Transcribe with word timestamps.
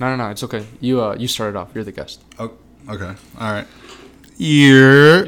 No, 0.00 0.14
no, 0.14 0.24
no. 0.24 0.30
It's 0.30 0.44
okay. 0.44 0.64
You 0.80 1.02
uh, 1.02 1.16
you 1.18 1.26
started 1.26 1.58
off. 1.58 1.70
You're 1.74 1.82
the 1.82 1.90
guest. 1.92 2.22
Oh, 2.38 2.52
okay. 2.88 3.14
All 3.40 3.52
right. 3.52 3.66
Yeah. 4.36 5.24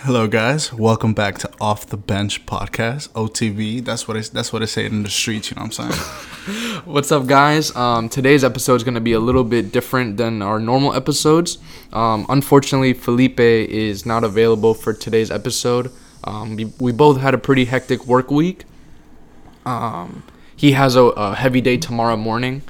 Hello, 0.00 0.26
guys. 0.26 0.72
Welcome 0.72 1.14
back 1.14 1.38
to 1.38 1.50
Off 1.60 1.86
the 1.86 1.96
Bench 1.96 2.44
Podcast, 2.44 3.10
OTB. 3.10 3.84
That's 3.84 4.08
what 4.08 4.16
I, 4.16 4.20
that's 4.20 4.52
what 4.52 4.62
I 4.62 4.64
say 4.64 4.84
in 4.84 5.04
the 5.04 5.08
streets. 5.08 5.48
You 5.48 5.54
know 5.54 5.62
what 5.62 5.78
I'm 5.78 5.90
saying? 5.92 6.82
What's 6.84 7.12
up, 7.12 7.28
guys? 7.28 7.74
Um, 7.76 8.08
today's 8.08 8.42
episode 8.42 8.74
is 8.74 8.82
going 8.82 8.96
to 8.96 9.00
be 9.00 9.12
a 9.12 9.20
little 9.20 9.44
bit 9.44 9.70
different 9.70 10.16
than 10.16 10.42
our 10.42 10.58
normal 10.58 10.92
episodes. 10.92 11.58
Um, 11.92 12.26
unfortunately, 12.28 12.94
Felipe 12.94 13.38
is 13.38 14.04
not 14.04 14.24
available 14.24 14.74
for 14.74 14.92
today's 14.92 15.30
episode. 15.30 15.92
Um, 16.24 16.56
we, 16.56 16.64
we 16.80 16.90
both 16.90 17.20
had 17.20 17.32
a 17.32 17.38
pretty 17.38 17.66
hectic 17.66 18.04
work 18.08 18.28
week. 18.28 18.64
Um, 19.64 20.24
he 20.56 20.72
has 20.72 20.96
a, 20.96 21.02
a 21.02 21.36
heavy 21.36 21.60
day 21.60 21.76
tomorrow 21.76 22.16
morning, 22.16 22.62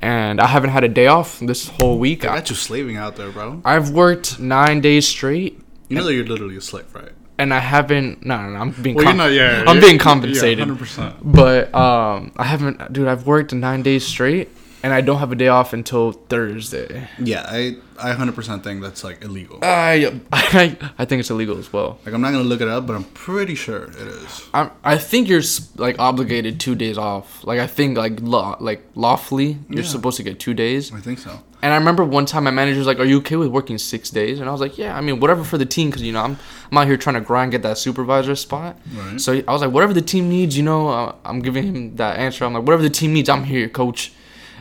and 0.00 0.40
I 0.40 0.46
haven't 0.46 0.70
had 0.70 0.84
a 0.84 0.88
day 0.88 1.06
off 1.06 1.38
this 1.40 1.68
whole 1.68 1.98
week. 1.98 2.24
I 2.24 2.36
got 2.36 2.50
you 2.50 2.56
slaving 2.56 2.96
out 2.96 3.16
there, 3.16 3.30
bro. 3.30 3.62
I've 3.64 3.90
worked 3.90 4.38
nine 4.38 4.80
days 4.80 5.06
straight, 5.06 5.60
You 5.88 5.96
know 5.96 6.04
that 6.04 6.14
you're 6.14 6.26
literally 6.26 6.56
a 6.56 6.60
slave, 6.60 6.94
right? 6.94 7.12
and 7.40 7.54
I 7.54 7.58
haven't. 7.58 8.24
No, 8.24 8.40
no, 8.42 8.50
no 8.50 8.58
I'm 8.58 8.70
being. 8.70 8.96
Well, 8.96 9.06
com- 9.06 9.16
you're 9.18 9.26
not. 9.26 9.32
Yeah, 9.32 9.64
I'm 9.66 9.80
being 9.80 9.96
yeah, 9.96 10.02
compensated. 10.02 10.68
100%. 10.68 11.16
But 11.22 11.74
um, 11.74 12.32
I 12.36 12.44
haven't, 12.44 12.92
dude. 12.92 13.08
I've 13.08 13.26
worked 13.26 13.52
nine 13.54 13.82
days 13.82 14.06
straight, 14.06 14.50
and 14.82 14.92
I 14.92 15.00
don't 15.00 15.18
have 15.18 15.32
a 15.32 15.34
day 15.34 15.48
off 15.48 15.72
until 15.72 16.12
Thursday. 16.12 17.08
Yeah, 17.18 17.44
I 17.48 17.76
I 17.98 18.14
100% 18.14 18.62
think 18.64 18.80
that's 18.80 19.04
like 19.04 19.22
illegal. 19.22 19.58
I, 19.62 20.18
I, 20.32 20.76
I 20.98 21.04
think 21.04 21.20
it's 21.20 21.28
illegal 21.30 21.58
as 21.58 21.70
well. 21.70 21.98
Like 22.06 22.14
I'm 22.14 22.22
not 22.22 22.30
gonna 22.32 22.44
look 22.44 22.62
it 22.62 22.68
up, 22.68 22.86
but 22.86 22.96
I'm 22.96 23.04
pretty 23.04 23.54
sure 23.54 23.84
it 23.84 23.94
is. 23.96 24.48
I, 24.54 24.70
I 24.82 24.96
think 24.96 25.28
you're 25.28 25.42
like 25.76 25.98
obligated 25.98 26.58
two 26.60 26.74
days 26.74 26.96
off. 26.96 27.44
Like 27.44 27.60
I 27.60 27.66
think 27.66 27.98
like 27.98 28.20
law, 28.22 28.56
like 28.60 28.82
lawfully, 28.94 29.58
you're 29.68 29.82
Yeah. 29.82 29.88
supposed 29.88 30.16
to 30.16 30.22
get 30.22 30.38
two 30.40 30.54
days. 30.54 30.92
I 30.94 31.00
think 31.00 31.18
so. 31.18 31.40
And 31.62 31.74
I 31.74 31.76
remember 31.76 32.02
one 32.04 32.24
time 32.24 32.44
my 32.44 32.50
manager 32.50 32.78
was 32.78 32.86
like, 32.86 32.98
"Are 33.00 33.04
you 33.04 33.18
okay 33.18 33.36
with 33.36 33.48
working 33.48 33.76
six 33.76 34.08
days?" 34.08 34.40
And 34.40 34.48
I 34.48 34.52
was 34.52 34.62
like, 34.62 34.78
"Yeah, 34.78 34.96
I 34.96 35.02
mean, 35.02 35.20
whatever 35.20 35.44
for 35.44 35.58
the 35.58 35.66
team, 35.66 35.90
because 35.90 36.00
you 36.02 36.10
know 36.10 36.22
I'm 36.22 36.38
I'm 36.72 36.78
out 36.78 36.86
here 36.86 36.96
trying 36.96 37.16
to 37.16 37.20
grind, 37.20 37.52
get 37.52 37.60
that 37.64 37.76
supervisor 37.76 38.34
spot." 38.34 38.78
Right. 38.96 39.20
So 39.20 39.42
I 39.46 39.52
was 39.52 39.60
like, 39.60 39.70
"Whatever 39.70 39.92
the 39.92 40.00
team 40.00 40.30
needs, 40.30 40.56
you 40.56 40.62
know." 40.62 40.88
Uh, 40.88 41.14
I'm 41.26 41.40
giving 41.40 41.64
him 41.64 41.96
that 41.96 42.18
answer. 42.18 42.46
I'm 42.46 42.54
like, 42.54 42.62
"Whatever 42.62 42.82
the 42.82 42.88
team 42.88 43.12
needs, 43.12 43.28
I'm 43.28 43.44
here, 43.44 43.68
coach." 43.68 44.10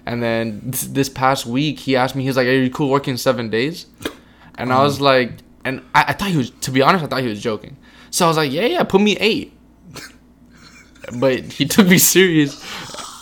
And 0.06 0.24
then 0.24 0.62
this, 0.64 0.84
this 0.84 1.10
past 1.10 1.46
week, 1.46 1.80
he 1.80 1.96
asked 1.96 2.16
me, 2.16 2.24
he's 2.24 2.38
like, 2.38 2.48
"Are 2.48 2.52
you 2.52 2.70
cool 2.70 2.90
working 2.90 3.18
seven 3.18 3.50
days?" 3.50 3.86
And 4.56 4.74
I 4.74 4.84
was 4.84 5.00
um. 5.00 5.06
like, 5.06 5.32
and 5.64 5.82
I, 5.94 6.06
I 6.10 6.14
thought 6.14 6.30
he 6.30 6.38
was, 6.38 6.50
to 6.50 6.72
be 6.72 6.82
honest, 6.82 7.04
I 7.04 7.08
thought 7.08 7.22
he 7.22 7.28
was 7.28 7.42
joking. 7.42 7.78
So 8.12 8.26
I 8.26 8.28
was 8.28 8.38
like, 8.38 8.52
"Yeah, 8.52 8.66
yeah, 8.66 8.84
put 8.84 9.02
me 9.02 9.18
eight. 9.18 9.54
but 11.20 11.40
he 11.54 11.66
took 11.66 11.88
me 11.88 11.98
serious, 11.98 12.64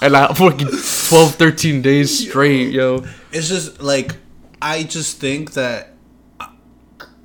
and 0.02 0.16
I'm 0.16 0.36
working 0.40 0.68
12, 0.68 1.36
13 1.36 1.82
days 1.82 2.28
straight, 2.28 2.72
yo. 2.72 3.06
It's 3.32 3.50
just 3.50 3.82
like 3.82 4.16
I 4.62 4.84
just 4.84 5.20
think 5.20 5.54
that 5.54 5.94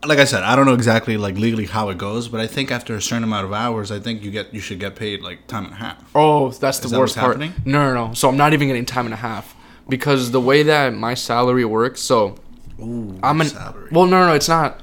like 0.07 0.19
I 0.19 0.25
said, 0.25 0.43
I 0.43 0.57
don't 0.57 0.67
know 0.67 0.75
exactly 0.75 1.17
like 1.17 1.37
legally 1.37 1.67
how 1.67 1.89
it 1.91 1.99
goes, 1.99 2.29
but 2.29 2.41
I 2.41 2.47
think 2.47 2.71
after 2.71 2.95
a 2.97 3.03
certain 3.03 3.25
amount 3.25 3.45
of 3.47 3.53
hours, 3.53 3.91
I 3.93 4.01
think 4.01 4.23
you 4.23 4.31
get 4.31 4.53
you 4.53 4.61
should 4.61 4.81
get 4.81 4.97
paid 4.97 5.23
like 5.23 5.47
time 5.47 5.65
and 5.65 5.73
a 5.75 5.77
half. 5.77 6.11
Oh, 6.15 6.51
that's 6.51 6.79
the 6.81 6.87
Is 6.87 6.91
that 6.91 6.99
worst 6.99 7.17
what's 7.17 7.21
part. 7.25 7.37
happening? 7.41 7.55
No, 7.65 7.93
no, 7.95 8.09
no. 8.09 8.15
So 8.15 8.29
I'm 8.29 8.37
not 8.37 8.53
even 8.53 8.69
getting 8.69 8.85
time 8.85 9.05
and 9.07 9.15
a 9.15 9.19
half 9.19 9.55
because 9.89 10.31
the 10.33 10.41
way 10.41 10.63
that 10.65 10.93
my 10.95 11.15
salary 11.15 11.65
works. 11.65 12.01
So 12.01 12.37
Ooh, 12.81 13.19
I'm 13.23 13.41
an 13.41 13.47
salary. 13.49 13.89
well, 13.93 14.07
no, 14.07 14.21
no, 14.21 14.27
no. 14.29 14.35
It's 14.35 14.49
not 14.49 14.81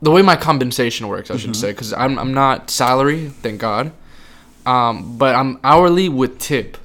the 0.00 0.10
way 0.10 0.22
my 0.22 0.34
compensation 0.36 1.06
works. 1.08 1.30
I 1.30 1.34
Mm-hmm. 1.34 1.40
should 1.46 1.56
say 1.56 1.70
because 1.72 1.92
I'm 1.92 2.18
I'm 2.18 2.34
not 2.34 2.68
salary, 2.70 3.28
thank 3.28 3.60
God. 3.60 3.92
Um, 4.66 5.18
but 5.18 5.34
I'm 5.34 5.58
hourly 5.62 6.08
with 6.08 6.38
tip. 6.38 6.78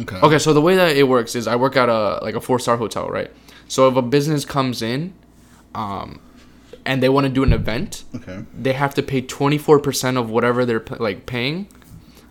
okay. 0.00 0.16
Okay, 0.20 0.38
so 0.38 0.52
the 0.52 0.60
way 0.60 0.76
that 0.76 0.96
it 0.96 1.04
works 1.08 1.34
is 1.34 1.46
I 1.46 1.56
work 1.56 1.76
at 1.76 1.88
a 1.88 2.18
like 2.22 2.34
a 2.36 2.40
four 2.40 2.58
star 2.60 2.76
hotel, 2.76 3.08
right? 3.08 3.30
So 3.68 3.88
if 3.88 3.96
a 3.96 4.02
business 4.02 4.44
comes 4.44 4.82
in, 4.82 5.12
um, 5.74 6.20
and 6.88 7.02
they 7.02 7.08
want 7.16 7.24
to 7.28 7.32
do 7.38 7.42
an 7.42 7.52
event, 7.52 8.04
Okay. 8.18 8.38
they 8.66 8.72
have 8.82 8.92
to 8.98 9.02
pay 9.02 9.20
24% 9.22 10.16
of 10.20 10.30
whatever 10.30 10.64
they're 10.64 10.84
like 11.08 11.26
paying 11.26 11.68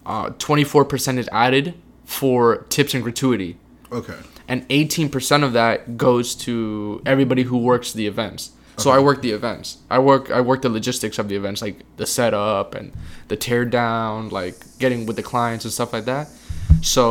uh, 0.05 0.29
24% 0.31 1.17
is 1.23 1.29
added 1.45 1.73
for 2.05 2.39
tips 2.75 2.93
and 2.95 3.03
gratuity 3.03 3.51
Okay. 3.91 4.15
and 4.47 4.67
18% 4.69 5.43
of 5.43 5.51
that 5.53 5.97
goes 5.97 6.33
to 6.47 7.01
everybody 7.05 7.43
who 7.43 7.57
works 7.71 7.93
the 7.93 8.07
events 8.13 8.51
so 8.83 8.91
i 8.91 8.99
work 9.07 9.19
the 9.27 9.31
events 9.31 9.67
i 9.89 9.97
work 10.09 10.29
i 10.37 10.39
work 10.49 10.61
the 10.61 10.69
logistics 10.69 11.17
of 11.21 11.25
the 11.29 11.35
events 11.41 11.59
like 11.65 11.77
the 12.01 12.05
setup 12.05 12.75
and 12.79 12.91
the 13.27 13.35
tear 13.45 13.63
down 13.65 14.29
like 14.29 14.55
getting 14.83 15.05
with 15.07 15.15
the 15.15 15.23
clients 15.31 15.65
and 15.65 15.73
stuff 15.77 15.91
like 15.93 16.05
that 16.05 16.25
so 16.93 17.03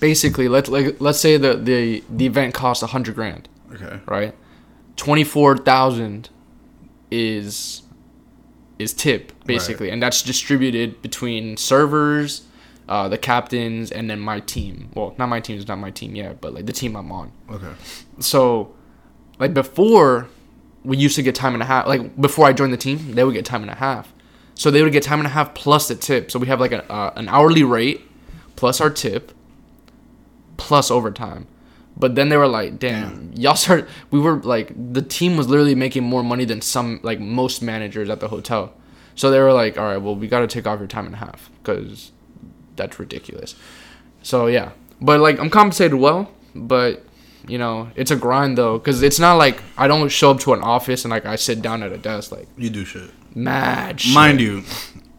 basically 0.00 0.48
let's 0.48 0.68
like 0.68 1.00
let's 1.00 1.20
say 1.26 1.36
the 1.36 1.54
the, 1.56 2.02
the 2.10 2.26
event 2.26 2.54
costs 2.54 2.82
a 2.82 2.86
100 2.86 3.14
grand 3.14 3.48
Okay. 3.74 4.00
right? 4.06 4.34
Twenty 4.98 5.24
four 5.24 5.56
thousand 5.56 6.28
is 7.10 7.82
is 8.78 8.92
tip 8.92 9.32
basically, 9.44 9.90
and 9.90 10.02
that's 10.02 10.22
distributed 10.22 11.00
between 11.00 11.56
servers, 11.56 12.46
uh, 12.88 13.08
the 13.08 13.16
captains, 13.16 13.90
and 13.90 14.10
then 14.10 14.20
my 14.20 14.40
team. 14.40 14.90
Well, 14.94 15.14
not 15.16 15.28
my 15.28 15.40
team 15.40 15.56
is 15.56 15.66
not 15.66 15.78
my 15.78 15.90
team 15.90 16.14
yet, 16.14 16.40
but 16.40 16.52
like 16.52 16.66
the 16.66 16.72
team 16.72 16.96
I'm 16.96 17.10
on. 17.10 17.32
Okay. 17.50 17.72
So, 18.20 18.74
like 19.38 19.54
before, 19.54 20.28
we 20.84 20.96
used 20.96 21.16
to 21.16 21.22
get 21.22 21.34
time 21.34 21.54
and 21.54 21.62
a 21.62 21.66
half. 21.66 21.86
Like 21.86 22.20
before 22.20 22.46
I 22.46 22.52
joined 22.52 22.72
the 22.72 22.78
team, 22.78 23.14
they 23.14 23.24
would 23.24 23.34
get 23.34 23.44
time 23.44 23.62
and 23.62 23.70
a 23.70 23.76
half. 23.76 24.12
So 24.54 24.72
they 24.72 24.82
would 24.82 24.92
get 24.92 25.04
time 25.04 25.20
and 25.20 25.26
a 25.26 25.30
half 25.30 25.54
plus 25.54 25.86
the 25.88 25.94
tip. 25.94 26.32
So 26.32 26.40
we 26.40 26.48
have 26.48 26.58
like 26.58 26.72
a, 26.72 26.90
uh, 26.92 27.12
an 27.14 27.28
hourly 27.28 27.62
rate 27.62 28.00
plus 28.56 28.80
our 28.80 28.90
tip 28.90 29.30
plus 30.56 30.90
overtime. 30.90 31.46
But 31.98 32.14
then 32.14 32.28
they 32.28 32.36
were 32.36 32.46
like, 32.46 32.78
"Damn, 32.78 33.32
y'all 33.34 33.56
start." 33.56 33.88
We 34.10 34.20
were 34.20 34.36
like, 34.36 34.72
the 34.92 35.02
team 35.02 35.36
was 35.36 35.48
literally 35.48 35.74
making 35.74 36.04
more 36.04 36.22
money 36.22 36.44
than 36.44 36.60
some 36.60 37.00
like 37.02 37.18
most 37.20 37.60
managers 37.60 38.08
at 38.08 38.20
the 38.20 38.28
hotel. 38.28 38.72
So 39.16 39.30
they 39.32 39.40
were 39.40 39.52
like, 39.52 39.76
"All 39.76 39.84
right, 39.84 39.96
well, 39.98 40.14
we 40.14 40.28
got 40.28 40.40
to 40.40 40.46
take 40.46 40.66
off 40.66 40.78
your 40.78 40.86
time 40.88 41.06
and 41.06 41.14
a 41.14 41.18
half 41.18 41.50
because 41.62 42.12
that's 42.76 43.00
ridiculous." 43.00 43.56
So 44.22 44.46
yeah, 44.46 44.70
but 45.00 45.18
like 45.20 45.40
I'm 45.40 45.50
compensated 45.50 45.94
well, 45.94 46.30
but 46.54 47.04
you 47.48 47.56
know 47.58 47.88
it's 47.96 48.10
a 48.10 48.16
grind 48.16 48.56
though 48.58 48.78
because 48.78 49.02
it's 49.02 49.18
not 49.18 49.34
like 49.34 49.62
I 49.76 49.88
don't 49.88 50.08
show 50.08 50.30
up 50.30 50.38
to 50.40 50.52
an 50.52 50.60
office 50.62 51.04
and 51.04 51.10
like 51.10 51.26
I 51.26 51.34
sit 51.36 51.62
down 51.62 51.82
at 51.82 51.92
a 51.92 51.98
desk 51.98 52.30
like 52.30 52.46
You 52.56 52.70
do 52.70 52.84
shit. 52.84 53.10
mad. 53.34 54.00
Shit. 54.00 54.14
Mind 54.14 54.40
you, 54.40 54.62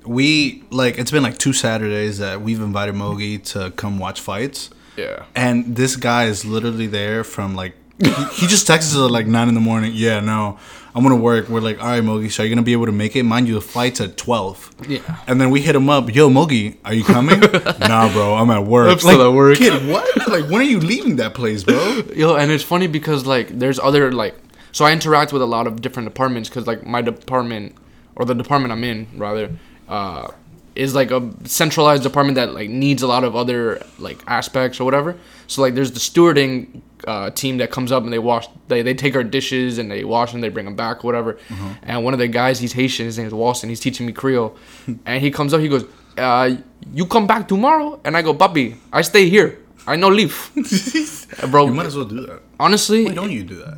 we 0.06 0.64
like 0.70 0.98
it's 0.98 1.12
been 1.12 1.24
like 1.24 1.38
two 1.38 1.54
Saturdays 1.54 2.20
that 2.20 2.42
we've 2.42 2.62
invited 2.62 2.96
Mogi 2.96 3.44
to 3.54 3.72
come 3.72 4.00
watch 4.00 4.22
fights. 4.22 4.70
Yeah. 5.00 5.26
And 5.36 5.76
this 5.76 5.96
guy 5.96 6.26
is 6.26 6.46
literally 6.46 6.88
there 6.88 7.24
from 7.24 7.56
like 7.56 7.74
he, 8.00 8.10
he 8.34 8.48
just 8.48 8.66
texts 8.66 8.96
us 8.96 9.02
at 9.02 9.12
like 9.12 9.28
nine 9.28 9.50
in 9.50 9.54
the 9.56 9.60
morning. 9.60 9.92
Yeah, 9.94 10.20
no, 10.22 10.58
I'm 10.96 11.04
gonna 11.04 11.16
work. 11.16 11.50
We're 11.50 11.60
like, 11.60 11.82
all 11.82 11.88
right, 11.88 12.04
Mogi, 12.04 12.32
so 12.32 12.44
are 12.44 12.46
you 12.46 12.54
gonna 12.54 12.64
be 12.64 12.72
able 12.72 12.86
to 12.86 12.92
make 12.92 13.16
it? 13.16 13.24
Mind 13.24 13.48
you, 13.48 13.56
the 13.56 13.62
flight's 13.62 14.00
at 14.00 14.18
twelve. 14.18 14.74
Yeah. 14.88 15.00
And 15.28 15.40
then 15.40 15.50
we 15.50 15.62
hit 15.62 15.76
him 15.76 15.90
up. 15.90 16.14
Yo, 16.14 16.30
Mogi, 16.30 16.78
are 16.86 16.94
you 16.94 17.04
coming? 17.04 17.40
nah, 17.80 18.12
bro, 18.12 18.36
I'm 18.36 18.50
at 18.50 18.66
work. 18.66 18.92
I'm 18.92 19.00
still 19.00 19.22
at 19.22 19.34
work. 19.34 19.58
Kid, 19.58 19.88
what? 19.88 20.28
Like, 20.28 20.50
when 20.50 20.62
are 20.62 20.70
you 20.70 20.80
leaving 20.80 21.18
that 21.18 21.34
place, 21.34 21.64
bro? 21.64 22.04
Yo, 22.16 22.36
and 22.36 22.52
it's 22.52 22.64
funny 22.64 22.88
because 22.88 23.26
like 23.26 23.60
there's 23.60 23.80
other 23.80 24.12
like 24.12 24.36
so 24.72 24.86
I 24.86 24.92
interact 24.92 25.34
with 25.34 25.42
a 25.42 25.48
lot 25.48 25.68
of 25.68 25.82
different 25.82 26.08
departments 26.08 26.50
because 26.50 26.68
like 26.68 26.86
my 26.86 27.02
department 27.02 27.76
or 28.16 28.26
the 28.26 28.36
department 28.36 28.72
I'm 28.72 28.84
in 28.84 29.08
rather 29.16 29.58
uh, 29.88 30.32
is 30.80 30.96
like 30.96 31.12
a 31.12 31.30
centralized 31.44 32.04
department 32.04 32.36
that 32.36 32.54
like 32.54 32.70
needs 32.70 33.02
a 33.04 33.08
lot 33.08 33.24
of 33.26 33.36
other 33.36 33.84
like 33.98 34.20
aspects 34.28 34.80
or 34.80 34.86
whatever. 34.86 35.18
So 35.48 35.62
like 35.62 35.76
there's 35.76 35.92
the 35.92 36.00
stewarding 36.00 36.82
uh, 37.06 37.32
team 37.32 37.58
that 37.58 37.70
comes 37.70 37.92
up 37.92 38.04
and 38.04 38.14
they 38.14 38.20
wash 38.20 38.48
they, 38.70 38.82
they 38.82 38.94
take 38.94 39.16
our 39.16 39.24
dishes 39.24 39.78
and 39.78 39.92
they 39.92 40.04
wash 40.06 40.32
them 40.32 40.40
they 40.42 40.48
bring 40.50 40.66
them 40.66 40.76
back 40.76 41.04
whatever. 41.04 41.38
And 41.84 42.04
one 42.06 42.14
of 42.14 42.20
the 42.20 42.30
guys 42.30 42.60
he's 42.60 42.72
Haitian 42.74 43.06
his 43.06 43.18
name 43.18 43.28
is 43.28 43.34
Walston 43.34 43.68
he's 43.68 43.82
teaching 43.82 44.06
me 44.06 44.14
Creole 44.14 44.56
and 45.06 45.22
he 45.22 45.30
comes 45.32 45.54
up 45.54 45.60
he 45.60 45.68
goes 45.68 45.86
uh, 46.18 46.56
you 46.94 47.06
come 47.06 47.28
back 47.28 47.48
tomorrow 47.48 48.00
and 48.06 48.16
I 48.16 48.22
go 48.22 48.34
Papi 48.34 48.78
I 48.94 49.02
stay 49.02 49.30
here 49.30 49.60
I 49.86 49.98
no 49.98 50.08
leave 50.10 50.52
bro 51.52 51.66
You 51.66 51.74
might 51.74 51.88
as 51.88 51.96
well 51.98 52.06
do 52.06 52.22
that. 52.28 52.42
honestly 52.60 53.06
Why 53.06 53.14
don't 53.14 53.32
you 53.32 53.44
do 53.44 53.56
that? 53.56 53.78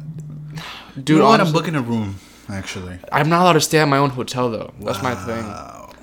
dude 0.96 1.10
you 1.10 1.18
know 1.20 1.30
what? 1.30 1.42
I'm 1.42 1.52
booking 1.52 1.76
a 1.76 1.82
room, 1.82 2.16
actually. 2.50 3.00
I'm 3.12 3.30
not 3.30 3.42
allowed 3.42 3.54
to 3.54 3.62
stay 3.62 3.80
at 3.80 3.88
my 3.88 3.98
own 3.98 4.12
hotel 4.12 4.52
though. 4.52 4.72
That's 4.82 5.02
my 5.02 5.16
thing. 5.16 5.46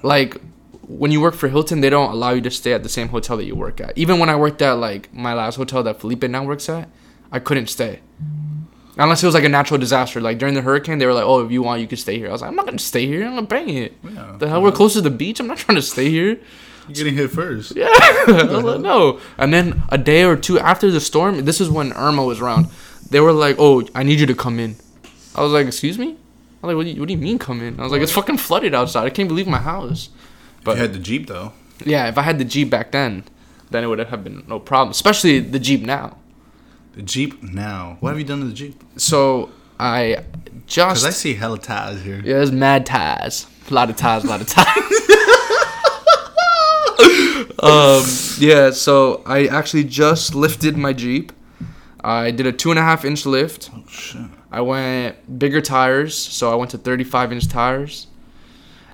Like 0.02 0.40
when 0.88 1.12
you 1.12 1.20
work 1.20 1.34
for 1.34 1.48
Hilton, 1.48 1.82
they 1.82 1.90
don't 1.90 2.10
allow 2.10 2.30
you 2.30 2.40
to 2.40 2.50
stay 2.50 2.72
at 2.72 2.82
the 2.82 2.88
same 2.88 3.08
hotel 3.08 3.36
that 3.36 3.44
you 3.44 3.54
work 3.54 3.80
at. 3.80 3.96
Even 3.96 4.18
when 4.18 4.30
I 4.30 4.36
worked 4.36 4.62
at 4.62 4.72
like 4.72 5.12
my 5.12 5.34
last 5.34 5.56
hotel 5.56 5.82
that 5.82 6.00
Felipe 6.00 6.24
now 6.24 6.44
works 6.44 6.68
at, 6.68 6.88
I 7.30 7.38
couldn't 7.40 7.66
stay. 7.66 8.00
Unless 8.96 9.22
it 9.22 9.26
was 9.26 9.34
like 9.34 9.44
a 9.44 9.50
natural 9.50 9.78
disaster. 9.78 10.20
Like 10.20 10.38
during 10.38 10.54
the 10.54 10.62
hurricane, 10.62 10.98
they 10.98 11.06
were 11.06 11.12
like, 11.12 11.24
"Oh, 11.24 11.44
if 11.44 11.52
you 11.52 11.62
want, 11.62 11.82
you 11.82 11.86
could 11.86 11.98
stay 11.98 12.18
here." 12.18 12.28
I 12.28 12.32
was 12.32 12.40
like, 12.40 12.48
"I'm 12.48 12.56
not 12.56 12.64
gonna 12.64 12.78
stay 12.78 13.06
here. 13.06 13.24
I'm 13.26 13.34
gonna 13.34 13.46
bang 13.46 13.68
it." 13.68 13.96
Yeah. 14.02 14.36
The 14.38 14.48
hell, 14.48 14.62
we're 14.62 14.72
close 14.72 14.94
to 14.94 15.00
the 15.02 15.10
beach. 15.10 15.38
I'm 15.38 15.46
not 15.46 15.58
trying 15.58 15.76
to 15.76 15.82
stay 15.82 16.10
here. 16.10 16.40
You're 16.88 16.94
getting 16.94 17.14
hit 17.14 17.30
first. 17.30 17.76
Yeah, 17.76 17.88
like, 18.26 18.80
no. 18.80 19.20
And 19.36 19.52
then 19.52 19.82
a 19.90 19.98
day 19.98 20.24
or 20.24 20.36
two 20.36 20.58
after 20.58 20.90
the 20.90 21.00
storm, 21.00 21.44
this 21.44 21.60
is 21.60 21.68
when 21.68 21.92
Irma 21.92 22.24
was 22.24 22.40
around. 22.40 22.68
They 23.10 23.20
were 23.20 23.32
like, 23.32 23.56
"Oh, 23.58 23.86
I 23.94 24.02
need 24.02 24.20
you 24.20 24.26
to 24.26 24.34
come 24.34 24.58
in." 24.58 24.76
I 25.34 25.42
was 25.42 25.52
like, 25.52 25.66
"Excuse 25.66 25.98
me." 25.98 26.16
I 26.62 26.66
was 26.66 26.74
like, 26.74 26.76
"What 26.76 26.84
do 26.84 26.90
you, 26.90 27.00
what 27.00 27.08
do 27.08 27.14
you 27.14 27.20
mean 27.20 27.38
come 27.38 27.60
in?" 27.60 27.78
I 27.78 27.82
was 27.84 27.92
like, 27.92 28.02
"It's 28.02 28.12
fucking 28.12 28.38
flooded 28.38 28.74
outside. 28.74 29.04
I 29.04 29.10
can't 29.10 29.28
believe 29.28 29.46
my 29.46 29.58
house." 29.58 30.08
But 30.64 30.76
you 30.76 30.82
had 30.82 30.92
the 30.92 30.98
Jeep, 30.98 31.26
though. 31.26 31.52
Yeah, 31.84 32.08
if 32.08 32.18
I 32.18 32.22
had 32.22 32.38
the 32.38 32.44
Jeep 32.44 32.70
back 32.70 32.92
then, 32.92 33.24
then 33.70 33.84
it 33.84 33.86
would 33.86 33.98
have 33.98 34.24
been 34.24 34.44
no 34.48 34.58
problem. 34.58 34.90
Especially 34.90 35.40
the 35.40 35.58
Jeep 35.58 35.82
now. 35.82 36.16
The 36.94 37.02
Jeep 37.02 37.42
now. 37.42 37.96
What 38.00 38.10
have 38.10 38.18
you 38.18 38.24
done 38.24 38.40
to 38.40 38.46
the 38.46 38.52
Jeep? 38.52 38.82
So 38.96 39.50
I 39.78 40.24
just 40.66 41.02
Because 41.02 41.04
I 41.04 41.10
see 41.10 41.34
hella 41.34 41.58
ties 41.58 42.02
here. 42.02 42.16
yeah, 42.16 42.34
there's 42.34 42.52
mad 42.52 42.86
ties, 42.86 43.46
a 43.70 43.74
lot 43.74 43.90
of 43.90 43.96
ties, 43.96 44.24
a 44.24 44.26
lot 44.26 44.40
of 44.40 44.48
ties. 44.48 44.66
um, 47.60 48.04
yeah, 48.38 48.70
so 48.70 49.22
I 49.26 49.46
actually 49.46 49.84
just 49.84 50.34
lifted 50.34 50.76
my 50.76 50.92
Jeep. 50.92 51.32
I 52.02 52.30
did 52.30 52.46
a 52.46 52.52
two 52.52 52.70
and 52.70 52.78
a 52.78 52.82
half 52.82 53.04
inch 53.04 53.26
lift. 53.26 53.70
Oh 53.74 53.84
shit. 53.88 54.22
I 54.50 54.60
went 54.62 55.38
bigger 55.38 55.60
tires, 55.60 56.16
so 56.16 56.50
I 56.50 56.54
went 56.54 56.70
to 56.72 56.78
35 56.78 57.32
inch 57.32 57.48
tires. 57.48 58.06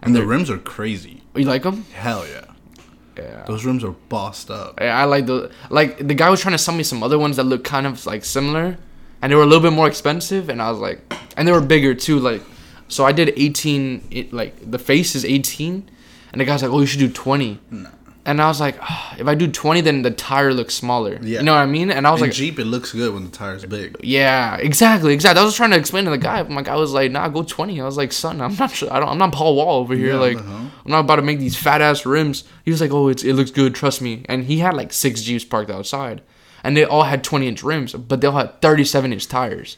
And 0.02 0.14
the 0.14 0.26
rims 0.26 0.50
are 0.50 0.58
crazy. 0.58 1.22
You 1.34 1.44
like 1.44 1.62
them? 1.62 1.84
Hell 1.92 2.26
yeah. 2.26 2.44
Yeah. 3.16 3.44
Those 3.46 3.64
rooms 3.64 3.84
are 3.84 3.94
bossed 4.08 4.50
up. 4.50 4.80
I 4.80 4.86
I 4.86 5.04
like 5.04 5.26
the 5.26 5.50
like 5.70 5.98
the 5.98 6.14
guy 6.14 6.30
was 6.30 6.40
trying 6.40 6.54
to 6.54 6.58
sell 6.58 6.74
me 6.74 6.82
some 6.82 7.02
other 7.02 7.18
ones 7.18 7.36
that 7.36 7.44
look 7.44 7.64
kind 7.64 7.86
of 7.86 8.04
like 8.06 8.24
similar, 8.24 8.76
and 9.22 9.30
they 9.30 9.36
were 9.36 9.42
a 9.42 9.46
little 9.46 9.62
bit 9.62 9.72
more 9.72 9.86
expensive, 9.86 10.48
and 10.48 10.60
I 10.60 10.70
was 10.70 10.80
like, 10.80 11.00
and 11.36 11.46
they 11.46 11.52
were 11.52 11.60
bigger 11.60 11.94
too. 11.94 12.18
Like, 12.18 12.42
so 12.88 13.04
I 13.04 13.12
did 13.12 13.32
18. 13.36 14.08
It, 14.10 14.32
like 14.32 14.68
the 14.68 14.78
face 14.78 15.14
is 15.14 15.24
18, 15.24 15.88
and 16.32 16.40
the 16.40 16.44
guy's 16.44 16.62
like, 16.62 16.72
oh, 16.72 16.80
you 16.80 16.86
should 16.86 17.00
do 17.00 17.08
20. 17.08 17.60
And 18.26 18.40
I 18.40 18.48
was 18.48 18.58
like, 18.58 18.76
"Ah, 18.80 19.14
if 19.18 19.26
I 19.26 19.34
do 19.34 19.46
20, 19.46 19.82
then 19.82 20.00
the 20.00 20.10
tire 20.10 20.54
looks 20.54 20.72
smaller. 20.74 21.18
Yeah. 21.20 21.40
You 21.40 21.44
know 21.44 21.52
what 21.52 21.58
I 21.60 21.66
mean? 21.66 21.90
And 21.90 22.06
I 22.06 22.10
was 22.10 22.22
In 22.22 22.28
like, 22.28 22.34
Jeep, 22.34 22.58
it 22.58 22.64
looks 22.64 22.90
good 22.92 23.12
when 23.12 23.24
the 23.24 23.30
tire's 23.30 23.66
big. 23.66 23.96
yeah, 24.00 24.56
exactly, 24.56 25.12
exactly. 25.12 25.42
I 25.42 25.44
was 25.44 25.54
trying 25.54 25.72
to 25.72 25.76
explain 25.76 26.04
to 26.06 26.10
the 26.10 26.16
guy. 26.16 26.42
but 26.42 26.50
My 26.50 26.62
guy 26.62 26.74
was 26.76 26.92
like, 26.92 27.10
"Nah, 27.12 27.28
go 27.28 27.42
20." 27.42 27.78
I 27.80 27.84
was 27.84 27.98
like, 27.98 28.12
"Son, 28.12 28.40
I'm 28.40 28.56
not 28.56 28.70
sure. 28.70 28.90
I 28.90 28.98
don't. 28.98 29.10
I'm 29.10 29.18
not 29.18 29.32
Paul 29.32 29.56
Wall 29.56 29.80
over 29.80 29.94
here. 29.94 30.14
Yeah, 30.14 30.20
like, 30.20 30.36
hell? 30.42 30.70
I'm 30.84 30.90
not 30.90 31.00
about 31.00 31.16
to 31.16 31.22
make 31.22 31.38
these 31.38 31.54
fat 31.56 31.82
ass 31.82 32.06
rims." 32.06 32.44
He 32.64 32.70
was 32.70 32.80
like, 32.80 32.92
"Oh, 32.92 33.08
it's 33.08 33.22
it 33.24 33.34
looks 33.34 33.50
good. 33.50 33.74
Trust 33.74 34.00
me." 34.00 34.24
And 34.26 34.44
he 34.44 34.58
had 34.60 34.72
like 34.74 34.92
six 34.94 35.20
Jeeps 35.20 35.44
parked 35.44 35.70
outside, 35.70 36.22
and 36.62 36.74
they 36.74 36.84
all 36.84 37.02
had 37.02 37.22
20 37.24 37.46
inch 37.46 37.62
rims, 37.62 37.92
but 37.92 38.22
they 38.22 38.26
all 38.26 38.38
had 38.38 38.62
37 38.62 39.12
inch 39.12 39.28
tires. 39.28 39.76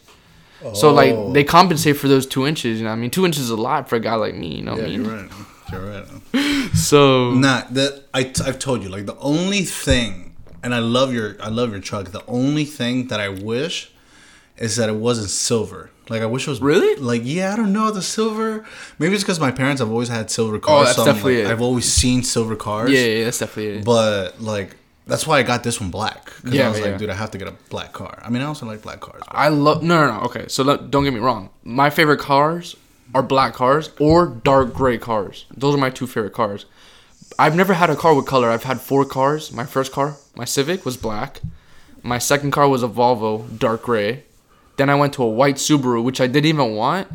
Oh. 0.64 0.72
So 0.72 0.90
Oh. 0.90 0.94
like 0.94 1.32
they 1.34 1.42
compensate 1.42 1.96
for 1.96 2.06
those 2.06 2.26
two 2.26 2.46
inches. 2.46 2.78
You 2.78 2.84
know, 2.84 2.90
what 2.90 2.96
I 2.96 3.00
mean, 3.00 3.10
two 3.10 3.26
inches 3.26 3.42
is 3.42 3.50
a 3.50 3.56
lot 3.56 3.88
for 3.88 3.96
a 3.96 4.00
guy 4.00 4.14
like 4.14 4.37
me. 4.37 4.54
You 4.54 4.62
know, 4.62 4.72
what 4.76 4.82
Yeah, 4.82 4.87
I 4.87 4.90
mean, 4.90 5.04
you're 5.04 5.16
right. 5.16 5.31
So 6.74 7.32
Nah, 7.32 7.62
that 7.70 8.04
I 8.14 8.32
I've 8.44 8.58
told 8.58 8.82
you 8.82 8.88
like 8.88 9.06
the 9.06 9.16
only 9.18 9.62
thing, 9.62 10.34
and 10.62 10.74
I 10.74 10.78
love 10.78 11.12
your 11.12 11.36
I 11.40 11.48
love 11.48 11.70
your 11.70 11.80
truck. 11.80 12.10
The 12.10 12.24
only 12.26 12.64
thing 12.64 13.08
that 13.08 13.20
I 13.20 13.28
wish 13.28 13.90
is 14.56 14.76
that 14.76 14.88
it 14.88 14.96
wasn't 14.96 15.30
silver. 15.30 15.90
Like 16.08 16.22
I 16.22 16.26
wish 16.26 16.46
it 16.46 16.50
was 16.50 16.60
Really? 16.60 16.94
Like 17.00 17.22
yeah, 17.24 17.52
I 17.52 17.56
don't 17.56 17.72
know 17.72 17.90
the 17.90 18.02
silver. 18.02 18.64
Maybe 18.98 19.14
it's 19.14 19.24
because 19.24 19.40
my 19.40 19.50
parents 19.50 19.80
have 19.80 19.90
always 19.90 20.08
had 20.08 20.30
silver 20.30 20.56
oh, 20.56 20.60
cars. 20.60 20.80
Oh, 20.80 20.84
that's 20.84 20.96
so 20.96 21.04
definitely 21.04 21.38
like, 21.38 21.46
it. 21.46 21.52
I've 21.52 21.62
always 21.62 21.90
seen 21.90 22.22
silver 22.22 22.56
cars. 22.56 22.90
yeah, 22.90 23.00
yeah, 23.00 23.24
that's 23.24 23.38
definitely 23.38 23.78
it. 23.78 23.84
But 23.84 24.40
like 24.40 24.76
that's 25.06 25.26
why 25.26 25.38
I 25.38 25.42
got 25.42 25.62
this 25.62 25.80
one 25.80 25.90
black. 25.90 26.32
Yeah, 26.44 26.66
I 26.66 26.68
was 26.68 26.80
yeah. 26.80 26.86
like, 26.86 26.98
dude, 26.98 27.10
I 27.10 27.14
have 27.14 27.30
to 27.32 27.38
get 27.38 27.48
a 27.48 27.54
black 27.70 27.92
car. 27.92 28.20
I 28.24 28.30
mean, 28.30 28.42
I 28.42 28.46
also 28.46 28.66
like 28.66 28.82
black 28.82 29.00
cars. 29.00 29.22
but- 29.26 29.36
I 29.36 29.48
love 29.48 29.82
no, 29.82 30.06
no, 30.06 30.18
no. 30.18 30.20
Okay, 30.26 30.46
so 30.48 30.62
let, 30.64 30.90
don't 30.90 31.04
get 31.04 31.12
me 31.12 31.20
wrong. 31.20 31.50
My 31.64 31.90
favorite 31.90 32.18
cars 32.18 32.76
are 33.16 33.22
black 33.22 33.54
cars 33.54 33.88
or 33.98 34.26
dark 34.26 34.74
gray 34.74 34.98
cars. 34.98 35.46
Those 35.56 35.74
are 35.74 35.78
my 35.78 35.88
two 35.88 36.06
favorite 36.06 36.34
cars. 36.34 36.66
I've 37.38 37.56
never 37.56 37.72
had 37.72 37.88
a 37.88 37.96
car 37.96 38.14
with 38.14 38.26
color. 38.26 38.50
I've 38.50 38.64
had 38.64 38.78
four 38.78 39.06
cars. 39.06 39.50
My 39.52 39.64
first 39.64 39.90
car, 39.90 40.16
my 40.34 40.44
Civic, 40.44 40.84
was 40.84 40.98
black. 40.98 41.40
My 42.02 42.18
second 42.18 42.50
car 42.50 42.68
was 42.68 42.82
a 42.82 42.88
Volvo, 42.88 43.58
dark 43.58 43.84
gray. 43.84 44.24
Then 44.76 44.90
I 44.90 44.96
went 44.96 45.14
to 45.14 45.22
a 45.22 45.28
white 45.28 45.54
Subaru, 45.56 46.04
which 46.04 46.20
I 46.20 46.26
didn't 46.26 46.44
even 46.44 46.74
want. 46.74 47.08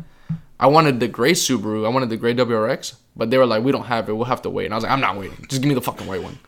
I 0.58 0.66
wanted 0.66 0.98
the 0.98 1.06
gray 1.06 1.32
Subaru. 1.34 1.86
I 1.86 1.88
wanted 1.88 2.10
the 2.10 2.16
gray 2.16 2.34
WRX, 2.34 2.96
but 3.14 3.30
they 3.30 3.38
were 3.38 3.46
like, 3.46 3.62
"We 3.62 3.70
don't 3.70 3.86
have 3.86 4.08
it. 4.08 4.14
We'll 4.14 4.24
have 4.24 4.42
to 4.42 4.50
wait." 4.50 4.64
And 4.64 4.74
I 4.74 4.76
was 4.76 4.82
like, 4.82 4.92
"I'm 4.92 5.00
not 5.00 5.16
waiting. 5.16 5.46
Just 5.48 5.62
give 5.62 5.68
me 5.68 5.74
the 5.74 5.80
fucking 5.80 6.08
white 6.08 6.22
one." 6.24 6.40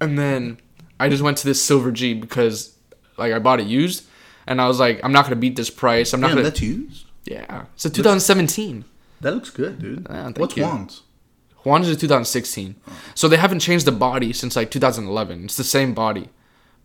And 0.00 0.16
then 0.16 0.58
I 1.00 1.08
just 1.08 1.22
went 1.22 1.36
to 1.38 1.46
this 1.46 1.60
silver 1.62 1.90
Jeep 1.90 2.20
because 2.20 2.76
like 3.16 3.32
I 3.32 3.40
bought 3.40 3.58
it 3.58 3.66
used, 3.66 4.04
and 4.46 4.60
I 4.60 4.68
was 4.68 4.78
like, 4.78 5.00
I'm 5.02 5.12
not 5.12 5.24
gonna 5.24 5.34
beat 5.36 5.56
this 5.56 5.70
price. 5.70 6.12
I'm 6.12 6.20
not 6.20 6.28
Damn, 6.28 6.36
gonna. 6.36 6.48
that's 6.50 6.60
used. 6.60 7.05
Yeah, 7.26 7.64
So 7.76 7.88
a 7.88 7.92
2017. 7.92 8.84
That 9.20 9.34
looks 9.34 9.50
good, 9.50 9.78
dude. 9.78 10.06
Thank 10.08 10.38
What's 10.38 10.56
you. 10.56 10.62
Juan's? 10.64 11.02
Juan's 11.64 11.88
is 11.88 11.96
2016, 11.96 12.76
so 13.14 13.26
they 13.26 13.36
haven't 13.38 13.58
changed 13.60 13.86
the 13.86 13.92
body 13.92 14.32
since 14.32 14.54
like 14.54 14.70
2011. 14.70 15.46
It's 15.46 15.56
the 15.56 15.64
same 15.64 15.94
body, 15.94 16.28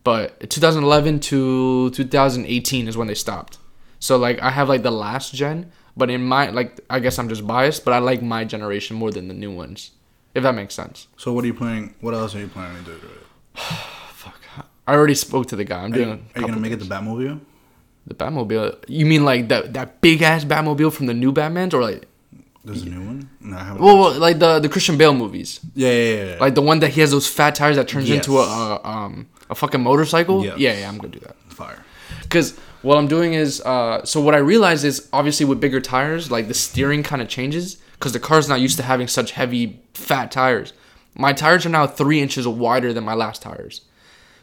but 0.04 0.40
2011 0.50 1.20
to 1.20 1.92
2018 1.92 2.88
is 2.88 2.98
when 2.98 3.08
they 3.08 3.14
stopped. 3.14 3.60
So 4.00 4.18
like 4.18 4.42
I 4.42 4.50
have 4.50 4.70
like 4.70 4.82
the 4.82 4.90
last 4.92 5.36
gen, 5.36 5.72
but 5.96 6.10
in 6.10 6.24
my 6.26 6.50
like 6.50 6.80
I 6.90 7.00
guess 7.00 7.20
I'm 7.20 7.30
just 7.30 7.46
biased, 7.46 7.86
but 7.86 7.94
I 7.94 8.00
like 8.00 8.24
my 8.24 8.44
generation 8.44 8.96
more 8.98 9.12
than 9.12 9.28
the 9.28 9.36
new 9.36 9.52
ones, 9.56 9.92
if 10.34 10.42
that 10.42 10.56
makes 10.56 10.74
sense. 10.74 11.08
So 11.16 11.32
what 11.32 11.44
are 11.44 11.48
you 11.48 11.54
playing? 11.54 11.94
What 12.02 12.16
else 12.16 12.34
are 12.34 12.40
you 12.40 12.48
planning 12.48 12.84
to 12.86 12.92
do? 12.92 13.08
it? 13.08 13.62
I 14.88 14.96
already 14.96 15.16
spoke 15.16 15.48
to 15.50 15.56
the 15.56 15.64
guy. 15.64 15.84
I'm 15.84 15.94
Are 15.94 15.98
you, 16.00 16.06
doing. 16.06 16.26
are 16.36 16.42
you 16.42 16.48
gonna 16.48 16.60
make 16.60 16.72
it 16.74 16.78
the 16.80 16.86
Batmobile? 16.86 17.40
The 18.08 18.14
Batmobile. 18.16 18.84
You 18.88 19.06
mean 19.06 19.24
like 19.24 19.48
that 19.50 19.74
that 19.74 20.02
big 20.02 20.22
ass 20.22 20.44
Batmobile 20.44 20.92
from 20.94 21.06
the 21.06 21.14
new 21.14 21.32
Batman's, 21.32 21.74
or 21.74 21.82
like 21.82 22.08
There's 22.66 22.84
a 22.84 22.90
new 22.90 23.06
one. 23.06 23.30
No, 23.40 23.58
I 23.58 23.64
haven't. 23.64 23.82
well, 23.84 23.98
well, 23.98 24.20
like 24.20 24.40
the 24.40 24.60
the 24.60 24.70
Christian 24.70 24.98
Bale 24.98 25.14
movies, 25.14 25.60
yeah, 25.76 25.90
yeah, 25.90 25.94
yeah. 25.94 26.26
yeah. 26.34 26.38
like 26.40 26.56
the 26.56 26.62
one 26.62 26.80
that 26.80 26.90
he 26.90 27.02
has 27.02 27.12
those 27.12 27.28
fat 27.28 27.56
tires 27.56 27.76
that 27.76 27.88
turns 27.88 28.10
into 28.10 28.40
a, 28.40 28.44
a 28.44 28.88
um 28.88 29.28
a 29.50 29.56
fucking 29.56 29.82
motorcycle. 29.82 30.44
Yes. 30.44 30.58
Yeah, 30.58 30.80
yeah, 30.80 30.90
I'm 30.90 30.98
gonna 30.98 31.14
do 31.14 31.20
that. 31.20 31.36
fire. 31.50 31.84
Because 32.24 32.58
what 32.82 32.98
I'm 32.98 33.08
doing 33.08 33.34
is, 33.34 33.62
uh, 33.62 34.04
so 34.06 34.20
what 34.22 34.34
I 34.34 34.40
realize 34.40 34.84
is 34.84 35.08
obviously 35.14 35.46
with 35.46 35.60
bigger 35.60 35.80
tires, 35.82 36.32
like 36.32 36.48
the 36.48 36.54
steering 36.54 37.04
kind 37.04 37.22
of 37.22 37.28
changes 37.28 37.76
because 37.94 38.14
the 38.14 38.20
car's 38.20 38.50
not 38.50 38.60
used 38.60 38.78
to 38.78 38.84
having 38.84 39.08
such 39.08 39.32
heavy 39.32 39.80
fat 39.94 40.32
tires. 40.32 40.74
My 41.14 41.34
tires 41.34 41.66
are 41.66 41.70
now 41.70 41.86
three 41.88 42.22
inches 42.22 42.48
wider 42.48 42.94
than 42.94 43.04
my 43.04 43.14
last 43.14 43.42
tires. 43.42 43.82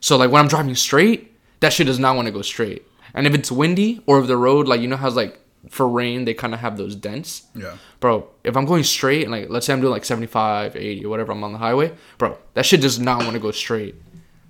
So 0.00 0.16
like 0.16 0.30
when 0.30 0.40
I'm 0.40 0.48
driving 0.48 0.74
straight, 0.76 1.34
that 1.60 1.72
shit 1.72 1.86
does 1.88 1.98
not 1.98 2.14
want 2.14 2.26
to 2.26 2.32
go 2.32 2.42
straight. 2.42 2.84
And 3.14 3.26
if 3.26 3.34
it's 3.34 3.50
windy 3.50 4.02
or 4.06 4.20
if 4.20 4.26
the 4.26 4.36
road, 4.36 4.68
like 4.68 4.80
you 4.80 4.88
know 4.88 4.96
how 4.96 5.06
it's 5.06 5.16
like 5.16 5.40
for 5.68 5.88
rain, 5.88 6.24
they 6.24 6.34
kind 6.34 6.54
of 6.54 6.60
have 6.60 6.76
those 6.76 6.94
dents. 6.94 7.46
Yeah. 7.54 7.76
Bro, 8.00 8.28
if 8.44 8.56
I'm 8.56 8.64
going 8.64 8.84
straight 8.84 9.22
and 9.22 9.32
like 9.32 9.48
let's 9.50 9.66
say 9.66 9.72
I'm 9.72 9.80
doing 9.80 9.92
like 9.92 10.04
75, 10.04 10.76
80 10.76 11.04
or 11.04 11.08
whatever, 11.08 11.32
I'm 11.32 11.44
on 11.44 11.52
the 11.52 11.58
highway, 11.58 11.92
bro, 12.16 12.38
that 12.54 12.66
shit 12.66 12.80
does 12.80 12.98
not 12.98 13.18
want 13.18 13.32
to 13.32 13.40
go 13.40 13.50
straight. 13.50 13.94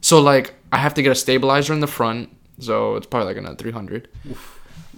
So 0.00 0.20
like 0.20 0.54
I 0.72 0.78
have 0.78 0.94
to 0.94 1.02
get 1.02 1.12
a 1.12 1.14
stabilizer 1.14 1.72
in 1.72 1.80
the 1.80 1.86
front, 1.86 2.30
so 2.58 2.96
it's 2.96 3.06
probably 3.06 3.26
like 3.26 3.36
another 3.36 3.56
300. 3.56 4.08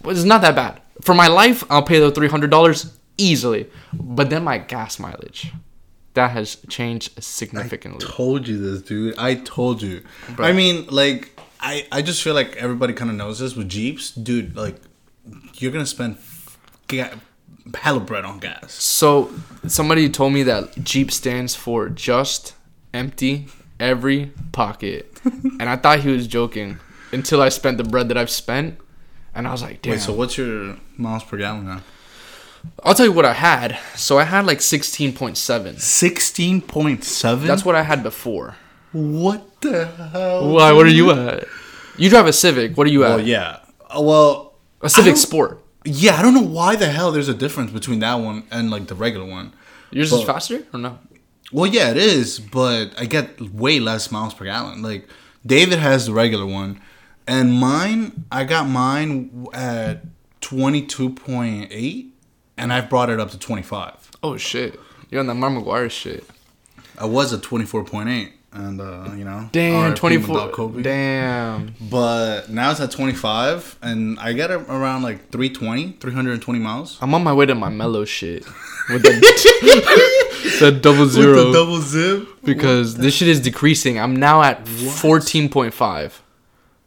But 0.02 0.16
it's 0.16 0.24
not 0.24 0.40
that 0.42 0.54
bad. 0.54 0.80
For 1.02 1.14
my 1.14 1.28
life, 1.28 1.64
I'll 1.70 1.82
pay 1.82 1.98
the 1.98 2.10
$300 2.10 2.96
easily. 3.18 3.68
But 3.92 4.30
then 4.30 4.44
my 4.44 4.58
gas 4.58 4.98
mileage, 4.98 5.52
that 6.14 6.30
has 6.30 6.56
changed 6.68 7.22
significantly. 7.22 8.06
Told 8.06 8.48
you 8.48 8.58
this, 8.58 8.82
dude. 8.82 9.14
I 9.18 9.34
told 9.34 9.82
you. 9.82 10.02
Bro. 10.30 10.46
I 10.46 10.52
mean, 10.52 10.86
like, 10.86 11.38
I 11.60 11.86
I 11.92 12.02
just 12.02 12.22
feel 12.22 12.34
like 12.34 12.56
everybody 12.56 12.92
kind 12.92 13.10
of 13.10 13.16
knows 13.16 13.38
this 13.38 13.54
with 13.54 13.68
Jeeps, 13.68 14.10
dude. 14.12 14.56
Like, 14.56 14.76
you're 15.54 15.72
gonna 15.72 15.86
spend 15.86 16.16
ga- 16.88 17.12
hella 17.74 18.00
bread 18.00 18.24
on 18.24 18.38
gas. 18.38 18.72
So 18.72 19.30
somebody 19.66 20.08
told 20.08 20.32
me 20.32 20.42
that 20.44 20.82
Jeep 20.82 21.10
stands 21.10 21.54
for 21.54 21.88
just 21.88 22.54
empty 22.94 23.46
every 23.78 24.32
pocket, 24.52 25.20
and 25.24 25.62
I 25.62 25.76
thought 25.76 26.00
he 26.00 26.10
was 26.10 26.26
joking 26.26 26.78
until 27.12 27.42
I 27.42 27.48
spent 27.50 27.76
the 27.78 27.84
bread 27.84 28.08
that 28.08 28.16
I've 28.16 28.30
spent, 28.30 28.78
and 29.34 29.46
I 29.46 29.52
was 29.52 29.62
like, 29.62 29.82
damn. 29.82 29.92
Wait, 29.92 30.00
so 30.00 30.12
what's 30.12 30.38
your 30.38 30.76
miles 30.96 31.24
per 31.24 31.36
gallon 31.36 31.66
now? 31.66 31.80
I'll 32.84 32.94
tell 32.94 33.06
you 33.06 33.12
what 33.12 33.24
I 33.24 33.32
had. 33.32 33.78
So 33.96 34.18
I 34.18 34.24
had 34.24 34.46
like 34.46 34.60
sixteen 34.60 35.12
point 35.14 35.36
seven. 35.38 35.78
Sixteen 35.78 36.60
point 36.60 37.04
seven. 37.04 37.46
That's 37.46 37.64
what 37.64 37.74
I 37.74 37.82
had 37.82 38.02
before. 38.02 38.56
What 38.92 39.60
the 39.60 39.86
hell? 39.86 40.50
Why? 40.52 40.72
What 40.72 40.86
are 40.86 40.90
you 40.90 41.10
at? 41.12 41.46
You 41.96 42.10
drive 42.10 42.26
a 42.26 42.32
Civic. 42.32 42.76
What 42.76 42.86
are 42.86 42.90
you 42.90 43.04
at? 43.04 43.08
Well, 43.10 43.20
yeah. 43.20 43.60
Uh, 43.88 44.00
Well, 44.02 44.54
A 44.82 44.88
Civic 44.88 45.16
Sport. 45.16 45.62
Yeah, 45.84 46.16
I 46.18 46.22
don't 46.22 46.34
know 46.34 46.42
why 46.42 46.76
the 46.76 46.88
hell 46.90 47.12
there's 47.12 47.28
a 47.28 47.34
difference 47.34 47.70
between 47.70 48.00
that 48.00 48.14
one 48.14 48.44
and 48.50 48.70
like 48.70 48.86
the 48.88 48.94
regular 48.94 49.26
one. 49.26 49.52
Yours 49.90 50.08
is 50.08 50.12
Well- 50.18 50.26
faster 50.26 50.64
or 50.72 50.80
no? 50.80 50.98
Well, 51.52 51.66
yeah, 51.66 51.90
it 51.90 51.96
is, 51.96 52.38
but 52.38 52.92
I 52.98 53.06
get 53.06 53.40
way 53.52 53.80
less 53.80 54.10
miles 54.12 54.34
per 54.34 54.44
gallon. 54.44 54.82
Like 54.82 55.08
David 55.44 55.78
has 55.80 56.06
the 56.06 56.12
regular 56.12 56.46
one, 56.46 56.80
and 57.26 57.52
mine, 57.52 58.24
I 58.30 58.44
got 58.44 58.68
mine 58.68 59.46
at 59.52 60.04
twenty 60.40 60.82
two 60.82 61.10
point 61.10 61.68
eight, 61.72 62.14
and 62.56 62.72
I've 62.72 62.88
brought 62.88 63.10
it 63.10 63.18
up 63.18 63.30
to 63.32 63.38
twenty 63.38 63.62
five. 63.62 63.94
Oh 64.22 64.36
shit! 64.36 64.78
You're 65.10 65.20
on 65.20 65.26
the 65.26 65.34
Mark 65.34 65.52
McGwire 65.54 65.90
shit. 65.90 66.24
I 66.96 67.06
was 67.06 67.32
at 67.32 67.42
twenty 67.42 67.64
four 67.66 67.82
point 67.84 68.08
eight, 68.08 68.32
and 68.52 68.80
uh, 68.80 69.10
you 69.16 69.24
know, 69.24 69.48
Damn, 69.52 69.94
twenty 69.94 70.18
four, 70.18 70.50
Damn. 70.80 71.74
But 71.80 72.50
now 72.50 72.70
it's 72.70 72.80
at 72.80 72.90
twenty 72.90 73.12
five, 73.12 73.78
and 73.82 74.18
I 74.18 74.32
get 74.32 74.50
around 74.50 75.02
like 75.02 75.30
320, 75.30 75.92
320 76.00 76.58
miles. 76.58 76.98
I'm 77.00 77.14
on 77.14 77.22
my 77.22 77.32
way 77.32 77.46
to 77.46 77.54
my 77.54 77.68
Melo 77.68 78.04
shit 78.04 78.44
with 78.88 79.02
the, 79.02 79.10
the 80.60 80.72
double 80.72 81.06
zero 81.06 81.36
With 81.36 81.46
the 81.46 81.52
double 81.52 81.80
zip, 81.80 82.28
because 82.42 82.96
this 82.96 83.14
shit 83.14 83.28
is 83.28 83.40
decreasing. 83.40 83.98
I'm 83.98 84.16
now 84.16 84.42
at 84.42 84.66
fourteen 84.66 85.48
point 85.48 85.72
five. 85.72 86.20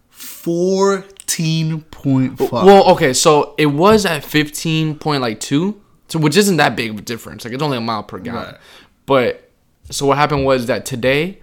fourteen 0.09 1.81
point 1.83 2.37
five. 2.37 2.65
Well, 2.65 2.91
okay, 2.91 3.13
so 3.13 3.55
it 3.57 3.67
was 3.67 4.05
at 4.05 4.25
fifteen 4.25 4.97
point 4.99 5.21
like 5.21 5.39
two, 5.39 5.81
so 6.09 6.19
which 6.19 6.35
isn't 6.35 6.57
that 6.57 6.75
big 6.75 6.91
of 6.91 6.97
a 6.97 7.01
difference. 7.01 7.45
Like 7.45 7.53
it's 7.53 7.63
only 7.63 7.77
a 7.77 7.81
mile 7.81 8.03
per 8.03 8.19
gallon. 8.19 8.45
Right. 8.45 8.57
But 9.05 9.49
so 9.89 10.05
what 10.05 10.17
happened 10.17 10.45
was 10.45 10.67
that 10.67 10.85
today, 10.85 11.39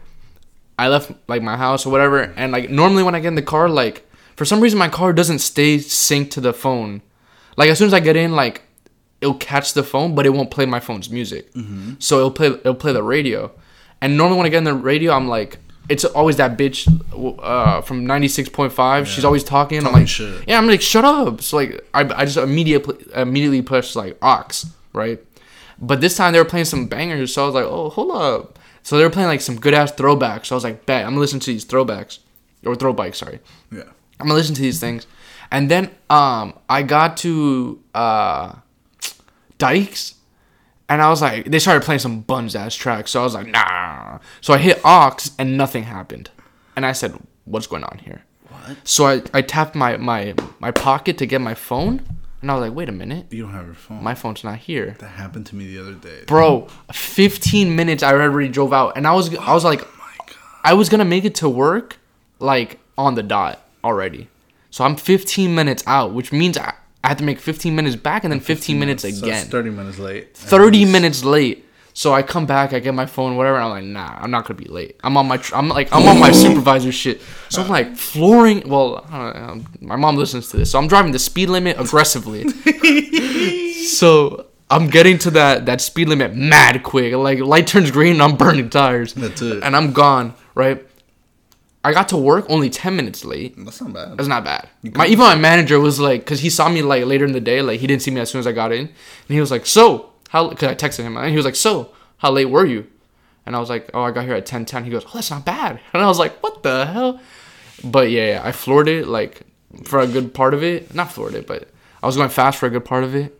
I 0.84 0.88
left 0.88 1.12
like 1.28 1.42
my 1.42 1.56
house 1.56 1.87
or 1.87 1.90
whatever, 1.90 2.18
and 2.37 2.52
like 2.52 2.70
normally 2.70 3.02
when 3.02 3.14
I 3.14 3.20
get 3.20 3.28
in 3.28 3.34
the 3.42 3.42
car, 3.54 3.68
like 3.68 3.96
for 4.37 4.44
some 4.44 4.60
reason 4.60 4.78
my 4.78 4.88
car 4.88 5.12
doesn't 5.12 5.40
stay 5.40 5.76
synced 5.78 6.30
to 6.32 6.40
the 6.40 6.52
phone. 6.52 7.02
Like 7.56 7.68
as 7.70 7.78
soon 7.78 7.87
as 7.88 7.94
I 7.94 8.00
get 8.00 8.16
in, 8.16 8.32
like 8.32 8.62
it'll 9.20 9.34
catch 9.52 9.75
the 9.75 9.82
phone, 9.82 10.14
but 10.14 10.25
it 10.26 10.30
won't 10.30 10.50
play 10.50 10.66
my 10.66 10.80
phone's 10.80 11.08
music. 11.10 11.44
So 11.99 12.16
it'll 12.18 12.30
play 12.30 12.49
it'll 12.49 12.75
play 12.84 12.92
the 12.92 13.02
radio, 13.02 13.50
and 14.00 14.16
normally 14.16 14.38
when 14.38 14.46
I 14.46 14.50
get 14.50 14.58
in 14.58 14.64
the 14.64 14.75
radio, 14.75 15.12
I'm 15.12 15.28
like. 15.28 15.58
It's 15.88 16.04
always 16.04 16.37
that 16.37 16.56
bitch 16.56 16.87
uh, 17.42 17.80
from 17.82 18.06
ninety 18.06 18.28
six 18.28 18.49
point 18.49 18.72
five. 18.72 19.08
She's 19.08 19.25
always 19.25 19.42
talking. 19.42 19.84
I'm 19.84 19.92
like, 19.92 20.06
shit. 20.06 20.44
yeah, 20.46 20.56
I'm 20.56 20.68
like, 20.68 20.80
shut 20.80 21.04
up. 21.04 21.40
So 21.42 21.56
like, 21.56 21.84
I, 21.92 22.02
I 22.20 22.25
just 22.26 22.37
immediately 22.37 22.94
immediately 23.12 23.60
push 23.62 23.96
like 23.96 24.16
aux, 24.22 24.46
right? 24.92 25.18
But 25.80 26.00
this 26.00 26.16
time 26.16 26.32
they 26.32 26.38
were 26.38 26.44
playing 26.44 26.66
some 26.66 26.87
bangers, 26.87 27.34
so 27.34 27.42
I 27.42 27.46
was 27.46 27.54
like, 27.56 27.64
oh, 27.64 27.88
hold 27.90 28.12
up. 28.12 28.58
So 28.82 28.96
they 28.96 29.04
were 29.04 29.10
playing 29.10 29.28
like 29.28 29.40
some 29.40 29.56
good 29.60 29.75
ass 29.75 29.92
throwbacks. 29.92 30.46
So 30.46 30.54
I 30.54 30.56
was 30.56 30.64
like, 30.64 30.87
bet 30.87 31.04
I'm 31.04 31.10
gonna 31.12 31.20
listen 31.20 31.40
to 31.40 31.46
these 31.52 31.64
throwbacks 31.64 32.18
or 32.64 32.75
throwbikes. 32.75 33.16
Sorry, 33.16 33.40
Yeah. 33.70 33.82
I'm 34.18 34.26
gonna 34.26 34.34
listen 34.34 34.54
to 34.54 34.62
these 34.62 34.80
things, 34.80 35.06
and 35.50 35.70
then 35.70 35.90
um 36.08 36.54
I 36.68 36.82
got 36.82 37.16
to 37.18 37.80
uh 37.94 38.54
Dykes, 39.58 40.14
and 40.88 41.02
I 41.02 41.10
was 41.10 41.20
like, 41.20 41.46
they 41.50 41.58
started 41.58 41.84
playing 41.84 41.99
some 41.99 42.20
buns 42.20 42.56
ass 42.56 42.75
tracks. 42.75 43.10
So 43.10 43.20
I 43.20 43.25
was 43.25 43.34
like, 43.34 43.46
nah. 43.46 44.18
So 44.40 44.54
I 44.54 44.58
hit 44.58 44.80
aux 44.84 45.16
and 45.38 45.56
nothing 45.58 45.82
happened, 45.84 46.30
and 46.76 46.87
I 46.87 46.92
said, 46.92 47.14
what's 47.44 47.66
going 47.66 47.84
on 47.84 47.99
here? 47.99 48.22
What? 48.49 48.76
So 48.84 49.06
I, 49.06 49.22
I 49.34 49.42
tapped 49.42 49.75
my, 49.75 49.96
my 49.99 50.34
my 50.58 50.70
pocket 50.70 51.18
to 51.18 51.26
get 51.26 51.40
my 51.40 51.54
phone, 51.54 52.00
and 52.42 52.50
I 52.50 52.54
was 52.54 52.62
like, 52.68 52.76
wait 52.76 52.88
a 52.88 52.92
minute, 52.92 53.26
You 53.30 53.42
don't 53.42 53.52
have 53.52 53.66
your 53.66 53.75
phone. 53.75 54.02
my 54.02 54.14
phone's 54.14 54.42
not 54.44 54.59
here, 54.59 54.97
that 54.99 55.09
happened 55.09 55.47
to 55.47 55.56
me 55.56 55.66
the 55.66 55.80
other 55.80 55.94
day. 55.94 56.25
bro. 56.26 56.68
15 56.92 57.75
minutes 57.76 58.02
I 58.02 58.12
already 58.12 58.49
drove 58.49 58.73
out, 58.73 58.97
and 58.97 59.06
I 59.06 59.12
was 59.12 59.35
I 59.37 59.52
was 59.54 59.64
like, 59.64 59.82
oh 59.82 59.90
my 59.99 60.16
God. 60.26 60.37
I 60.64 60.75
was 60.75 60.88
gonna 60.88 61.04
make 61.04 61.25
it 61.25 61.35
to 61.37 61.49
work 61.49 61.99
like 62.38 62.78
on 62.99 63.14
the 63.14 63.23
dot 63.23 63.61
already. 63.85 64.28
So 64.70 64.85
I'm 64.85 64.94
15 64.97 65.54
minutes 65.54 65.82
out, 65.87 66.12
which 66.14 66.30
means 66.32 66.56
I, 66.56 66.75
I 67.02 67.09
have 67.09 67.16
to 67.18 67.25
make 67.25 67.40
15 67.40 67.75
minutes 67.75 67.97
back 67.97 68.23
and 68.25 68.32
then 68.32 68.40
15 68.40 68.78
minutes 68.78 69.02
So 69.02 69.09
it's 69.09 69.23
again. 69.23 69.47
30 69.47 69.70
minutes 69.70 69.99
late. 69.99 70.37
30 70.37 70.85
minutes 70.85 71.25
late. 71.25 71.64
So 72.00 72.14
I 72.14 72.23
come 72.23 72.47
back, 72.47 72.73
I 72.73 72.78
get 72.78 72.95
my 72.95 73.04
phone, 73.04 73.37
whatever. 73.37 73.57
And 73.57 73.64
I'm 73.66 73.71
like, 73.73 73.85
nah, 73.85 74.16
I'm 74.19 74.30
not 74.30 74.47
gonna 74.47 74.57
be 74.57 74.64
late. 74.64 74.99
I'm 75.04 75.19
on 75.19 75.28
my, 75.28 75.37
tr- 75.37 75.54
I'm 75.54 75.69
like, 75.69 75.92
I'm 75.92 76.09
on 76.09 76.19
my 76.19 76.33
supervisor 76.45 76.92
shit. 76.92 77.21
So 77.50 77.61
I'm 77.61 77.69
like 77.69 77.95
flooring. 77.95 78.66
Well, 78.66 79.07
know, 79.11 79.33
um, 79.35 79.66
my 79.83 79.97
mom 79.97 80.16
listens 80.16 80.49
to 80.49 80.57
this, 80.57 80.71
so 80.71 80.78
I'm 80.78 80.88
driving 80.88 81.12
the 81.12 81.19
speed 81.19 81.50
limit 81.50 81.78
aggressively. 81.78 82.49
so 83.85 84.47
I'm 84.71 84.88
getting 84.88 85.19
to 85.19 85.30
that 85.33 85.66
that 85.66 85.83
speed 85.83 86.09
limit 86.09 86.35
mad 86.35 86.83
quick. 86.85 87.12
Like 87.12 87.38
light 87.40 87.66
turns 87.66 87.90
green, 87.90 88.12
and 88.12 88.23
I'm 88.23 88.37
burning 88.38 88.71
tires. 88.71 89.12
That's 89.12 89.42
it. 89.42 89.62
And 89.62 89.76
I'm 89.76 89.92
gone. 89.92 90.33
Right. 90.54 90.83
I 91.85 91.92
got 91.92 92.09
to 92.11 92.16
work 92.16 92.47
only 92.49 92.71
10 92.71 92.97
minutes 92.97 93.26
late. 93.26 93.62
That's 93.62 93.80
not 93.83 93.92
bad. 93.92 94.16
That's 94.16 94.28
not 94.28 94.42
bad. 94.42 94.71
My 94.95 95.07
even 95.07 95.26
my 95.26 95.35
manager 95.35 95.78
was 95.78 96.00
like, 96.00 96.25
cause 96.25 96.40
he 96.40 96.49
saw 96.49 96.71
me 96.71 96.80
like 96.80 97.04
later 97.04 97.26
in 97.26 97.33
the 97.33 97.40
day, 97.42 97.61
like 97.61 97.80
he 97.80 97.87
didn't 97.87 98.00
see 98.00 98.11
me 98.11 98.23
as 98.23 98.30
soon 98.30 98.38
as 98.38 98.47
I 98.47 98.52
got 98.52 98.73
in, 98.73 98.87
and 98.87 98.88
he 99.28 99.38
was 99.38 99.50
like, 99.50 99.66
"So 99.66 100.10
how?" 100.30 100.49
Cause 100.50 100.68
I 100.70 100.75
texted 100.75 101.04
him, 101.04 101.16
and 101.16 101.30
he 101.30 101.37
was 101.37 101.44
like, 101.44 101.56
"So 101.56 101.92
how 102.18 102.30
late 102.32 102.46
were 102.46 102.66
you?" 102.66 102.87
And 103.46 103.54
I 103.56 103.58
was 103.60 103.68
like, 103.70 103.90
"Oh, 103.94 104.02
I 104.02 104.10
got 104.10 104.25
here 104.25 104.34
at 104.34 104.46
ten 104.46 104.64
ten. 104.64 104.84
He 104.84 104.90
goes, 104.90 105.04
"Oh, 105.06 105.10
that's 105.14 105.30
not 105.30 105.44
bad." 105.44 105.78
And 105.92 106.02
I 106.02 106.06
was 106.06 106.18
like, 106.18 106.42
"What 106.42 106.62
the 106.62 106.87
hell?" 106.87 107.20
But 107.84 108.10
yeah, 108.10 108.26
yeah 108.32 108.40
I 108.44 108.52
floored 108.52 108.88
it 108.88 109.06
like 109.06 109.42
for 109.84 110.00
a 110.00 110.06
good 110.06 110.34
part 110.34 110.54
of 110.54 110.62
it. 110.62 110.94
Not 110.94 111.12
floored 111.12 111.34
it, 111.34 111.46
but 111.46 111.68
I 112.02 112.06
was 112.06 112.16
going 112.16 112.28
fast 112.30 112.58
for 112.58 112.66
a 112.66 112.70
good 112.70 112.84
part 112.84 113.04
of 113.04 113.14
it. 113.14 113.38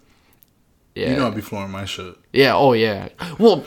Yeah, 0.95 1.11
You 1.11 1.17
know 1.17 1.27
I'd 1.29 1.35
be 1.35 1.41
flooring 1.41 1.71
my 1.71 1.85
shit. 1.85 2.15
yeah. 2.33 2.55
Oh 2.55 2.73
yeah. 2.73 3.09
Well, 3.39 3.65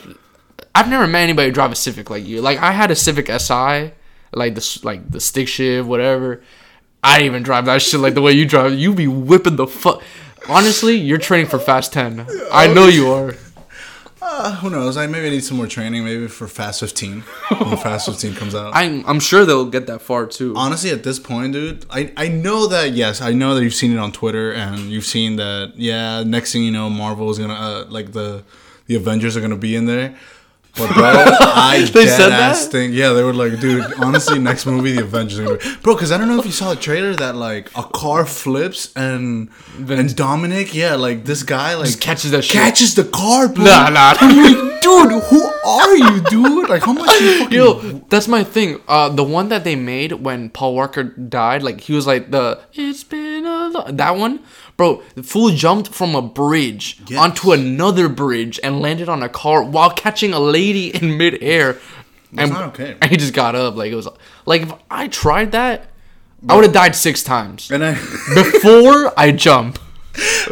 I've 0.74 0.88
never 0.90 1.06
met 1.06 1.22
anybody 1.22 1.50
drive 1.50 1.72
a 1.72 1.76
Civic 1.76 2.10
like 2.10 2.26
you. 2.26 2.40
Like 2.42 2.58
I 2.58 2.72
had 2.72 2.90
a 2.90 2.96
Civic 2.96 3.28
Si, 3.40 3.90
like 4.32 4.54
the 4.54 4.60
s- 4.60 4.84
like 4.84 5.10
the 5.10 5.20
stick 5.20 5.48
shift, 5.48 5.86
whatever. 5.88 6.42
I 7.02 7.18
didn't 7.18 7.26
even 7.26 7.42
drive 7.42 7.66
that 7.66 7.80
shit 7.82 8.00
like 8.00 8.14
the 8.14 8.22
way 8.22 8.32
you 8.32 8.44
drive. 8.46 8.74
You 8.74 8.92
be 8.94 9.06
whipping 9.06 9.56
the 9.56 9.66
fuck. 9.66 10.02
Honestly, 10.48 10.96
you're 10.96 11.18
training 11.18 11.46
for 11.46 11.58
Fast 11.58 11.92
Ten. 11.92 12.26
I 12.52 12.72
know 12.72 12.86
you 12.86 13.10
are. 13.12 13.34
Uh, 14.26 14.56
who 14.56 14.70
knows? 14.70 14.96
I 14.96 15.06
maybe 15.06 15.28
need 15.28 15.44
some 15.44 15.58
more 15.58 15.66
training, 15.66 16.02
maybe 16.02 16.28
for 16.28 16.48
Fast 16.48 16.80
15 16.80 17.20
when 17.20 17.76
Fast 17.76 18.06
15 18.06 18.34
comes 18.34 18.54
out. 18.54 18.72
I'm 18.74 19.04
I'm 19.06 19.20
sure 19.20 19.44
they'll 19.44 19.66
get 19.66 19.86
that 19.88 20.00
far 20.00 20.26
too. 20.26 20.54
Honestly, 20.56 20.90
at 20.90 21.02
this 21.02 21.18
point, 21.18 21.52
dude, 21.52 21.84
I, 21.90 22.10
I 22.16 22.28
know 22.28 22.66
that 22.68 22.92
yes, 22.92 23.20
I 23.20 23.32
know 23.32 23.54
that 23.54 23.62
you've 23.62 23.74
seen 23.74 23.92
it 23.92 23.98
on 23.98 24.12
Twitter 24.12 24.52
and 24.52 24.78
you've 24.90 25.04
seen 25.04 25.36
that 25.36 25.74
yeah. 25.76 26.22
Next 26.22 26.52
thing 26.52 26.62
you 26.64 26.70
know, 26.70 26.88
Marvel 26.88 27.30
is 27.30 27.38
gonna 27.38 27.52
uh, 27.52 27.84
like 27.88 28.12
the 28.12 28.44
the 28.86 28.94
Avengers 28.96 29.36
are 29.36 29.42
gonna 29.42 29.56
be 29.56 29.76
in 29.76 29.84
there. 29.84 30.16
But 30.76 30.92
bro, 30.94 31.04
I 31.06 31.88
They 31.92 32.04
dead 32.06 32.16
said 32.16 32.32
ass 32.32 32.64
that? 32.64 32.72
think 32.72 32.94
yeah, 32.94 33.12
they 33.12 33.22
were 33.22 33.32
like, 33.32 33.60
dude, 33.60 33.84
honestly, 33.98 34.38
next 34.38 34.66
movie 34.66 34.92
the 34.92 35.02
Avengers 35.02 35.76
bro. 35.82 35.94
Because 35.94 36.10
I 36.10 36.18
don't 36.18 36.28
know 36.28 36.38
if 36.40 36.46
you 36.46 36.52
saw 36.52 36.70
the 36.74 36.80
trailer 36.80 37.14
that 37.14 37.36
like 37.36 37.70
a 37.76 37.84
car 37.84 38.26
flips 38.26 38.92
and 38.96 39.50
and 39.88 40.14
Dominic, 40.16 40.74
yeah, 40.74 40.94
like 40.96 41.24
this 41.24 41.42
guy 41.44 41.74
like 41.74 41.86
Just 41.86 42.00
catches 42.00 42.30
that 42.32 42.42
shit. 42.42 42.52
catches 42.60 42.94
the 42.96 43.04
car, 43.04 43.48
bro. 43.48 43.64
Nah, 43.64 43.88
nah. 43.90 44.14
dude, 44.14 45.22
who 45.30 45.42
are 45.64 45.96
you, 45.96 46.20
dude? 46.28 46.68
Like 46.68 46.82
how 46.82 46.92
much 46.92 47.20
you 47.20 47.38
fucking 47.44 47.56
Yo, 47.56 47.74
that's 48.08 48.26
my 48.28 48.42
thing. 48.44 48.80
Uh, 48.88 49.08
the 49.10 49.24
one 49.24 49.48
that 49.50 49.64
they 49.64 49.76
made 49.76 50.12
when 50.12 50.50
Paul 50.50 50.74
Walker 50.74 51.04
died, 51.04 51.62
like 51.62 51.80
he 51.82 51.92
was 51.92 52.06
like 52.06 52.30
the 52.30 52.60
"It's 52.72 53.04
been 53.04 53.46
a 53.46 53.68
lo-" 53.68 53.90
that 53.92 54.16
one, 54.16 54.40
bro. 54.76 55.02
The 55.14 55.22
fool 55.22 55.50
jumped 55.50 55.88
from 55.94 56.14
a 56.14 56.22
bridge 56.22 57.00
Yes. 57.08 57.18
onto 57.20 57.52
another 57.52 58.08
bridge 58.08 58.58
and 58.62 58.80
landed 58.80 59.08
on 59.08 59.22
a 59.22 59.28
car 59.28 59.62
while 59.62 59.90
catching 59.90 60.32
a 60.32 60.40
lady 60.40 60.88
in 60.96 61.16
midair. 61.16 61.74
That's 62.32 62.50
and, 62.50 62.52
not 62.52 62.64
okay. 62.74 62.96
And 63.00 63.10
he 63.10 63.16
just 63.16 63.34
got 63.34 63.54
up 63.54 63.76
like 63.76 63.92
it 63.92 63.96
was 63.96 64.08
like 64.46 64.62
if 64.62 64.72
I 64.90 65.08
tried 65.08 65.52
that, 65.52 65.86
I 66.48 66.54
would 66.56 66.64
have 66.64 66.72
died 66.74 66.94
six 66.94 67.22
times 67.22 67.70
and 67.70 67.84
I 67.84 67.92
before 68.34 69.12
I 69.18 69.30
jump. 69.32 69.78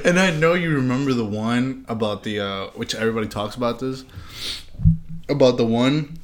and 0.05 0.19
I 0.19 0.31
know 0.31 0.55
you 0.55 0.71
remember 0.75 1.13
the 1.13 1.25
one 1.25 1.85
about 1.89 2.23
the 2.23 2.41
uh 2.41 2.67
which 2.75 2.95
everybody 2.95 3.29
talks 3.29 3.55
about 3.57 3.79
this 3.79 4.05
about 5.29 5.57
the 5.57 5.65
one 5.67 6.19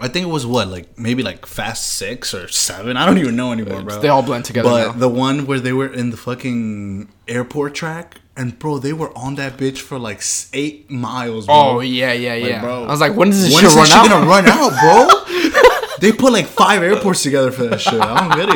I 0.00 0.08
think 0.08 0.26
it 0.26 0.30
was 0.30 0.46
what 0.46 0.68
like 0.68 0.98
maybe 0.98 1.22
like 1.22 1.46
Fast 1.46 1.86
Six 1.86 2.34
or 2.34 2.48
Seven. 2.48 2.96
I 2.96 3.06
don't 3.06 3.18
even 3.18 3.36
know 3.36 3.52
anymore, 3.52 3.82
bro. 3.82 4.00
They 4.00 4.08
all 4.08 4.22
blend 4.22 4.44
together 4.44 4.68
But 4.68 4.86
now. 4.86 4.92
the 4.92 5.08
one 5.08 5.46
where 5.46 5.60
they 5.60 5.72
were 5.72 5.92
in 5.92 6.10
the 6.10 6.16
fucking 6.16 7.08
airport 7.28 7.74
track, 7.74 8.20
and 8.36 8.58
bro, 8.58 8.78
they 8.78 8.92
were 8.92 9.16
on 9.16 9.34
that 9.36 9.56
bitch 9.58 9.78
for 9.78 9.98
like 9.98 10.22
eight 10.52 10.90
miles. 10.90 11.46
Bro. 11.46 11.54
Oh 11.54 11.80
yeah, 11.80 12.12
yeah, 12.12 12.34
yeah. 12.34 12.60
bro. 12.60 12.84
I 12.84 12.88
was 12.88 13.00
like, 13.00 13.14
when 13.14 13.30
does 13.30 13.42
this 13.42 13.54
when 13.54 13.62
shit 13.62 13.70
is 13.70 13.76
run 13.76 13.86
shit 13.86 13.96
out? 13.96 14.08
gonna 14.08 14.26
run 14.26 14.46
out, 14.46 14.72
bro? 14.80 15.88
they 16.00 16.10
put 16.12 16.32
like 16.32 16.46
five 16.46 16.82
airports 16.82 17.22
together 17.22 17.52
for 17.52 17.64
that 17.64 17.80
shit. 17.80 18.00
I 18.00 18.28
don't 18.28 18.38
get 18.38 18.48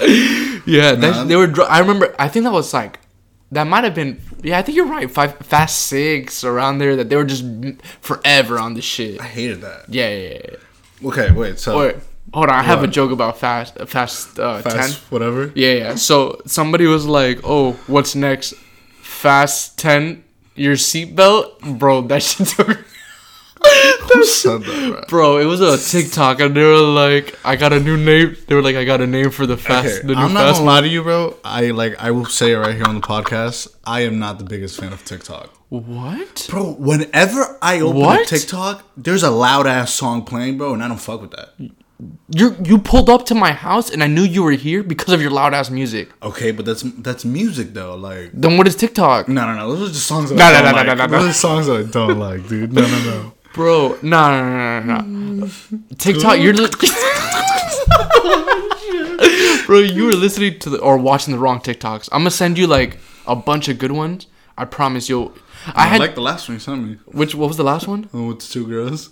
it. 0.00 0.62
Yeah, 0.66 0.92
that, 0.92 1.28
they 1.28 1.36
were. 1.36 1.46
dr- 1.46 1.68
I 1.68 1.80
remember. 1.80 2.14
I 2.18 2.28
think 2.28 2.44
that 2.44 2.52
was 2.52 2.72
like, 2.72 3.00
that 3.52 3.64
might 3.66 3.84
have 3.84 3.94
been. 3.94 4.20
Yeah, 4.42 4.58
I 4.58 4.62
think 4.62 4.76
you're 4.76 4.86
right. 4.86 5.10
Five, 5.10 5.36
fast 5.38 5.86
six 5.86 6.44
around 6.44 6.78
there. 6.78 6.96
That 6.96 7.08
they 7.08 7.16
were 7.16 7.24
just 7.24 7.44
forever 8.00 8.58
on 8.58 8.74
the 8.74 8.82
shit. 8.82 9.20
I 9.20 9.24
hated 9.24 9.60
that. 9.60 9.84
Yeah, 9.88 10.08
yeah, 10.10 10.38
yeah. 10.44 10.56
Okay, 11.04 11.30
wait. 11.32 11.58
So 11.58 11.78
Wait, 11.78 11.96
hold 12.32 12.48
on. 12.48 12.54
I 12.54 12.62
have 12.62 12.82
a 12.82 12.86
joke 12.86 13.10
about 13.10 13.38
fast, 13.38 13.76
uh, 13.78 13.86
fast, 13.86 14.38
uh, 14.38 14.62
fast, 14.62 14.76
ten. 14.76 14.90
whatever. 15.10 15.52
Yeah, 15.54 15.72
yeah. 15.72 15.94
So 15.96 16.40
somebody 16.46 16.86
was 16.86 17.06
like, 17.06 17.40
"Oh, 17.44 17.72
what's 17.86 18.14
next? 18.14 18.54
Fast 19.02 19.78
ten? 19.78 20.24
Your 20.54 20.74
seatbelt, 20.76 21.78
bro." 21.78 22.02
That 22.02 22.22
shit 22.22 22.48
took. 22.48 22.84
Who 24.12 24.24
said 24.42 24.62
that, 24.62 24.90
bro? 24.90 25.02
Bro, 25.08 25.38
it 25.38 25.44
was 25.46 25.60
a 25.60 25.76
TikTok, 25.78 26.40
and 26.40 26.54
they 26.56 26.62
were 26.62 26.76
like, 26.78 27.38
"I 27.44 27.56
got 27.56 27.72
a 27.72 27.80
new 27.80 27.96
name." 27.96 28.36
They 28.46 28.54
were 28.54 28.62
like, 28.62 28.76
"I 28.76 28.84
got 28.84 29.00
a 29.00 29.06
name 29.06 29.30
for 29.30 29.46
the 29.46 29.56
fast, 29.56 29.86
Okay, 29.98 30.06
the 30.06 30.14
new 30.14 30.20
I'm 30.20 30.32
not 30.34 30.44
fast." 30.44 30.58
gonna 30.58 30.70
lie 30.70 30.80
to 30.82 30.88
you, 30.88 31.02
bro. 31.02 31.36
I 31.44 31.70
like. 31.70 31.96
I 31.98 32.10
will 32.10 32.26
say 32.26 32.52
it 32.52 32.56
right 32.56 32.74
here 32.74 32.84
on 32.86 32.94
the 32.94 33.00
podcast. 33.06 33.68
I 33.84 34.00
am 34.00 34.18
not 34.18 34.38
the 34.38 34.44
biggest 34.44 34.78
fan 34.78 34.92
of 34.92 35.04
TikTok, 35.04 35.50
What? 35.70 36.46
bro. 36.50 36.72
Whenever 36.74 37.58
I 37.62 37.80
open 37.80 38.00
What? 38.00 38.20
a 38.22 38.24
TikTok, 38.38 38.84
there's 38.96 39.22
a 39.22 39.30
loud 39.30 39.66
ass 39.66 39.92
song 39.92 40.24
playing, 40.24 40.58
bro, 40.58 40.74
and 40.74 40.82
I 40.82 40.88
don't 40.88 41.00
fuck 41.00 41.20
with 41.20 41.32
that. 41.32 41.54
You 42.28 42.54
you 42.62 42.76
pulled 42.78 43.08
up 43.08 43.24
to 43.26 43.34
my 43.34 43.52
house, 43.52 43.88
and 43.90 44.02
I 44.04 44.06
knew 44.06 44.22
you 44.22 44.42
were 44.42 44.52
here 44.52 44.82
because 44.82 45.14
of 45.14 45.22
your 45.22 45.30
loud 45.30 45.54
ass 45.54 45.70
music. 45.70 46.10
Okay, 46.22 46.50
but 46.50 46.66
that's 46.66 46.82
that's 46.98 47.24
music 47.24 47.72
though. 47.72 47.94
Like, 47.96 48.30
Then 48.34 48.58
what 48.58 48.66
is 48.68 48.76
TikTok? 48.76 49.28
no, 49.28 49.46
no, 49.46 49.54
no. 49.56 49.74
Those 49.74 49.88
are 49.90 49.92
just 49.94 50.06
songs 50.06 50.28
that 50.28 50.36
No, 50.36 50.44
I 50.44 50.52
no, 50.52 50.54
don't 50.62 50.70
no, 50.72 50.76
like. 50.76 50.86
no, 50.86 50.94
no, 50.94 51.06
no. 51.06 51.18
Those 51.22 51.30
are 51.30 51.32
songs 51.32 51.66
that 51.68 51.76
I 51.76 51.82
don't 51.84 52.18
like, 52.18 52.46
dude. 52.48 52.72
No, 52.74 52.82
no, 52.82 53.04
no. 53.04 53.32
Bro, 53.56 53.98
no, 54.02 54.30
no, 54.30 54.80
no, 54.80 55.00
no, 55.00 55.00
no. 55.00 55.48
TikTok, 55.96 56.38
you're. 56.38 56.52
Li- 56.52 56.68
Bro, 59.66 59.78
you 59.80 60.04
were 60.04 60.14
listening 60.14 60.58
to 60.60 60.70
the 60.70 60.78
or 60.78 60.98
watching 60.98 61.32
the 61.32 61.38
wrong 61.40 61.58
TikToks. 61.60 62.10
I'm 62.12 62.20
gonna 62.20 62.30
send 62.30 62.58
you 62.58 62.66
like 62.66 62.98
a 63.26 63.34
bunch 63.34 63.68
of 63.68 63.78
good 63.78 63.92
ones. 63.92 64.26
I 64.58 64.66
promise 64.66 65.08
you'll. 65.08 65.32
I 65.68 65.84
I 65.84 65.86
had 65.86 66.00
like 66.00 66.14
the 66.14 66.20
last 66.20 66.48
one 66.48 66.56
you 66.56 66.60
sent 66.60 66.86
me. 66.86 66.98
which? 67.06 67.34
What 67.34 67.48
was 67.48 67.56
the 67.56 67.64
last 67.64 67.88
one? 67.88 68.10
Oh, 68.12 68.34
the 68.34 68.42
two 68.42 68.66
girls. 68.66 69.08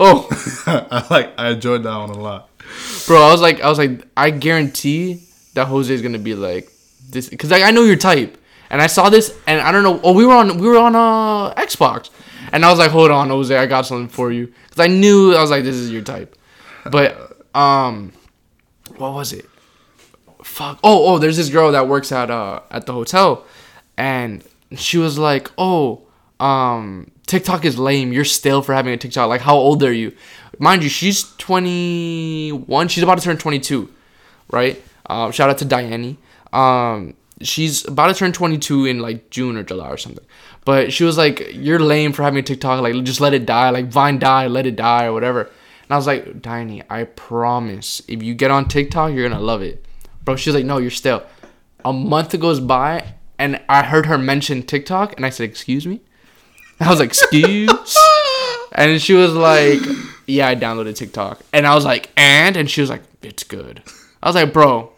Oh, 0.00 0.26
I 0.66 1.06
like. 1.08 1.32
I 1.38 1.50
enjoyed 1.50 1.84
that 1.84 1.96
one 1.96 2.10
a 2.10 2.18
lot. 2.18 2.48
bro, 3.06 3.22
I 3.22 3.30
was 3.30 3.40
like, 3.40 3.60
I 3.60 3.68
was 3.68 3.78
like, 3.78 4.04
I 4.16 4.30
guarantee 4.30 5.22
that 5.54 5.68
Jose 5.68 5.94
is 5.94 6.02
gonna 6.02 6.18
be 6.18 6.34
like 6.34 6.68
this 7.08 7.28
because 7.28 7.52
like 7.52 7.62
I 7.62 7.70
know 7.70 7.84
your 7.84 7.96
type, 7.96 8.36
and 8.68 8.82
I 8.82 8.88
saw 8.88 9.10
this, 9.10 9.32
and 9.46 9.60
I 9.60 9.70
don't 9.70 9.84
know. 9.84 10.00
Oh, 10.02 10.12
we 10.12 10.26
were 10.26 10.34
on 10.34 10.58
we 10.58 10.66
were 10.66 10.78
on 10.78 10.96
uh 10.96 11.54
Xbox, 11.54 12.10
and 12.52 12.64
I 12.64 12.70
was 12.70 12.78
like, 12.78 12.90
hold 12.90 13.10
on, 13.10 13.28
Jose, 13.28 13.56
I 13.56 13.66
got 13.66 13.86
something 13.86 14.08
for 14.08 14.30
you 14.30 14.52
because 14.68 14.80
I 14.80 14.86
knew 14.86 15.34
I 15.34 15.40
was 15.40 15.50
like, 15.50 15.64
this 15.64 15.76
is 15.76 15.90
your 15.90 16.02
type. 16.02 16.36
But 16.90 17.38
um, 17.56 18.12
what 18.96 19.14
was 19.14 19.32
it? 19.32 19.46
Fuck. 20.42 20.80
Oh, 20.82 21.14
oh, 21.14 21.18
there's 21.18 21.36
this 21.36 21.48
girl 21.48 21.72
that 21.72 21.88
works 21.88 22.10
at 22.12 22.30
uh 22.30 22.60
at 22.70 22.86
the 22.86 22.92
hotel, 22.92 23.46
and 23.96 24.44
she 24.76 24.98
was 24.98 25.18
like, 25.18 25.50
oh, 25.56 26.02
um, 26.40 27.10
TikTok 27.26 27.64
is 27.64 27.78
lame. 27.78 28.12
You're 28.12 28.24
stale 28.24 28.62
for 28.62 28.74
having 28.74 28.92
a 28.92 28.96
TikTok. 28.96 29.28
Like, 29.28 29.40
how 29.40 29.56
old 29.56 29.82
are 29.82 29.92
you? 29.92 30.14
Mind 30.58 30.82
you, 30.82 30.88
she's 30.88 31.34
21. 31.36 32.88
She's 32.88 33.02
about 33.02 33.18
to 33.18 33.24
turn 33.24 33.38
22, 33.38 33.88
right? 34.50 34.82
Um, 35.06 35.32
shout 35.32 35.48
out 35.48 35.58
to 35.58 35.64
Diane. 35.64 36.18
Um, 36.52 37.14
she's 37.46 37.86
about 37.86 38.08
to 38.08 38.14
turn 38.14 38.32
22 38.32 38.86
in 38.86 38.98
like 39.00 39.30
June 39.30 39.56
or 39.56 39.62
July 39.62 39.88
or 39.88 39.96
something. 39.96 40.24
But 40.64 40.92
she 40.92 41.04
was 41.04 41.18
like, 41.18 41.50
"You're 41.52 41.78
lame 41.78 42.12
for 42.12 42.22
having 42.22 42.38
a 42.38 42.42
TikTok. 42.42 42.80
Like, 42.80 43.02
just 43.04 43.20
let 43.20 43.34
it 43.34 43.46
die. 43.46 43.70
Like 43.70 43.86
Vine 43.86 44.18
die, 44.18 44.46
let 44.46 44.66
it 44.66 44.76
die 44.76 45.06
or 45.06 45.12
whatever." 45.12 45.42
And 45.42 45.90
I 45.90 45.96
was 45.96 46.06
like, 46.06 46.40
"Diane, 46.40 46.84
I 46.88 47.04
promise, 47.04 48.02
if 48.08 48.22
you 48.22 48.34
get 48.34 48.50
on 48.50 48.68
TikTok, 48.68 49.12
you're 49.12 49.28
gonna 49.28 49.40
love 49.42 49.62
it, 49.62 49.84
bro." 50.24 50.36
She's 50.36 50.54
like, 50.54 50.64
"No, 50.64 50.78
you're 50.78 50.90
still." 50.90 51.22
A 51.84 51.92
month 51.92 52.38
goes 52.38 52.60
by, 52.60 53.14
and 53.38 53.60
I 53.68 53.82
heard 53.82 54.06
her 54.06 54.18
mention 54.18 54.62
TikTok, 54.62 55.16
and 55.16 55.26
I 55.26 55.30
said, 55.30 55.48
"Excuse 55.48 55.86
me." 55.86 56.00
I 56.80 56.88
was 56.88 57.00
like, 57.00 57.08
"Excuse," 57.08 57.96
and 58.72 59.00
she 59.02 59.14
was 59.14 59.34
like, 59.34 59.80
"Yeah, 60.26 60.48
I 60.48 60.54
downloaded 60.54 60.96
TikTok," 60.96 61.40
and 61.52 61.66
I 61.66 61.74
was 61.74 61.84
like, 61.84 62.10
"And," 62.16 62.56
and 62.56 62.70
she 62.70 62.80
was 62.80 62.90
like, 62.90 63.02
"It's 63.22 63.44
good." 63.44 63.82
I 64.22 64.28
was 64.28 64.36
like, 64.36 64.52
"Bro, 64.52 64.92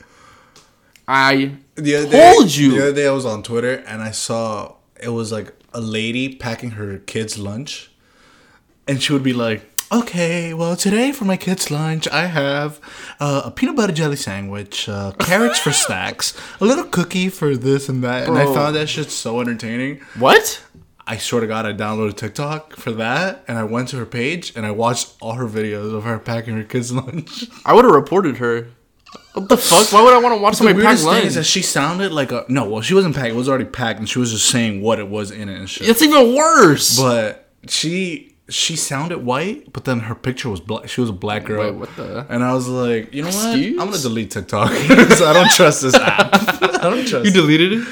I 1.08 1.56
The 1.76 1.96
other 1.96 2.08
day, 2.10 2.36
you. 2.46 2.70
The 2.72 2.82
other 2.82 2.92
day 2.94 3.06
I 3.06 3.10
was 3.10 3.26
on 3.26 3.42
Twitter 3.42 3.82
and 3.86 4.00
I 4.02 4.10
saw 4.12 4.74
it 5.00 5.08
was 5.08 5.32
like 5.32 5.52
a 5.72 5.80
lady 5.80 6.34
packing 6.36 6.72
her 6.72 6.98
kids' 6.98 7.36
lunch, 7.36 7.90
and 8.86 9.02
she 9.02 9.12
would 9.12 9.24
be 9.24 9.32
like, 9.32 9.62
"Okay, 9.90 10.54
well 10.54 10.76
today 10.76 11.10
for 11.10 11.24
my 11.24 11.36
kids' 11.36 11.70
lunch 11.70 12.06
I 12.08 12.26
have 12.26 12.80
uh, 13.18 13.42
a 13.46 13.50
peanut 13.50 13.74
butter 13.76 13.92
jelly 13.92 14.16
sandwich, 14.16 14.88
uh, 14.88 15.12
carrots 15.18 15.58
for 15.58 15.72
snacks, 15.84 16.32
a 16.60 16.64
little 16.64 16.84
cookie 16.84 17.28
for 17.28 17.56
this 17.56 17.88
and 17.88 18.04
that." 18.04 18.28
And 18.28 18.38
I 18.38 18.44
found 18.44 18.76
that 18.76 18.88
shit 18.88 19.10
so 19.10 19.40
entertaining. 19.40 20.00
what?" 20.18 20.62
I 21.06 21.18
swear 21.18 21.42
to 21.42 21.46
God, 21.46 21.66
I 21.66 21.74
downloaded 21.74 22.16
TikTok 22.16 22.76
for 22.76 22.90
that, 22.92 23.44
and 23.46 23.58
I 23.58 23.64
went 23.64 23.88
to 23.90 23.98
her 23.98 24.06
page 24.06 24.54
and 24.56 24.64
I 24.64 24.70
watched 24.70 25.12
all 25.20 25.34
her 25.34 25.46
videos 25.46 25.92
of 25.94 26.04
her 26.04 26.18
packing 26.18 26.56
her 26.56 26.64
kids' 26.64 26.92
lunch. 27.02 27.44
I 27.66 27.74
would 27.74 27.84
have 27.84 27.92
reported 27.92 28.38
her. 28.38 28.68
What 29.34 29.48
the 29.48 29.56
fuck? 29.56 29.92
Why 29.92 30.02
would 30.02 30.14
I 30.14 30.18
want 30.18 30.36
to 30.36 30.40
watch 30.40 30.52
The 30.52 30.56
somebody 30.58 30.78
pack 30.78 30.84
weirdest 30.84 31.04
thing 31.04 31.12
lunch? 31.12 31.24
is 31.26 31.34
that 31.34 31.44
she 31.44 31.60
sounded 31.60 32.12
like 32.12 32.30
a 32.32 32.44
no. 32.48 32.68
Well, 32.68 32.82
she 32.82 32.94
wasn't 32.94 33.14
packed; 33.16 33.28
it 33.28 33.34
was 33.34 33.48
already 33.48 33.64
packed, 33.64 33.98
and 33.98 34.08
she 34.08 34.18
was 34.20 34.30
just 34.32 34.48
saying 34.48 34.80
what 34.80 34.98
it 35.00 35.08
was 35.08 35.30
in 35.32 35.48
it 35.48 35.58
and 35.58 35.68
shit. 35.68 35.88
It's 35.88 36.02
even 36.02 36.34
worse. 36.36 36.96
But 36.98 37.48
she 37.68 38.34
she 38.48 38.76
sounded 38.76 39.24
white, 39.24 39.72
but 39.72 39.84
then 39.86 40.00
her 40.00 40.14
picture 40.14 40.48
was 40.50 40.60
black. 40.60 40.88
She 40.88 41.00
was 41.00 41.10
a 41.10 41.14
black 41.14 41.44
girl. 41.44 41.64
Wait, 41.64 41.74
what 41.74 41.96
the- 41.96 42.26
And 42.28 42.44
I 42.44 42.52
was 42.54 42.68
like, 42.68 43.12
you 43.12 43.22
know 43.22 43.28
what? 43.28 43.56
Excuse? 43.56 43.80
I'm 43.80 43.88
gonna 43.90 43.98
delete 44.02 44.30
TikTok 44.30 44.70
because 44.88 45.22
I 45.22 45.32
don't 45.32 45.50
trust 45.50 45.82
this 45.82 45.94
app. 45.94 46.28
I 46.84 46.90
don't 46.90 47.06
trust. 47.06 47.24
You 47.24 47.30
deleted 47.32 47.72
it, 47.80 47.88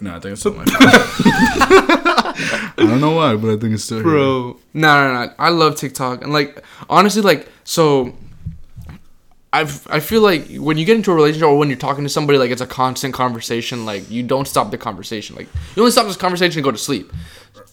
no, 0.00 0.10
I 0.16 0.20
think 0.20 0.32
it's 0.32 0.40
still 0.40 0.52
my 0.54 0.64
phone. 0.66 0.76
I 2.38 2.72
don't 2.76 3.00
know 3.00 3.12
why, 3.12 3.34
but 3.36 3.48
I 3.50 3.56
think 3.56 3.72
it's 3.74 3.84
still 3.84 3.98
here. 3.98 4.04
bro. 4.04 4.58
No, 4.74 5.08
no, 5.14 5.24
no. 5.26 5.32
I 5.38 5.48
love 5.48 5.76
TikTok, 5.76 6.22
and 6.22 6.32
like 6.34 6.62
honestly, 6.90 7.22
like 7.22 7.48
so. 7.64 8.14
I've, 9.60 9.86
I 9.88 10.00
feel 10.00 10.22
like 10.22 10.42
when 10.68 10.76
you 10.78 10.84
get 10.84 10.96
into 10.96 11.10
a 11.10 11.14
relationship 11.14 11.48
or 11.48 11.58
when 11.58 11.68
you're 11.70 11.78
talking 11.78 12.04
to 12.04 12.10
somebody, 12.10 12.38
like 12.38 12.50
it's 12.50 12.60
a 12.60 12.66
constant 12.66 13.14
conversation. 13.14 13.86
Like 13.86 14.10
you 14.10 14.22
don't 14.22 14.46
stop 14.46 14.70
the 14.70 14.78
conversation. 14.78 15.36
Like 15.36 15.48
you 15.74 15.82
only 15.82 15.92
stop 15.92 16.06
this 16.06 16.16
conversation 16.16 16.58
and 16.58 16.64
go 16.64 16.70
to 16.72 16.78
sleep. 16.78 17.12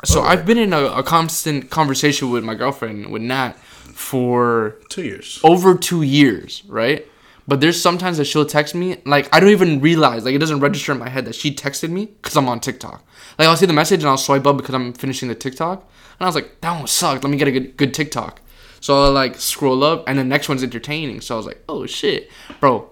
So 0.06 0.22
I've 0.22 0.46
been 0.46 0.58
in 0.58 0.74
a, 0.74 0.84
a 0.86 1.04
constant 1.04 1.70
conversation 1.70 2.30
with 2.30 2.44
my 2.44 2.56
girlfriend 2.56 3.12
with 3.12 3.22
Nat 3.22 3.54
for 3.94 4.76
Two 4.90 5.04
years. 5.04 5.40
over 5.44 5.78
two 5.78 6.02
years, 6.02 6.64
right? 6.68 7.06
But 7.48 7.60
there's 7.60 7.82
sometimes 7.82 8.18
that 8.18 8.26
she'll 8.26 8.46
text 8.46 8.74
me, 8.74 8.98
like 9.06 9.28
I 9.36 9.40
don't 9.40 9.50
even 9.50 9.82
realize, 9.82 10.24
like 10.24 10.36
it 10.36 10.40
doesn't 10.40 10.62
register 10.62 10.94
in 10.94 11.00
my 11.00 11.10
head 11.10 11.26
that 11.26 11.36
she 11.36 11.54
texted 11.54 11.90
me 11.90 12.06
because 12.06 12.38
I'm 12.38 12.48
on 12.48 12.60
TikTok. 12.60 13.04
Like 13.38 13.48
I'll 13.48 13.58
see 13.58 13.66
the 13.66 13.74
message 13.74 14.02
and 14.02 14.10
I'll 14.10 14.18
swipe 14.18 14.48
up 14.48 14.58
because 14.58 14.74
I'm 14.74 14.94
finishing 14.94 15.28
the 15.28 15.36
TikTok, 15.36 15.82
and 15.82 16.22
I 16.22 16.26
was 16.26 16.36
like, 16.36 16.62
that 16.62 16.78
one 16.78 16.88
sucked. 16.88 17.24
Let 17.24 17.30
me 17.30 17.38
get 17.38 17.50
a 17.50 17.52
good, 17.52 17.76
good 17.76 17.94
TikTok. 17.94 18.40
So 18.84 19.02
I'll 19.02 19.14
like 19.14 19.40
scroll 19.40 19.82
up, 19.82 20.10
and 20.10 20.20
the 20.20 20.26
next 20.26 20.50
one's 20.50 20.62
entertaining. 20.62 21.22
So 21.22 21.36
I 21.36 21.38
was 21.38 21.46
like, 21.46 21.64
oh 21.70 21.86
shit, 21.86 22.30
bro. 22.60 22.90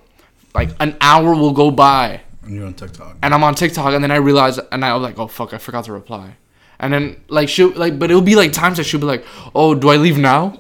Like 0.56 0.70
an 0.80 0.96
hour 1.02 1.36
will 1.36 1.52
go 1.52 1.70
by, 1.70 2.22
And 2.44 2.56
you're 2.56 2.66
on 2.66 2.76
TikTok. 2.76 3.18
and 3.22 3.34
I'm 3.34 3.44
on 3.44 3.56
TikTok, 3.56 3.94
and 3.94 4.02
then 4.02 4.10
I 4.10 4.16
realize, 4.16 4.58
and 4.58 4.86
I 4.86 4.94
was 4.94 5.04
like, 5.04 5.20
oh 5.20 5.28
fuck, 5.28 5.54
I 5.54 5.58
forgot 5.58 5.84
to 5.86 5.92
reply. 5.92 6.38
And 6.80 6.94
then 6.94 7.22
like 7.28 7.50
she'll 7.50 7.72
like, 7.72 8.00
but 8.00 8.10
it'll 8.10 8.22
be 8.22 8.38
like 8.38 8.54
times 8.54 8.78
that 8.78 8.86
she'll 8.86 9.02
be 9.02 9.06
like, 9.06 9.26
oh, 9.54 9.76
do 9.76 9.90
I 9.90 9.98
leave 9.98 10.18
now? 10.18 10.58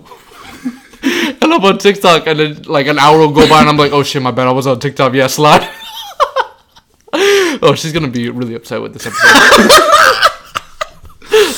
and 1.01 1.41
I'm 1.41 1.63
on 1.63 1.77
TikTok, 1.77 2.27
and 2.27 2.37
then 2.37 2.63
like 2.63 2.87
an 2.87 2.99
hour 2.99 3.17
will 3.17 3.31
go 3.31 3.47
by, 3.47 3.61
and 3.61 3.69
I'm 3.69 3.77
like, 3.77 3.93
oh 3.93 4.03
shit, 4.03 4.21
my 4.21 4.31
bad, 4.31 4.49
I 4.49 4.51
was 4.51 4.67
on 4.67 4.81
TikTok. 4.81 5.13
Yeah, 5.13 5.27
slide. 5.27 5.61
oh, 7.13 7.73
she's 7.77 7.93
gonna 7.93 8.09
be 8.09 8.29
really 8.29 8.55
upset 8.55 8.81
with 8.81 8.91
this 8.91 9.05
episode. 9.05 9.21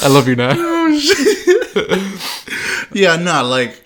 I 0.06 0.10
love 0.10 0.28
you 0.28 0.36
now. 0.36 0.54
Yeah, 2.94 3.16
no, 3.16 3.44
like, 3.44 3.84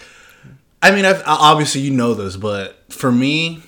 I 0.82 0.92
mean, 0.92 1.06
I've, 1.06 1.24
obviously 1.26 1.82
you 1.82 1.92
know 1.92 2.14
this, 2.14 2.36
but 2.36 2.92
for 2.92 3.10
me, 3.12 3.64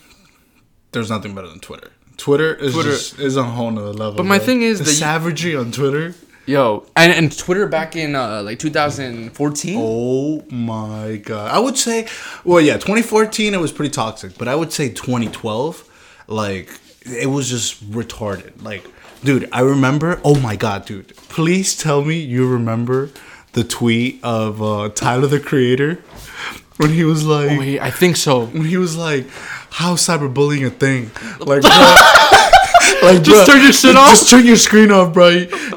there's 0.91 1.09
nothing 1.09 1.33
better 1.33 1.47
than 1.47 1.59
Twitter. 1.59 1.91
Twitter 2.17 2.53
is 2.53 2.73
Twitter- 2.73 2.89
just 2.91 3.19
is 3.19 3.37
on 3.37 3.45
a 3.47 3.51
whole 3.51 3.71
nother 3.71 3.93
level. 3.93 4.13
But 4.17 4.25
my 4.25 4.37
bro. 4.37 4.45
thing 4.45 4.61
is 4.63 4.79
the 4.79 4.85
you- 4.85 4.91
savagery 4.91 5.55
on 5.55 5.71
Twitter. 5.71 6.13
Yo, 6.45 6.83
and 6.95 7.13
and 7.13 7.37
Twitter 7.37 7.67
back 7.67 7.95
in 7.95 8.15
uh, 8.15 8.41
like 8.41 8.57
2014. 8.57 9.75
Oh 9.79 10.43
my 10.49 11.17
god! 11.17 11.51
I 11.51 11.59
would 11.59 11.77
say, 11.77 12.07
well, 12.43 12.59
yeah, 12.59 12.73
2014 12.73 13.53
it 13.53 13.59
was 13.59 13.71
pretty 13.71 13.91
toxic, 13.91 14.35
but 14.35 14.47
I 14.47 14.55
would 14.55 14.73
say 14.73 14.89
2012, 14.89 15.87
like 16.27 16.71
it 17.05 17.27
was 17.29 17.47
just 17.49 17.87
retarded. 17.91 18.63
Like, 18.63 18.83
dude, 19.23 19.47
I 19.51 19.61
remember. 19.61 20.19
Oh 20.25 20.39
my 20.39 20.55
god, 20.55 20.85
dude! 20.85 21.15
Please 21.29 21.77
tell 21.77 22.03
me 22.03 22.19
you 22.19 22.49
remember 22.49 23.11
the 23.53 23.63
tweet 23.63 24.19
of 24.23 24.61
uh, 24.61 24.89
Tyler 24.89 25.27
the 25.27 25.39
Creator 25.39 25.95
when 26.77 26.91
he 26.93 27.03
was 27.03 27.25
like, 27.25 27.59
Wait, 27.59 27.79
I 27.79 27.91
think 27.91 28.15
so. 28.15 28.45
when 28.45 28.65
he 28.65 28.77
was 28.77 28.95
like, 28.95 29.27
"How 29.71 29.95
cyberbullying 29.95 30.65
a 30.65 30.69
thing?" 30.69 31.11
Like, 31.39 31.61
bro, 31.61 33.09
like 33.09 33.23
Just 33.23 33.45
bro, 33.47 33.55
turn 33.55 33.63
your 33.63 33.73
shit 33.73 33.95
off? 33.95 34.09
Just 34.11 34.29
turn 34.29 34.45
your 34.45 34.55
screen 34.57 34.91
off, 34.91 35.13
bro. 35.13 35.29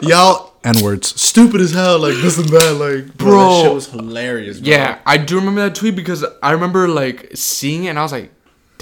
Y'all 0.03 0.53
n 0.65 0.81
words, 0.83 1.21
stupid 1.21 1.61
as 1.61 1.73
hell. 1.73 1.99
Like 1.99 2.15
this 2.17 2.39
and 2.39 2.49
that. 2.51 2.75
Like, 2.75 3.17
bro, 3.17 3.31
Bro. 3.31 3.39
that 3.57 3.63
shit 3.65 3.75
was 3.75 3.87
hilarious. 3.91 4.61
Bro. 4.61 4.69
Yeah, 4.71 4.99
I 5.07 5.17
do 5.19 5.37
remember 5.37 5.63
that 5.63 5.75
tweet 5.75 5.97
because 5.97 6.25
I 6.43 6.53
remember 6.53 6.89
like 6.89 7.31
seeing 7.35 7.85
it 7.85 7.89
and 7.89 7.99
I 7.99 8.03
was 8.03 8.13
like, 8.13 8.31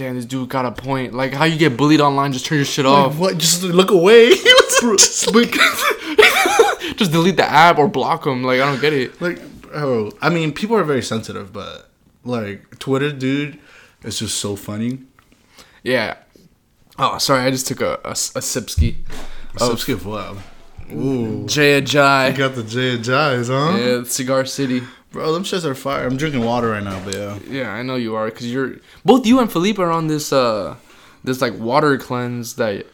damn, 0.00 0.16
this 0.16 0.24
dude 0.24 0.48
got 0.48 0.64
a 0.64 0.72
point. 0.72 1.12
Like 1.12 1.32
how 1.34 1.44
you 1.44 1.58
get 1.58 1.76
bullied 1.76 2.00
online, 2.00 2.32
just 2.32 2.46
turn 2.46 2.56
your 2.56 2.64
shit 2.64 2.86
Like, 2.86 2.94
off. 3.08 3.18
what? 3.18 3.36
Just 3.38 3.62
look 3.62 3.90
away. 3.90 4.30
Just 4.80 5.34
like, 5.34 5.52
just 6.96 7.12
delete 7.12 7.36
the 7.36 7.44
app 7.44 7.76
or 7.76 7.86
block 7.86 8.24
them. 8.24 8.42
Like 8.42 8.62
I 8.62 8.64
don't 8.70 8.80
get 8.80 8.94
it. 8.94 9.20
like, 9.20 9.38
oh, 9.74 10.10
I 10.22 10.30
mean, 10.30 10.52
people 10.52 10.74
are 10.76 10.84
very 10.84 11.02
sensitive, 11.02 11.52
but 11.52 11.90
like 12.24 12.78
Twitter, 12.78 13.12
dude, 13.12 13.58
is 14.04 14.18
just 14.18 14.38
so 14.38 14.56
funny. 14.56 15.00
Yeah. 15.82 16.16
Oh, 16.98 17.18
sorry, 17.18 17.44
I 17.44 17.50
just 17.50 17.66
took 17.66 17.82
a 17.82 18.00
a, 18.04 18.12
a 18.12 18.40
sipski. 18.40 18.96
Oh, 19.60 19.74
skip 19.74 20.02
wow. 20.02 20.38
Ooh, 20.90 21.44
Jay 21.46 21.74
you 21.76 21.80
Jai. 21.82 22.32
got 22.32 22.54
the 22.54 22.62
J 22.62 22.94
and 22.94 23.04
J's, 23.04 23.48
huh? 23.48 23.76
Yeah, 23.78 24.02
Cigar 24.04 24.46
City. 24.46 24.82
Bro, 25.10 25.32
them 25.32 25.42
shits 25.42 25.64
are 25.64 25.74
fire. 25.74 26.06
I'm 26.06 26.16
drinking 26.16 26.44
water 26.44 26.68
right 26.70 26.82
now, 26.82 27.02
but 27.04 27.14
yeah. 27.16 27.38
Yeah, 27.48 27.72
I 27.72 27.82
know 27.82 27.96
you 27.96 28.14
are 28.14 28.26
because 28.26 28.50
you're 28.50 28.76
both 29.04 29.26
you 29.26 29.40
and 29.40 29.50
Felipe 29.50 29.78
are 29.78 29.90
on 29.90 30.06
this 30.06 30.32
uh 30.32 30.76
this 31.24 31.40
like 31.40 31.58
water 31.58 31.98
cleanse 31.98 32.54
that 32.56 32.86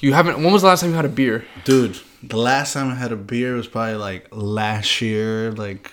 you 0.00 0.12
haven't. 0.12 0.42
When 0.42 0.52
was 0.52 0.62
the 0.62 0.68
last 0.68 0.80
time 0.80 0.90
you 0.90 0.96
had 0.96 1.04
a 1.04 1.08
beer? 1.08 1.44
Dude, 1.64 1.98
the 2.22 2.36
last 2.36 2.72
time 2.72 2.88
I 2.88 2.94
had 2.94 3.12
a 3.12 3.16
beer 3.16 3.54
was 3.54 3.66
probably 3.66 3.96
like 3.96 4.28
last 4.30 5.00
year. 5.00 5.52
Like, 5.52 5.90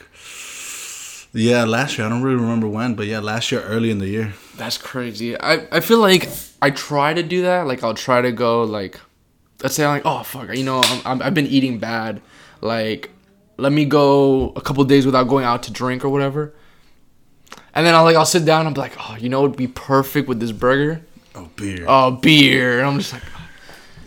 yeah, 1.34 1.64
last 1.66 1.98
year. 1.98 2.08
I 2.08 2.10
don't 2.10 2.22
really 2.22 2.40
remember 2.40 2.68
when, 2.68 2.96
but 2.96 3.08
yeah, 3.08 3.20
last 3.20 3.52
year, 3.52 3.62
early 3.64 3.92
in 3.92 4.00
the 4.00 4.08
year. 4.08 4.34
That's 4.56 4.78
crazy. 4.78 5.40
I, 5.40 5.68
I 5.72 5.80
feel 5.80 6.00
like 6.00 6.30
I 6.62 6.70
try 6.70 7.14
to 7.14 7.24
do 7.24 7.42
that. 7.44 7.68
Like 7.68 7.84
I'll 7.84 7.94
try 7.94 8.22
to 8.22 8.32
go 8.32 8.64
like, 8.64 9.00
let's 9.64 9.76
say 9.76 9.84
I'm 9.84 9.92
like, 9.92 10.06
oh 10.06 10.24
fuck, 10.24 10.56
you 10.56 10.64
know, 10.64 10.82
I'm, 10.84 11.02
I'm, 11.06 11.22
I've 11.22 11.34
been 11.34 11.48
eating 11.48 11.80
bad. 11.80 12.22
Like, 12.62 13.12
let 13.58 13.72
me 13.72 13.86
go 13.86 14.54
a 14.56 14.62
couple 14.62 14.84
days 14.86 15.06
without 15.06 15.24
going 15.24 15.46
out 15.46 15.64
to 15.64 15.72
drink 15.72 16.04
or 16.06 16.10
whatever. 16.10 16.54
And 17.74 17.86
then 17.86 17.94
I'll 17.96 18.04
like 18.04 18.16
I'll 18.16 18.26
sit 18.26 18.46
down. 18.46 18.66
and 18.66 18.70
I'm 18.70 18.74
like, 18.82 18.94
oh, 19.00 19.16
you 19.20 19.30
know, 19.30 19.46
it'd 19.46 19.58
be 19.58 19.68
perfect 19.68 20.28
with 20.28 20.40
this 20.40 20.52
burger. 20.52 21.02
Oh, 21.36 21.50
beer. 21.56 21.86
Oh, 21.88 22.12
beer. 22.12 22.80
And 22.80 22.88
I'm 22.88 22.98
just 22.98 23.14
like, 23.14 23.24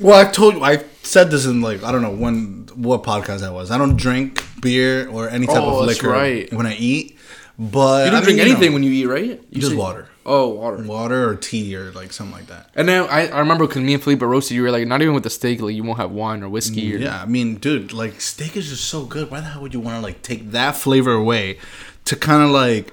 Well, 0.01 0.19
I 0.27 0.31
told 0.31 0.55
you, 0.55 0.63
I 0.65 0.83
said 1.03 1.31
this 1.31 1.47
in 1.47 1.61
like 1.61 1.83
I 1.85 1.93
don't 1.93 2.03
know 2.03 2.11
when 2.15 2.69
what 2.75 3.03
podcast 3.03 3.41
that 3.41 3.53
was. 3.53 3.71
I 3.71 3.79
don't 3.79 3.97
drink 3.97 4.43
beer 4.61 5.09
or 5.09 5.29
any 5.29 5.47
type 5.47 5.57
Oh, 5.59 5.81
of 5.81 5.87
liquor 5.87 6.09
right. 6.09 6.53
when 6.53 6.67
I 6.67 6.75
eat. 6.75 7.17
But 7.59 8.07
you 8.07 8.11
don't 8.13 8.21
I 8.23 8.25
drink 8.25 8.39
mean, 8.39 8.47
you 8.47 8.53
anything 8.53 8.71
know, 8.71 8.75
when 8.75 8.83
you 8.83 8.91
eat, 8.93 9.07
right? 9.07 9.41
You 9.51 9.61
just 9.61 9.73
say- 9.73 9.77
water, 9.79 10.09
Oh, 10.33 10.49
water. 10.49 10.83
water 10.85 11.29
or 11.29 11.35
tea 11.37 11.75
or 11.77 11.91
like 11.93 12.13
something 12.13 12.37
like 12.37 12.47
that. 12.47 12.71
And 12.75 12.89
then 12.89 13.07
I, 13.11 13.29
I 13.29 13.39
remember 13.41 13.67
because 13.67 13.83
me 13.83 13.95
and 13.95 14.03
Felipe 14.03 14.23
roasted, 14.23 14.55
you 14.57 14.63
were 14.63 14.71
like, 14.71 14.87
not 14.87 15.03
even 15.03 15.13
with 15.15 15.25
the 15.25 15.31
steak, 15.31 15.61
like 15.61 15.75
you 15.75 15.83
won't 15.83 15.99
have 15.99 16.11
wine 16.13 16.43
or 16.43 16.49
whiskey. 16.49 16.93
Mm, 16.93 16.95
or, 16.95 16.99
Yeah, 16.99 17.23
I 17.23 17.27
mean, 17.27 17.57
dude, 17.57 17.93
like 17.93 18.21
steak 18.21 18.57
is 18.57 18.69
just 18.69 18.85
so 18.85 19.05
good. 19.05 19.31
Why 19.31 19.41
the 19.41 19.47
hell 19.47 19.63
would 19.63 19.75
you 19.75 19.81
want 19.81 19.97
to 19.97 20.03
like 20.03 20.23
take 20.23 20.53
that 20.53 20.77
flavor 20.77 21.13
away 21.13 21.59
to 22.07 22.17
kind 22.17 22.43
of 22.43 22.51
like? 22.51 22.93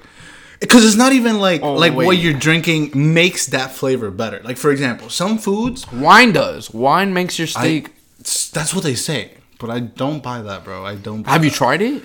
because 0.60 0.84
it's 0.84 0.96
not 0.96 1.12
even 1.12 1.38
like 1.38 1.62
Oh, 1.62 1.74
like 1.74 1.94
what 1.94 2.18
you're 2.18 2.32
drinking 2.32 2.90
makes 2.94 3.46
that 3.46 3.70
flavor 3.70 4.10
better. 4.10 4.40
Like 4.42 4.56
for 4.56 4.72
example, 4.72 5.08
some 5.08 5.38
foods, 5.38 5.90
Wine 5.92 6.32
does. 6.32 6.74
Wine 6.74 7.14
makes 7.14 7.38
your 7.38 7.46
steak. 7.46 7.90
s- 8.20 8.50
that's 8.50 8.74
what 8.74 8.82
they 8.82 8.96
say, 8.96 9.34
but 9.60 9.70
I 9.70 9.78
don't 9.78 10.20
buy 10.20 10.42
that, 10.42 10.64
bro. 10.64 10.84
I 10.84 10.96
don't. 10.96 11.22
Buy 11.22 11.30
Have 11.30 11.44
you 11.44 11.50
tried 11.52 11.80
it? 11.82 12.02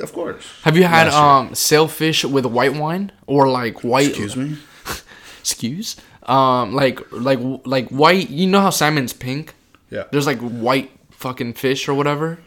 Of 0.00 0.12
course. 0.12 0.44
Have 0.62 0.76
you 0.76 0.84
had 0.84 1.08
um 1.08 1.54
sailfish 1.54 2.24
with 2.24 2.46
white 2.46 2.74
wine 2.74 3.12
or 3.26 3.48
like 3.48 3.82
white? 3.84 4.08
Excuse 4.08 4.36
me. 4.36 4.58
Excuse. 5.40 5.96
Um, 6.24 6.74
like 6.74 7.00
like 7.10 7.40
like 7.64 7.88
white. 7.88 8.28
You 8.30 8.46
know 8.46 8.60
how 8.60 8.70
salmon's 8.70 9.12
pink? 9.12 9.54
Yeah. 9.90 10.04
There's 10.10 10.26
like 10.26 10.38
white 10.40 10.90
fucking 11.10 11.54
fish 11.54 11.88
or 11.88 11.94
whatever. 11.94 12.38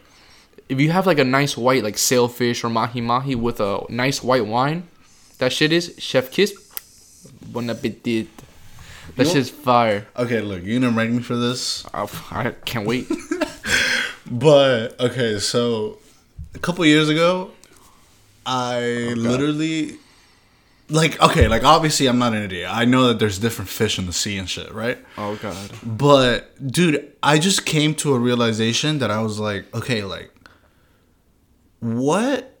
If 0.68 0.80
you 0.80 0.90
have 0.92 1.06
like 1.06 1.18
a 1.18 1.24
nice 1.24 1.56
white 1.56 1.82
like 1.82 1.98
sailfish 1.98 2.62
or 2.64 2.70
mahi 2.70 3.00
mahi 3.00 3.34
with 3.34 3.60
a 3.60 3.84
nice 3.88 4.22
white 4.22 4.46
wine, 4.46 4.88
that 5.38 5.52
shit 5.52 5.72
is 5.72 5.94
chef 5.98 6.30
kiss. 6.30 6.54
Bon 7.42 7.68
appetit. 7.68 8.28
That 9.16 9.26
shit's 9.26 9.50
fire. 9.50 10.06
Okay, 10.16 10.40
look, 10.40 10.62
you're 10.62 10.80
gonna 10.80 10.96
rank 10.96 11.12
me 11.12 11.22
for 11.22 11.36
this, 11.36 11.84
I, 11.92 12.08
I 12.30 12.50
can't 12.64 12.86
wait. 12.86 13.10
but 14.30 14.98
okay, 14.98 15.38
so 15.38 15.98
a 16.54 16.58
couple 16.58 16.84
years 16.86 17.08
ago, 17.08 17.50
I 18.46 19.14
literally. 19.16 19.98
Like 20.88 21.22
okay, 21.22 21.48
like 21.48 21.64
obviously 21.64 22.06
I'm 22.06 22.18
not 22.18 22.34
an 22.34 22.42
idiot. 22.42 22.68
I 22.70 22.84
know 22.84 23.08
that 23.08 23.18
there's 23.18 23.38
different 23.38 23.70
fish 23.70 23.98
in 23.98 24.04
the 24.04 24.12
sea 24.12 24.36
and 24.36 24.50
shit, 24.50 24.70
right? 24.72 24.98
oh 25.16 25.36
god. 25.36 25.70
But 25.82 26.50
dude, 26.70 27.12
I 27.22 27.38
just 27.38 27.64
came 27.64 27.94
to 27.96 28.14
a 28.14 28.18
realization 28.18 28.98
that 28.98 29.10
I 29.10 29.22
was 29.22 29.40
like, 29.40 29.74
okay, 29.74 30.02
like 30.04 30.30
what 31.80 32.58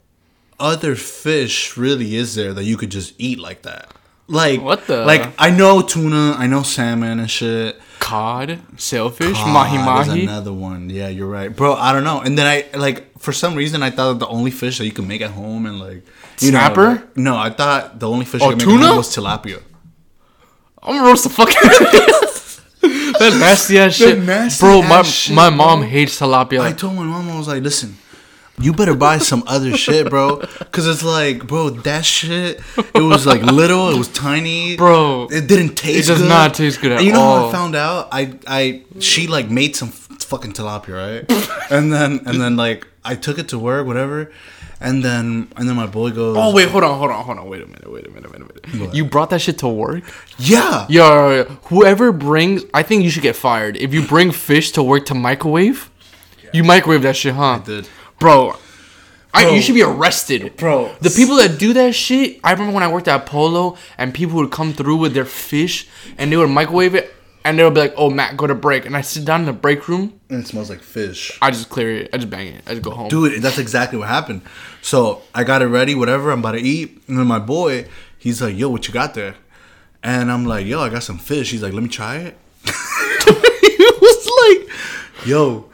other 0.58 0.94
fish 0.94 1.76
really 1.76 2.14
is 2.16 2.34
there 2.34 2.54
that 2.54 2.64
you 2.64 2.76
could 2.78 2.90
just 2.90 3.12
eat 3.18 3.38
like 3.38 3.62
that? 3.62 3.92
Like 4.28 4.62
What 4.62 4.86
the- 4.86 5.04
Like 5.04 5.32
I 5.38 5.50
know 5.50 5.82
tuna, 5.82 6.34
I 6.38 6.46
know 6.46 6.62
salmon 6.62 7.18
and 7.20 7.30
shit. 7.30 7.80
Cod, 7.98 8.58
sailfish, 8.76 9.36
Ah, 9.38 9.46
mahi 9.52 9.78
mahi. 9.78 10.22
another 10.24 10.52
one. 10.52 10.90
Yeah, 10.90 11.08
you're 11.08 11.28
right, 11.28 11.54
bro. 11.54 11.74
I 11.74 11.92
don't 11.92 12.04
know. 12.04 12.20
And 12.20 12.36
then 12.38 12.46
I 12.46 12.76
like 12.76 13.18
for 13.18 13.32
some 13.32 13.54
reason 13.54 13.82
I 13.82 13.90
thought 13.90 14.18
the 14.18 14.26
only 14.26 14.50
fish 14.50 14.78
that 14.78 14.86
you 14.86 14.92
could 14.92 15.06
make 15.06 15.20
at 15.22 15.30
home 15.30 15.66
and 15.66 15.78
like 15.78 16.02
you 16.40 16.50
know, 16.50 16.58
Snapper? 16.58 16.86
like- 16.88 17.16
no, 17.16 17.36
I 17.36 17.50
thought 17.50 18.00
the 18.00 18.08
only 18.08 18.24
fish 18.24 18.40
Oh, 18.42 18.50
you 18.50 18.56
could 18.56 18.66
make 18.66 18.74
at 18.74 18.78
tuna? 18.78 18.86
home 18.88 18.96
was 18.96 19.14
tilapia. 19.14 19.60
I'm 20.82 20.96
gonna 20.96 21.06
roast 21.08 21.24
the 21.24 21.30
fuck 21.30 21.50
out 21.50 21.80
of 21.80 21.92
you. 21.94 22.08
That 23.18 23.36
nasty 23.38 23.78
ass 23.78 23.94
shit, 23.94 24.18
nasty 24.18 24.60
bro. 24.66 24.82
My 24.82 25.02
shit, 25.02 25.32
my 25.36 25.50
mom 25.50 25.80
bro. 25.80 25.88
hates 25.88 26.18
tilapia. 26.18 26.60
I 26.62 26.72
told 26.72 26.94
my 26.96 27.04
mom 27.04 27.30
I 27.30 27.38
was 27.38 27.46
like, 27.46 27.62
listen, 27.62 27.96
you 28.62 28.72
better 28.72 28.94
buy 28.94 29.18
some 29.18 29.42
other 29.46 29.76
shit, 29.76 30.08
bro, 30.10 30.36
because 30.58 30.86
it's 30.86 31.02
like, 31.02 31.46
bro, 31.46 31.70
that 31.70 32.04
shit. 32.04 32.60
It 32.94 33.02
was 33.02 33.26
like 33.26 33.42
little, 33.42 33.90
it 33.90 33.98
was 33.98 34.08
tiny, 34.08 34.76
Bro, 34.76 35.28
It 35.30 35.46
didn't 35.48 35.74
taste. 35.76 36.08
It 36.08 36.12
does 36.12 36.20
good. 36.22 36.28
not 36.28 36.54
taste 36.54 36.80
good 36.80 36.92
at 36.92 36.98
And 36.98 37.06
you 37.06 37.12
know 37.12 37.20
how. 37.20 37.48
I 37.48 37.52
found 37.52 37.74
out? 37.76 38.08
I 38.12 38.38
I 38.46 38.82
she 39.00 39.26
like 39.26 39.50
made 39.50 39.76
some 39.76 39.88
fucking 39.88 40.52
tilapia, 40.52 40.94
right? 41.28 41.70
and 41.70 41.92
then 41.92 42.20
and 42.26 42.40
then 42.40 42.56
like 42.56 42.86
I 43.04 43.14
took 43.16 43.38
it 43.38 43.48
to 43.48 43.58
work, 43.58 43.86
whatever. 43.86 44.30
And 44.80 45.04
then 45.04 45.48
and 45.56 45.68
then 45.68 45.76
my 45.76 45.86
boy 45.86 46.10
goes, 46.10 46.36
oh 46.36 46.52
wait, 46.52 46.68
hold 46.68 46.82
on, 46.82 46.98
hold 46.98 47.10
on, 47.12 47.24
hold 47.24 47.38
on. 47.38 47.48
Wait 47.48 47.62
a 47.62 47.66
minute, 47.66 47.90
wait 47.92 48.04
a 48.06 48.10
minute, 48.10 48.30
wait 48.32 48.40
a 48.42 48.46
minute. 48.46 48.80
What? 48.88 48.94
You 48.96 49.04
brought 49.04 49.30
that 49.30 49.40
shit 49.40 49.58
to 49.58 49.68
work? 49.68 50.02
yeah, 50.38 50.86
Yo, 50.88 51.44
whoever 51.64 52.10
brings, 52.10 52.64
I 52.74 52.82
think 52.82 53.04
you 53.04 53.10
should 53.10 53.22
get 53.22 53.36
fired 53.36 53.76
if 53.76 53.94
you 53.94 54.04
bring 54.06 54.32
fish 54.32 54.72
to 54.72 54.82
work 54.82 55.06
to 55.06 55.14
microwave. 55.14 55.88
You 56.52 56.64
microwave 56.64 57.02
that 57.02 57.16
shit, 57.16 57.34
huh? 57.34 57.42
I 57.44 57.58
did. 57.64 57.88
Bro. 58.22 58.56
I, 59.34 59.44
Bro. 59.44 59.54
you 59.54 59.62
should 59.62 59.74
be 59.74 59.82
arrested, 59.82 60.56
Bro. 60.58 60.94
The 61.00 61.08
people 61.10 61.36
that 61.36 61.58
do 61.58 61.72
that 61.72 61.94
shit, 61.94 62.38
I 62.44 62.52
remember 62.52 62.74
when 62.74 62.82
I 62.82 62.92
worked 62.92 63.08
at 63.08 63.24
Polo, 63.24 63.78
and 63.96 64.12
people 64.12 64.36
would 64.36 64.50
come 64.50 64.74
through 64.74 64.96
with 64.96 65.14
their 65.14 65.24
fish, 65.24 65.88
and 66.18 66.30
they 66.30 66.36
would 66.36 66.50
microwave 66.50 66.94
it, 66.94 67.14
and 67.42 67.58
they 67.58 67.64
would 67.64 67.72
be 67.72 67.80
like, 67.80 67.94
"Oh, 67.96 68.10
Matt, 68.10 68.36
go 68.36 68.46
to 68.46 68.54
break," 68.54 68.84
and 68.84 68.94
I 68.94 69.00
sit 69.00 69.24
down 69.24 69.40
in 69.40 69.46
the 69.46 69.52
break 69.54 69.88
room, 69.88 70.20
And 70.28 70.44
it 70.44 70.48
smells 70.48 70.68
like 70.68 70.82
fish. 70.82 71.38
I 71.40 71.50
just 71.50 71.70
clear 71.70 71.90
it, 72.02 72.10
I 72.12 72.18
just 72.18 72.28
bang 72.28 72.48
it, 72.48 72.62
I 72.66 72.70
just 72.72 72.82
go 72.82 72.90
home. 72.90 73.08
Dude, 73.08 73.40
that's 73.42 73.58
exactly 73.58 73.98
what 73.98 74.08
happened. 74.08 74.42
So 74.82 75.22
I 75.34 75.44
got 75.44 75.62
it 75.62 75.66
ready, 75.66 75.94
whatever. 75.94 76.30
I'm 76.30 76.40
about 76.40 76.52
to 76.52 76.60
eat, 76.60 77.00
and 77.08 77.18
then 77.18 77.26
my 77.26 77.38
boy, 77.38 77.86
he's 78.18 78.42
like, 78.42 78.56
"Yo, 78.58 78.68
what 78.68 78.86
you 78.86 78.92
got 78.92 79.14
there?" 79.14 79.34
And 80.02 80.30
I'm 80.30 80.44
like, 80.44 80.66
"Yo, 80.66 80.80
I 80.80 80.90
got 80.90 81.04
some 81.04 81.18
fish." 81.18 81.50
He's 81.52 81.62
like, 81.62 81.72
"Let 81.72 81.82
me 81.82 81.88
try 81.88 82.16
it." 82.16 82.36
he 82.66 83.90
was 84.00 84.28
like, 84.42 85.26
"Yo, 85.26 85.70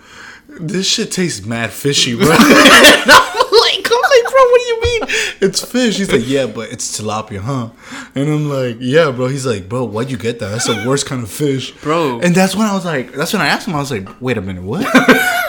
this 0.60 0.86
shit 0.86 1.10
tastes 1.12 1.44
mad 1.46 1.70
fishy, 1.70 2.14
bro." 2.14 2.30
and 2.30 2.32
I'm 2.40 3.50
like, 3.60 3.86
"I'm 3.90 4.02
like, 4.02 4.32
bro, 4.32 4.42
what 4.50 4.60
do 4.60 4.66
you 4.66 4.80
mean? 4.82 5.02
It's 5.40 5.64
fish?" 5.64 5.96
He's 5.98 6.10
like, 6.12 6.26
"Yeah, 6.26 6.46
but 6.46 6.70
it's 6.72 7.00
tilapia, 7.00 7.40
huh?" 7.40 7.70
And 8.14 8.28
I'm 8.28 8.48
like, 8.48 8.76
"Yeah, 8.80 9.10
bro." 9.10 9.28
He's 9.28 9.46
like, 9.46 9.68
"Bro, 9.68 9.84
why'd 9.84 10.10
you 10.10 10.16
get 10.16 10.38
that? 10.40 10.50
That's 10.50 10.66
the 10.66 10.84
worst 10.86 11.06
kind 11.06 11.22
of 11.22 11.30
fish, 11.30 11.72
Bro. 11.72 12.20
And 12.20 12.34
that's 12.34 12.54
when 12.56 12.66
I 12.66 12.74
was 12.74 12.84
like, 12.84 13.12
that's 13.12 13.32
when 13.32 13.42
I 13.42 13.46
asked 13.46 13.66
him. 13.68 13.74
I 13.74 13.78
was 13.78 13.90
like, 13.90 14.08
"Wait 14.20 14.36
a 14.38 14.40
minute, 14.40 14.62
what? 14.62 14.82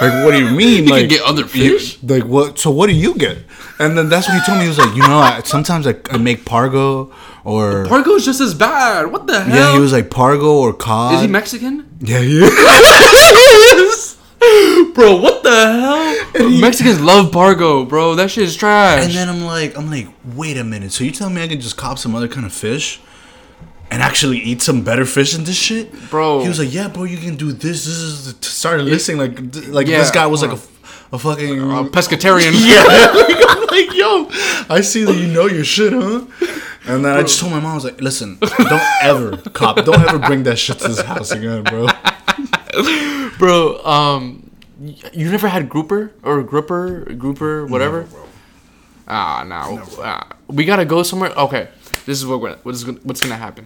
like, 0.01 0.23
what 0.23 0.31
do 0.31 0.43
you 0.43 0.51
mean? 0.55 0.85
You 0.85 0.89
like, 0.91 1.01
can 1.01 1.09
get 1.09 1.21
other 1.23 1.45
fish. 1.45 2.01
like 2.03 2.23
what? 2.25 2.59
So 2.59 2.71
what 2.71 2.87
do 2.87 2.95
you 2.95 3.15
get? 3.15 3.37
And 3.79 3.97
then 3.97 4.09
that's 4.09 4.27
when 4.27 4.37
he 4.37 4.45
told 4.45 4.57
me 4.57 4.63
he 4.63 4.69
was 4.69 4.77
like, 4.77 4.93
you 4.93 5.01
know, 5.01 5.19
I, 5.19 5.41
sometimes 5.45 5.87
I, 5.87 5.95
I 6.11 6.17
make 6.17 6.43
pargo 6.43 7.13
or 7.45 7.85
Pargo's 7.85 8.25
just 8.25 8.41
as 8.41 8.53
bad. 8.53 9.09
What 9.11 9.25
the 9.25 9.39
hell? 9.39 9.57
yeah, 9.57 9.73
he 9.73 9.79
was 9.79 9.93
like 9.93 10.09
pargo 10.09 10.51
or 10.55 10.73
cod. 10.73 11.15
Is 11.15 11.21
he 11.21 11.27
Mexican? 11.27 11.87
yeah, 12.01 12.19
yeah. 12.19 12.49
Bro, 14.99 15.15
what 15.15 15.43
the 15.43 15.49
hell? 16.35 16.49
Mexicans 16.59 16.99
love 16.99 17.31
Pargo, 17.31 17.87
bro. 17.87 18.15
That 18.15 18.29
shit 18.31 18.43
is 18.43 18.55
trash. 18.55 19.03
and 19.05 19.13
then 19.13 19.29
I'm 19.29 19.41
like, 19.43 19.77
I'm 19.77 19.89
like, 19.89 20.07
wait 20.35 20.57
a 20.57 20.63
minute. 20.63 20.91
So 20.91 21.03
you 21.03 21.11
telling 21.11 21.33
me 21.35 21.43
I 21.43 21.47
can 21.47 21.61
just 21.61 21.77
cop 21.77 21.97
some 21.97 22.15
other 22.15 22.27
kind 22.27 22.45
of 22.45 22.53
fish? 22.53 22.99
And 23.91 24.03
actually 24.03 24.37
eat 24.37 24.61
some 24.61 24.83
better 24.83 25.03
fish 25.03 25.33
than 25.33 25.45
this 25.45 25.55
shit, 25.57 25.91
Bro. 26.11 26.41
He 26.41 26.47
was 26.47 26.59
like, 26.59 26.71
"Yeah, 26.71 26.89
bro, 26.89 27.05
you 27.05 27.17
can 27.17 27.35
do 27.37 27.51
this. 27.51 27.85
This 27.85 27.87
is." 27.87 28.35
The, 28.35 28.45
started 28.45 28.83
listening 28.83 29.17
like, 29.17 29.51
th- 29.51 29.67
like 29.69 29.87
Yeah, 29.87 29.97
this 29.97 30.11
guy 30.11 30.27
was 30.27 30.43
like 30.43 30.51
hold 30.51 30.61
a, 31.11 31.15
a 31.15 31.17
fucking 31.17 31.59
Uh, 31.59 31.83
pescatarian. 31.85 32.53
Yeah. 32.69 32.83
like, 33.15 33.43
I'm 33.49 33.65
like, 33.65 33.97
yo, 33.97 34.27
I 34.69 34.81
see 34.81 35.05
that 35.05 35.15
you 35.15 35.25
know 35.25 35.47
your 35.47 35.63
shit, 35.63 35.91
huh? 35.91 36.21
And 36.85 37.03
then 37.03 37.17
I 37.17 37.21
just 37.23 37.39
told 37.39 37.51
my 37.51 37.59
mom, 37.59 37.71
I 37.71 37.75
was 37.75 37.83
like, 37.83 37.99
listen, 37.99 38.37
don't 38.39 38.83
ever, 39.01 39.37
cop, 39.53 39.77
don't 39.77 39.99
ever 40.07 40.19
bring 40.19 40.43
that 40.43 40.59
shit 40.59 40.77
to 40.79 40.87
this 40.89 41.01
house 41.01 41.31
again, 41.31 41.63
bro. 41.63 41.87
bro. 43.39 43.83
Um, 43.85 44.43
y- 44.43 44.48
you 44.79 45.29
never 45.29 45.47
had 45.47 45.69
grouper 45.69 46.13
or 46.23 46.41
grouper, 46.43 47.13
grouper, 47.15 47.65
whatever. 47.65 48.07
Ah, 49.07 49.43
no. 49.43 49.83
Ah, 49.99 50.37
we 50.47 50.65
gotta 50.65 50.85
go 50.85 51.03
somewhere. 51.03 51.31
Okay, 51.31 51.67
this 52.05 52.19
is 52.19 52.25
what 52.25 52.41
we're, 52.41 52.55
what 52.57 52.75
is 52.75 52.85
what's 53.03 53.21
gonna 53.21 53.37
happen. 53.37 53.65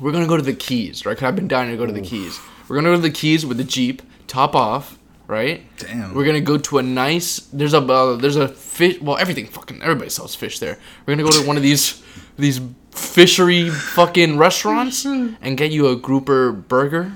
We're 0.00 0.12
gonna 0.12 0.26
go 0.26 0.36
to 0.36 0.42
the 0.42 0.54
Keys, 0.54 1.04
right? 1.04 1.16
Cause 1.16 1.24
I've 1.24 1.36
been 1.36 1.48
dying 1.48 1.70
to 1.70 1.76
go 1.76 1.86
to 1.86 1.92
the 1.92 2.02
Keys. 2.02 2.38
We're 2.68 2.76
gonna 2.76 2.90
go 2.90 2.96
to 2.96 3.02
the 3.02 3.10
Keys 3.10 3.44
with 3.46 3.56
the 3.56 3.64
Jeep, 3.64 4.02
top 4.26 4.54
off, 4.54 4.98
right? 5.26 5.62
Damn. 5.78 6.14
We're 6.14 6.24
gonna 6.24 6.40
go 6.40 6.58
to 6.58 6.78
a 6.78 6.82
nice. 6.82 7.40
There's 7.52 7.74
a 7.74 7.78
uh, 7.78 8.16
there's 8.16 8.36
a 8.36 8.48
fish. 8.48 9.00
Well, 9.00 9.16
everything 9.16 9.46
fucking 9.46 9.82
everybody 9.82 10.10
sells 10.10 10.34
fish 10.34 10.58
there. 10.58 10.78
We're 11.06 11.14
gonna 11.14 11.28
go 11.28 11.32
to 11.40 11.46
one 11.46 11.56
of 11.56 11.62
these 11.62 12.02
these 12.38 12.60
fishery 12.90 13.70
fucking 13.70 14.38
restaurants 14.38 15.04
and 15.04 15.56
get 15.56 15.72
you 15.72 15.88
a 15.88 15.96
grouper 15.96 16.52
burger, 16.52 17.12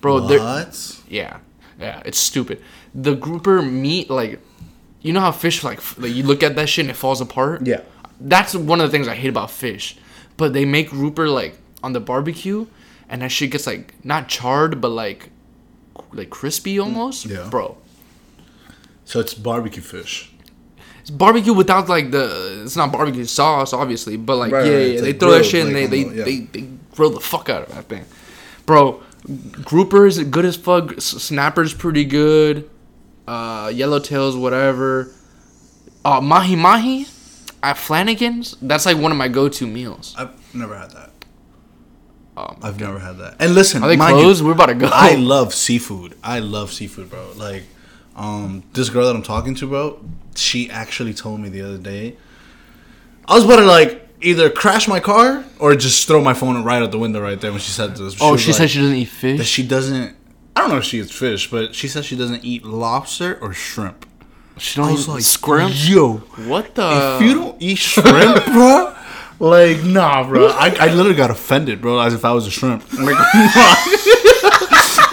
bro. 0.00 0.22
What? 0.22 1.00
yeah, 1.08 1.38
yeah, 1.78 2.02
it's 2.04 2.18
stupid. 2.18 2.62
The 2.94 3.14
grouper 3.14 3.60
meat, 3.62 4.08
like, 4.10 4.40
you 5.02 5.12
know 5.12 5.20
how 5.20 5.32
fish 5.32 5.62
like, 5.62 5.78
f- 5.78 5.98
like 5.98 6.12
you 6.14 6.22
look 6.22 6.42
at 6.42 6.56
that 6.56 6.68
shit 6.68 6.84
and 6.84 6.90
it 6.90 6.96
falls 6.96 7.20
apart. 7.20 7.66
Yeah. 7.66 7.80
that's 8.20 8.54
one 8.54 8.80
of 8.80 8.90
the 8.90 8.96
things 8.96 9.08
I 9.08 9.14
hate 9.14 9.28
about 9.28 9.50
fish. 9.50 9.96
But 10.36 10.52
they 10.52 10.64
make 10.64 10.90
grouper 10.90 11.28
like 11.28 11.58
on 11.82 11.92
the 11.92 12.00
barbecue, 12.00 12.66
and 13.08 13.22
that 13.22 13.30
shit 13.30 13.50
gets 13.50 13.66
like 13.66 13.94
not 14.04 14.28
charred, 14.28 14.80
but 14.80 14.88
like, 14.88 15.30
like 16.12 16.30
crispy 16.30 16.76
mm, 16.76 16.82
almost. 16.84 17.26
Yeah. 17.26 17.48
bro. 17.50 17.76
So 19.04 19.20
it's 19.20 19.34
barbecue 19.34 19.82
fish. 19.82 20.32
It's 21.00 21.10
barbecue 21.10 21.52
without 21.52 21.88
like 21.88 22.10
the. 22.10 22.62
It's 22.64 22.74
not 22.76 22.90
barbecue 22.92 23.24
sauce, 23.24 23.72
obviously, 23.72 24.16
but 24.16 24.36
like 24.36 24.52
Right, 24.52 24.66
yeah, 24.66 24.72
right, 24.72 24.80
yeah 24.94 25.00
they 25.00 25.12
like, 25.12 25.20
throw 25.20 25.30
that 25.30 25.36
grilled, 25.38 25.50
shit 25.50 25.66
and 25.66 25.74
like, 25.74 25.90
they 25.90 26.02
they, 26.04 26.08
the- 26.10 26.22
they 26.24 26.60
they 26.60 26.68
grill 26.94 27.10
the 27.10 27.20
fuck 27.20 27.48
out 27.48 27.62
of 27.68 27.74
that 27.74 27.84
thing, 27.88 28.04
bro. 28.66 29.02
Grouper 29.64 30.06
is 30.06 30.22
good 30.24 30.44
as 30.44 30.56
fuck. 30.56 31.00
Snapper's 31.00 31.74
pretty 31.74 32.04
good. 32.04 32.70
Uh, 33.26 33.66
yellowtails, 33.68 34.40
whatever. 34.40 35.12
Uh, 36.04 36.20
mahi 36.20 36.54
mahi 36.54 37.06
at 37.62 37.76
Flanagan's. 37.76 38.56
That's 38.62 38.86
like 38.86 38.96
one 38.96 39.10
of 39.10 39.18
my 39.18 39.28
go-to 39.28 39.66
meals. 39.66 40.14
I've 40.16 40.54
never 40.54 40.78
had 40.78 40.92
that. 40.92 41.10
Um, 42.36 42.58
I've 42.62 42.78
never 42.78 42.98
had 42.98 43.18
that. 43.18 43.36
And 43.40 43.54
listen, 43.54 43.82
Are 43.82 43.88
they 43.88 43.96
mind 43.96 44.18
you, 44.18 44.24
closed? 44.24 44.44
We're 44.44 44.52
about 44.52 44.66
to 44.66 44.74
go. 44.74 44.90
I 44.92 45.14
love 45.14 45.54
seafood. 45.54 46.14
I 46.22 46.38
love 46.38 46.72
seafood, 46.72 47.10
bro. 47.10 47.32
Like, 47.34 47.64
um, 48.14 48.62
this 48.74 48.90
girl 48.90 49.06
that 49.06 49.16
I'm 49.16 49.22
talking 49.22 49.54
to, 49.56 49.66
bro, 49.66 50.04
she 50.34 50.70
actually 50.70 51.14
told 51.14 51.40
me 51.40 51.48
the 51.48 51.62
other 51.62 51.78
day. 51.78 52.16
I 53.26 53.34
was 53.34 53.44
about 53.44 53.56
to 53.56 53.64
like 53.64 54.05
either 54.20 54.50
crash 54.50 54.88
my 54.88 55.00
car 55.00 55.44
or 55.58 55.74
just 55.76 56.06
throw 56.06 56.20
my 56.22 56.34
phone 56.34 56.62
right 56.64 56.82
out 56.82 56.90
the 56.90 56.98
window 56.98 57.20
right 57.20 57.40
there 57.40 57.50
when 57.50 57.60
she 57.60 57.70
said 57.70 57.96
this. 57.96 58.16
oh, 58.20 58.36
she 58.36 58.48
like, 58.52 58.56
said 58.58 58.70
she 58.70 58.78
doesn't 58.80 58.96
eat 58.96 59.04
that 59.04 59.10
fish. 59.38 59.48
she 59.48 59.66
doesn't. 59.66 60.16
I 60.54 60.60
don't 60.60 60.70
know 60.70 60.78
if 60.78 60.84
she 60.84 61.00
eats 61.00 61.12
fish, 61.12 61.50
but 61.50 61.74
she 61.74 61.86
says 61.86 62.06
she 62.06 62.16
doesn't 62.16 62.44
eat 62.44 62.64
lobster 62.64 63.38
or 63.42 63.52
shrimp. 63.52 64.06
She 64.58 64.80
don't 64.80 64.90
eat 64.98 65.06
like, 65.06 65.22
scrimp. 65.22 65.72
yo, 65.74 66.14
What 66.48 66.74
the? 66.74 67.16
if 67.16 67.22
you 67.22 67.34
don't 67.34 67.60
eat 67.60 67.76
shrimp, 67.76 68.44
bro, 68.46 68.94
Like, 69.38 69.82
nah, 69.84 70.26
bro. 70.26 70.46
I, 70.48 70.74
I 70.80 70.86
literally 70.94 71.14
got 71.14 71.30
offended, 71.30 71.82
bro, 71.82 71.98
as 72.00 72.14
if 72.14 72.24
I 72.24 72.32
was 72.32 72.46
a 72.46 72.50
shrimp. 72.50 72.82
I'm 72.94 73.04
like, 73.04 73.18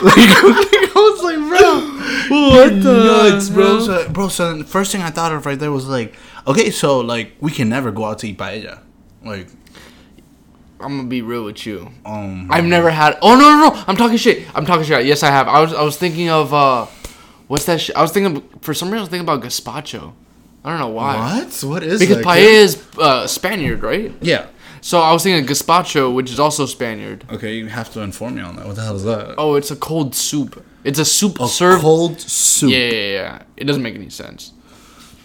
like, 0.03 0.15
I 0.15 0.91
was 0.95 1.23
like, 1.23 1.37
bro, 1.37 2.39
what 2.53 2.81
the 2.81 3.03
nuts, 3.33 3.49
bro? 3.49 3.63
hell? 3.65 3.81
So, 3.85 4.09
bro, 4.09 4.27
so 4.29 4.57
the 4.57 4.63
first 4.63 4.91
thing 4.91 5.01
I 5.01 5.09
thought 5.09 5.33
of 5.33 5.45
right 5.45 5.59
there 5.59 5.71
was 5.71 5.87
like, 5.87 6.15
okay, 6.47 6.69
so 6.71 6.99
like 7.01 7.33
we 7.41 7.51
can 7.51 7.67
never 7.69 7.91
go 7.91 8.05
out 8.05 8.19
to 8.19 8.27
eat 8.29 8.37
paella, 8.37 8.79
like, 9.23 9.47
I'm 10.79 10.97
gonna 10.97 11.07
be 11.07 11.21
real 11.21 11.45
with 11.45 11.65
you. 11.65 11.89
um, 12.05 12.47
I've 12.51 12.65
never 12.65 12.89
had. 12.89 13.17
Oh 13.21 13.36
no 13.36 13.49
no 13.57 13.69
no! 13.75 13.83
I'm 13.88 13.95
talking 13.95 14.17
shit. 14.17 14.47
I'm 14.55 14.65
talking 14.65 14.83
shit. 14.86 15.05
Yes, 15.05 15.23
I 15.23 15.31
have. 15.31 15.47
I 15.47 15.62
was 15.62 15.73
I 15.73 15.81
was 15.83 15.97
thinking 15.97 16.29
of 16.29 16.53
uh, 16.53 16.86
what's 17.47 17.65
that 17.65 17.79
shit? 17.81 17.95
I 17.95 18.01
was 18.01 18.12
thinking 18.12 18.38
of, 18.38 18.43
for 18.62 18.73
some 18.73 18.89
reason 18.89 18.99
I 18.99 19.01
was 19.01 19.09
thinking 19.09 19.27
about 19.27 19.41
gazpacho. 19.41 20.13
I 20.65 20.69
don't 20.71 20.79
know 20.79 20.89
why. 20.89 21.15
what? 21.39 21.63
What 21.63 21.83
is 21.83 21.99
Because 21.99 22.17
that? 22.17 22.25
paella 22.25 22.38
is 22.38 22.81
uh, 22.97 23.27
Spaniard, 23.27 23.81
right? 23.83 24.13
Yeah. 24.21 24.47
So 24.81 24.99
I 24.99 25.13
was 25.13 25.23
thinking 25.23 25.43
of 25.43 25.49
gazpacho, 25.49 26.13
which 26.13 26.29
is 26.31 26.39
also 26.39 26.65
Spaniard. 26.65 27.25
Okay, 27.31 27.55
you 27.55 27.67
have 27.67 27.91
to 27.93 28.01
inform 28.01 28.36
me 28.36 28.41
on 28.41 28.55
that. 28.57 28.65
What 28.65 28.75
the 28.75 28.83
hell 28.83 28.95
is 28.95 29.03
that? 29.05 29.36
Oh, 29.38 29.55
it's 29.55 29.71
a 29.71 29.75
cold 29.77 30.15
soup. 30.15 30.63
It's 30.83 30.99
a 30.99 31.05
soup 31.05 31.39
a 31.39 31.47
served. 31.47 31.81
cold 31.81 32.19
soup. 32.19 32.71
Yeah, 32.71 32.77
yeah, 32.77 33.12
yeah. 33.13 33.41
It 33.55 33.63
doesn't 33.65 33.81
make 33.83 33.95
any 33.95 34.09
sense. 34.09 34.51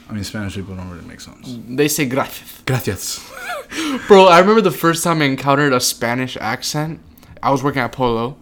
I 0.09 0.13
mean, 0.13 0.25
Spanish 0.25 0.55
people 0.55 0.75
don't 0.75 0.91
really 0.91 1.07
make 1.07 1.21
sense. 1.21 1.59
They 1.69 1.89
say 1.89 2.07
gracias. 2.07 2.63
Gracias. 2.65 3.31
Bro, 4.09 4.27
I 4.27 4.39
remember 4.39 4.63
the 4.63 4.71
first 4.71 5.05
time 5.05 5.21
I 5.21 5.27
encountered 5.27 5.73
a 5.73 5.81
Spanish 5.81 6.37
accent. 6.39 7.01
I 7.43 7.51
was 7.51 7.63
working 7.63 7.83
at 7.83 7.93
Polo, 7.93 8.37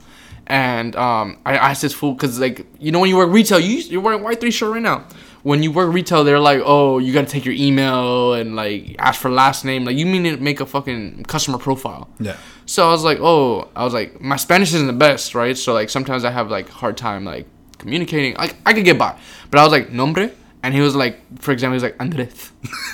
and 0.47 0.95
um, 0.95 1.39
I 1.45 1.57
asked 1.57 1.83
this 1.83 1.93
fool 1.93 2.15
because, 2.15 2.39
like, 2.39 2.67
you 2.79 2.93
know, 2.93 3.01
when 3.01 3.11
you 3.11 3.17
work 3.17 3.31
retail, 3.31 3.59
you 3.59 3.79
you're 3.79 4.01
wearing 4.01 4.23
Y-3 4.23 4.53
shirt 4.53 4.73
right 4.73 4.83
now. 4.83 5.07
When 5.43 5.63
you 5.63 5.71
work 5.71 5.93
retail, 5.93 6.25
they're 6.25 6.41
like, 6.41 6.61
oh, 6.65 6.99
you 6.99 7.13
gotta 7.13 7.27
take 7.27 7.45
your 7.45 7.55
email 7.55 8.35
and 8.35 8.57
like 8.57 8.97
ask 8.99 9.21
for 9.21 9.31
last 9.31 9.65
name. 9.65 9.85
Like, 9.85 9.97
you 9.97 10.07
mean 10.07 10.25
to 10.25 10.37
make 10.39 10.61
a 10.61 10.67
fucking 10.67 11.25
customer 11.25 11.59
profile? 11.59 12.09
Yeah. 12.19 12.37
So 12.65 12.89
I 12.89 12.91
was 12.91 13.05
like, 13.05 13.19
oh, 13.21 13.69
I 13.77 13.85
was 13.85 13.95
like, 13.95 14.21
my 14.21 14.37
Spanish 14.37 14.75
isn't 14.75 14.89
the 14.89 14.93
best, 14.93 15.35
right? 15.37 15.57
So 15.57 15.73
like 15.73 15.89
sometimes 15.89 16.25
I 16.25 16.31
have 16.31 16.51
like 16.51 16.69
hard 16.69 16.97
time 16.97 17.25
like 17.25 17.47
communicating. 17.79 18.35
Like 18.35 18.57
I 18.67 18.73
could 18.73 18.85
get 18.85 18.99
by, 18.99 19.17
but 19.51 19.61
I 19.61 19.63
was 19.63 19.71
like 19.71 19.93
nombre, 19.93 20.33
and 20.63 20.75
he 20.75 20.81
was 20.81 20.95
like, 20.97 21.21
for 21.41 21.53
example, 21.53 21.73
he 21.73 21.77
was 21.77 21.83
like 21.83 21.97
Andres, 22.01 22.51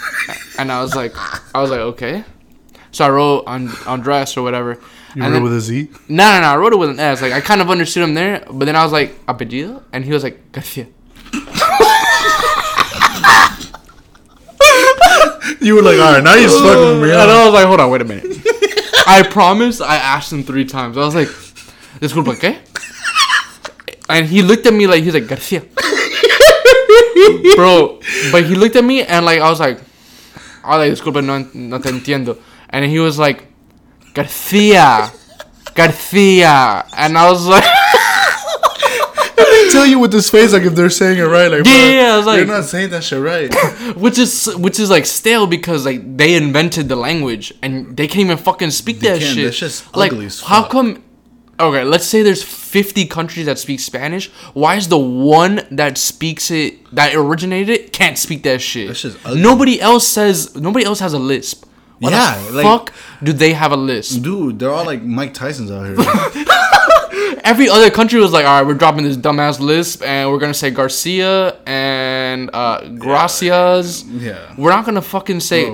and 0.58 0.70
I 0.72 0.80
was 0.82 0.94
like, 0.94 1.12
I 1.54 1.60
was 1.60 1.70
like, 1.70 1.80
okay. 1.80 2.24
So 2.90 3.04
I 3.06 3.10
wrote 3.10 3.44
on 3.46 3.68
Andres 3.86 4.36
or 4.36 4.42
whatever. 4.42 4.78
You 5.14 5.22
and 5.22 5.24
wrote 5.24 5.30
then, 5.32 5.42
with 5.42 5.52
a 5.54 5.60
Z? 5.60 5.88
no, 6.08 6.24
no, 6.24 6.40
no, 6.40 6.46
I 6.46 6.56
wrote 6.56 6.72
it 6.72 6.78
with 6.78 6.90
an 6.90 7.00
S. 7.00 7.22
Like 7.22 7.32
I 7.32 7.40
kind 7.40 7.60
of 7.60 7.70
understood 7.70 8.02
him 8.02 8.14
there, 8.14 8.44
but 8.50 8.64
then 8.66 8.76
I 8.76 8.82
was 8.82 8.92
like 8.92 9.24
apellido, 9.26 9.82
and 9.92 10.04
he 10.04 10.12
was 10.12 10.22
like 10.22 10.52
Garcia. 10.52 10.86
You 15.60 15.76
were 15.76 15.82
like, 15.82 16.00
all 16.00 16.12
right, 16.14 16.24
now 16.24 16.34
you're 16.34 16.50
fucking 16.50 17.00
me. 17.02 17.10
And? 17.12 17.20
I 17.30 17.44
was 17.44 17.54
like, 17.54 17.66
hold 17.66 17.78
on, 17.78 17.88
wait 17.90 18.00
a 18.00 18.04
minute. 18.04 18.26
I 19.06 19.22
promise 19.30 19.80
I 19.80 19.94
asked 19.94 20.32
him 20.32 20.42
three 20.42 20.64
times. 20.64 20.96
I 20.96 21.00
was 21.00 21.14
like, 21.14 21.28
"This 22.00 22.12
disculpa, 22.12 22.34
¿qué? 22.34 22.58
And 24.08 24.26
he 24.26 24.42
looked 24.42 24.66
at 24.66 24.74
me 24.74 24.88
like, 24.88 25.04
he's 25.04 25.14
like, 25.14 25.28
Garcia. 25.28 25.62
Bro, 27.56 28.00
but 28.30 28.44
he 28.44 28.54
looked 28.54 28.76
at 28.76 28.84
me 28.84 29.02
and 29.02 29.24
like, 29.26 29.40
I 29.40 29.50
was 29.50 29.60
like, 29.60 29.80
I 30.64 30.76
was 30.78 31.00
like, 31.00 31.14
disculpa, 31.14 31.24
no, 31.24 31.38
no 31.54 31.78
te 31.78 31.90
entiendo. 31.90 32.38
And 32.70 32.84
he 32.84 32.98
was 32.98 33.18
like, 33.18 33.46
Garcia. 34.14 35.10
Garcia. 35.74 36.84
And 36.96 37.18
I 37.18 37.30
was 37.30 37.46
like, 37.46 37.64
tell 39.70 39.86
you 39.86 39.98
with 39.98 40.12
this 40.12 40.28
face 40.30 40.52
like 40.52 40.62
if 40.64 40.74
they're 40.74 40.90
saying 40.90 41.18
it 41.18 41.22
right. 41.22 41.50
Like, 41.50 41.64
Yeah, 41.66 41.88
yeah, 41.88 42.14
I 42.14 42.16
was 42.18 42.26
like- 42.26 42.36
you're 42.38 42.46
not 42.46 42.64
saying 42.64 42.90
that 42.90 43.02
shit 43.04 43.20
right. 43.20 43.52
which 43.96 44.18
is 44.18 44.46
which 44.56 44.78
is 44.78 44.90
like 44.90 45.06
stale 45.06 45.46
because 45.46 45.84
like 45.86 46.16
they 46.16 46.34
invented 46.34 46.88
the 46.88 46.96
language 46.96 47.52
and 47.62 47.96
they 47.96 48.06
can't 48.06 48.20
even 48.20 48.36
fucking 48.38 48.70
speak 48.70 49.00
They 49.00 49.08
that 49.08 49.20
can't. 49.20 49.34
shit. 49.34 49.44
That 49.46 49.52
shit's 49.54 49.94
like, 49.94 50.12
how 50.42 50.68
come? 50.68 51.02
Okay, 51.62 51.84
let's 51.84 52.04
say 52.06 52.22
there's 52.22 52.42
50 52.42 53.06
countries 53.06 53.46
that 53.46 53.58
speak 53.58 53.80
Spanish. 53.80 54.28
Why 54.54 54.74
is 54.76 54.88
the 54.88 54.98
one 54.98 55.60
that 55.70 55.96
speaks 55.98 56.50
it 56.50 56.92
that 56.94 57.14
originated 57.14 57.68
it 57.70 57.92
can't 57.92 58.18
speak 58.18 58.42
that 58.44 58.60
shit? 58.60 58.88
That 58.88 58.94
shit's 58.96 59.16
ugly. 59.24 59.40
Nobody 59.42 59.80
else 59.80 60.06
says. 60.06 60.56
Nobody 60.56 60.84
else 60.84 61.00
has 61.00 61.12
a 61.12 61.18
lisp. 61.18 61.64
Why 61.98 62.10
Yeah, 62.10 62.42
the 62.48 62.52
like- 62.52 62.64
fuck 62.66 62.92
do 63.22 63.32
they 63.32 63.52
have 63.52 63.70
a 63.72 63.76
lisp? 63.76 64.22
Dude, 64.22 64.58
they're 64.58 64.72
all 64.72 64.84
like 64.84 65.02
Mike 65.02 65.34
Tyson's 65.34 65.70
out 65.70 65.86
here. 65.86 65.96
Every 67.44 67.68
other 67.68 67.90
country 67.90 68.18
was 68.20 68.32
like, 68.32 68.44
all 68.46 68.58
right, 68.58 68.66
we're 68.66 68.74
dropping 68.74 69.04
this 69.04 69.16
dumbass 69.16 69.60
lisp 69.60 70.02
and 70.02 70.30
we're 70.30 70.38
gonna 70.38 70.54
say 70.54 70.70
Garcia 70.70 71.56
and 71.66 72.50
uh, 72.52 72.88
Gracias. 72.98 74.04
yeah. 74.04 74.54
We're 74.58 74.70
not 74.70 74.84
gonna 74.84 75.02
fucking 75.02 75.40
say. 75.40 75.64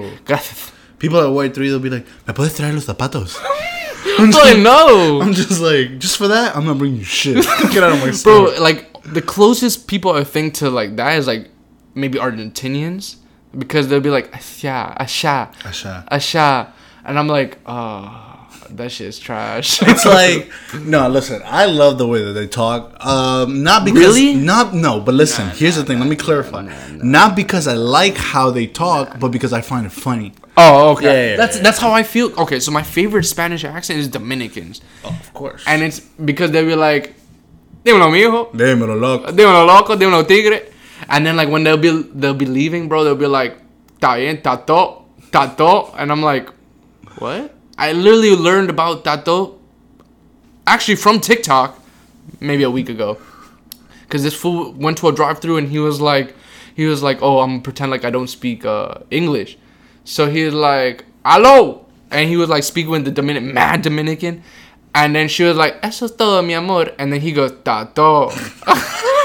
People 0.98 1.20
at 1.20 1.31
Y-3, 1.31 1.55
they'll 1.55 1.79
be 1.79 1.90
like, 1.90 2.07
¿Me 2.27 2.35
puedes 2.35 2.57
traer 2.57 2.74
los 2.74 2.85
zapatos? 2.87 3.37
Like, 4.19 4.59
no. 4.59 5.21
I'm 5.21 5.33
just 5.33 5.61
like, 5.61 5.99
just 5.99 6.17
for 6.19 6.29
that, 6.29 6.57
I'm 6.57 6.65
not 6.65 6.79
bringing 6.79 6.99
you 6.99 7.05
shit. 7.05 7.37
Get 7.73 7.83
out 7.83 7.93
of 7.93 8.01
my 8.01 8.13
Bro, 8.23 8.61
like 8.61 8.89
the 9.05 9.23
closest 9.23 9.87
people 9.87 10.13
I 10.13 10.25
think 10.25 10.55
to 10.55 10.71
like 10.71 10.97
that 10.97 11.19
is 11.19 11.27
like 11.27 11.49
maybe 11.95 12.19
Argentinians 12.19 13.17
because 13.57 13.89
they'll 13.89 14.01
be 14.01 14.11
like 14.11 14.31
asha, 14.33 14.97
asha, 14.99 15.55
Asha. 15.63 16.09
asha, 16.09 16.73
and 17.05 17.19
I'm 17.19 17.29
like, 17.29 17.59
oh, 17.67 18.28
that 18.76 18.92
shit 18.92 19.07
is 19.09 19.18
trash. 19.18 19.81
It's 19.87 20.04
like 20.04 20.50
no, 20.85 21.09
listen. 21.09 21.40
I 21.44 21.66
love 21.66 21.98
the 21.98 22.07
way 22.07 22.22
that 22.24 22.33
they 22.33 22.46
talk. 22.46 23.04
Um, 23.04 23.62
not 23.62 23.85
because 23.85 24.16
Really? 24.16 24.35
not 24.35 24.74
no, 24.74 25.00
but 25.00 25.14
listen. 25.14 25.48
here's 25.50 25.76
the 25.76 25.85
thing. 25.85 25.98
Let 25.98 26.09
me 26.09 26.16
clarify. 26.16 26.62
Not 27.02 27.35
because 27.37 27.66
I 27.66 27.74
like 27.74 28.16
how 28.16 28.50
they 28.50 28.66
talk, 28.66 29.18
but 29.20 29.28
because 29.31 29.52
I 29.52 29.61
find 29.61 29.87
it 29.87 29.92
funny. 29.92 30.33
oh, 30.57 30.90
okay. 30.92 31.04
Yeah, 31.04 31.31
yeah, 31.31 31.37
that's 31.37 31.57
yeah. 31.57 31.62
that's 31.62 31.78
how 31.78 31.92
I 31.92 32.02
feel. 32.02 32.33
Okay, 32.40 32.59
so 32.61 32.70
my 32.72 32.83
favorite 32.83 33.24
Spanish 33.24 33.64
accent 33.64 33.98
is 34.00 34.09
Dominicans, 34.09 34.81
Oh, 35.04 35.09
of 35.11 35.33
course. 35.33 35.62
and 35.66 35.83
it's 35.83 36.00
because 36.00 36.50
they'll 36.50 36.66
be 36.66 36.74
like, 36.74 37.14
dímelo 37.85 38.11
mijo, 38.11 38.50
Démelo 38.52 38.98
loco. 39.00 39.31
dímelo 39.33 39.64
loco, 39.66 39.94
dímelo 39.96 40.26
tigre, 40.26 40.62
and 41.09 41.24
then 41.24 41.37
like 41.37 41.48
when 41.48 41.62
they'll 41.64 41.76
be 41.78 42.02
they'll 42.14 42.35
be 42.35 42.46
leaving, 42.46 42.88
bro, 42.88 43.04
they'll 43.04 43.14
be 43.14 43.26
like, 43.31 43.57
está 44.00 44.16
bien, 44.18 44.42
tato, 44.42 45.04
tato, 45.31 45.94
and 45.96 46.11
I'm 46.11 46.22
like, 46.22 46.48
what? 47.18 47.54
I 47.79 47.93
literally 47.93 48.37
learned 48.37 48.69
about 48.69 49.05
that 49.05 49.25
though, 49.25 49.59
actually 50.67 50.97
from 50.97 51.21
TikTok 51.21 51.81
maybe 52.41 52.64
a 52.64 52.71
week 52.71 52.88
ago, 52.91 53.19
because 54.03 54.23
this 54.23 54.35
fool 54.35 54.73
went 54.73 54.99
to 54.99 55.09
a 55.09 55.12
drive-through 55.12 55.57
and 55.57 55.69
he 55.69 55.79
was 55.79 56.01
like, 56.01 56.35
he 56.75 56.85
was 56.85 57.03
like, 57.03 57.23
oh, 57.23 57.38
I'm 57.38 57.62
pretend 57.62 57.91
like 57.91 58.05
I 58.05 58.11
don't 58.11 58.29
speak 58.29 58.64
uh, 58.64 58.95
English, 59.11 59.57
so 60.05 60.29
he 60.29 60.45
was 60.45 60.55
like, 60.55 61.05
hello, 61.25 61.87
and 62.11 62.29
he 62.29 62.37
was 62.37 62.49
like 62.49 62.64
speaking 62.64 62.91
with 62.91 63.05
the 63.05 63.11
Dominican, 63.11 63.55
mad 63.55 63.83
Dominican. 63.83 64.43
And 64.95 65.14
then 65.14 65.29
she 65.29 65.45
was 65.45 65.57
like, 65.57 65.77
Eso 65.83 66.07
es 66.07 66.12
todo, 66.12 66.43
mi 66.43 66.55
amor. 66.55 66.93
And 66.99 67.12
then 67.12 67.21
he 67.21 67.33
goes, 67.33 67.53
Tato. 67.62 68.31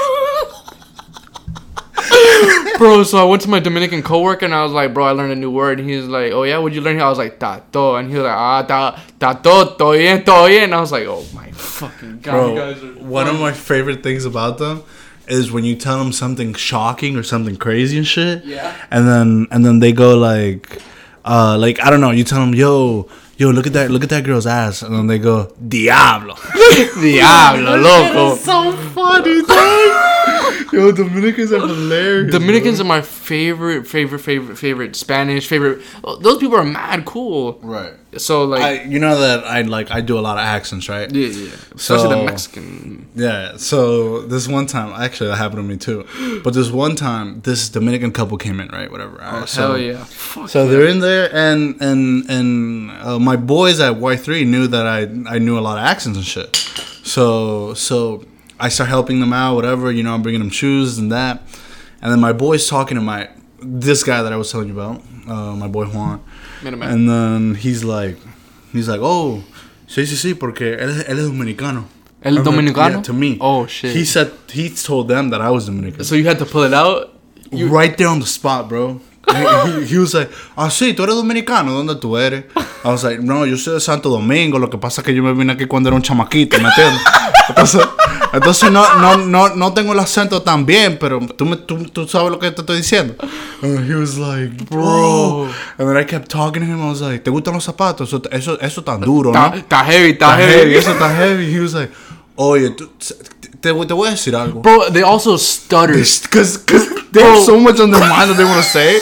bro, 2.78 3.02
so 3.02 3.18
I 3.18 3.24
went 3.24 3.42
to 3.42 3.48
my 3.48 3.60
Dominican 3.60 4.02
coworker 4.02 4.44
and 4.44 4.54
I 4.54 4.62
was 4.62 4.72
like, 4.72 4.94
bro, 4.94 5.04
I 5.04 5.12
learned 5.12 5.32
a 5.32 5.36
new 5.36 5.50
word. 5.50 5.80
And 5.80 5.88
he 5.88 5.96
was 5.96 6.08
like, 6.08 6.32
oh 6.32 6.42
yeah, 6.42 6.58
what'd 6.58 6.74
you 6.74 6.82
learn 6.82 6.96
here? 6.96 7.04
I 7.04 7.08
was 7.08 7.18
like, 7.18 7.38
tato. 7.38 7.96
And 7.96 8.08
he 8.10 8.16
was 8.16 8.24
like, 8.24 8.36
ah, 8.36 8.62
ta, 8.62 9.04
tato, 9.18 9.76
todo 9.76 9.92
bien, 9.92 10.24
todo 10.24 10.48
bien. 10.48 10.64
And 10.64 10.74
I 10.74 10.80
was 10.80 10.92
like, 10.92 11.06
oh 11.06 11.24
my 11.34 11.50
fucking 11.52 12.20
god, 12.20 12.50
you 12.50 12.56
guys 12.56 12.80
Bro, 12.80 12.88
are 12.90 13.04
one 13.04 13.26
of 13.28 13.40
my 13.40 13.52
favorite 13.52 14.02
things 14.02 14.24
about 14.24 14.58
them 14.58 14.82
is 15.26 15.50
when 15.50 15.64
you 15.64 15.74
tell 15.74 15.98
them 15.98 16.12
something 16.12 16.52
shocking 16.54 17.16
or 17.16 17.22
something 17.22 17.56
crazy 17.56 17.96
and 17.96 18.06
shit. 18.06 18.44
Yeah. 18.44 18.76
And 18.90 19.08
then 19.08 19.46
and 19.50 19.64
then 19.64 19.78
they 19.78 19.92
go 19.92 20.16
like, 20.16 20.80
uh, 21.24 21.56
like 21.58 21.80
I 21.80 21.90
don't 21.90 22.00
know. 22.00 22.10
You 22.10 22.24
tell 22.24 22.40
them, 22.40 22.54
yo, 22.54 23.08
yo, 23.36 23.50
look 23.50 23.66
at 23.66 23.72
that, 23.72 23.90
look 23.90 24.04
at 24.04 24.10
that 24.10 24.24
girl's 24.24 24.46
ass, 24.46 24.82
and 24.82 24.94
then 24.94 25.06
they 25.06 25.18
go, 25.18 25.52
diablo. 25.66 26.36
Diablo, 27.00 27.76
loco. 27.76 28.36
so 28.36 28.72
funny, 28.72 29.42
dog. 29.42 30.03
Yo, 30.74 30.92
Dominicans 30.92 31.52
are 31.52 31.60
hilarious. 31.60 32.32
Dominicans 32.32 32.80
are 32.80 32.84
my 32.84 33.00
favorite, 33.00 33.86
favorite, 33.86 34.18
favorite, 34.18 34.56
favorite 34.56 34.96
Spanish 34.96 35.46
favorite. 35.46 35.82
Those 36.20 36.38
people 36.38 36.56
are 36.56 36.64
mad 36.64 37.04
cool. 37.04 37.58
right. 37.62 37.94
So 38.16 38.44
like, 38.44 38.62
I, 38.62 38.82
you 38.84 38.98
know 38.98 39.18
that 39.20 39.44
I 39.44 39.62
like 39.62 39.90
I 39.90 40.00
do 40.00 40.18
a 40.18 40.20
lot 40.20 40.38
of 40.38 40.44
accents, 40.44 40.88
right? 40.88 41.10
yeah, 41.10 41.26
yeah. 41.26 41.50
Especially 41.74 42.10
the 42.10 42.24
Mexican. 42.24 43.08
Yeah, 43.14 43.56
so 43.56 44.20
this 44.20 44.46
one 44.46 44.66
time, 44.66 44.92
actually, 45.00 45.30
that 45.30 45.36
happened 45.36 45.58
to 45.58 45.62
me 45.62 45.76
too. 45.76 46.06
But 46.44 46.54
this 46.54 46.70
one 46.70 46.94
time, 46.94 47.40
this 47.40 47.68
Dominican 47.68 48.12
couple 48.12 48.38
came 48.38 48.60
in, 48.60 48.68
right? 48.68 48.90
Whatever. 48.90 49.18
Oh, 49.20 49.44
so, 49.46 49.68
hell 49.68 49.78
yeah. 49.78 50.04
Fuck 50.04 50.48
So 50.48 50.68
they're 50.68 50.86
in 50.86 51.00
there, 51.00 51.34
and 51.34 51.80
and 51.80 52.30
and 52.30 52.90
uh, 53.02 53.18
my 53.18 53.36
boys 53.36 53.80
at 53.80 53.96
Y 53.96 54.16
three 54.16 54.44
knew 54.44 54.66
that 54.68 54.86
I 54.86 55.02
I 55.28 55.38
knew 55.38 55.58
a 55.58 55.64
lot 55.68 55.78
of 55.78 55.84
accents 55.84 56.16
and 56.16 56.26
shit. 56.26 56.56
So 57.02 57.74
so 57.74 58.24
I 58.58 58.68
start 58.68 58.88
helping 58.88 59.20
them 59.20 59.32
out, 59.32 59.54
whatever. 59.54 59.90
You 59.90 60.02
know, 60.02 60.14
I'm 60.14 60.22
bringing 60.22 60.40
them 60.40 60.50
shoes 60.50 60.98
and 60.98 61.10
that, 61.12 61.42
and 62.00 62.12
then 62.12 62.20
my 62.20 62.32
boys 62.32 62.68
talking 62.68 62.96
to 62.96 63.00
my 63.00 63.28
this 63.60 64.02
guy 64.02 64.22
that 64.22 64.32
I 64.32 64.36
was 64.36 64.50
telling 64.52 64.68
you 64.68 64.74
about, 64.78 65.02
uh, 65.28 65.56
my 65.56 65.68
boy 65.68 65.86
Juan, 65.86 66.22
and 66.62 67.08
then 67.08 67.54
he's 67.54 67.82
like, 67.84 68.16
he's 68.72 68.88
like, 68.88 69.00
oh, 69.02 69.42
sí 69.86 70.02
sí 70.06 70.16
sí, 70.16 70.34
porque 70.38 70.76
él, 70.78 71.04
él 71.08 71.18
es 71.18 71.26
dominicano. 71.26 71.84
El 72.22 72.38
I'm 72.38 72.44
like, 72.44 72.44
dominicano? 72.44 72.94
Yeah, 72.96 73.02
to 73.02 73.12
me. 73.12 73.38
Oh, 73.40 73.66
shit. 73.66 73.94
He 73.94 74.04
said 74.04 74.32
he 74.48 74.70
told 74.70 75.08
them 75.08 75.30
that 75.30 75.40
I 75.40 75.50
was 75.50 75.66
Dominican. 75.66 76.04
So 76.04 76.14
you 76.14 76.24
had 76.24 76.38
to 76.38 76.46
pull 76.46 76.62
it 76.62 76.72
out. 76.72 77.10
You, 77.52 77.68
right 77.68 77.96
there 77.96 78.08
on 78.08 78.18
the 78.18 78.26
spot, 78.26 78.68
bro. 78.68 79.00
he, 79.30 79.80
he, 79.80 79.86
he 79.86 79.98
was 79.98 80.14
like, 80.14 80.30
ah, 80.56 80.68
sí, 80.68 80.94
tú 80.94 81.02
eres 81.04 81.14
dominicano, 81.14 81.72
¿dónde 81.72 82.00
tú 82.00 82.18
eres? 82.18 82.44
I 82.84 82.88
was 82.88 83.04
like, 83.04 83.20
no, 83.20 83.44
yo 83.44 83.56
soy 83.56 83.74
de 83.74 83.80
Santo 83.80 84.08
Domingo, 84.10 84.58
lo 84.58 84.68
que 84.68 84.78
pasa 84.78 85.00
es 85.00 85.06
que 85.06 85.14
yo 85.14 85.22
me 85.22 85.32
vine 85.32 85.52
aquí 85.52 85.66
cuando 85.66 85.88
era 85.88 85.96
un 85.96 86.02
chamaquito, 86.02 86.58
¿me 86.60 86.68
entiendes? 86.68 87.00
Entonces, 87.48 87.86
entonces 88.34 88.70
no, 88.70 88.98
no, 88.98 89.16
no, 89.16 89.54
no 89.54 89.72
tengo 89.72 89.92
el 89.92 90.00
acento 90.00 90.42
tan 90.42 90.66
bien, 90.66 90.98
pero 90.98 91.20
tú, 91.20 91.44
me, 91.44 91.56
tú, 91.56 91.84
tú 91.84 92.06
sabes 92.06 92.30
lo 92.30 92.38
que 92.38 92.50
te 92.50 92.60
estoy 92.60 92.78
diciendo. 92.78 93.14
And 93.62 93.88
he 93.88 93.94
was 93.94 94.18
like, 94.18 94.52
bro. 94.68 95.48
And 95.78 95.88
then 95.88 95.96
I 95.96 96.04
kept 96.04 96.28
talking 96.28 96.62
to 96.62 96.66
him, 96.66 96.82
I 96.82 96.90
was 96.90 97.00
like, 97.00 97.24
¿te 97.24 97.30
gustan 97.30 97.54
los 97.54 97.64
zapatos? 97.64 98.08
Eso, 98.08 98.22
eso, 98.30 98.58
eso 98.60 98.82
tan 98.82 99.00
duro, 99.00 99.32
¿no? 99.32 99.54
Está 99.54 99.84
heavy, 99.84 100.12
está 100.12 100.36
heavy. 100.36 100.52
heavy, 100.52 100.74
eso 100.74 100.92
está 100.92 101.14
heavy. 101.14 101.52
He 101.52 101.60
was 101.60 101.74
like, 101.74 101.92
oye, 102.36 102.70
tú, 102.70 102.90
te, 103.64 103.72
te 103.72 103.94
voy 103.94 104.08
a 104.08 104.10
decir 104.10 104.34
algo. 104.36 104.60
Bro, 104.60 104.90
they 104.90 105.02
also 105.02 105.36
stutter. 105.36 105.94
Because 105.94 106.58
cause 106.58 106.88
they 107.12 107.22
have 107.22 107.42
so 107.44 107.58
much 107.58 107.80
on 107.80 107.90
their 107.90 108.00
mind 108.00 108.30
that 108.30 108.36
they 108.36 108.44
want 108.44 108.62
to 108.62 108.70
say 108.70 108.98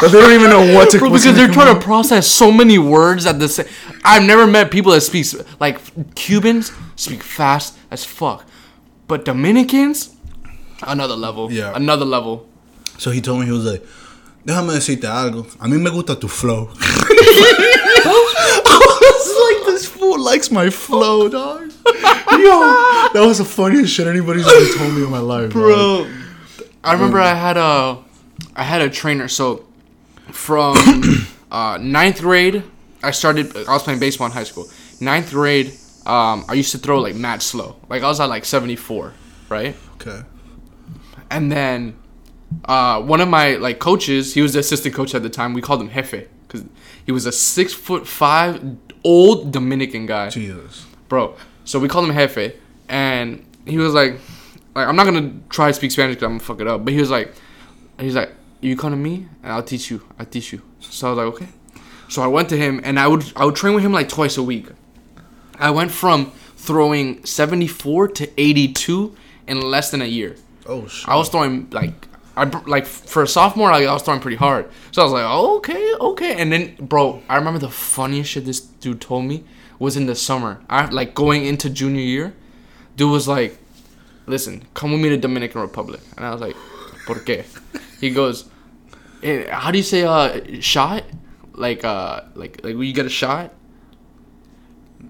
that 0.00 0.10
they 0.12 0.20
don't 0.20 0.32
even 0.32 0.50
know 0.50 0.74
what 0.74 0.90
to 0.90 0.98
Bro, 0.98 1.10
because 1.10 1.24
they're 1.34 1.48
trying 1.48 1.66
come 1.66 1.80
to 1.80 1.84
process 1.84 2.26
so 2.26 2.52
many 2.52 2.78
words 2.78 3.26
at 3.26 3.38
the 3.38 3.48
same. 3.48 3.66
I've 4.04 4.22
never 4.22 4.46
met 4.46 4.70
people 4.70 4.92
that 4.92 5.00
speak 5.00 5.26
like 5.58 5.80
Cubans 6.14 6.72
speak 6.96 7.22
fast 7.22 7.76
as 7.90 8.04
fuck, 8.04 8.44
but 9.06 9.24
Dominicans, 9.24 10.14
another 10.82 11.16
level. 11.16 11.50
Yeah. 11.52 11.72
another 11.74 12.04
level. 12.04 12.46
So 12.98 13.10
he 13.10 13.20
told 13.20 13.40
me, 13.40 13.46
he 13.46 13.52
was 13.52 13.64
like, 13.64 13.82
déjame 14.46 14.72
decirte 14.72 15.04
algo. 15.08 15.46
A 15.60 15.66
mí 15.66 15.80
me 15.80 15.90
gusta 15.90 16.14
tu 16.16 16.28
flow. 16.28 16.70
I 18.06 18.78
was 19.00 19.66
like, 19.66 19.74
this 19.74 19.86
fool 19.86 20.20
likes 20.20 20.50
my 20.50 20.70
flow, 20.70 21.28
dog. 21.38 21.70
Yo, 22.32 22.60
that 23.12 23.24
was 23.26 23.38
the 23.38 23.44
funniest 23.44 23.92
shit 23.92 24.06
anybody's 24.06 24.46
ever 24.46 24.78
told 24.78 24.94
me 24.94 25.04
in 25.04 25.10
my 25.10 25.18
life, 25.18 25.50
bro. 25.50 26.04
bro. 26.04 26.10
I 26.82 26.92
remember 26.92 27.18
I 27.20 27.34
had 27.34 27.56
a, 27.56 27.98
I 28.56 28.62
had 28.62 28.82
a 28.82 28.90
trainer. 28.90 29.28
So, 29.28 29.64
from 30.32 30.76
uh, 31.50 31.78
ninth 31.80 32.20
grade, 32.20 32.62
I 33.02 33.10
started. 33.12 33.56
I 33.56 33.72
was 33.72 33.82
playing 33.82 34.00
baseball 34.00 34.26
in 34.26 34.32
high 34.32 34.44
school. 34.44 34.68
Ninth 35.00 35.30
grade, 35.30 35.72
um, 36.06 36.44
I 36.48 36.54
used 36.54 36.72
to 36.72 36.78
throw 36.78 37.00
like 37.00 37.14
mad 37.14 37.42
slow. 37.42 37.76
Like 37.88 38.02
I 38.02 38.08
was 38.08 38.20
at 38.20 38.28
like 38.28 38.44
seventy 38.44 38.76
four, 38.76 39.12
right? 39.48 39.76
Okay. 39.96 40.22
And 41.30 41.50
then, 41.50 41.96
uh, 42.66 43.00
one 43.02 43.20
of 43.20 43.28
my 43.28 43.56
like 43.56 43.78
coaches, 43.78 44.34
he 44.34 44.42
was 44.42 44.52
the 44.52 44.60
assistant 44.60 44.94
coach 44.94 45.14
at 45.14 45.22
the 45.22 45.30
time. 45.30 45.54
We 45.54 45.62
called 45.62 45.80
him 45.80 45.90
Jefe 45.90 46.28
because 46.46 46.64
he 47.04 47.12
was 47.12 47.26
a 47.26 47.32
six 47.32 47.72
foot 47.72 48.06
five 48.06 48.62
old 49.02 49.52
Dominican 49.52 50.06
guy 50.06 50.28
Jesus. 50.28 50.86
bro. 51.08 51.36
So 51.64 51.78
we 51.78 51.88
called 51.88 52.08
him 52.08 52.14
Jefe, 52.14 52.54
and 52.88 53.44
he 53.66 53.78
was 53.78 53.94
like, 53.94 54.18
like 54.74 54.86
I'm 54.86 54.96
not 54.96 55.04
gonna 55.04 55.32
try 55.48 55.68
to 55.68 55.74
speak 55.74 55.90
Spanish 55.90 56.16
because 56.16 56.26
I'm 56.26 56.32
gonna 56.32 56.44
fuck 56.44 56.60
it 56.60 56.66
up. 56.66 56.84
But 56.84 56.92
he 56.92 57.00
was 57.00 57.10
like, 57.10 57.32
he's 57.98 58.14
like, 58.14 58.32
you 58.60 58.76
come 58.76 58.90
to 58.90 58.96
me 58.96 59.28
and 59.42 59.52
I'll 59.52 59.62
teach 59.62 59.90
you. 59.90 60.02
I'll 60.18 60.26
teach 60.26 60.52
you. 60.52 60.62
So 60.80 61.06
I 61.06 61.10
was 61.10 61.18
like, 61.18 61.26
okay. 61.34 61.52
So 62.08 62.22
I 62.22 62.26
went 62.26 62.48
to 62.50 62.56
him 62.56 62.80
and 62.84 62.98
I 62.98 63.06
would 63.08 63.24
I 63.36 63.44
would 63.44 63.56
train 63.56 63.74
with 63.74 63.84
him 63.84 63.92
like 63.92 64.08
twice 64.08 64.36
a 64.36 64.42
week. 64.42 64.68
I 65.58 65.70
went 65.70 65.90
from 65.90 66.32
throwing 66.56 67.24
74 67.24 68.08
to 68.08 68.40
82 68.40 69.14
in 69.46 69.60
less 69.60 69.90
than 69.90 70.02
a 70.02 70.06
year. 70.06 70.36
Oh, 70.66 70.86
shit. 70.86 71.08
I 71.08 71.16
was 71.16 71.28
throwing 71.28 71.68
like 71.70 72.08
I 72.36 72.44
like 72.66 72.86
for 72.86 73.22
a 73.22 73.28
sophomore 73.28 73.70
like, 73.70 73.86
I 73.86 73.92
was 73.92 74.02
throwing 74.02 74.20
pretty 74.20 74.36
hard. 74.36 74.68
So 74.90 75.02
I 75.02 75.04
was 75.04 75.12
like, 75.12 75.24
oh, 75.26 75.56
okay, 75.58 75.94
okay. 76.00 76.40
And 76.40 76.52
then 76.52 76.74
bro, 76.80 77.22
I 77.28 77.36
remember 77.36 77.60
the 77.60 77.70
funniest 77.70 78.30
shit 78.30 78.44
this 78.44 78.60
dude 78.60 79.00
told 79.00 79.24
me 79.24 79.44
was 79.78 79.96
in 79.96 80.06
the 80.06 80.14
summer. 80.14 80.60
I 80.68 80.86
like 80.86 81.14
going 81.14 81.44
into 81.44 81.70
junior 81.70 82.02
year. 82.02 82.34
Dude 82.96 83.10
was 83.10 83.28
like, 83.28 83.58
listen, 84.26 84.64
come 84.74 84.92
with 84.92 85.00
me 85.00 85.10
to 85.10 85.16
Dominican 85.16 85.60
Republic. 85.60 86.00
And 86.16 86.26
I 86.26 86.32
was 86.32 86.40
like, 86.40 86.56
¿Por 87.06 87.16
qué? 87.16 87.44
He 88.00 88.10
goes, 88.10 88.48
eh, 89.22 89.46
how 89.50 89.70
do 89.70 89.78
you 89.78 89.84
say 89.84 90.04
uh 90.04 90.40
shot? 90.60 91.04
Like 91.52 91.84
uh 91.84 92.22
like 92.34 92.64
like 92.64 92.76
when 92.76 92.86
you 92.86 92.94
get 92.94 93.06
a 93.06 93.10
shot? 93.10 93.52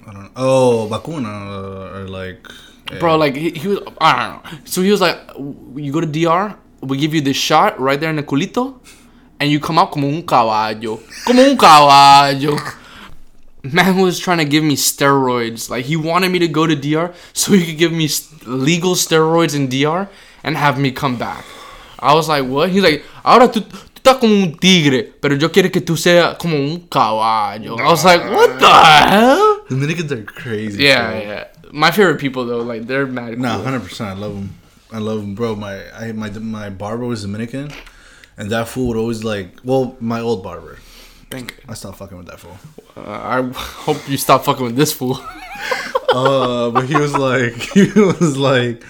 I 0.07 0.13
don't 0.13 0.23
know. 0.25 0.31
Oh, 0.37 0.87
vacuna 0.91 1.29
uh, 1.29 1.99
or 1.99 2.09
like. 2.09 2.47
eh, 2.93 2.99
Bro, 2.99 3.17
like 3.17 3.37
he, 3.37 3.51
he 3.51 3.69
was 3.69 3.81
I 4.01 4.27
don't 4.27 4.45
know. 4.45 4.59
So 4.65 4.83
he 4.83 4.91
was 4.91 5.01
like, 5.01 5.19
you 5.77 5.93
go 5.93 6.01
to 6.01 6.07
DR, 6.07 6.57
we 6.83 6.97
give 6.99 7.15
you 7.15 7.21
this 7.21 7.37
shot 7.37 7.79
right 7.81 7.99
there 7.99 8.11
in 8.11 8.17
the 8.17 8.23
culito, 8.23 8.75
and 9.41 9.51
you 9.51 9.59
come 9.61 9.79
out 9.79 9.91
como 9.93 10.09
un 10.09 10.23
caballo, 10.23 11.01
como 11.27 11.43
un 11.43 11.57
caballo. 11.57 12.57
Man 13.63 13.97
was 13.97 14.19
trying 14.19 14.39
to 14.39 14.45
give 14.45 14.63
me 14.63 14.77
steroids. 14.77 15.71
Like 15.71 15.87
he 15.87 15.97
wanted 15.97 16.31
me 16.31 16.39
to 16.41 16.49
go 16.49 16.67
to 16.67 16.77
DR 16.77 17.15
so 17.33 17.53
he 17.55 17.65
could 17.65 17.79
give 17.79 17.93
me 17.93 18.09
legal 18.45 18.95
steroids 18.95 19.55
in 19.57 19.69
DR 19.69 20.07
and 20.43 20.57
have 20.59 20.79
me 20.79 20.91
come 20.93 21.17
back. 21.17 21.45
I 21.99 22.13
was 22.13 22.29
like, 22.29 22.45
what? 22.45 22.69
He's 22.69 22.83
like, 22.83 23.03
ahora 23.25 23.49
tú, 23.49 23.63
tú 23.63 23.79
estás 24.03 24.21
como 24.21 24.35
un 24.35 24.59
tigre, 24.59 25.05
pero 25.19 25.35
yo 25.37 25.49
quiero 25.51 25.71
que 25.71 25.81
tú 25.81 25.97
seas 25.97 26.37
como 26.37 26.57
un 26.59 26.81
caballo. 26.91 27.79
I 27.79 27.85
was 27.89 28.05
like, 28.05 28.21
what 28.25 28.59
the 28.59 28.69
hell? 28.69 29.54
Dominicans 29.75 30.13
are 30.13 30.23
crazy. 30.25 30.85
Yeah, 30.85 31.11
bro. 31.11 31.21
yeah. 31.21 31.45
My 31.73 31.91
favorite 31.91 32.21
people 32.21 32.47
though, 32.47 32.63
like 32.63 32.87
they're 32.87 33.07
mad. 33.07 33.39
No, 33.39 33.63
hundred 33.63 33.83
percent. 33.83 34.11
I 34.11 34.15
love 34.15 34.35
them. 34.35 34.55
I 34.93 34.99
love 34.99 35.21
them, 35.21 35.35
bro. 35.35 35.57
My 35.57 35.83
I 35.93 36.13
my 36.13 36.31
my 36.31 36.71
barber 36.71 37.05
was 37.05 37.23
Dominican, 37.23 37.71
and 38.37 38.51
that 38.51 38.69
fool 38.69 38.89
would 38.89 38.97
always 38.97 39.25
like. 39.25 39.49
Well, 39.65 39.97
my 40.01 40.21
old 40.21 40.43
barber. 40.43 40.79
Thank. 41.31 41.59
I 41.69 41.75
stopped 41.75 41.99
fucking 41.99 42.17
with 42.17 42.27
that 42.29 42.39
fool. 42.39 42.57
Uh, 42.97 43.01
I 43.11 43.43
hope 43.53 44.09
you 44.09 44.17
stop 44.17 44.45
fucking 44.45 44.65
with 44.65 44.77
this 44.77 44.93
fool. 44.93 45.19
Uh, 46.15 46.71
but 46.71 46.85
he 46.89 46.95
was 46.95 47.13
like, 47.13 47.55
he 47.75 47.91
was 48.01 48.37
like, 48.37 48.85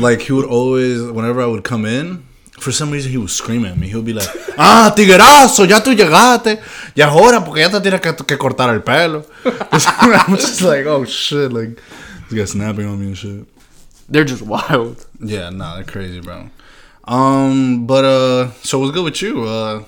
like 0.00 0.20
he 0.20 0.32
would 0.32 0.46
always, 0.46 1.00
whenever 1.00 1.40
I 1.40 1.46
would 1.46 1.62
come 1.62 1.84
in, 1.86 2.24
for 2.60 2.72
some 2.72 2.90
reason 2.90 3.10
he 3.10 3.16
was 3.16 3.32
screaming 3.32 3.70
at 3.72 3.78
me. 3.78 3.88
He'll 3.88 4.02
be 4.02 4.12
like, 4.12 4.28
ah, 4.58 4.92
tiguerazo, 4.94 5.66
ya 5.68 5.80
tú 5.80 5.94
llegaste. 5.96 6.60
Ya 6.94 7.08
ahora 7.08 7.38
hora 7.38 7.44
porque 7.44 7.60
ya 7.60 7.70
te 7.70 7.80
tienes 7.80 8.00
que, 8.00 8.12
que 8.24 8.36
cortar 8.36 8.72
el 8.74 8.82
pelo. 8.82 9.24
I'm 9.44 10.36
just 10.36 10.60
like, 10.60 10.86
oh 10.86 11.04
shit, 11.04 11.52
like, 11.52 11.80
he's 12.28 12.38
got 12.38 12.48
snapping 12.48 12.86
on 12.86 13.00
me 13.00 13.06
and 13.06 13.16
shit. 13.16 13.46
They're 14.08 14.24
just 14.24 14.42
wild. 14.42 15.06
Yeah, 15.20 15.50
nah, 15.50 15.76
they're 15.76 15.84
crazy, 15.84 16.20
bro. 16.20 16.50
Um, 17.04 17.86
but 17.86 18.04
uh, 18.04 18.52
so 18.62 18.78
what's 18.78 18.92
good 18.92 19.04
with 19.04 19.22
you? 19.22 19.44
Uh, 19.44 19.84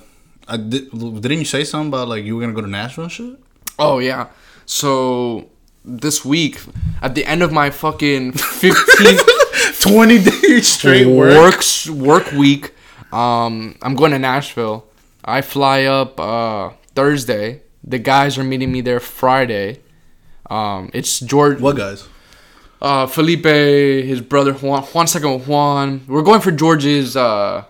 I 0.47 0.57
did, 0.57 0.89
didn't 0.91 1.39
you 1.39 1.45
say 1.45 1.63
something 1.63 1.89
about 1.89 2.07
like 2.07 2.25
you 2.25 2.35
were 2.35 2.41
gonna 2.41 2.53
go 2.53 2.61
to 2.61 2.67
Nashville 2.67 3.05
and 3.05 3.13
shit? 3.13 3.39
Oh 3.77 3.99
yeah. 3.99 4.27
So 4.65 5.49
this 5.85 6.25
week, 6.25 6.59
at 7.01 7.15
the 7.15 7.25
end 7.25 7.43
of 7.43 7.51
my 7.51 7.69
fucking 7.69 8.33
15th, 8.33 9.29
20 9.83 10.23
days 10.41 10.67
straight 10.67 11.07
work. 11.07 11.33
Works, 11.33 11.89
work 11.89 12.31
week. 12.31 12.73
Um, 13.11 13.77
I'm 13.81 13.95
going 13.95 14.11
to 14.11 14.19
Nashville. 14.19 14.85
I 15.23 15.41
fly 15.41 15.83
up 15.83 16.19
uh, 16.19 16.71
Thursday. 16.95 17.61
The 17.83 17.99
guys 17.99 18.37
are 18.37 18.43
meeting 18.43 18.71
me 18.71 18.81
there 18.81 18.99
Friday. 18.99 19.79
Um, 20.49 20.89
it's 20.93 21.19
George. 21.19 21.59
What 21.59 21.77
guys? 21.77 22.07
Uh, 22.81 23.07
Felipe, 23.07 23.45
his 23.45 24.19
brother 24.19 24.53
Juan, 24.53 24.83
Juan 24.83 25.07
second 25.07 25.47
Juan. 25.47 26.03
We're 26.07 26.21
going 26.21 26.41
for 26.41 26.51
George's 26.51 27.15
uh, 27.15 27.63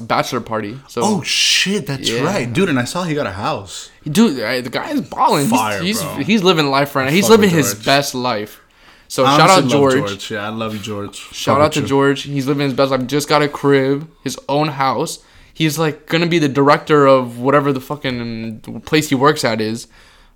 bachelor 0.00 0.40
party. 0.40 0.78
So 0.88 1.02
oh 1.04 1.22
shit, 1.22 1.86
that's 1.86 2.10
yeah. 2.10 2.22
right, 2.22 2.52
dude. 2.52 2.68
And 2.68 2.78
I 2.78 2.84
saw 2.84 3.04
he 3.04 3.14
got 3.14 3.26
a 3.26 3.32
house. 3.32 3.90
Dude, 4.04 4.36
the 4.36 4.70
guy 4.70 4.90
is 4.90 5.02
balling. 5.02 5.46
Fire, 5.46 5.80
he's, 5.82 6.00
he's, 6.00 6.02
bro. 6.02 6.24
he's 6.24 6.42
living 6.42 6.66
life 6.66 6.94
right 6.96 7.04
now. 7.04 7.10
He's 7.10 7.28
Fuck 7.28 7.38
living 7.38 7.50
his 7.50 7.74
best 7.74 8.14
life. 8.14 8.60
So 9.08 9.24
I 9.24 9.36
shout 9.36 9.50
out 9.50 9.62
love 9.64 9.70
George. 9.70 10.30
Yeah, 10.30 10.46
I 10.46 10.48
love 10.48 10.74
you, 10.74 10.80
George. 10.80 11.14
Shout 11.16 11.60
out 11.60 11.72
to 11.72 11.82
George. 11.82 12.22
He's 12.22 12.46
living 12.46 12.64
his 12.64 12.74
best 12.74 12.90
life. 12.90 13.06
Just 13.06 13.28
got 13.28 13.42
a 13.42 13.48
crib, 13.48 14.10
his 14.24 14.38
own 14.48 14.68
house. 14.68 15.24
He's 15.54 15.78
like 15.78 16.06
gonna 16.06 16.26
be 16.26 16.38
the 16.38 16.48
director 16.48 17.06
of 17.06 17.38
whatever 17.38 17.72
the 17.72 17.80
fucking 17.80 18.82
place 18.84 19.08
he 19.08 19.14
works 19.14 19.44
at 19.44 19.60
is. 19.60 19.86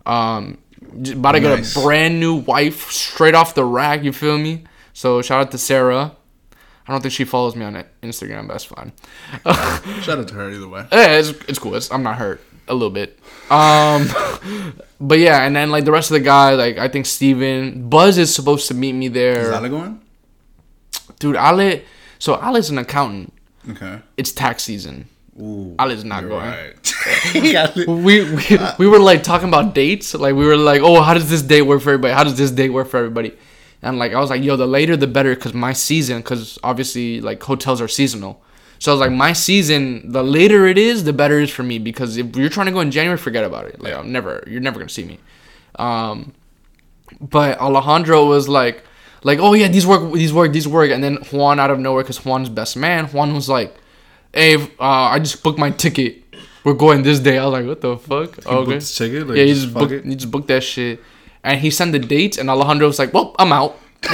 Um, 0.07 0.59
about 1.13 1.33
to 1.33 1.41
Nice. 1.41 1.75
get 1.75 1.83
a 1.83 1.85
brand 1.85 2.21
new 2.21 2.37
wife 2.37 2.91
straight 2.91 3.35
off 3.35 3.55
the 3.55 3.65
rack. 3.65 4.03
You 4.03 4.13
feel 4.13 4.39
me? 4.39 4.65
So 4.93 5.21
shout 5.23 5.41
out 5.41 5.51
to 5.53 5.59
Sarah. 5.59 6.17
I 6.87 6.93
don't 6.93 7.03
think 7.03 7.13
she 7.13 7.25
follows 7.25 7.55
me 7.55 7.65
on 7.65 7.85
Instagram, 8.03 8.49
but 8.49 8.55
that's 8.55 8.65
fine. 8.65 8.93
Shout 10.03 10.19
out 10.19 10.27
to 10.29 10.35
her 10.35 10.51
either 10.51 10.67
way. 10.67 10.87
Yeah, 10.91 11.19
it's, 11.19 11.29
it's 11.47 11.59
cool. 11.59 11.77
It's, 11.77 11.89
I'm 11.93 12.03
not 12.03 12.17
hurt 12.17 12.41
a 12.71 12.75
little 12.75 12.91
bit. 12.91 13.19
Um, 13.51 14.07
but 15.01 15.19
yeah, 15.19 15.45
and 15.45 15.55
then 15.55 15.71
like 15.71 15.85
the 15.85 15.93
rest 15.93 16.11
of 16.11 16.15
the 16.15 16.21
guys, 16.21 16.57
like 16.57 16.79
I 16.79 16.89
think 16.89 17.05
Steven, 17.07 17.89
Buzz 17.89 18.17
is 18.17 18.35
supposed 18.35 18.69
to 18.69 18.75
meet 18.75 18.93
me 18.95 19.09
there. 19.09 19.41
Is 19.41 19.51
Ale 19.51 19.69
going? 19.69 20.01
Dude, 21.19 21.37
Ale. 21.37 21.83
So 22.19 22.37
Ale's 22.41 22.71
an 22.71 22.79
accountant. 22.79 23.33
Okay. 23.69 24.01
It's 24.17 24.33
tax 24.33 24.63
season. 24.63 25.09
Ooh, 25.41 25.75
Ale's 25.79 26.05
not 26.05 26.23
going. 26.29 26.47
right. 26.47 26.95
Yeah, 27.35 27.73
We 27.77 28.25
we, 28.35 28.59
we 28.79 28.87
were 28.87 28.99
like 28.99 29.23
talking 29.23 29.49
about 29.49 29.75
dates. 29.75 30.15
Like 30.15 30.35
we 30.35 30.45
were 30.47 30.57
like, 30.57 30.81
oh, 30.83 31.01
how 31.03 31.15
does 31.15 31.29
this 31.31 31.43
date 31.43 31.63
work 31.63 31.83
for 31.83 31.91
everybody? 31.91 32.15
How 32.15 32.25
does 32.25 32.37
this 32.39 32.51
date 32.51 32.71
work 32.71 32.89
for 32.89 32.99
everybody? 32.99 33.33
And 33.83 33.99
like 33.99 34.13
I 34.13 34.21
was 34.21 34.29
like, 34.31 34.43
yo, 34.43 34.57
the 34.57 34.67
later 34.67 34.97
the 34.97 35.07
better, 35.07 35.35
because 35.35 35.55
my 35.55 35.73
season, 35.73 36.19
because 36.19 36.59
obviously 36.63 37.21
like 37.21 37.43
hotels 37.43 37.81
are 37.81 37.89
seasonal. 37.89 38.43
So 38.81 38.91
I 38.91 38.95
was 38.95 39.01
like, 39.01 39.13
my 39.13 39.35
season, 39.35 40.11
the 40.11 40.25
later 40.25 40.67
it 40.67 40.79
is, 40.79 41.05
the 41.05 41.13
better 41.13 41.39
it 41.39 41.45
is 41.45 41.51
for 41.51 41.63
me. 41.63 41.79
Because 41.79 42.17
if 42.17 42.35
you're 42.35 42.49
trying 42.49 42.67
to 42.67 42.73
go 42.73 42.81
in 42.81 42.91
January, 42.91 43.19
forget 43.19 43.45
about 43.45 43.67
it. 43.67 43.81
Like 43.81 43.95
I'm 43.95 44.11
never, 44.11 44.43
you're 44.47 44.61
never 44.61 44.79
gonna 44.81 44.89
see 44.89 45.05
me. 45.05 45.19
Um, 45.79 46.33
but 47.21 47.59
Alejandro 47.61 48.27
was 48.27 48.49
like, 48.49 48.83
like, 49.23 49.39
oh 49.39 49.53
yeah, 49.53 49.69
these 49.69 49.87
work, 49.87 50.13
these 50.15 50.33
work, 50.33 50.53
these 50.53 50.67
work, 50.67 50.91
and 50.91 51.05
then 51.05 51.17
Juan 51.31 51.61
out 51.61 51.71
of 51.71 51.79
nowhere, 51.79 52.03
because 52.03 52.25
Juan's 52.25 52.49
best 52.49 52.75
man, 52.75 53.07
Juan 53.09 53.35
was 53.35 53.51
like, 53.51 53.75
hey, 54.33 54.57
uh, 54.57 54.69
I 54.81 55.19
just 55.19 55.43
booked 55.43 55.59
my 55.59 55.71
ticket. 55.71 56.25
we're 56.65 56.73
going 56.73 57.03
this 57.03 57.21
day. 57.21 57.37
I 57.37 57.45
was 57.45 57.53
like, 57.53 57.67
what 57.67 57.81
the 57.83 57.99
fuck? 57.99 58.43
He 58.43 58.49
okay. 58.49 58.73
booked 58.73 58.97
ticket. 58.97 59.27
Like, 59.29 59.37
yeah, 59.37 59.45
he 59.45 59.53
just 59.53 59.75
booked. 59.75 59.93
it? 59.93 60.05
He 60.07 60.15
just 60.15 60.31
booked 60.31 60.49
that 60.49 60.63
shit, 60.63 61.03
and 61.45 61.61
he 61.61 61.71
sent 61.71 61.93
the 61.93 61.99
dates, 61.99 62.39
and 62.39 62.49
Alejandro 62.49 62.87
was 62.87 62.99
like, 62.99 63.13
well, 63.13 63.35
I'm 63.39 63.53
out. 63.53 63.79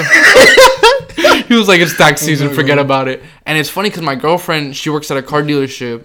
he 1.49 1.55
was 1.55 1.69
like, 1.69 1.81
it's 1.81 1.97
tax 1.97 2.21
season. 2.21 2.53
Forget 2.53 2.79
about 2.79 3.09
it. 3.09 3.23
And 3.45 3.59
it's 3.59 3.69
funny 3.69 3.91
because 3.91 4.03
my 4.03 4.15
girlfriend, 4.15 4.77
she 4.77 4.91
works 4.91 5.11
at 5.11 5.17
a 5.17 5.23
car 5.23 5.43
dealership, 5.43 6.05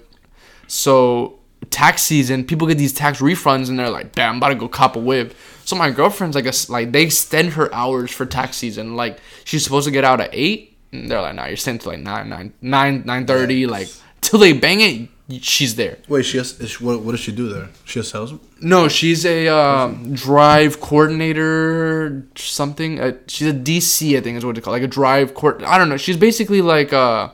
so 0.68 1.40
tax 1.70 2.02
season, 2.02 2.46
people 2.46 2.68
get 2.68 2.78
these 2.78 2.94
tax 2.94 3.20
refunds, 3.20 3.70
and 3.70 3.78
they're 3.78 3.90
like, 3.90 4.14
damn, 4.14 4.32
I'm 4.32 4.38
about 4.38 4.50
to 4.50 4.56
go 4.56 4.68
cop 4.68 4.96
a 4.96 5.00
whip. 5.00 5.36
So 5.66 5.76
my 5.76 5.92
girlfriend's 5.92 6.36
like, 6.36 6.46
a, 6.46 6.54
like 6.72 6.92
they 6.92 7.04
extend 7.04 7.54
her 7.54 7.74
hours 7.74 8.12
for 8.12 8.26
tax 8.26 8.58
season. 8.58 8.96
Like 8.96 9.20
she's 9.44 9.64
supposed 9.64 9.86
to 9.86 9.92
get 9.92 10.04
out 10.04 10.22
at 10.22 10.30
eight, 10.34 10.78
and 10.92 11.10
they're 11.10 11.22
like, 11.22 11.36
nah, 11.36 11.46
you're 11.46 11.58
staying 11.58 11.80
till 11.80 11.92
like 11.92 12.02
nine, 12.02 12.30
nine, 12.30 12.54
nine, 12.62 13.04
nine 13.06 13.26
thirty, 13.26 13.68
like 13.68 13.90
till 14.22 14.40
they 14.40 14.54
bang 14.54 14.82
it. 14.82 15.10
She's 15.40 15.76
there. 15.76 16.00
Wait, 16.08 16.24
she 16.24 16.38
has. 16.38 16.60
Is, 16.60 16.82
what, 16.82 17.02
what 17.02 17.12
does 17.12 17.22
she 17.22 17.32
do 17.32 17.48
there? 17.48 17.70
She 17.86 18.00
has 18.00 18.10
sales. 18.10 18.34
No, 18.60 18.88
she's 18.88 19.26
a 19.26 19.48
um, 19.48 20.14
drive 20.14 20.82
coordinator, 20.82 22.26
something. 22.36 23.00
Uh, 23.00 23.14
she's 23.28 23.48
a 23.48 23.54
DC, 23.54 24.18
I 24.18 24.22
think 24.22 24.38
is 24.38 24.46
what 24.46 24.56
they 24.56 24.62
call, 24.62 24.74
like 24.74 24.84
a 24.84 24.88
drive 24.88 25.34
court. 25.34 25.64
I 25.64 25.78
don't 25.78 25.90
know. 25.90 25.98
She's 25.98 26.18
basically 26.18 26.62
like 26.62 26.92
a, 26.92 27.34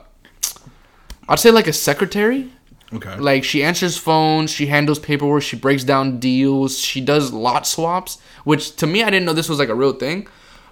I'd 1.28 1.38
say 1.38 1.50
like 1.50 1.66
a 1.66 1.72
secretary. 1.72 2.50
Okay. 2.92 3.16
Like 3.16 3.44
she 3.44 3.62
answers 3.62 3.98
phones, 3.98 4.50
she 4.50 4.66
handles 4.66 4.98
paperwork, 4.98 5.42
she 5.42 5.56
breaks 5.56 5.84
down 5.84 6.18
deals, 6.18 6.78
she 6.78 7.00
does 7.00 7.32
lot 7.32 7.66
swaps. 7.66 8.18
Which 8.44 8.76
to 8.76 8.86
me, 8.86 9.02
I 9.02 9.10
didn't 9.10 9.26
know 9.26 9.34
this 9.34 9.48
was 9.48 9.58
like 9.58 9.68
a 9.68 9.74
real 9.74 9.92
thing. 9.92 10.26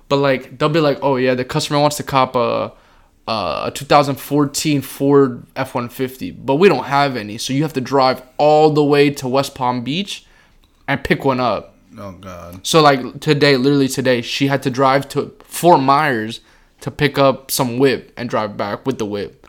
But 0.09 0.17
like 0.17 0.59
they'll 0.59 0.69
be 0.69 0.81
like, 0.81 0.99
oh 1.03 1.17
yeah, 1.17 1.35
the 1.35 1.45
customer 1.45 1.81
wants 1.81 1.97
to 1.97 2.03
cop 2.03 2.37
a 2.37 2.73
a 3.29 3.73
2014 3.75 4.81
Ford 4.83 5.45
F150, 5.55 6.37
but 6.45 6.57
we 6.57 6.69
don't 6.69 6.85
have 6.85 7.17
any, 7.17 7.39
so 7.39 7.53
you 7.53 7.63
have 7.63 7.73
to 7.73 7.81
drive 7.81 8.23
all 8.39 8.71
the 8.71 8.85
way 8.85 9.11
to 9.11 9.27
West 9.29 9.55
Palm 9.55 9.83
Beach 9.83 10.25
and 10.87 11.03
pick 11.03 11.25
one 11.25 11.41
up. 11.41 11.75
oh 11.99 12.13
God. 12.13 12.65
So 12.67 12.81
like 12.81 13.21
today, 13.21 13.57
literally 13.57 13.89
today, 13.89 14.23
she 14.23 14.47
had 14.47 14.63
to 14.63 14.71
drive 14.71 15.09
to 15.11 15.35
Fort 15.43 15.81
Myers 15.81 16.41
to 16.83 16.91
pick 16.91 17.19
up 17.19 17.51
some 17.51 17.79
whip 17.79 18.13
and 18.17 18.29
drive 18.29 18.57
back 18.57 18.87
with 18.87 18.99
the 18.99 19.07
whip. 19.07 19.47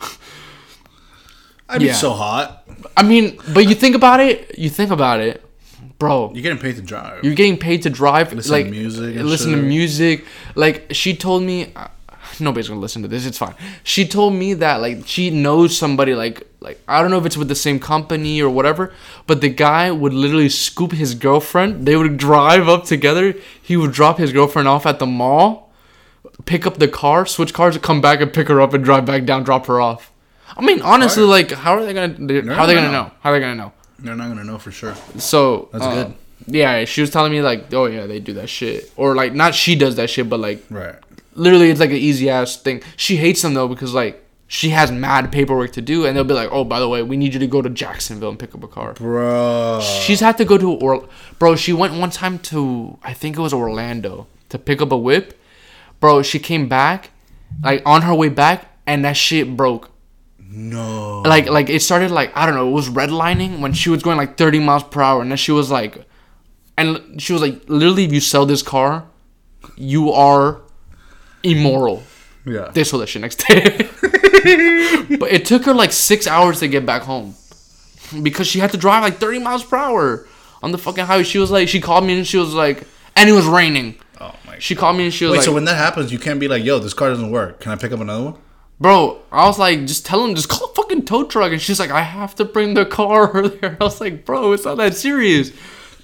I'd 1.68 1.80
be 1.80 1.92
so 1.92 2.12
hot. 2.12 2.66
I 2.96 3.02
mean, 3.02 3.38
but 3.52 3.68
you 3.68 3.74
think 3.74 3.94
about 3.94 4.20
it, 4.20 4.58
you 4.58 4.70
think 4.70 4.90
about 4.90 5.20
it, 5.20 5.44
bro. 5.98 6.30
You're 6.32 6.42
getting 6.42 6.58
paid 6.58 6.76
to 6.76 6.82
drive. 6.82 7.22
You're 7.22 7.34
getting 7.34 7.58
paid 7.58 7.82
to 7.82 7.90
drive, 7.90 8.32
Listen 8.32 8.54
to 8.54 8.62
like 8.62 8.70
music 8.70 9.16
and 9.16 9.26
listen 9.28 9.50
to 9.50 9.58
music. 9.58 10.24
Like 10.54 10.86
she 10.92 11.14
told 11.14 11.42
me, 11.42 11.72
uh, 11.76 11.88
nobody's 12.40 12.68
gonna 12.68 12.80
listen 12.80 13.02
to 13.02 13.08
this. 13.08 13.26
It's 13.26 13.38
fine. 13.38 13.54
She 13.82 14.06
told 14.06 14.34
me 14.34 14.54
that 14.54 14.80
like 14.80 15.06
she 15.06 15.30
knows 15.30 15.76
somebody 15.76 16.14
like 16.14 16.46
like 16.60 16.80
I 16.88 17.00
don't 17.00 17.10
know 17.10 17.18
if 17.18 17.26
it's 17.26 17.36
with 17.36 17.48
the 17.48 17.54
same 17.54 17.78
company 17.78 18.40
or 18.42 18.50
whatever, 18.50 18.92
but 19.26 19.40
the 19.40 19.48
guy 19.48 19.90
would 19.90 20.12
literally 20.12 20.48
scoop 20.48 20.92
his 20.92 21.14
girlfriend. 21.14 21.86
They 21.86 21.96
would 21.96 22.16
drive 22.16 22.68
up 22.68 22.84
together. 22.84 23.34
He 23.62 23.76
would 23.76 23.92
drop 23.92 24.18
his 24.18 24.32
girlfriend 24.32 24.68
off 24.68 24.86
at 24.86 24.98
the 24.98 25.06
mall, 25.06 25.72
pick 26.44 26.66
up 26.66 26.78
the 26.78 26.88
car, 26.88 27.26
switch 27.26 27.52
cars, 27.54 27.76
come 27.78 28.00
back 28.00 28.20
and 28.20 28.32
pick 28.32 28.48
her 28.48 28.60
up 28.60 28.74
and 28.74 28.84
drive 28.84 29.04
back 29.06 29.24
down, 29.24 29.44
drop 29.44 29.66
her 29.66 29.80
off. 29.80 30.12
I 30.56 30.62
mean, 30.62 30.80
honestly, 30.82 31.22
Fire. 31.22 31.30
like, 31.30 31.50
how 31.52 31.74
are 31.74 31.84
they 31.84 31.94
gonna? 31.94 32.14
How 32.54 32.64
are 32.64 32.66
they 32.66 32.74
gonna 32.74 32.86
gonna 32.86 32.92
know? 32.92 33.10
How 33.20 33.30
are 33.30 33.32
they 33.34 33.40
gonna 33.40 33.54
know? 33.54 33.72
They're 33.98 34.16
not 34.16 34.28
gonna 34.28 34.44
know 34.44 34.58
for 34.58 34.70
sure. 34.70 34.94
So 35.18 35.68
That's 35.72 35.84
uh, 35.84 36.04
good. 36.04 36.14
Yeah, 36.46 36.84
she 36.84 37.00
was 37.00 37.10
telling 37.10 37.32
me 37.32 37.42
like, 37.42 37.72
oh 37.74 37.86
yeah, 37.86 38.06
they 38.06 38.20
do 38.20 38.34
that 38.34 38.48
shit, 38.48 38.92
or 38.96 39.14
like 39.14 39.34
not 39.34 39.54
she 39.54 39.74
does 39.74 39.96
that 39.96 40.08
shit, 40.08 40.28
but 40.28 40.40
like 40.40 40.64
Right. 40.70 40.94
Literally 41.38 41.70
it's 41.70 41.80
like 41.80 41.90
an 41.90 41.96
easy 41.96 42.28
ass 42.28 42.56
thing. 42.56 42.82
She 42.96 43.16
hates 43.16 43.42
them 43.42 43.54
though 43.54 43.68
because 43.68 43.94
like 43.94 44.24
she 44.46 44.70
has 44.70 44.90
mad 44.90 45.30
paperwork 45.30 45.72
to 45.72 45.82
do, 45.82 46.06
and 46.06 46.16
they'll 46.16 46.24
be 46.24 46.34
like, 46.34 46.48
oh 46.50 46.64
by 46.64 46.80
the 46.80 46.88
way, 46.88 47.02
we 47.02 47.16
need 47.16 47.34
you 47.34 47.40
to 47.40 47.46
go 47.46 47.62
to 47.62 47.68
Jacksonville 47.68 48.30
and 48.30 48.38
pick 48.38 48.54
up 48.54 48.64
a 48.64 48.68
car. 48.68 48.94
Bro. 48.94 49.80
She's 49.82 50.20
had 50.20 50.38
to 50.38 50.44
go 50.44 50.58
to 50.58 50.72
or 50.72 51.08
bro. 51.38 51.54
She 51.54 51.72
went 51.72 51.94
one 51.94 52.10
time 52.10 52.38
to 52.50 52.98
I 53.02 53.12
think 53.12 53.36
it 53.36 53.40
was 53.40 53.52
Orlando 53.52 54.26
to 54.48 54.58
pick 54.58 54.82
up 54.82 54.90
a 54.90 54.96
whip. 54.96 55.38
Bro, 56.00 56.22
she 56.22 56.38
came 56.38 56.68
back, 56.68 57.10
like 57.62 57.82
on 57.84 58.02
her 58.02 58.14
way 58.14 58.28
back, 58.28 58.66
and 58.86 59.04
that 59.04 59.16
shit 59.16 59.56
broke 59.56 59.90
no. 60.50 61.20
like 61.22 61.48
like 61.48 61.68
it 61.68 61.82
started 61.82 62.10
like 62.10 62.34
I 62.34 62.46
don't 62.46 62.54
know, 62.54 62.68
it 62.68 62.72
was 62.72 62.88
redlining 62.88 63.60
when 63.60 63.74
she 63.74 63.90
was 63.90 64.02
going 64.02 64.16
like 64.16 64.38
30 64.38 64.60
miles 64.60 64.84
per 64.84 65.02
hour, 65.02 65.20
and 65.20 65.30
then 65.30 65.36
she 65.36 65.52
was 65.52 65.70
like, 65.70 66.06
and 66.78 67.20
she 67.20 67.32
was 67.34 67.42
like, 67.42 67.68
literally, 67.68 68.04
if 68.04 68.12
you 68.12 68.20
sell 68.20 68.46
this 68.46 68.62
car, 68.62 69.06
you 69.76 70.10
are 70.12 70.62
immoral. 71.42 72.02
Yeah. 72.44 72.70
They 72.72 72.84
sold 72.84 73.02
that 73.02 73.08
shit 73.08 73.22
next 73.22 73.44
day, 73.46 73.88
but 75.18 75.30
it 75.30 75.44
took 75.44 75.64
her 75.64 75.74
like 75.74 75.92
six 75.92 76.26
hours 76.26 76.60
to 76.60 76.68
get 76.68 76.86
back 76.86 77.02
home 77.02 77.34
because 78.22 78.46
she 78.46 78.58
had 78.58 78.70
to 78.72 78.78
drive 78.78 79.02
like 79.02 79.18
30 79.18 79.40
miles 79.40 79.64
per 79.64 79.76
hour 79.76 80.26
on 80.62 80.72
the 80.72 80.78
fucking 80.78 81.04
highway. 81.04 81.24
She 81.24 81.38
was 81.38 81.50
like, 81.50 81.68
she 81.68 81.80
called 81.80 82.04
me 82.04 82.16
and 82.16 82.26
she 82.26 82.38
was 82.38 82.54
like, 82.54 82.84
and 83.16 83.28
it 83.28 83.32
was 83.32 83.46
raining. 83.46 83.96
Oh 84.20 84.34
my. 84.46 84.58
She 84.58 84.74
called 84.74 84.96
me 84.96 85.04
and 85.04 85.12
she 85.12 85.24
was 85.24 85.32
Wait, 85.32 85.38
like, 85.38 85.44
so 85.44 85.52
when 85.52 85.64
that 85.66 85.76
happens, 85.76 86.10
you 86.10 86.18
can't 86.18 86.40
be 86.40 86.48
like, 86.48 86.64
"Yo, 86.64 86.78
this 86.78 86.94
car 86.94 87.08
doesn't 87.08 87.30
work. 87.30 87.60
Can 87.60 87.72
I 87.72 87.76
pick 87.76 87.92
up 87.92 88.00
another 88.00 88.24
one?" 88.24 88.34
Bro, 88.80 89.20
I 89.32 89.46
was 89.46 89.58
like, 89.58 89.80
just 89.86 90.06
tell 90.06 90.24
him, 90.24 90.36
just 90.36 90.48
call 90.48 90.70
a 90.70 90.74
fucking 90.74 91.04
tow 91.04 91.24
truck. 91.24 91.50
And 91.50 91.60
she's 91.60 91.80
like, 91.80 91.90
I 91.90 92.02
have 92.02 92.36
to 92.36 92.44
bring 92.44 92.74
the 92.74 92.86
car 92.86 93.48
there. 93.48 93.76
I 93.80 93.84
was 93.84 94.00
like, 94.00 94.24
bro, 94.24 94.52
it's 94.52 94.64
not 94.64 94.76
that 94.76 94.94
serious. 94.94 95.50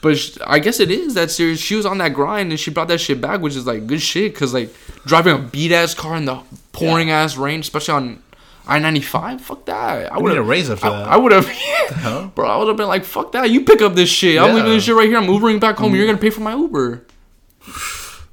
But 0.04 0.18
sh 0.18 0.36
I 0.46 0.58
guess 0.58 0.80
it 0.80 0.90
is 0.90 1.14
that 1.14 1.30
serious. 1.30 1.58
She 1.58 1.76
was 1.76 1.86
on 1.86 1.96
that 1.96 2.10
grind 2.10 2.50
and 2.50 2.60
she 2.60 2.70
brought 2.70 2.88
that 2.88 3.00
shit 3.00 3.22
back, 3.22 3.40
which 3.40 3.56
is 3.56 3.66
like 3.66 3.86
good 3.86 4.02
shit. 4.02 4.36
Cause 4.36 4.52
like 4.52 4.68
driving 5.06 5.34
a 5.34 5.38
beat 5.38 5.72
ass 5.72 5.94
car 5.94 6.14
in 6.16 6.26
the 6.26 6.42
pouring 6.72 7.10
ass 7.10 7.38
rain, 7.38 7.60
especially 7.60 7.94
on 7.94 8.22
I 8.66 8.78
ninety 8.80 9.00
five, 9.00 9.40
fuck 9.40 9.64
that. 9.64 10.12
I 10.12 10.18
would 10.18 10.28
need 10.28 10.36
a 10.36 10.42
raise 10.42 10.68
after 10.68 10.88
I, 10.88 10.90
that. 10.90 11.08
I 11.08 11.16
would 11.16 11.32
have, 11.32 11.48
hell? 11.48 12.30
bro. 12.34 12.46
I 12.46 12.58
would 12.58 12.68
have 12.68 12.76
been 12.76 12.86
like, 12.86 13.04
fuck 13.04 13.32
that. 13.32 13.48
You 13.48 13.64
pick 13.64 13.80
up 13.80 13.94
this 13.94 14.10
shit. 14.10 14.38
I'm 14.38 14.54
leaving 14.54 14.72
this 14.72 14.84
shit 14.84 14.94
right 14.94 15.08
here. 15.08 15.16
I'm 15.16 15.26
Ubering 15.26 15.58
back 15.58 15.76
home. 15.76 15.94
You're 15.94 16.04
mm. 16.04 16.08
gonna 16.08 16.18
pay 16.18 16.28
for 16.28 16.42
my 16.42 16.54
Uber. 16.54 17.06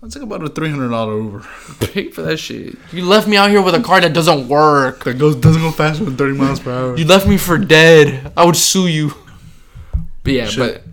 That's 0.01 0.17
like 0.17 0.24
about 0.24 0.43
a 0.43 0.49
three 0.49 0.69
hundred 0.69 0.89
dollar 0.89 1.17
Uber. 1.22 1.47
Pay 1.80 2.09
for 2.09 2.24
that 2.24 2.38
shit. 2.38 2.76
You 2.91 3.05
left 3.05 3.30
me 3.30 3.38
out 3.38 3.49
here 3.49 3.61
with 3.61 3.76
a 3.76 3.82
car 3.82 4.01
that 4.01 4.11
doesn't 4.11 4.49
work. 4.49 5.05
That 5.05 5.19
goes 5.19 5.38
doesn't 5.38 5.61
go 5.61 5.72
faster 5.72 6.03
than 6.03 6.17
thirty 6.17 6.34
miles 6.34 6.59
per 6.59 6.72
hour. 6.72 6.97
You 6.97 7.05
left 7.05 7.28
me 7.28 7.38
for 7.38 7.57
dead. 7.57 8.34
I 8.36 8.43
would 8.43 8.57
sue 8.57 8.88
you. 8.88 9.13
But 10.24 10.34
yeah, 10.34 10.47
Shit. 10.47 10.84
but 10.84 10.91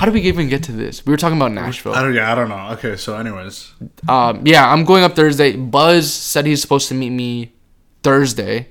how 0.00 0.06
did 0.06 0.14
we 0.14 0.22
even 0.22 0.48
get 0.48 0.62
to 0.62 0.72
this? 0.72 1.04
We 1.04 1.10
were 1.10 1.18
talking 1.18 1.36
about 1.36 1.52
Nashville. 1.52 1.92
I 1.92 2.00
don't. 2.02 2.14
Yeah, 2.14 2.32
I 2.32 2.34
don't 2.34 2.48
know. 2.48 2.70
Okay, 2.70 2.96
so 2.96 3.18
anyways, 3.18 3.74
Um, 4.08 4.46
yeah, 4.46 4.66
I'm 4.72 4.86
going 4.86 5.04
up 5.04 5.14
Thursday. 5.14 5.54
Buzz 5.54 6.10
said 6.10 6.46
he's 6.46 6.62
supposed 6.62 6.88
to 6.88 6.94
meet 6.94 7.10
me 7.10 7.52
Thursday. 8.02 8.68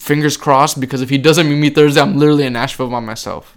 Fingers 0.00 0.36
crossed, 0.36 0.80
because 0.80 1.02
if 1.02 1.08
he 1.08 1.18
doesn't 1.18 1.48
meet 1.48 1.60
me 1.60 1.70
Thursday, 1.70 2.00
I'm 2.00 2.16
literally 2.16 2.46
in 2.46 2.52
Nashville 2.54 2.88
by 2.90 2.98
myself. 2.98 3.56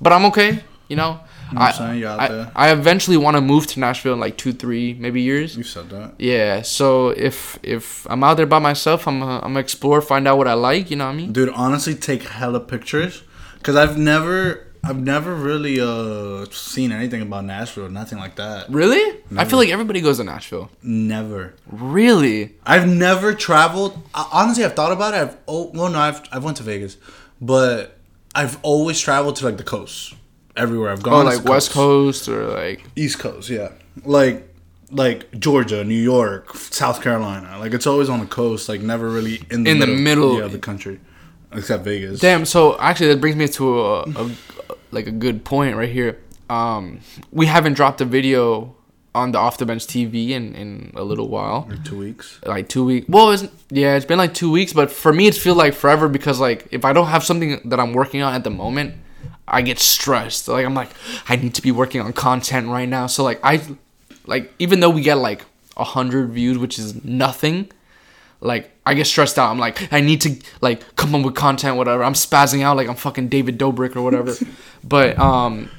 But 0.00 0.12
I'm 0.12 0.24
okay. 0.24 0.64
You 0.88 0.96
know, 0.96 1.20
what 1.52 1.62
I'm 1.62 1.72
saying? 1.74 2.00
You 2.00 2.08
out 2.08 2.18
I, 2.18 2.28
there. 2.28 2.52
I 2.56 2.72
eventually 2.72 3.16
want 3.16 3.36
to 3.36 3.40
move 3.40 3.68
to 3.68 3.78
Nashville 3.78 4.14
in 4.14 4.20
like 4.20 4.36
two, 4.36 4.52
three, 4.52 4.94
maybe 4.94 5.22
years. 5.22 5.56
you 5.56 5.62
said 5.62 5.90
that. 5.90 6.14
Yeah. 6.18 6.62
So 6.62 7.10
if 7.10 7.56
if 7.62 8.04
I'm 8.10 8.24
out 8.24 8.36
there 8.36 8.46
by 8.46 8.58
myself, 8.58 9.06
I'm 9.06 9.22
uh, 9.22 9.36
I'm 9.36 9.52
gonna 9.54 9.60
explore, 9.60 10.02
find 10.02 10.26
out 10.26 10.38
what 10.38 10.48
I 10.48 10.54
like. 10.54 10.90
You 10.90 10.96
know 10.96 11.06
what 11.06 11.12
I 11.12 11.16
mean? 11.16 11.32
Dude, 11.32 11.50
honestly, 11.50 11.94
take 11.94 12.24
hella 12.24 12.58
pictures, 12.58 13.22
cause 13.62 13.76
I've 13.76 13.96
never, 13.96 14.66
I've 14.86 14.98
never 14.98 15.34
really 15.34 15.80
uh 15.80 16.44
seen 16.50 16.92
anything 16.92 17.22
about 17.22 17.44
Nashville, 17.44 17.88
nothing 17.88 18.18
like 18.18 18.36
that. 18.36 18.68
Really? 18.70 19.18
I 19.36 19.44
feel 19.44 19.58
like 19.58 19.70
everybody 19.70 20.00
goes 20.00 20.18
to 20.18 20.24
Nashville. 20.24 20.70
Never. 20.82 21.54
Really? 21.70 22.54
I've 22.66 22.86
never 22.88 23.34
traveled. 23.34 23.98
I- 24.14 24.28
Honestly, 24.32 24.64
I've 24.64 24.74
thought 24.74 24.92
about 24.92 25.14
it. 25.14 25.18
I've 25.18 25.36
oh 25.48 25.70
well, 25.74 25.90
no, 25.90 25.98
I've 25.98 26.22
I've 26.32 26.44
went 26.44 26.56
to 26.58 26.62
Vegas, 26.62 26.96
but 27.40 27.98
I've 28.34 28.58
always 28.62 29.00
traveled 29.00 29.36
to 29.36 29.44
like 29.44 29.56
the 29.56 29.64
coast. 29.64 30.14
Everywhere 30.56 30.90
I've 30.90 31.02
gone, 31.02 31.26
Oh, 31.26 31.28
like 31.28 31.44
West 31.44 31.72
Coast 31.72 32.28
or 32.28 32.46
like 32.46 32.84
East 32.94 33.18
Coast, 33.18 33.48
yeah, 33.50 33.70
like 34.04 34.48
like 34.90 35.28
Georgia, 35.40 35.82
New 35.82 36.00
York, 36.00 36.54
South 36.56 37.02
Carolina. 37.02 37.58
Like 37.58 37.74
it's 37.74 37.86
always 37.88 38.08
on 38.08 38.20
the 38.20 38.26
coast. 38.26 38.68
Like 38.68 38.80
never 38.80 39.08
really 39.08 39.42
in 39.50 39.64
the 39.64 39.70
In 39.70 39.78
the 39.80 39.86
middle. 39.88 40.38
yeah, 40.38 40.44
of 40.44 40.52
the 40.52 40.58
country, 40.60 41.00
except 41.52 41.82
Vegas. 41.84 42.20
damn. 42.20 42.44
So 42.44 42.78
actually, 42.78 43.08
that 43.08 43.20
brings 43.20 43.34
me 43.34 43.48
to 43.48 43.80
a, 43.80 44.00
a 44.02 44.30
like 44.94 45.06
a 45.06 45.12
good 45.12 45.44
point 45.44 45.76
right 45.76 45.90
here. 45.90 46.20
Um, 46.48 47.00
we 47.32 47.46
haven't 47.46 47.74
dropped 47.74 48.00
a 48.00 48.04
video 48.04 48.74
on 49.14 49.32
the 49.32 49.38
Off 49.38 49.58
the 49.58 49.66
Bench 49.66 49.86
TV 49.86 50.30
in 50.30 50.54
in 50.54 50.92
a 50.94 51.04
little 51.04 51.28
while. 51.28 51.66
Like 51.68 51.84
two 51.84 51.98
weeks. 51.98 52.40
Like 52.44 52.68
two 52.68 52.84
weeks. 52.84 53.08
Well, 53.08 53.30
it's, 53.30 53.46
yeah, 53.70 53.96
it's 53.96 54.04
been 54.04 54.18
like 54.18 54.34
two 54.34 54.50
weeks, 54.50 54.72
but 54.72 54.90
for 54.90 55.12
me, 55.12 55.26
it's 55.26 55.38
feel 55.38 55.54
like 55.54 55.74
forever 55.74 56.08
because 56.08 56.40
like 56.40 56.66
if 56.70 56.84
I 56.84 56.92
don't 56.92 57.06
have 57.06 57.24
something 57.24 57.60
that 57.68 57.78
I'm 57.78 57.92
working 57.92 58.22
on 58.22 58.34
at 58.34 58.44
the 58.44 58.50
moment, 58.50 58.94
I 59.46 59.62
get 59.62 59.78
stressed. 59.78 60.48
Like 60.48 60.66
I'm 60.66 60.74
like 60.74 60.90
I 61.28 61.36
need 61.36 61.54
to 61.54 61.62
be 61.62 61.70
working 61.70 62.00
on 62.00 62.12
content 62.12 62.68
right 62.68 62.88
now. 62.88 63.06
So 63.06 63.22
like 63.22 63.40
I, 63.42 63.60
like 64.26 64.52
even 64.58 64.80
though 64.80 64.90
we 64.90 65.02
get 65.02 65.18
like 65.18 65.42
a 65.76 65.84
hundred 65.84 66.30
views, 66.30 66.58
which 66.58 66.78
is 66.78 67.04
nothing, 67.04 67.70
like 68.40 68.70
I 68.86 68.94
get 68.94 69.06
stressed 69.06 69.38
out. 69.38 69.50
I'm 69.50 69.58
like 69.58 69.92
I 69.92 70.00
need 70.00 70.20
to 70.22 70.36
like 70.60 70.96
come 70.96 71.14
up 71.14 71.24
with 71.24 71.34
content, 71.34 71.76
whatever. 71.76 72.02
I'm 72.04 72.14
spazzing 72.14 72.62
out 72.62 72.76
like 72.76 72.88
I'm 72.88 72.96
fucking 72.96 73.28
David 73.28 73.58
Dobrik 73.58 73.96
or 73.96 74.02
whatever. 74.02 74.34
but 74.84 75.18
um, 75.18 75.70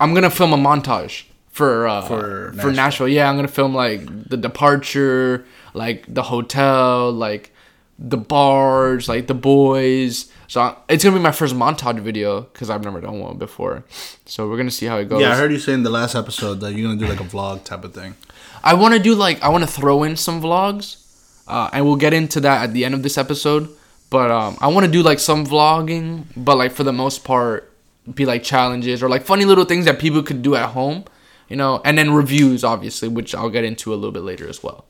I'm 0.00 0.14
gonna 0.14 0.30
film 0.30 0.52
a 0.52 0.56
montage 0.56 1.24
for 1.50 1.86
uh, 1.88 2.02
For 2.02 2.52
for 2.52 2.52
Nashville. 2.56 2.72
Nashville. 2.72 3.08
Yeah, 3.08 3.28
I'm 3.30 3.36
gonna 3.36 3.48
film 3.48 3.74
like 3.74 4.28
the 4.28 4.36
departure, 4.36 5.44
like 5.72 6.04
the 6.12 6.22
hotel, 6.22 7.12
like 7.12 7.50
the 7.98 8.16
bars, 8.16 9.08
like 9.08 9.26
the 9.28 9.34
boys. 9.34 10.30
So 10.48 10.60
I- 10.60 10.76
it's 10.88 11.02
gonna 11.04 11.16
be 11.16 11.22
my 11.22 11.32
first 11.32 11.54
montage 11.54 12.00
video 12.00 12.42
because 12.42 12.70
I've 12.70 12.82
never 12.84 13.00
done 13.00 13.20
one 13.20 13.38
before. 13.38 13.84
So 14.26 14.48
we're 14.48 14.56
gonna 14.56 14.70
see 14.70 14.86
how 14.86 14.96
it 14.98 15.08
goes. 15.08 15.20
Yeah, 15.20 15.32
I 15.32 15.36
heard 15.36 15.52
you 15.52 15.58
say 15.58 15.72
in 15.72 15.82
the 15.84 15.90
last 15.90 16.14
episode 16.14 16.60
that 16.60 16.74
you're 16.74 16.86
gonna 16.88 16.98
do 17.00 17.06
like 17.06 17.20
a 17.20 17.24
vlog 17.24 17.64
type 17.64 17.84
of 17.84 17.94
thing. 17.94 18.14
I 18.62 18.74
want 18.74 18.94
to 18.94 19.00
do 19.00 19.14
like 19.14 19.42
I 19.42 19.48
want 19.48 19.62
to 19.64 19.70
throw 19.70 20.02
in 20.04 20.16
some 20.16 20.40
vlogs, 20.42 21.03
uh, 21.46 21.70
and 21.72 21.84
we'll 21.84 21.96
get 21.96 22.12
into 22.12 22.40
that 22.40 22.62
at 22.64 22.72
the 22.72 22.84
end 22.84 22.94
of 22.94 23.02
this 23.02 23.18
episode. 23.18 23.68
But 24.10 24.30
um, 24.30 24.56
I 24.60 24.68
want 24.68 24.86
to 24.86 24.92
do 24.92 25.02
like 25.02 25.18
some 25.18 25.44
vlogging, 25.46 26.24
but 26.36 26.56
like 26.56 26.72
for 26.72 26.84
the 26.84 26.92
most 26.92 27.24
part, 27.24 27.72
be 28.12 28.26
like 28.26 28.42
challenges 28.42 29.02
or 29.02 29.08
like 29.08 29.24
funny 29.24 29.44
little 29.44 29.64
things 29.64 29.86
that 29.86 29.98
people 29.98 30.22
could 30.22 30.42
do 30.42 30.54
at 30.54 30.70
home, 30.70 31.04
you 31.48 31.56
know, 31.56 31.80
and 31.84 31.96
then 31.98 32.12
reviews 32.12 32.62
obviously, 32.62 33.08
which 33.08 33.34
I'll 33.34 33.50
get 33.50 33.64
into 33.64 33.92
a 33.92 33.96
little 33.96 34.12
bit 34.12 34.22
later 34.22 34.48
as 34.48 34.62
well. 34.62 34.84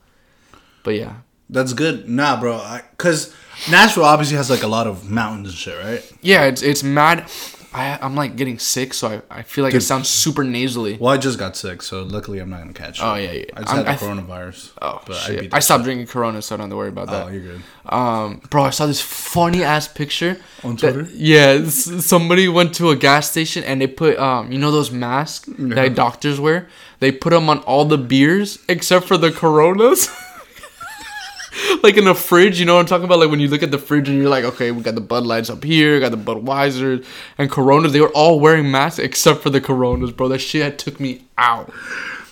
But 0.83 0.95
yeah, 0.95 1.15
That's 1.49 1.73
good. 1.73 2.07
Nah, 2.09 2.39
bro. 2.39 2.79
Cause 2.97 3.33
Nashville 3.71 4.03
obviously 4.05 4.37
has 4.37 4.49
like 4.49 4.63
a 4.63 4.67
lot 4.67 4.85
of 4.85 5.09
mountains 5.09 5.49
and 5.49 5.57
shit, 5.57 5.77
right? 5.83 6.11
yeah, 6.21 6.43
it's 6.45 6.61
it's 6.61 6.83
mad. 6.83 7.29
I 7.75 7.99
I'm 8.01 8.15
like 8.15 8.37
getting 8.37 8.57
sick, 8.57 8.93
so 8.93 9.21
I, 9.29 9.39
I 9.39 9.41
feel 9.43 9.63
like 9.65 9.73
it 9.73 9.79
Dude. 9.79 9.83
sounds 9.83 10.07
super 10.09 10.43
nasally. 10.43 10.97
Well, 10.97 11.11
I 11.13 11.17
just 11.17 11.37
got 11.37 11.57
sick, 11.57 11.81
so 11.81 12.03
luckily 12.03 12.39
I'm 12.39 12.49
not 12.49 12.59
gonna 12.59 12.71
catch 12.73 12.99
it. 12.99 13.03
Oh, 13.03 13.15
yeah, 13.15 13.31
yeah. 13.33 13.43
I 13.53 13.59
just 13.61 13.73
I'm- 13.73 13.77
had 13.77 13.85
the 13.85 13.89
I 13.91 13.95
th- 13.97 14.11
coronavirus. 14.11 14.71
Oh 14.81 15.01
but 15.05 15.15
shit! 15.17 15.39
beat 15.41 15.53
I 15.53 15.59
stopped 15.59 15.83
drinking 15.83 16.07
Corona, 16.07 16.41
so 16.41 16.55
I 16.55 16.57
don't 16.57 16.65
have 16.65 16.69
to 16.71 16.77
worry 16.77 16.89
about 16.89 17.07
that. 17.09 17.25
Oh, 17.25 17.29
you're 17.29 17.41
good. 17.41 17.61
Um, 17.87 18.41
bro, 18.49 18.63
I 18.63 18.69
saw 18.69 18.85
this 18.85 19.01
funny 19.01 19.61
ass 19.63 19.87
picture 19.87 20.37
On 20.63 20.75
that- 20.77 20.93
Twitter? 20.93 21.09
yeah, 21.13 21.65
somebody 21.65 22.47
went 22.47 22.73
to 22.75 22.89
a 22.91 22.95
gas 22.95 23.29
station 23.29 23.63
and 23.65 23.81
they 23.81 23.87
put 23.87 24.17
um, 24.17 24.51
you 24.51 24.57
know 24.57 24.71
those 24.71 24.91
masks 24.91 25.49
that 25.57 25.95
doctors 25.95 26.39
wear. 26.39 26.67
They 26.99 27.11
put 27.11 27.31
them 27.31 27.49
on 27.49 27.59
all 27.59 27.83
the 27.85 27.97
beers 27.97 28.59
except 28.69 29.05
for 29.05 29.17
the 29.17 29.31
Coronas. 29.31 30.07
like 31.83 31.97
in 31.97 32.05
the 32.05 32.15
fridge, 32.15 32.59
you 32.59 32.65
know 32.65 32.75
what 32.75 32.81
I'm 32.81 32.85
talking 32.85 33.05
about? 33.05 33.19
Like 33.19 33.29
when 33.29 33.39
you 33.39 33.47
look 33.47 33.63
at 33.63 33.71
the 33.71 33.77
fridge 33.77 34.09
and 34.09 34.17
you're 34.17 34.29
like, 34.29 34.43
okay, 34.45 34.71
we 34.71 34.81
got 34.81 34.95
the 34.95 35.01
Bud 35.01 35.25
Lights 35.25 35.49
up 35.49 35.63
here, 35.63 35.99
got 35.99 36.11
the 36.11 36.17
Budweiser 36.17 37.05
and 37.37 37.49
Coronas. 37.49 37.93
They 37.93 38.01
were 38.01 38.09
all 38.11 38.39
wearing 38.39 38.69
masks 38.71 38.99
except 38.99 39.41
for 39.41 39.49
the 39.49 39.61
Coronas, 39.61 40.11
bro. 40.11 40.27
That 40.27 40.39
shit 40.39 40.77
took 40.79 40.99
me 40.99 41.25
out. 41.37 41.71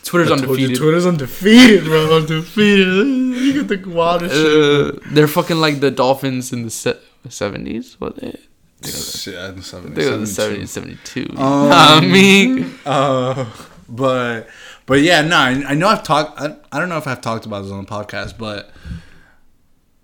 Twitter's 0.04 0.32
undefeated. 0.32 0.78
Twitter's 0.78 1.06
undefeated, 1.06 1.86
bro. 1.86 2.18
Undefeated. 2.18 2.88
You 2.88 3.64
get 3.64 3.84
the 3.84 3.90
wildest 3.90 4.36
Uh, 4.36 5.00
they're 5.14 5.28
fucking 5.30 5.58
like 5.58 5.80
the 5.80 5.92
Dolphins 5.92 6.52
in 6.52 6.64
the 6.64 6.70
se- 6.70 7.00
70s. 7.28 7.94
What 8.00 8.18
they? 8.18 8.38
shit. 8.84 9.34
Yeah, 9.36 9.50
in 9.50 9.56
the 9.56 9.62
70s, 9.62 9.78
I 9.78 9.82
think 9.82 9.98
it 9.98 10.20
was 10.20 10.36
72. 10.36 10.66
70, 10.66 10.66
72. 10.66 11.28
Um, 11.38 11.38
I 11.72 12.02
mean, 12.02 12.74
Uh, 12.86 13.46
but 13.88 14.50
but 14.86 15.02
yeah, 15.02 15.22
no, 15.22 15.38
I, 15.38 15.64
I 15.70 15.74
know 15.76 15.88
I've 15.88 16.04
talked. 16.04 16.40
I, 16.40 16.56
I 16.72 16.80
don't 16.80 16.90
know 16.90 16.98
if 16.98 17.08
I've 17.08 17.22
talked 17.22 17.46
about 17.46 17.62
this 17.62 17.72
on 17.72 17.86
the 17.86 17.90
podcast, 17.90 18.38
but 18.38 18.72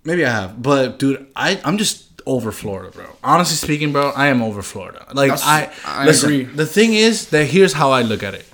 maybe 0.03 0.25
I 0.25 0.29
have. 0.31 0.61
But 0.61 0.99
dude, 0.99 1.27
I 1.35 1.59
I'm 1.63 1.77
just 1.77 2.05
over 2.25 2.51
Florida, 2.51 2.91
bro. 2.91 3.05
Honestly 3.23 3.55
speaking, 3.55 3.91
bro, 3.91 4.09
I 4.11 4.27
am 4.27 4.41
over 4.41 4.61
Florida. 4.61 5.05
Like 5.13 5.31
That's- 5.31 5.45
I, 5.45 5.71
I 5.85 6.05
listen, 6.05 6.31
agree. 6.31 6.43
The 6.43 6.65
thing 6.65 6.93
is 6.93 7.29
that 7.29 7.45
here's 7.45 7.73
how 7.73 7.91
I 7.91 8.01
look 8.03 8.23
at 8.23 8.33
it. 8.33 8.45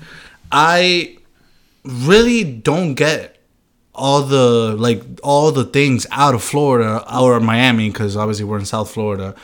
I 0.51 1.17
really 1.83 2.43
don't 2.43 2.93
get 2.95 3.37
all 3.93 4.21
the 4.23 4.75
like 4.77 5.01
all 5.23 5.51
the 5.51 5.63
things 5.65 6.05
out 6.11 6.35
of 6.35 6.43
Florida 6.43 7.03
or 7.13 7.39
Miami 7.39 7.89
because 7.89 8.15
obviously 8.17 8.45
we're 8.45 8.59
in 8.59 8.65
South 8.65 8.91
Florida. 8.91 9.35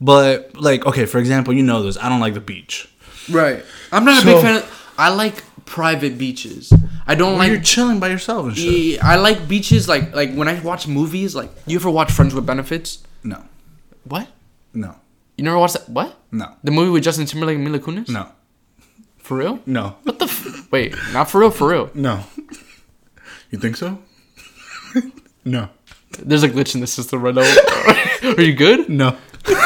But 0.00 0.54
like, 0.56 0.84
okay, 0.86 1.06
for 1.06 1.18
example, 1.18 1.54
you 1.54 1.62
know 1.62 1.82
this. 1.82 1.96
I 1.96 2.08
don't 2.08 2.20
like 2.20 2.34
the 2.34 2.40
beach. 2.40 2.88
right. 3.30 3.64
I'm 3.92 4.04
not 4.04 4.22
a 4.22 4.26
big 4.26 4.42
fan 4.42 4.56
of. 4.56 4.92
I 4.98 5.08
like 5.10 5.42
private 5.66 6.18
beaches. 6.18 6.72
I 7.06 7.14
don't 7.14 7.38
When 7.38 7.50
you're 7.50 7.60
chilling 7.60 8.00
by 8.00 8.08
yourself 8.08 8.46
and 8.46 8.56
shit. 8.56 9.02
I 9.02 9.16
like 9.16 9.48
beaches 9.48 9.88
like 9.88 10.14
like 10.14 10.34
when 10.34 10.48
I 10.48 10.60
watch 10.60 10.86
movies. 10.86 11.34
Like, 11.34 11.50
you 11.66 11.76
ever 11.78 11.90
watch 11.90 12.12
Friends 12.12 12.34
with 12.34 12.46
Benefits? 12.46 13.02
No, 13.22 13.42
What? 14.04 14.28
no, 14.74 14.96
You 15.36 15.44
never 15.44 15.58
watched 15.58 15.74
that? 15.74 15.88
What? 15.88 16.16
no, 16.32 16.52
The 16.64 16.70
movie 16.70 16.90
with 16.90 17.04
Justin 17.04 17.26
Timberlake 17.26 17.56
and 17.56 17.64
Mila 17.64 17.78
Kunis? 17.78 18.08
no, 18.08 18.28
For 19.18 19.36
real? 19.38 19.60
no, 19.66 19.96
What 20.04 20.18
the? 20.18 20.26
F- 20.26 20.70
Wait, 20.70 20.94
not 21.12 21.30
for 21.30 21.40
real. 21.40 21.50
For 21.50 21.68
real. 21.68 21.90
no. 21.94 22.24
You 23.50 23.58
think 23.58 23.76
so? 23.76 23.98
no, 25.44 25.68
There's 26.18 26.42
a 26.42 26.48
glitch 26.48 26.74
in 26.74 26.80
the 26.80 26.86
system 26.86 27.22
right 27.22 27.34
now. 27.34 27.42
Are 28.36 28.42
you 28.42 28.54
good? 28.54 28.88
no, 28.88 29.16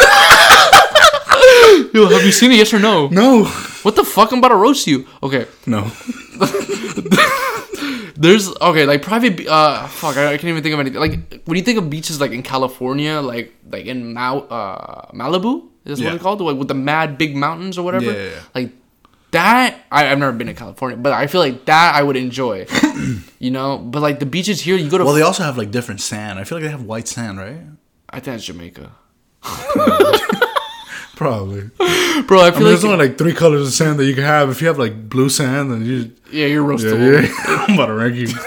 Yo, 1.94 2.06
have 2.08 2.24
you 2.24 2.32
seen 2.32 2.52
it? 2.52 2.56
Yes 2.56 2.72
or 2.74 2.78
no? 2.78 3.08
no, 3.08 3.44
What 3.82 3.96
the 3.96 4.04
fuck? 4.04 4.32
I'm 4.32 4.38
about 4.38 4.48
to 4.48 4.56
roast 4.56 4.86
you. 4.86 5.06
Okay. 5.22 5.46
no. 5.66 5.90
There's 8.16 8.48
okay, 8.56 8.84
like 8.84 9.02
private. 9.02 9.46
Uh, 9.46 9.86
fuck, 9.86 10.16
I, 10.16 10.26
I 10.32 10.36
can't 10.38 10.46
even 10.50 10.62
think 10.64 10.72
of 10.74 10.80
anything. 10.80 10.98
Like 11.00 11.42
when 11.44 11.56
you 11.56 11.62
think 11.62 11.78
of 11.78 11.88
beaches, 11.88 12.20
like 12.20 12.32
in 12.32 12.42
California, 12.42 13.20
like 13.20 13.54
like 13.70 13.86
in 13.86 14.12
Mau, 14.12 14.40
uh, 14.40 15.12
Malibu, 15.12 15.68
is 15.84 16.00
Yeah. 16.00 16.06
what 16.06 16.14
it's 16.14 16.22
called, 16.24 16.40
like 16.40 16.56
with 16.56 16.66
the 16.66 16.74
mad 16.74 17.16
big 17.16 17.36
mountains 17.36 17.78
or 17.78 17.84
whatever. 17.84 18.06
Yeah, 18.06 18.12
yeah, 18.18 18.30
yeah. 18.30 18.40
Like 18.56 18.72
that, 19.30 19.78
I, 19.92 20.10
I've 20.10 20.18
never 20.18 20.32
been 20.32 20.48
to 20.48 20.54
California, 20.54 20.96
but 20.96 21.12
I 21.12 21.28
feel 21.28 21.40
like 21.40 21.64
that 21.66 21.94
I 21.94 22.02
would 22.02 22.16
enjoy. 22.16 22.66
you 23.38 23.52
know, 23.52 23.78
but 23.78 24.02
like 24.02 24.18
the 24.18 24.26
beaches 24.26 24.60
here, 24.62 24.74
you 24.76 24.90
go 24.90 24.98
to. 24.98 25.04
Well, 25.04 25.14
they 25.14 25.22
also 25.22 25.44
have 25.44 25.56
like 25.56 25.70
different 25.70 26.00
sand. 26.00 26.40
I 26.40 26.44
feel 26.44 26.58
like 26.58 26.64
they 26.64 26.70
have 26.72 26.82
white 26.82 27.06
sand, 27.06 27.38
right? 27.38 27.60
I 28.10 28.18
think 28.18 28.34
it's 28.38 28.46
Jamaica, 28.46 28.90
Probably. 31.18 31.62
bro. 32.28 32.38
I 32.40 32.46
I 32.46 32.50
feel 32.52 32.60
mean, 32.60 32.62
like 32.62 32.62
there's 32.62 32.84
only 32.84 33.08
like 33.08 33.18
three 33.18 33.34
colors 33.34 33.66
of 33.66 33.72
sand 33.74 33.98
that 33.98 34.04
you 34.06 34.14
can 34.14 34.22
have. 34.22 34.50
If 34.50 34.60
you 34.62 34.68
have 34.68 34.78
like 34.78 35.08
blue 35.08 35.28
sand, 35.28 35.72
then 35.72 35.84
you. 35.84 36.12
yeah, 36.30 36.46
you're 36.46 36.62
Yeah, 36.70 36.76
roastable. 36.76 37.22
yeah. 37.22 37.64
I'm 37.68 37.74
about 37.74 37.86
to 37.86 37.94
rank 37.94 38.14
you. 38.14 38.28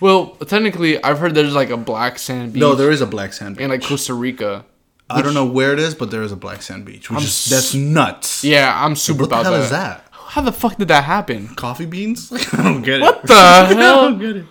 Well, 0.00 0.30
technically, 0.46 1.00
I've 1.02 1.20
heard 1.20 1.32
there's 1.34 1.54
like 1.54 1.70
a 1.70 1.76
black 1.76 2.18
sand 2.18 2.54
beach 2.54 2.60
No, 2.60 2.74
there 2.74 2.90
is 2.90 3.00
a 3.00 3.06
black 3.06 3.32
sand 3.32 3.56
beach. 3.56 3.62
in 3.64 3.70
like 3.70 3.82
Costa 3.84 4.14
Rica. 4.14 4.64
I 5.08 5.22
don't 5.22 5.34
know 5.34 5.44
where 5.46 5.72
it 5.72 5.78
is, 5.78 5.94
but 5.94 6.10
there 6.10 6.22
is 6.22 6.32
a 6.32 6.36
black 6.36 6.60
sand 6.62 6.84
beach, 6.86 7.08
which 7.10 7.18
I'm 7.18 7.22
is 7.24 7.44
that's 7.48 7.72
nuts. 7.74 8.42
Yeah, 8.42 8.72
I'm 8.84 8.96
super 8.96 9.20
What 9.24 9.30
the 9.30 9.42
hell 9.44 9.52
that. 9.52 9.60
is 9.62 9.70
that? 9.70 10.06
How 10.10 10.40
the 10.40 10.50
fuck 10.50 10.76
did 10.76 10.88
that 10.88 11.04
happen? 11.04 11.54
Coffee 11.54 11.86
beans? 11.86 12.32
I 12.52 12.62
don't 12.64 12.82
get 12.82 12.96
it. 12.98 13.02
What 13.02 13.22
the 13.26 13.34
hell? 13.34 14.00
I 14.00 14.08
don't 14.08 14.18
get 14.18 14.36
it. 14.38 14.46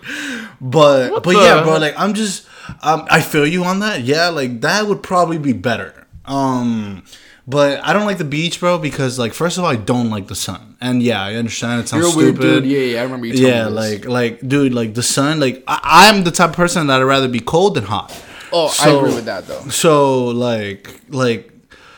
But 0.60 1.10
What 1.12 1.22
but 1.24 1.32
the 1.34 1.40
yeah, 1.42 1.62
bro. 1.64 1.76
Like 1.78 1.98
I'm 1.98 2.14
just, 2.14 2.46
um, 2.82 3.06
I 3.10 3.20
feel 3.20 3.46
you 3.46 3.64
on 3.64 3.80
that. 3.80 4.02
Yeah, 4.02 4.28
like 4.28 4.60
that 4.62 4.86
would 4.86 5.02
probably 5.02 5.36
be 5.38 5.52
better. 5.52 6.01
Um, 6.24 7.02
but 7.46 7.84
I 7.84 7.92
don't 7.92 8.06
like 8.06 8.18
the 8.18 8.24
beach, 8.24 8.60
bro, 8.60 8.78
because 8.78 9.18
like 9.18 9.32
first 9.34 9.58
of 9.58 9.64
all, 9.64 9.70
I 9.70 9.76
don't 9.76 10.10
like 10.10 10.28
the 10.28 10.34
sun, 10.36 10.76
and 10.80 11.02
yeah, 11.02 11.22
I 11.22 11.34
understand 11.34 11.80
it 11.80 11.88
sounds 11.88 12.04
You're 12.04 12.12
a 12.12 12.16
weird 12.16 12.36
stupid. 12.36 12.62
dude. 12.62 12.70
Yeah, 12.70 12.78
yeah, 12.78 13.00
I 13.00 13.02
remember 13.04 13.26
you. 13.26 13.32
telling 13.34 13.48
Yeah, 13.48 13.66
like 13.66 14.04
like 14.04 14.46
dude, 14.46 14.72
like 14.72 14.94
the 14.94 15.02
sun, 15.02 15.40
like 15.40 15.64
I, 15.66 16.10
I'm 16.10 16.22
the 16.24 16.30
type 16.30 16.50
of 16.50 16.56
person 16.56 16.86
that 16.86 17.00
I'd 17.00 17.04
rather 17.04 17.28
be 17.28 17.40
cold 17.40 17.74
than 17.74 17.84
hot. 17.84 18.12
Oh, 18.52 18.72
I 18.80 18.90
agree 18.90 19.14
with 19.14 19.24
that 19.24 19.46
though. 19.46 19.60
So 19.70 20.26
like 20.26 20.88
like 21.08 21.51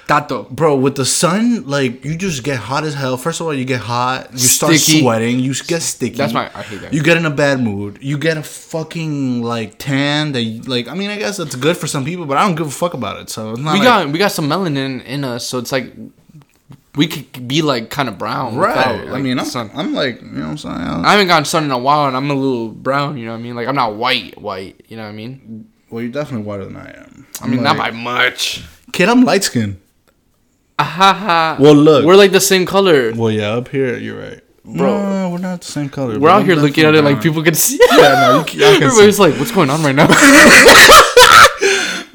Tato. 0.07 0.45
bro, 0.51 0.77
with 0.77 0.97
the 0.97 1.05
sun, 1.05 1.67
like 1.67 2.05
you 2.05 2.17
just 2.17 2.43
get 2.45 2.59
hot 2.59 2.85
as 2.85 2.95
hell. 2.95 3.17
First 3.17 3.41
of 3.41 3.47
all, 3.47 3.55
you 3.55 3.65
get 3.65 3.81
hot, 3.81 4.33
you 4.33 4.39
start 4.39 4.75
Sticky. 4.75 5.01
sweating, 5.01 5.39
you 5.41 5.55
get 5.55 5.81
sticky. 5.83 6.17
That's 6.17 6.33
my- 6.35 6.51
I 6.55 6.63
hate 6.63 6.81
that. 6.83 6.93
You 6.93 7.03
get 7.03 7.17
in 7.17 7.25
a 7.27 7.31
bad 7.31 7.61
mood. 7.61 7.99
You 8.03 8.19
get 8.19 8.37
a 8.37 8.43
fucking 8.43 9.43
like 9.43 9.79
tan 9.79 10.33
that 10.33 10.43
you, 10.43 10.63
like. 10.63 10.89
I 10.89 10.95
mean, 10.95 11.11
I 11.11 11.17
guess 11.17 11.37
that's 11.39 11.55
good 11.57 11.77
for 11.77 11.87
some 11.87 12.05
people, 12.05 12.27
but 12.27 12.37
I 12.37 12.47
don't 12.47 12.55
give 12.55 12.67
a 12.67 12.71
fuck 12.71 12.95
about 12.95 13.19
it. 13.21 13.31
So 13.31 13.53
it's 13.53 13.61
not 13.61 13.73
We 13.73 13.79
like, 13.81 13.87
got 13.89 14.09
we 14.13 14.19
got 14.19 14.33
some 14.33 14.49
melanin 14.49 15.03
in 15.05 15.25
us, 15.25 15.47
so 15.47 15.59
it's 15.59 15.73
like 15.73 15.93
we 16.97 17.07
could 17.09 17.49
be 17.49 17.63
like 17.63 17.91
kind 17.91 18.09
of 18.09 18.19
brown. 18.19 18.55
right. 18.57 19.01
without, 19.01 19.17
I 19.17 19.21
mean, 19.21 19.39
I'm, 19.39 19.45
sun. 19.47 19.71
I'm 19.75 19.95
like 19.95 20.21
you 20.21 20.29
know 20.29 20.43
what 20.43 20.51
I'm 20.51 20.59
saying. 20.59 20.77
I 20.77 21.13
haven't 21.13 21.27
gotten 21.29 21.45
sun 21.45 21.65
in 21.65 21.71
a 21.71 21.79
while, 21.79 22.07
and 22.09 22.17
I'm 22.17 22.31
a 22.31 22.35
little 22.35 22.69
brown. 22.69 23.17
You 23.17 23.25
know 23.27 23.33
what 23.33 23.39
I 23.39 23.43
mean? 23.43 23.55
Like 23.57 23.69
I'm 23.69 23.75
not 23.75 23.97
white, 23.97 24.41
white. 24.41 24.85
You 24.89 24.97
know 24.97 25.03
what 25.05 25.09
I 25.09 25.13
mean? 25.13 25.69
well, 25.91 26.03
you're 26.03 26.13
definitely 26.13 26.45
whiter 26.47 26.65
than 26.65 26.77
I 26.77 26.91
am. 26.91 27.27
I 27.41 27.47
mean, 27.47 27.63
not 27.63 27.77
by 27.77 27.91
much. 27.93 28.65
kid. 28.93 29.09
I'm 29.09 29.23
light 29.25 29.45
skinned. 29.45 29.79
Ahaha. 30.79 31.59
Well, 31.59 31.75
look. 31.75 32.05
we're 32.05 32.17
like 32.17 32.33
the 32.33 32.41
same 32.41 32.67
color. 32.67 33.13
Well, 33.15 33.31
yeah, 33.31 33.53
up 33.53 33.69
here 33.69 33.97
you're 33.97 34.19
right, 34.21 34.41
Bro. 34.65 34.75
No, 35.03 35.31
we're 35.31 35.39
not 35.39 35.61
the 35.61 35.67
same 35.71 35.89
color. 35.89 36.19
We're 36.19 36.31
out 36.31 36.45
here 36.45 36.57
looking 36.57 36.85
at 36.85 36.95
it 36.95 37.03
like 37.03 37.23
people 37.23 37.43
can 37.43 37.55
see. 37.55 37.79
Yeah, 37.93 37.97
no, 38.29 38.39
you 38.41 38.45
can- 38.45 38.61
I 38.63 38.65
can 38.65 38.81
see. 38.81 38.85
Everybody's 38.87 39.19
like, 39.21 39.35
"What's 39.35 39.53
going 39.53 39.71
on 39.71 39.83
right 39.83 39.95
now?" 39.95 40.09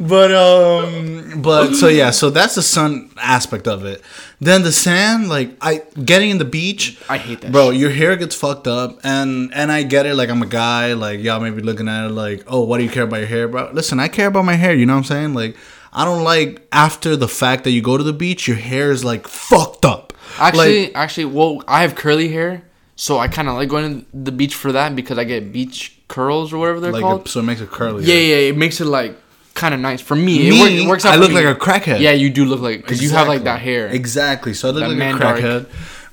But 0.01 0.31
um, 0.31 1.41
but 1.41 1.73
so 1.73 1.89
yeah, 1.89 2.11
so 2.11 2.29
that's 2.29 2.55
the 2.55 2.61
sun 2.61 3.11
aspect 3.17 3.67
of 3.67 3.83
it. 3.83 4.01
Then 4.39 4.63
the 4.63 4.71
sand, 4.71 5.27
like 5.27 5.51
I 5.61 5.83
getting 6.05 6.29
in 6.29 6.37
the 6.37 6.45
beach. 6.45 6.97
I 7.09 7.17
hate 7.17 7.41
that 7.41 7.51
bro. 7.51 7.71
Your 7.71 7.89
hair 7.89 8.15
gets 8.15 8.33
fucked 8.33 8.65
up, 8.65 8.97
and 9.03 9.53
and 9.53 9.69
I 9.73 9.83
get 9.83 10.05
it. 10.05 10.15
Like 10.15 10.29
I'm 10.29 10.41
a 10.41 10.45
guy. 10.45 10.93
Like 10.93 11.19
y'all 11.19 11.41
may 11.41 11.49
be 11.51 11.61
looking 11.61 11.89
at 11.89 12.05
it 12.05 12.11
like, 12.11 12.45
oh, 12.47 12.61
what 12.61 12.77
do 12.77 12.85
you 12.85 12.89
care 12.89 13.03
about 13.03 13.17
your 13.17 13.27
hair, 13.27 13.49
bro? 13.49 13.71
Listen, 13.73 13.99
I 13.99 14.07
care 14.07 14.27
about 14.27 14.45
my 14.45 14.55
hair. 14.55 14.73
You 14.73 14.85
know 14.85 14.93
what 14.93 14.99
I'm 14.99 15.03
saying? 15.03 15.33
Like 15.33 15.57
I 15.91 16.05
don't 16.05 16.23
like 16.23 16.67
after 16.71 17.15
the 17.15 17.27
fact 17.27 17.63
that 17.63 17.71
you 17.71 17.81
go 17.81 17.97
to 17.97 18.03
the 18.03 18.13
beach, 18.13 18.47
your 18.47 18.57
hair 18.57 18.91
is 18.91 19.03
like 19.03 19.27
fucked 19.27 19.85
up. 19.85 20.13
Actually, 20.37 20.83
like, 20.87 20.95
actually, 20.95 21.25
well, 21.25 21.63
I 21.67 21.81
have 21.81 21.95
curly 21.95 22.29
hair, 22.29 22.63
so 22.95 23.17
I 23.17 23.27
kind 23.27 23.47
of 23.47 23.55
like 23.55 23.69
going 23.69 24.01
to 24.01 24.05
the 24.13 24.31
beach 24.31 24.53
for 24.55 24.71
that 24.71 24.95
because 24.95 25.17
I 25.17 25.23
get 25.23 25.51
beach 25.51 25.97
curls 26.07 26.53
or 26.53 26.57
whatever 26.57 26.79
they're 26.79 26.91
like 26.91 27.01
called. 27.01 27.27
so 27.27 27.39
it 27.39 27.43
makes 27.43 27.61
it 27.61 27.69
curly. 27.69 28.03
yeah, 28.03 28.15
yeah, 28.15 28.49
it 28.49 28.57
makes 28.57 28.79
it 28.79 28.85
like 28.85 29.15
kind 29.53 29.73
of 29.73 29.79
nice 29.79 30.01
for 30.01 30.15
me. 30.15 30.49
Me, 30.49 30.59
it, 30.59 30.61
work, 30.61 30.71
it 30.71 30.87
works 30.87 31.05
out. 31.05 31.13
I 31.13 31.17
look 31.17 31.29
me. 31.29 31.35
like 31.35 31.45
a 31.45 31.59
crackhead. 31.59 31.99
Yeah, 31.99 32.11
you 32.11 32.29
do 32.29 32.45
look 32.45 32.61
like 32.61 32.81
because 32.81 33.01
you 33.01 33.09
have 33.11 33.27
like 33.27 33.43
that 33.43 33.61
hair. 33.61 33.87
Exactly. 33.87 34.53
So 34.53 34.69
I 34.69 34.71
look 34.71 34.81
That 34.81 34.89
like 34.89 34.95
a 34.95 34.99
man 34.99 35.19
dark. 35.19 35.67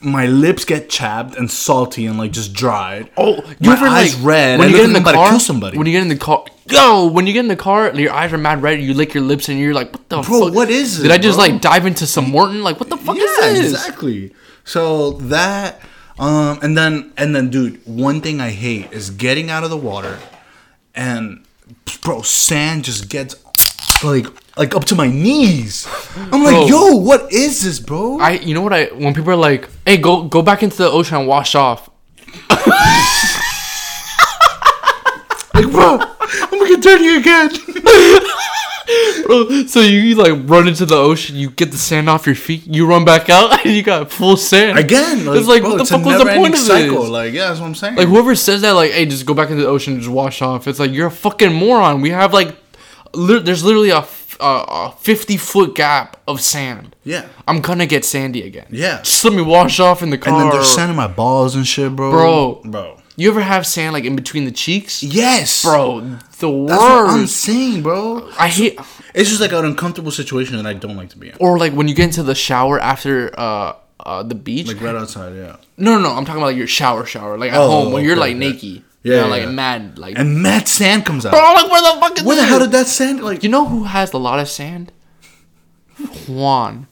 My 0.07 0.26
lips 0.26 0.64
get 0.64 0.88
chapped 0.88 1.36
and 1.36 1.50
salty 1.50 2.07
and 2.07 2.16
like 2.18 2.30
just 2.30 2.52
dried. 2.54 3.11
Oh, 3.16 3.36
you 3.61 3.70
My 3.70 3.76
ever 3.76 3.86
eyes 3.86 4.16
like 4.16 4.24
red, 4.26 4.59
when 4.59 4.70
you 4.70 4.76
get 4.76 4.86
in 4.86 4.92
the 4.94 5.00
car? 5.00 5.30
kill 5.30 5.40
somebody. 5.40 5.76
When 5.76 5.86
you 5.86 5.92
get 5.92 6.02
in 6.02 6.09
the 6.09 6.16
car, 6.16 6.44
yo, 6.70 7.07
when 7.09 7.26
you 7.26 7.32
get 7.34 7.40
in 7.40 7.48
the 7.48 7.57
car, 7.57 7.92
your 7.94 8.12
eyes 8.12 8.32
are 8.32 8.38
mad 8.38 8.62
red. 8.62 8.80
You 8.80 8.94
lick 8.94 9.12
your 9.14 9.22
lips 9.24 9.48
and 9.48 9.59
you're 9.59 9.74
like, 9.74 9.92
what 9.92 10.09
the 10.09 10.22
Bro, 10.22 10.46
fuck? 10.46 10.54
what 10.54 10.70
is 10.70 11.00
Did 11.00 11.11
I 11.11 11.18
just 11.18 11.36
bro? 11.38 11.46
like 11.48 11.61
dive 11.61 11.84
into 11.86 12.07
some 12.07 12.30
Morton? 12.30 12.62
Like, 12.62 12.78
what 12.80 12.88
the 12.88 12.96
fuck 12.96 13.16
yeah, 13.16 13.24
is 13.48 13.72
this? 13.72 13.72
exactly. 13.74 14.34
So 14.64 15.12
that, 15.12 15.80
um, 16.18 16.59
and 16.62 16.76
then 16.78 17.12
and 17.16 17.34
then, 17.36 17.50
dude, 17.50 17.80
one 17.86 18.20
thing 18.20 18.40
I 18.40 18.50
hate 18.50 18.92
is 18.92 19.11
getting 19.11 19.50
out 19.50 19.64
of 19.64 19.70
the 19.70 19.76
water, 19.76 20.18
and 20.94 21.44
bro, 22.02 22.22
sand 22.22 22.84
just 22.84 23.09
gets 23.09 23.34
like 24.02 24.26
like 24.57 24.74
up 24.74 24.84
to 24.86 24.94
my 24.94 25.09
knees. 25.09 25.86
I'm 26.32 26.42
like, 26.42 26.54
Bro. 26.54 26.66
yo, 26.66 26.96
what 26.96 27.32
is 27.32 27.62
this, 27.62 27.78
bro? 27.78 28.18
I, 28.18 28.32
you 28.32 28.54
know 28.54 28.62
what 28.62 28.72
I? 28.72 28.86
When 28.86 29.12
people 29.14 29.30
are 29.30 29.36
like, 29.36 29.68
"Hey, 29.84 29.98
go 29.98 30.22
go 30.22 30.42
back 30.42 30.62
into 30.62 30.78
the 30.78 30.90
ocean 30.90 31.18
and 31.18 31.28
wash 31.28 31.54
off," 31.54 31.90
like, 35.54 35.70
bro, 35.70 35.98
I'm 36.00 36.50
gonna 36.50 36.68
get 36.68 36.82
dirty 36.82 37.16
again. 37.16 37.50
bro. 39.26 39.66
So 39.66 39.80
you, 39.80 39.98
you 39.98 40.14
like 40.14 40.48
run 40.48 40.68
into 40.68 40.86
the 40.86 40.96
ocean, 40.96 41.36
you 41.36 41.50
get 41.50 41.70
the 41.70 41.76
sand 41.76 42.09
off 42.09 42.24
your 42.24 42.34
feet, 42.34 42.66
you 42.66 42.86
run 42.86 43.04
back 43.04 43.28
out, 43.28 43.61
and 43.66 43.74
you 43.74 43.82
got 43.82 44.11
full 44.11 44.36
sand 44.36 44.78
again, 44.78 45.26
like, 45.26 45.38
it's 45.38 45.48
like, 45.48 45.62
bro, 45.62 45.72
what 45.72 45.78
the 45.78 45.84
fuck 45.84 46.04
was 46.04 46.18
the 46.18 46.24
point 46.24 46.54
of 46.54 46.61
cycle. 46.61 47.02
this? 47.02 47.11
Like, 47.11 47.32
yeah, 47.34 47.48
that's 47.48 47.61
what 47.61 47.66
I'm 47.66 47.74
saying. 47.74 47.96
Like 47.96 48.09
whoever 48.09 48.34
says 48.34 48.62
that, 48.62 48.70
like, 48.70 48.92
hey, 48.92 49.04
just 49.07 49.26
go 49.26 49.34
back 49.34 49.50
into 49.50 49.62
the 49.62 49.68
ocean 49.68 49.94
and 49.94 50.02
just 50.02 50.12
wash 50.12 50.40
off. 50.40 50.66
It's 50.66 50.78
like 50.78 50.92
you're 50.92 51.09
a 51.09 51.11
fucking 51.11 51.52
moron. 51.52 52.00
We 52.00 52.11
have 52.11 52.32
like, 52.32 52.57
li- 53.16 53.40
there's 53.40 53.64
literally 53.64 53.90
a, 53.90 53.98
f- 53.98 54.36
a, 54.40 54.44
a 54.44 54.94
fifty 55.00 55.36
foot 55.36 55.74
gap 55.74 56.16
of 56.28 56.40
sand. 56.40 56.94
yeah, 57.04 57.26
I'm 57.48 57.60
gonna 57.60 57.86
get 57.86 58.04
sandy 58.04 58.42
again. 58.42 58.66
Yeah. 58.70 58.98
just 59.02 59.24
let 59.24 59.32
me 59.34 59.42
wash 59.42 59.80
off 59.80 60.02
in 60.02 60.10
the 60.10 60.18
car. 60.18 60.34
and 60.34 60.42
then 60.42 60.50
they're 60.50 60.64
sanding 60.64 60.96
my 60.96 61.06
balls 61.08 61.54
and 61.56 61.66
shit, 61.66 61.94
bro. 61.96 62.10
Bro. 62.10 62.60
bro. 62.64 63.00
You 63.18 63.30
ever 63.30 63.40
have 63.40 63.66
sand 63.66 63.94
like 63.94 64.04
in 64.04 64.14
between 64.14 64.44
the 64.44 64.50
cheeks? 64.52 65.02
Yes, 65.02 65.62
Bro, 65.64 66.00
the 66.38 66.50
worst. 66.50 66.68
That's 66.68 66.82
what 66.82 67.10
I'm 67.18 67.26
saying, 67.26 67.82
bro. 67.82 68.30
I 68.38 68.48
hate. 68.48 68.78
It's 69.14 69.30
just 69.30 69.40
like 69.40 69.52
an 69.52 69.64
uncomfortable 69.64 70.10
situation 70.10 70.56
that 70.58 70.66
I 70.66 70.74
don't 70.74 70.96
like 70.98 71.08
to 71.10 71.18
be 71.18 71.30
in. 71.30 71.36
Or 71.40 71.58
like 71.58 71.72
when 71.72 71.88
you 71.88 71.94
get 71.94 72.04
into 72.04 72.22
the 72.22 72.34
shower 72.34 72.78
after 72.78 73.32
uh, 73.40 73.72
uh 74.00 74.22
the 74.22 74.34
beach. 74.34 74.66
Like 74.68 74.82
right 74.82 74.94
outside, 74.94 75.34
yeah. 75.34 75.56
no, 75.78 75.96
no, 75.96 76.00
no. 76.00 76.10
I'm 76.14 76.26
talking 76.26 76.42
about 76.42 76.48
like 76.48 76.58
your 76.58 76.66
shower, 76.66 77.06
shower, 77.06 77.38
like 77.38 77.52
at 77.52 77.58
Oh, 77.58 77.84
home 77.84 77.92
when 77.94 78.04
you're 78.04 78.16
like 78.16 78.36
okay. 78.36 78.38
naked. 78.50 78.84
Yeah, 79.07 79.14
you 79.14 79.20
know, 79.20 79.26
yeah, 79.26 79.30
like 79.30 79.42
yeah. 79.44 79.50
mad, 79.50 79.98
like. 79.98 80.18
And 80.18 80.42
mad 80.42 80.66
sand 80.66 81.04
comes 81.07 81.24
out. 81.26 81.30
Bro, 81.32 81.40
like 81.40 81.70
where 81.70 81.82
the 81.94 82.00
fuck 82.00 82.18
is 82.18 82.24
Where 82.24 82.36
the 82.36 82.44
hell 82.44 82.59
did 82.59 82.72
that 82.72 82.86
sand 82.88 83.22
like? 83.22 83.42
You 83.44 83.48
know 83.48 83.64
who 83.66 83.84
has 83.84 84.12
a 84.12 84.18
lot 84.18 84.38
of 84.40 84.48
sand? 84.48 84.90
Juan. 86.28 86.86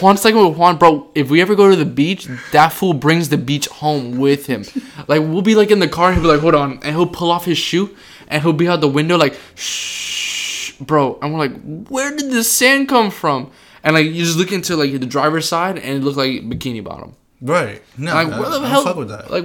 Juan's 0.00 0.24
like 0.24 0.34
with 0.34 0.56
Juan, 0.58 0.76
bro. 0.76 1.10
If 1.14 1.30
we 1.30 1.40
ever 1.40 1.54
go 1.54 1.70
to 1.70 1.76
the 1.76 1.86
beach, 1.86 2.28
that 2.52 2.72
fool 2.72 2.92
brings 2.92 3.30
the 3.30 3.38
beach 3.38 3.66
home 3.68 4.18
with 4.18 4.46
him. 4.46 4.64
Like 5.08 5.22
we'll 5.22 5.40
be 5.42 5.54
like 5.54 5.70
in 5.70 5.78
the 5.78 5.88
car, 5.88 6.08
and 6.10 6.14
he'll 6.20 6.22
be 6.24 6.28
like, 6.34 6.40
"Hold 6.42 6.54
on," 6.54 6.72
and 6.82 6.94
he'll 6.94 7.06
pull 7.06 7.30
off 7.30 7.46
his 7.46 7.56
shoe, 7.56 7.96
and 8.28 8.42
he'll 8.42 8.52
be 8.52 8.68
out 8.68 8.82
the 8.82 8.88
window 8.88 9.16
like, 9.16 9.34
"Shh, 9.54 10.72
bro." 10.80 11.18
And 11.22 11.32
we're 11.32 11.38
like, 11.38 11.86
"Where 11.88 12.14
did 12.14 12.30
this 12.30 12.50
sand 12.52 12.88
come 12.90 13.10
from?" 13.10 13.50
And 13.82 13.94
like 13.94 14.04
you 14.06 14.22
just 14.24 14.36
look 14.36 14.52
into 14.52 14.76
like 14.76 14.92
the 14.92 15.06
driver's 15.06 15.48
side, 15.48 15.78
and 15.78 15.96
it 15.96 16.02
looks 16.04 16.18
like 16.18 16.42
bikini 16.42 16.84
bottom. 16.84 17.16
Right. 17.40 17.82
No, 17.96 18.12
Like 18.12 18.28
I, 18.28 18.40
where 18.40 18.50
the 18.50 18.60
I 18.60 18.68
hell? 18.68 18.84
fuck 18.84 18.96
with 18.96 19.08
that. 19.08 19.30
Like, 19.30 19.44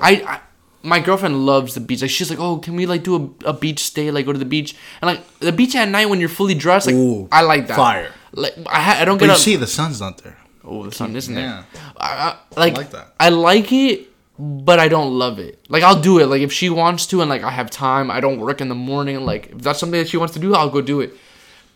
I, 0.00 0.22
I, 0.26 0.40
my 0.82 0.98
girlfriend 1.00 1.46
loves 1.46 1.74
the 1.74 1.80
beach. 1.80 2.02
Like 2.02 2.10
she's 2.10 2.30
like, 2.30 2.38
oh, 2.40 2.58
can 2.58 2.74
we 2.76 2.86
like 2.86 3.02
do 3.04 3.34
a, 3.44 3.48
a 3.50 3.52
beach 3.52 3.80
stay? 3.80 4.10
Like 4.10 4.26
go 4.26 4.32
to 4.32 4.38
the 4.38 4.44
beach 4.44 4.74
and 5.00 5.06
like 5.06 5.38
the 5.38 5.52
beach 5.52 5.74
at 5.76 5.88
night 5.88 6.08
when 6.08 6.18
you're 6.20 6.28
fully 6.28 6.54
dressed. 6.54 6.86
Like 6.86 6.96
Ooh, 6.96 7.28
I 7.32 7.42
like 7.42 7.66
that. 7.68 7.76
fire. 7.76 8.10
Like 8.32 8.54
I, 8.66 8.80
ha- 8.80 8.96
I 9.00 9.04
don't 9.04 9.18
but 9.18 9.26
get 9.26 9.26
you 9.26 9.32
up. 9.32 9.38
see, 9.38 9.56
the 9.56 9.66
sun's 9.66 10.00
not 10.00 10.18
there. 10.22 10.38
oh, 10.64 10.84
the 10.84 10.92
sun 10.92 11.14
isn't 11.16 11.34
Yeah. 11.34 11.64
there. 11.72 11.82
I, 11.98 12.36
I, 12.56 12.60
like, 12.60 12.76
like 12.76 12.90
that. 12.90 13.14
I 13.20 13.28
like 13.28 13.72
it, 13.72 14.08
but 14.38 14.78
I 14.80 14.88
don't 14.88 15.12
love 15.18 15.38
it. 15.38 15.60
Like 15.68 15.82
I'll 15.82 16.00
do 16.00 16.18
it. 16.18 16.26
Like 16.26 16.40
if 16.42 16.52
she 16.52 16.68
wants 16.70 17.06
to 17.06 17.20
and 17.20 17.30
like 17.30 17.42
I 17.42 17.50
have 17.50 17.70
time, 17.70 18.10
I 18.10 18.20
don't 18.20 18.40
work 18.40 18.60
in 18.60 18.68
the 18.68 18.74
morning. 18.74 19.24
Like 19.24 19.50
if 19.52 19.58
that's 19.58 19.78
something 19.78 20.00
that 20.00 20.08
she 20.08 20.16
wants 20.16 20.34
to 20.34 20.40
do, 20.40 20.54
I'll 20.54 20.70
go 20.70 20.80
do 20.80 21.00
it. 21.00 21.12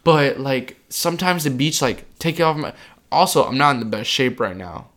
But 0.05 0.39
like 0.41 0.77
sometimes 0.89 1.45
the 1.45 1.51
beach, 1.51 1.83
like 1.83 2.05
take 2.19 2.41
it 2.41 2.43
off 2.43 2.57
my. 2.57 2.73
Also, 3.13 3.45
I'm 3.45 3.57
not 3.59 3.71
in 3.75 3.81
the 3.81 3.87
best 3.87 4.11
shape 4.11 4.41
right 4.41 4.57
now, 4.57 4.89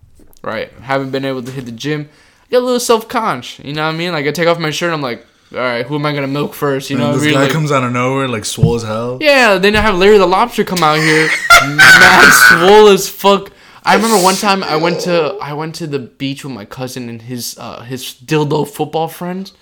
right? 0.43 0.71
Haven't 0.81 1.11
been 1.11 1.25
able 1.25 1.43
to 1.43 1.51
hit 1.51 1.65
the 1.65 1.71
gym. 1.71 2.09
Get 2.49 2.61
a 2.61 2.65
little 2.65 2.79
self 2.79 3.07
conscious. 3.07 3.63
You 3.65 3.73
know 3.73 3.85
what 3.85 3.93
I 3.93 3.97
mean? 3.97 4.11
Like 4.11 4.25
I 4.25 4.31
take 4.31 4.47
off 4.47 4.59
my 4.59 4.71
shirt, 4.71 4.91
I'm 4.93 5.01
like, 5.01 5.25
all 5.51 5.57
right, 5.59 5.85
who 5.85 5.95
am 5.95 6.05
I 6.05 6.13
gonna 6.13 6.27
milk 6.27 6.53
first? 6.53 6.89
You 6.89 6.97
know, 6.97 7.13
this 7.13 7.23
mean? 7.23 7.33
guy 7.33 7.43
Like, 7.43 7.51
comes 7.51 7.71
out 7.71 7.83
of 7.83 7.91
nowhere, 7.91 8.27
like 8.27 8.45
swole 8.45 8.75
as 8.75 8.83
hell. 8.83 9.17
yeah, 9.21 9.57
then 9.57 9.75
I 9.75 9.81
have 9.81 9.95
Larry 9.95 10.17
the 10.17 10.25
Lobster 10.27 10.63
come 10.63 10.83
out 10.83 10.97
here, 10.99 11.27
mad 11.63 12.31
swole 12.49 12.87
as 12.89 13.09
fuck. 13.09 13.51
I 13.83 13.95
remember 13.95 14.17
one 14.21 14.35
time 14.35 14.63
I 14.63 14.75
went 14.75 14.99
to 15.01 15.37
I 15.41 15.53
went 15.53 15.73
to 15.75 15.87
the 15.87 15.99
beach 15.99 16.43
with 16.43 16.53
my 16.53 16.65
cousin 16.65 17.09
and 17.09 17.21
his 17.21 17.57
uh, 17.57 17.81
his 17.81 18.03
dildo 18.03 18.67
football 18.67 19.07
friends. 19.07 19.53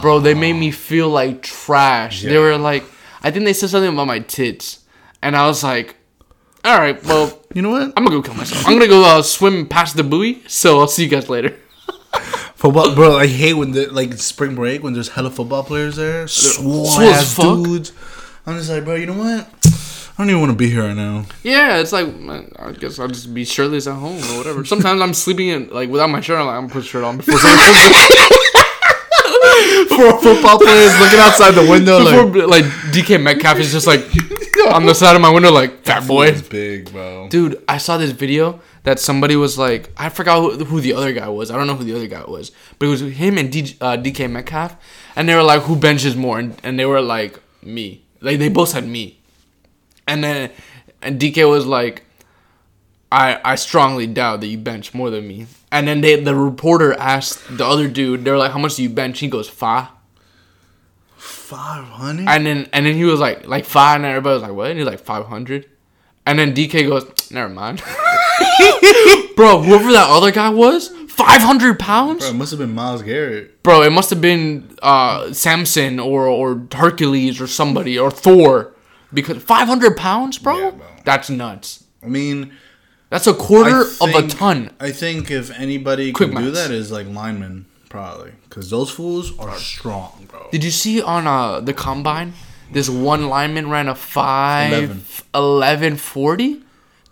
Bro, 0.00 0.20
they 0.20 0.34
made 0.34 0.54
me 0.54 0.70
feel 0.70 1.08
like 1.08 1.42
trash. 1.42 2.22
They 2.22 2.38
were 2.38 2.56
like, 2.56 2.84
I 3.22 3.30
think 3.30 3.44
they 3.44 3.52
said 3.52 3.68
something 3.70 3.92
about 3.92 4.06
my 4.06 4.20
tits, 4.20 4.80
and 5.20 5.36
I 5.36 5.46
was 5.46 5.62
like, 5.64 5.96
all 6.64 6.78
right, 6.78 7.02
well, 7.04 7.38
You 7.54 7.62
know 7.62 7.70
what? 7.70 7.92
I'm 7.96 8.04
gonna 8.04 8.10
go 8.10 8.22
kill 8.22 8.34
myself. 8.34 8.66
I'm 8.66 8.74
gonna 8.74 8.86
go 8.86 9.04
uh, 9.04 9.20
swim 9.22 9.66
past 9.66 9.96
the 9.96 10.04
buoy. 10.04 10.42
So 10.46 10.78
I'll 10.80 10.88
see 10.88 11.04
you 11.04 11.10
guys 11.10 11.28
later. 11.28 11.56
Football, 12.54 12.94
bro. 12.94 13.16
I 13.16 13.26
hate 13.26 13.54
when 13.54 13.72
the 13.72 13.86
like 13.88 14.12
spring 14.14 14.54
break 14.54 14.82
when 14.82 14.92
there's 14.92 15.08
hella 15.08 15.30
football 15.30 15.62
players 15.64 15.96
there, 15.96 16.28
swole 16.28 16.86
swole 16.86 17.08
as 17.08 17.22
ass 17.22 17.34
fuck. 17.34 17.64
dudes. 17.64 17.92
I'm 18.46 18.56
just 18.58 18.68
like, 18.70 18.84
bro. 18.84 18.96
You 18.96 19.06
know 19.06 19.14
what? 19.18 19.48
I 20.18 20.22
don't 20.22 20.28
even 20.30 20.40
want 20.40 20.52
to 20.52 20.56
be 20.56 20.68
here 20.68 20.82
right 20.82 20.94
now. 20.96 21.24
Yeah, 21.42 21.78
it's 21.78 21.92
like 21.92 22.06
I 22.58 22.72
guess 22.72 22.98
I'll 22.98 23.08
just 23.08 23.32
be 23.32 23.44
shirtless 23.46 23.86
at 23.86 23.94
home 23.94 24.18
or 24.18 24.36
whatever. 24.38 24.64
Sometimes 24.66 25.00
I'm 25.00 25.14
sleeping 25.14 25.48
in 25.48 25.68
like 25.70 25.88
without 25.88 26.10
my 26.10 26.20
shirt. 26.20 26.38
I'm 26.38 26.46
like 26.46 26.56
I'm 26.56 26.62
gonna 26.64 26.72
put 26.74 26.82
a 26.82 26.86
shirt 26.86 27.04
on 27.04 27.16
before 27.16 27.38
someone 27.38 27.58
comes 27.58 27.78
in. 27.78 28.26
Four 29.88 30.20
football 30.20 30.58
players 30.58 30.98
looking 31.00 31.18
outside 31.20 31.52
the 31.52 31.66
window, 31.68 31.98
Before, 32.04 32.46
like 32.46 32.62
like 32.62 32.64
DK 32.92 33.22
Metcalf 33.22 33.58
is 33.58 33.72
just 33.72 33.86
like 33.86 34.00
on 34.72 34.86
the 34.86 34.94
side 34.94 35.16
of 35.16 35.22
my 35.22 35.30
window, 35.30 35.50
like 35.50 35.84
fat 35.84 36.06
boy. 36.06 36.28
it's 36.28 36.46
big, 36.46 36.92
bro. 36.92 37.28
Dude, 37.28 37.62
I 37.68 37.78
saw 37.78 37.96
this 37.96 38.10
video 38.10 38.60
that 38.82 38.98
somebody 38.98 39.36
was 39.36 39.58
like, 39.58 39.90
I 39.96 40.08
forgot 40.08 40.40
who, 40.40 40.64
who 40.64 40.80
the 40.80 40.94
other 40.94 41.12
guy 41.12 41.28
was. 41.28 41.50
I 41.50 41.56
don't 41.56 41.66
know 41.66 41.74
who 41.74 41.84
the 41.84 41.94
other 41.94 42.06
guy 42.06 42.24
was, 42.24 42.52
but 42.78 42.86
it 42.86 42.88
was 42.88 43.00
him 43.00 43.38
and 43.38 43.50
D, 43.50 43.76
uh, 43.80 43.96
DK 43.96 44.30
Metcalf, 44.30 44.76
and 45.16 45.28
they 45.28 45.34
were 45.34 45.42
like, 45.42 45.62
who 45.62 45.76
benches 45.76 46.16
more? 46.16 46.38
And, 46.38 46.56
and 46.62 46.78
they 46.78 46.86
were 46.86 47.00
like, 47.00 47.40
me. 47.62 48.04
Like 48.20 48.38
they 48.38 48.48
both 48.48 48.70
said 48.70 48.86
me, 48.86 49.18
and 50.06 50.22
then 50.22 50.50
and 51.00 51.18
DK 51.18 51.48
was 51.48 51.66
like, 51.66 52.04
I 53.10 53.40
I 53.44 53.54
strongly 53.54 54.06
doubt 54.06 54.40
that 54.40 54.48
you 54.48 54.58
bench 54.58 54.92
more 54.92 55.10
than 55.10 55.26
me. 55.26 55.46
And 55.72 55.88
then 55.88 56.00
they 56.00 56.20
the 56.20 56.34
reporter 56.34 56.92
asked 56.94 57.56
the 57.56 57.64
other 57.64 57.88
dude, 57.88 58.24
they 58.24 58.30
were 58.30 58.36
like, 58.36 58.52
how 58.52 58.58
much 58.58 58.76
do 58.76 58.82
you 58.82 58.90
bench? 58.90 59.20
He 59.20 59.28
goes 59.28 59.48
five. 59.48 59.88
Five 61.50 61.84
hundred. 61.84 62.28
And 62.28 62.46
then 62.46 62.68
and 62.72 62.86
then 62.86 62.94
he 62.94 63.04
was 63.04 63.18
like 63.18 63.46
like 63.46 63.64
five, 63.64 63.96
and 63.96 64.04
everybody 64.04 64.34
was 64.34 64.42
like, 64.42 64.52
what? 64.52 64.70
And 64.70 64.78
he 64.78 64.84
was 64.84 64.92
like 64.92 65.00
five 65.00 65.26
hundred. 65.26 65.68
And 66.24 66.38
then 66.38 66.54
DK 66.54 66.86
goes, 66.86 67.30
never 67.32 67.48
mind. 67.48 67.78
Bro, 69.36 69.62
whoever 69.62 69.90
that 69.90 70.06
other 70.08 70.30
guy 70.30 70.48
was, 70.50 70.88
five 71.08 71.40
hundred 71.40 71.80
pounds. 71.80 72.20
Bro, 72.20 72.30
it 72.30 72.36
must 72.36 72.50
have 72.52 72.60
been 72.60 72.74
Myles 72.74 73.02
Garrett. 73.02 73.62
Bro, 73.64 73.82
it 73.82 73.90
must 73.90 74.10
have 74.10 74.20
been 74.20 74.76
uh, 74.80 75.32
Samson 75.32 75.98
or 75.98 76.26
or 76.26 76.66
Hercules 76.72 77.40
or 77.40 77.48
somebody 77.48 77.98
or 77.98 78.10
Thor, 78.12 78.72
because 79.12 79.42
five 79.42 79.66
hundred 79.66 79.96
pounds, 79.96 80.38
bro? 80.38 80.56
Yeah, 80.56 80.70
bro. 80.70 80.86
That's 81.04 81.30
nuts. 81.30 81.84
I 82.02 82.06
mean, 82.06 82.52
That's 83.08 83.26
a 83.26 83.34
quarter 83.34 83.84
I 84.00 84.08
of 84.08 84.24
a 84.24 84.28
ton. 84.28 84.70
I 84.78 84.92
think 84.92 85.30
if 85.30 85.50
anybody 85.50 86.12
Quick 86.12 86.30
can 86.32 86.42
do 86.42 86.50
that 86.52 86.70
is 86.70 86.92
like 86.92 87.08
linemen, 87.08 87.66
probably, 87.90 88.32
because 88.48 88.70
those 88.70 88.90
fools 88.90 89.38
are 89.38 89.54
strong, 89.58 90.26
bro. 90.30 90.48
Did 90.50 90.64
you 90.64 90.70
see 90.70 91.02
on 91.02 91.26
uh, 91.26 91.60
the 91.60 91.74
combine? 91.74 92.32
This 92.72 92.88
one 92.88 93.28
lineman 93.28 93.68
ran 93.68 93.88
a 93.88 93.94
5 93.94 95.24
Eleven. 95.34 95.96
40? 95.96 96.62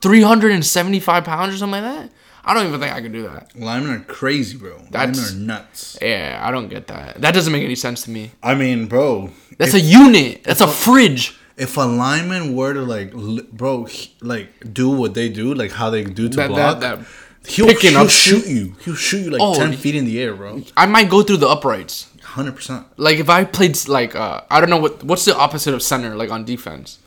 375 0.01 1.25
pounds 1.25 1.55
or 1.55 1.59
something 1.59 1.83
like 1.83 1.95
that? 2.01 2.11
I 2.45 2.55
don't 2.55 2.67
even 2.69 2.81
think 2.81 2.95
I 2.95 3.01
could 3.03 3.13
do 3.13 3.25
that. 3.25 3.51
Linemen 3.55 3.91
are 3.97 4.05
crazy, 4.05 4.57
bro. 4.57 4.79
That's- 4.91 5.17
linemen 5.19 5.51
are 5.51 5.55
nuts. 5.59 5.99
Yeah, 6.01 6.41
I 6.43 6.51
don't 6.51 6.69
get 6.69 6.87
that. 6.87 7.21
That 7.21 7.35
doesn't 7.35 7.53
make 7.53 7.65
any 7.65 7.75
sense 7.75 8.03
to 8.05 8.11
me. 8.11 8.31
I 8.43 8.55
mean, 8.55 8.87
bro, 8.87 9.31
That's 9.59 9.75
a 9.75 9.81
unit. 9.81 10.45
That's 10.45 10.61
a 10.61 10.69
fridge. 10.69 11.37
if 11.57 11.77
a 11.77 11.81
lineman 11.83 12.55
were 12.55 12.73
to 12.73 12.83
like, 12.83 13.11
li- 13.13 13.47
bro, 13.53 13.89
like 14.23 14.49
do 14.73 14.89
what 14.91 15.15
they 15.15 15.29
do, 15.29 15.53
like 15.55 15.73
how 15.73 15.91
they 15.91 16.05
do 16.05 16.29
to 16.29 16.37
That- 16.37 16.49
block, 16.49 16.81
that- 16.81 17.01
that 17.01 17.07
he'll, 17.47 17.67
picking 17.67 17.91
he'll 17.93 18.01
up 18.01 18.11
shoot 18.11 18.47
you. 18.47 18.75
He'll 18.85 18.95
shoot 18.95 19.25
you 19.25 19.31
like 19.31 19.41
Oh, 19.43 19.55
ten 19.55 19.73
feet 19.75 19.95
in 19.95 20.05
the 20.05 20.21
air, 20.21 20.35
bro. 20.35 20.63
I 20.77 20.87
might 20.87 21.09
go 21.11 21.23
through 21.23 21.39
the 21.39 21.49
uprights. 21.49 22.11
Hundred 22.23 22.57
percent. 22.57 22.87
Like 22.97 23.19
if 23.19 23.29
I 23.31 23.45
played 23.45 23.77
like 23.89 24.15
uh 24.15 24.43
I 24.51 24.61
don't 24.61 24.71
know 24.71 24.79
what 24.79 25.03
what's 25.05 25.25
the 25.25 25.37
opposite 25.37 25.75
of 25.75 25.83
center 25.83 26.15
like 26.15 26.31
on 26.31 26.45
defense. 26.45 26.99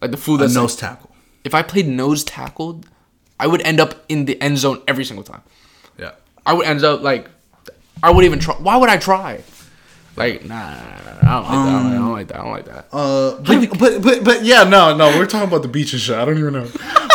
Like 0.00 0.10
the 0.10 0.16
fool 0.16 0.36
A 0.36 0.38
that's 0.38 0.54
nose 0.54 0.74
tackle. 0.76 1.10
if 1.44 1.54
I 1.54 1.62
played 1.62 1.86
nose 1.86 2.24
tackled, 2.24 2.86
I 3.38 3.46
would 3.46 3.60
end 3.62 3.78
up 3.80 4.04
in 4.08 4.24
the 4.24 4.40
end 4.40 4.58
zone 4.58 4.82
every 4.88 5.04
single 5.04 5.24
time. 5.24 5.42
Yeah. 5.98 6.12
I 6.46 6.54
would 6.54 6.66
end 6.66 6.82
up 6.84 7.02
like 7.02 7.28
I 8.02 8.10
would 8.10 8.24
even 8.24 8.38
try. 8.38 8.54
Why 8.54 8.76
would 8.76 8.88
I 8.88 8.96
try? 8.96 9.42
Like 10.16 10.44
nah, 10.44 10.74
nah, 10.74 11.22
nah, 11.22 11.40
nah, 11.42 11.88
I 11.88 11.92
don't 11.94 12.12
like 12.12 12.28
that. 12.28 12.36
I 12.36 12.42
don't 12.42 12.50
like 12.52 12.64
that. 12.66 12.86
I 12.92 12.98
don't 12.98 13.42
like 13.44 13.44
that. 13.70 13.70
Uh, 13.70 13.70
but, 13.70 13.78
but 13.78 14.02
but 14.02 14.24
but 14.24 14.44
yeah, 14.44 14.64
no, 14.64 14.94
no, 14.96 15.16
we're 15.16 15.24
talking 15.26 15.48
about 15.48 15.62
the 15.62 15.68
beach 15.68 15.92
and 15.92 16.02
shit. 16.02 16.16
I 16.16 16.24
don't 16.24 16.36
even 16.36 16.52
know. 16.52 16.68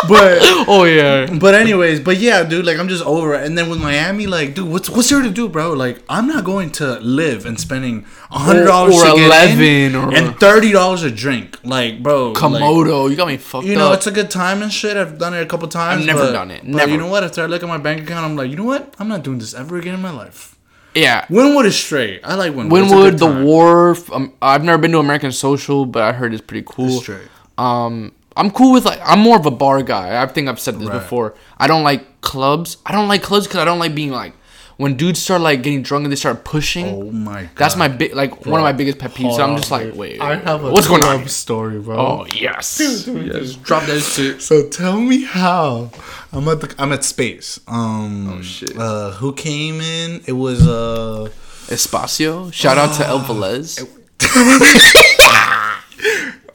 but 0.08 0.38
Oh 0.68 0.84
yeah. 0.84 1.26
but 1.38 1.54
anyways, 1.54 2.00
but 2.00 2.16
yeah, 2.16 2.42
dude, 2.42 2.64
like 2.64 2.78
I'm 2.78 2.88
just 2.88 3.04
over 3.04 3.34
it. 3.34 3.44
And 3.44 3.56
then 3.56 3.68
with 3.70 3.80
Miami, 3.80 4.26
like, 4.26 4.54
dude, 4.54 4.68
what's 4.68 4.88
what's 4.90 5.10
there 5.10 5.22
to 5.22 5.30
do, 5.30 5.48
bro? 5.48 5.72
Like, 5.74 6.02
I'm 6.08 6.26
not 6.26 6.44
going 6.44 6.70
to 6.72 6.98
live 7.00 7.44
and 7.46 7.60
spending 7.60 8.04
hundred 8.30 8.64
dollars 8.64 8.94
Or- 8.96 9.06
or 9.08 9.10
to 9.12 9.16
get 9.28 9.50
in 9.58 9.94
11 9.94 9.94
or- 9.94 10.14
and 10.16 10.40
thirty 10.40 10.72
dollars 10.72 11.02
a 11.02 11.10
drink. 11.10 11.58
Like, 11.64 12.02
bro, 12.02 12.32
like, 12.32 12.42
Komodo, 12.42 13.08
you 13.10 13.14
got 13.16 13.28
me 13.28 13.36
fucked 13.36 13.66
you 13.66 13.76
know, 13.76 13.88
up. 13.92 13.98
it's 13.98 14.06
a 14.06 14.10
good 14.12 14.30
time 14.30 14.62
and 14.62 14.72
shit. 14.72 14.96
I've 14.96 15.18
done 15.18 15.34
it 15.34 15.42
a 15.42 15.46
couple 15.46 15.68
times. 15.68 16.00
I've 16.00 16.06
never 16.06 16.20
but- 16.26 16.32
done 16.32 16.50
it. 16.50 16.62
But 16.62 16.70
Never. 16.70 16.90
you 16.92 16.96
know 16.98 17.08
what? 17.08 17.22
After 17.24 17.42
I 17.42 17.46
look 17.46 17.62
at 17.62 17.68
my 17.68 17.78
bank 17.78 18.02
account, 18.02 18.24
I'm 18.24 18.36
like, 18.36 18.50
you 18.50 18.56
know 18.56 18.64
what? 18.64 18.94
I'm 18.98 19.08
not 19.08 19.22
doing 19.22 19.38
this 19.38 19.52
ever 19.54 19.76
again 19.76 19.94
in 19.94 20.00
my 20.00 20.10
life. 20.10 20.55
Yeah. 20.96 21.26
Wynwood 21.26 21.66
is 21.66 21.76
straight. 21.76 22.20
I 22.24 22.34
like 22.34 22.52
Wynwood. 22.52 22.88
Wynwood, 22.88 23.18
the. 23.18 23.44
Wharf. 23.44 24.10
Um, 24.12 24.32
I've 24.42 24.64
never 24.64 24.78
been 24.78 24.92
to 24.92 24.98
American 24.98 25.30
Social, 25.32 25.86
but 25.86 26.02
I 26.02 26.12
heard 26.12 26.32
it's 26.32 26.42
pretty 26.42 26.66
cool. 26.68 26.86
It's 26.88 26.98
straight. 27.02 27.28
Um, 27.58 28.12
I'm 28.36 28.50
cool 28.50 28.72
with 28.72 28.84
like 28.84 29.00
I'm 29.04 29.20
more 29.20 29.36
of 29.38 29.46
a 29.46 29.50
bar 29.50 29.82
guy. 29.82 30.20
I 30.22 30.26
think 30.26 30.48
I've 30.48 30.60
said 30.60 30.78
this 30.78 30.88
Right. 30.88 30.98
before. 30.98 31.34
I 31.58 31.66
don't 31.66 31.82
like 31.84 32.20
clubs. 32.20 32.78
I 32.84 32.92
don't 32.92 33.08
like 33.08 33.22
clubs 33.22 33.46
because 33.46 33.60
I 33.60 33.64
don't 33.64 33.78
like 33.78 33.94
being 33.94 34.10
like 34.10 34.34
when 34.76 34.96
dudes 34.96 35.22
start 35.22 35.40
like 35.40 35.62
getting 35.62 35.82
drunk 35.82 36.04
and 36.04 36.12
they 36.12 36.16
start 36.16 36.44
pushing. 36.44 36.86
Oh 36.86 37.10
my 37.10 37.42
god. 37.42 37.50
That's 37.56 37.76
my 37.76 37.88
big 37.88 38.14
like 38.14 38.44
one 38.44 38.60
of 38.60 38.64
my 38.64 38.72
biggest 38.72 38.98
pet 38.98 39.12
peeves. 39.12 39.30
Hold 39.30 39.40
I'm 39.40 39.56
just 39.56 39.70
like, 39.70 39.94
wait, 39.94 40.20
I 40.20 40.36
have 40.36 40.64
a 40.64 40.70
what's 40.70 40.86
going 40.88 41.02
on? 41.04 41.26
story, 41.28 41.78
bro. 41.78 41.96
Oh 41.96 42.26
yes, 42.34 42.80
yes. 43.08 43.54
Drop 43.54 43.84
that 43.84 44.00
shit. 44.00 44.42
So 44.42 44.68
tell 44.68 45.00
me 45.00 45.24
how 45.24 45.90
I'm 46.32 46.46
at 46.48 46.60
the 46.60 46.74
I'm 46.78 46.92
at 46.92 47.04
space. 47.04 47.58
Um 47.66 48.28
Oh, 48.38 48.42
shit. 48.42 48.76
Uh 48.76 49.12
who 49.12 49.32
came 49.32 49.80
in? 49.80 50.20
It 50.26 50.32
was 50.32 50.66
uh 50.66 51.28
Espacio. 51.68 52.52
Shout 52.52 52.76
out 52.78 52.94
to 52.96 53.06
El 53.06 53.20
Velez. 53.20 53.88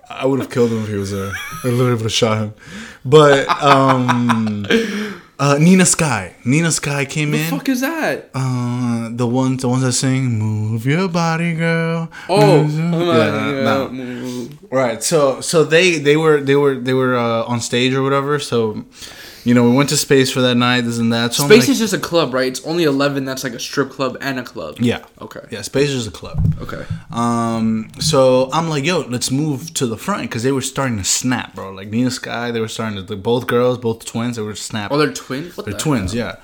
I 0.10 0.26
would 0.26 0.40
have 0.40 0.52
killed 0.52 0.72
him 0.72 0.84
if 0.84 0.90
he 0.90 0.96
was 0.96 1.12
there. 1.12 1.32
I 1.64 1.68
literally 1.68 1.94
would 1.94 2.02
have 2.04 2.12
shot 2.12 2.38
him. 2.38 2.54
But 3.04 3.48
um 3.64 4.66
uh 5.42 5.58
Nina 5.60 5.86
Sky. 5.86 6.36
Nina 6.46 6.72
Sky 6.72 7.04
came 7.06 7.34
in. 7.34 7.40
What 7.42 7.50
the 7.50 7.58
fuck 7.58 7.70
is 7.70 7.82
that? 7.82 8.30
Uh 8.34 9.10
the 9.12 9.28
ones 9.28 9.62
the 9.64 9.68
ones 9.68 9.84
that 9.84 9.94
sing 9.94 10.38
Move 10.40 10.86
Your 10.86 11.08
Body 11.10 11.54
Girl. 11.56 12.10
Oh, 12.30 12.62
yeah, 12.64 13.66
no. 13.68 14.50
Right. 14.70 15.04
So 15.04 15.42
so 15.42 15.64
they 15.64 15.98
they 15.98 16.16
were 16.16 16.40
they 16.40 16.56
were 16.56 16.76
they 16.76 16.94
were 16.94 17.16
uh, 17.18 17.44
on 17.44 17.60
stage 17.60 17.94
or 17.94 18.04
whatever. 18.04 18.40
So 18.40 18.86
you 19.44 19.54
know 19.54 19.70
we 19.70 19.76
went 19.76 19.90
to 19.90 19.98
space 19.98 20.32
for 20.32 20.42
that 20.42 20.56
night. 20.56 20.82
This 20.82 20.98
and 20.98 21.12
that. 21.14 21.34
So 21.34 21.46
Space 21.46 21.62
like- 21.64 21.70
is 21.70 21.80
just 21.80 21.94
a 21.94 22.00
club, 22.00 22.34
right? 22.34 22.48
It's 22.48 22.66
only 22.66 22.84
eleven. 22.84 23.26
That's 23.26 23.44
like 23.44 23.54
a 23.54 23.60
strip 23.60 23.90
club 23.92 24.18
and 24.22 24.40
a 24.40 24.44
club. 24.44 24.78
yeah. 24.80 25.04
Okay. 25.20 25.42
Yeah, 25.52 25.62
Space 25.62 25.90
is 25.90 26.08
a 26.08 26.12
club. 26.12 26.56
Okay. 26.62 26.84
Um, 27.12 27.90
so 28.00 28.50
I'm 28.52 28.70
like, 28.70 28.86
yo, 28.86 29.00
let's 29.02 29.32
move 29.32 29.74
to 29.76 29.86
the 29.88 29.98
front 29.98 30.24
because 30.24 30.44
they 30.44 30.52
were 30.52 30.62
starting 30.62 30.98
to 30.98 31.04
snap, 31.04 31.56
bro. 31.56 31.72
Like 31.72 31.90
Nina 31.90 32.12
Sky, 32.12 32.52
they 32.52 32.60
were 32.62 32.68
starting 32.68 33.06
to. 33.06 33.16
Both 33.16 33.48
girls, 33.48 33.78
both 33.78 34.06
twins, 34.06 34.36
they 34.38 34.42
were 34.42 34.56
snapping. 34.56 34.96
Oh, 34.96 35.00
they're 35.00 35.14
twins. 35.14 35.56
What 35.58 35.66
They're 35.66 35.74
the 35.76 35.80
twins, 35.80 36.14
yeah. 36.14 36.38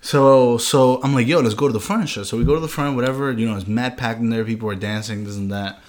So 0.00 0.58
so 0.58 1.00
I'm 1.02 1.14
like, 1.14 1.26
yo, 1.26 1.40
let's 1.40 1.54
go 1.54 1.66
to 1.68 1.72
the 1.72 1.80
front 1.80 2.08
shit. 2.08 2.26
So 2.26 2.36
we 2.36 2.44
go 2.44 2.54
to 2.54 2.60
the 2.60 2.68
front, 2.68 2.96
whatever. 2.96 3.30
You 3.32 3.46
know, 3.48 3.56
it's 3.56 3.66
mad 3.68 3.96
packed 3.96 4.20
in 4.20 4.30
there. 4.30 4.44
People 4.44 4.68
are 4.68 4.74
dancing, 4.74 5.24
this 5.24 5.36
and 5.36 5.50
that. 5.52 5.80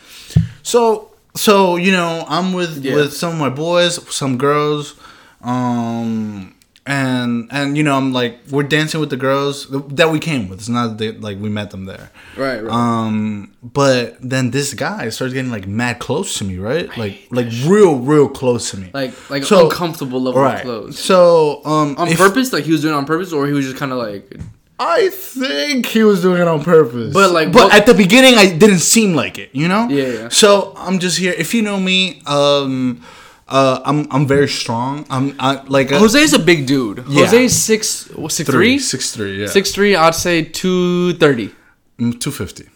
So 0.61 1.11
so 1.35 1.75
you 1.77 1.91
know, 1.91 2.25
I'm 2.27 2.53
with 2.53 2.83
Yeah. 2.83 2.95
with 2.95 3.13
some 3.13 3.33
of 3.33 3.39
my 3.39 3.49
boys, 3.49 3.99
some 4.13 4.37
girls, 4.37 4.95
um, 5.43 6.55
and 6.85 7.47
and 7.51 7.77
you 7.77 7.83
know, 7.83 7.95
I'm 7.95 8.11
like, 8.11 8.39
we're 8.49 8.63
dancing 8.63 8.99
with 8.99 9.09
the 9.09 9.17
girls 9.17 9.67
that 9.69 10.09
we 10.11 10.19
came 10.19 10.49
with. 10.49 10.59
It's 10.59 10.69
not 10.69 10.99
like 10.99 11.39
we 11.39 11.49
met 11.49 11.71
them 11.71 11.85
there. 11.85 12.11
Right. 12.35 12.61
Right. 12.61 12.73
Um, 12.73 13.53
but 13.63 14.17
then 14.21 14.51
this 14.51 14.73
guy 14.73 15.07
starts 15.09 15.33
getting 15.33 15.51
like 15.51 15.65
mad 15.67 15.99
close 15.99 16.37
to 16.39 16.43
me, 16.43 16.57
right? 16.57 16.89
Like 16.97 17.27
like 17.31 17.47
real 17.65 17.99
real 17.99 18.27
close 18.27 18.71
to 18.71 18.77
me. 18.77 18.89
like 18.93 19.13
like 19.29 19.43
so- 19.43 19.65
uncomfortable 19.69 20.21
level 20.21 20.41
right. 20.41 20.55
of 20.57 20.61
clothes. 20.63 20.99
So 20.99 21.61
um, 21.65 21.95
On 21.97 22.07
if- 22.07 22.17
purpose, 22.17 22.51
like 22.51 22.65
he 22.65 22.71
was 22.71 22.81
doing 22.81 22.93
it 22.93 22.97
on 22.97 23.05
purpose, 23.05 23.31
or 23.31 23.47
he 23.47 23.53
was 23.53 23.65
just 23.65 23.77
kind 23.77 23.91
of 23.91 23.97
like. 23.99 24.37
I 24.79 25.09
think 25.09 25.85
he 25.85 26.03
was 26.03 26.21
doing 26.21 26.41
it 26.41 26.47
on 26.47 26.63
purpose. 26.63 27.13
But, 27.13 27.31
like, 27.31 27.53
but 27.53 27.65
what- 27.65 27.73
at 27.73 27.85
the 27.85 27.93
beginning, 27.93 28.35
I 28.35 28.47
didn't 28.57 28.79
seem 28.79 29.13
like 29.13 29.37
it. 29.37 29.51
You 29.53 29.67
know. 29.69 29.87
Yeah, 29.87 30.07
yeah. 30.07 30.29
So 30.29 30.73
I'm 30.75 30.99
just 30.99 31.17
here. 31.17 31.33
If 31.37 31.53
you 31.53 31.61
know 31.61 31.79
me, 31.79 32.21
um, 32.25 33.01
uh, 33.47 33.81
I'm 33.85 34.07
I'm 34.11 34.27
very 34.27 34.47
strong. 34.47 35.05
I'm 35.09 35.35
I, 35.39 35.63
like 35.67 35.91
a, 35.91 35.99
Jose's 35.99 36.33
a 36.33 36.39
big 36.39 36.65
dude. 36.65 37.03
Yeah. 37.07 37.25
Jose's 37.25 37.61
six 37.61 38.09
what, 38.09 38.31
six 38.31 38.49
three, 38.49 38.55
three, 38.55 38.79
six 38.79 39.11
three, 39.11 39.41
yeah, 39.41 39.47
six 39.47 39.71
three. 39.71 39.95
I'd 39.95 40.15
say 40.15 40.43
two 40.43 41.13
thirty. 41.13 41.53
Mm, 41.99 42.19
two 42.19 42.31
fifty. 42.31 42.69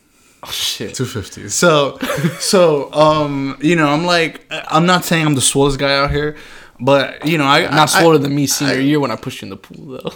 Oh 0.44 0.52
shit. 0.52 0.94
250. 0.94 1.50
So, 1.50 1.98
so, 2.40 2.94
um, 2.94 3.58
you 3.60 3.76
know, 3.76 3.88
I'm 3.88 4.06
like, 4.06 4.46
I'm 4.52 4.86
not 4.86 5.04
saying 5.04 5.26
I'm 5.26 5.34
the 5.34 5.42
swollest 5.42 5.80
guy 5.80 5.98
out 5.98 6.12
here, 6.12 6.38
but 6.80 7.26
you 7.26 7.38
know, 7.38 7.44
I 7.44 7.64
Not 7.64 7.94
I- 7.96 8.18
than 8.18 8.36
me 8.36 8.46
senior 8.46 8.80
year 8.80 9.00
when 9.00 9.10
I 9.10 9.16
pushed 9.16 9.42
you 9.42 9.48
in 9.48 9.50
the 9.50 9.58
pool 9.58 9.98
though. 9.98 10.10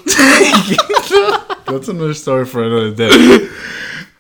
That's 1.71 1.87
another 1.87 2.13
story 2.13 2.45
for 2.45 2.63
another 2.63 2.93
day. 2.93 3.49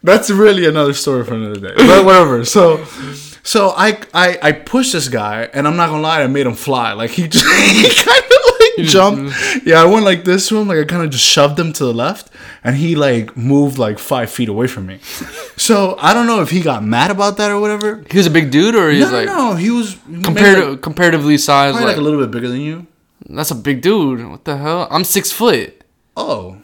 That's 0.03 0.31
really 0.31 0.65
another 0.65 0.93
story 0.93 1.23
for 1.23 1.35
another 1.35 1.59
day. 1.59 1.73
But 1.77 2.03
whatever. 2.03 2.45
So, 2.45 2.83
so 3.43 3.69
I 3.69 3.99
I 4.13 4.37
I 4.41 4.51
pushed 4.51 4.93
this 4.93 5.07
guy, 5.09 5.49
and 5.53 5.67
I'm 5.67 5.75
not 5.75 5.89
gonna 5.89 6.01
lie, 6.01 6.21
I 6.21 6.27
made 6.27 6.45
him 6.45 6.53
fly. 6.53 6.93
Like 6.93 7.11
he 7.11 7.27
just 7.27 7.45
he 7.45 7.83
kind 7.83 8.23
of 8.23 8.41
like 8.59 8.75
mm-hmm. 8.77 8.83
jumped. 8.83 9.65
Yeah, 9.65 9.81
I 9.81 9.85
went 9.85 10.05
like 10.05 10.23
this 10.23 10.47
to 10.49 10.59
him. 10.59 10.67
Like 10.67 10.77
I 10.77 10.85
kind 10.85 11.03
of 11.03 11.09
just 11.09 11.25
shoved 11.25 11.59
him 11.59 11.73
to 11.73 11.85
the 11.85 11.93
left, 11.93 12.29
and 12.63 12.75
he 12.75 12.95
like 12.95 13.35
moved 13.35 13.77
like 13.77 13.99
five 13.99 14.29
feet 14.29 14.49
away 14.49 14.67
from 14.67 14.87
me. 14.87 14.99
So 15.57 15.95
I 15.99 16.15
don't 16.15 16.25
know 16.25 16.41
if 16.41 16.49
he 16.49 16.61
got 16.61 16.83
mad 16.83 17.11
about 17.11 17.37
that 17.37 17.51
or 17.51 17.59
whatever. 17.59 18.03
he 18.09 18.17
was 18.17 18.25
a 18.25 18.31
big 18.31 18.49
dude, 18.49 18.73
or 18.73 18.89
he's 18.89 19.11
No, 19.11 19.17
like 19.17 19.25
no, 19.27 19.53
he 19.53 19.69
was 19.69 19.95
compared 20.23 20.57
like, 20.57 20.81
comparatively 20.81 21.37
size. 21.37 21.75
Like, 21.75 21.83
like 21.83 21.97
a 21.97 22.01
little 22.01 22.19
bit 22.19 22.31
bigger 22.31 22.47
than 22.47 22.61
you. 22.61 22.87
that's 23.29 23.51
a 23.51 23.55
big 23.55 23.81
dude. 23.81 24.27
What 24.27 24.43
the 24.43 24.57
hell? 24.57 24.87
I'm 24.89 25.03
six 25.03 25.31
foot. 25.31 25.83
Oh. 26.17 26.60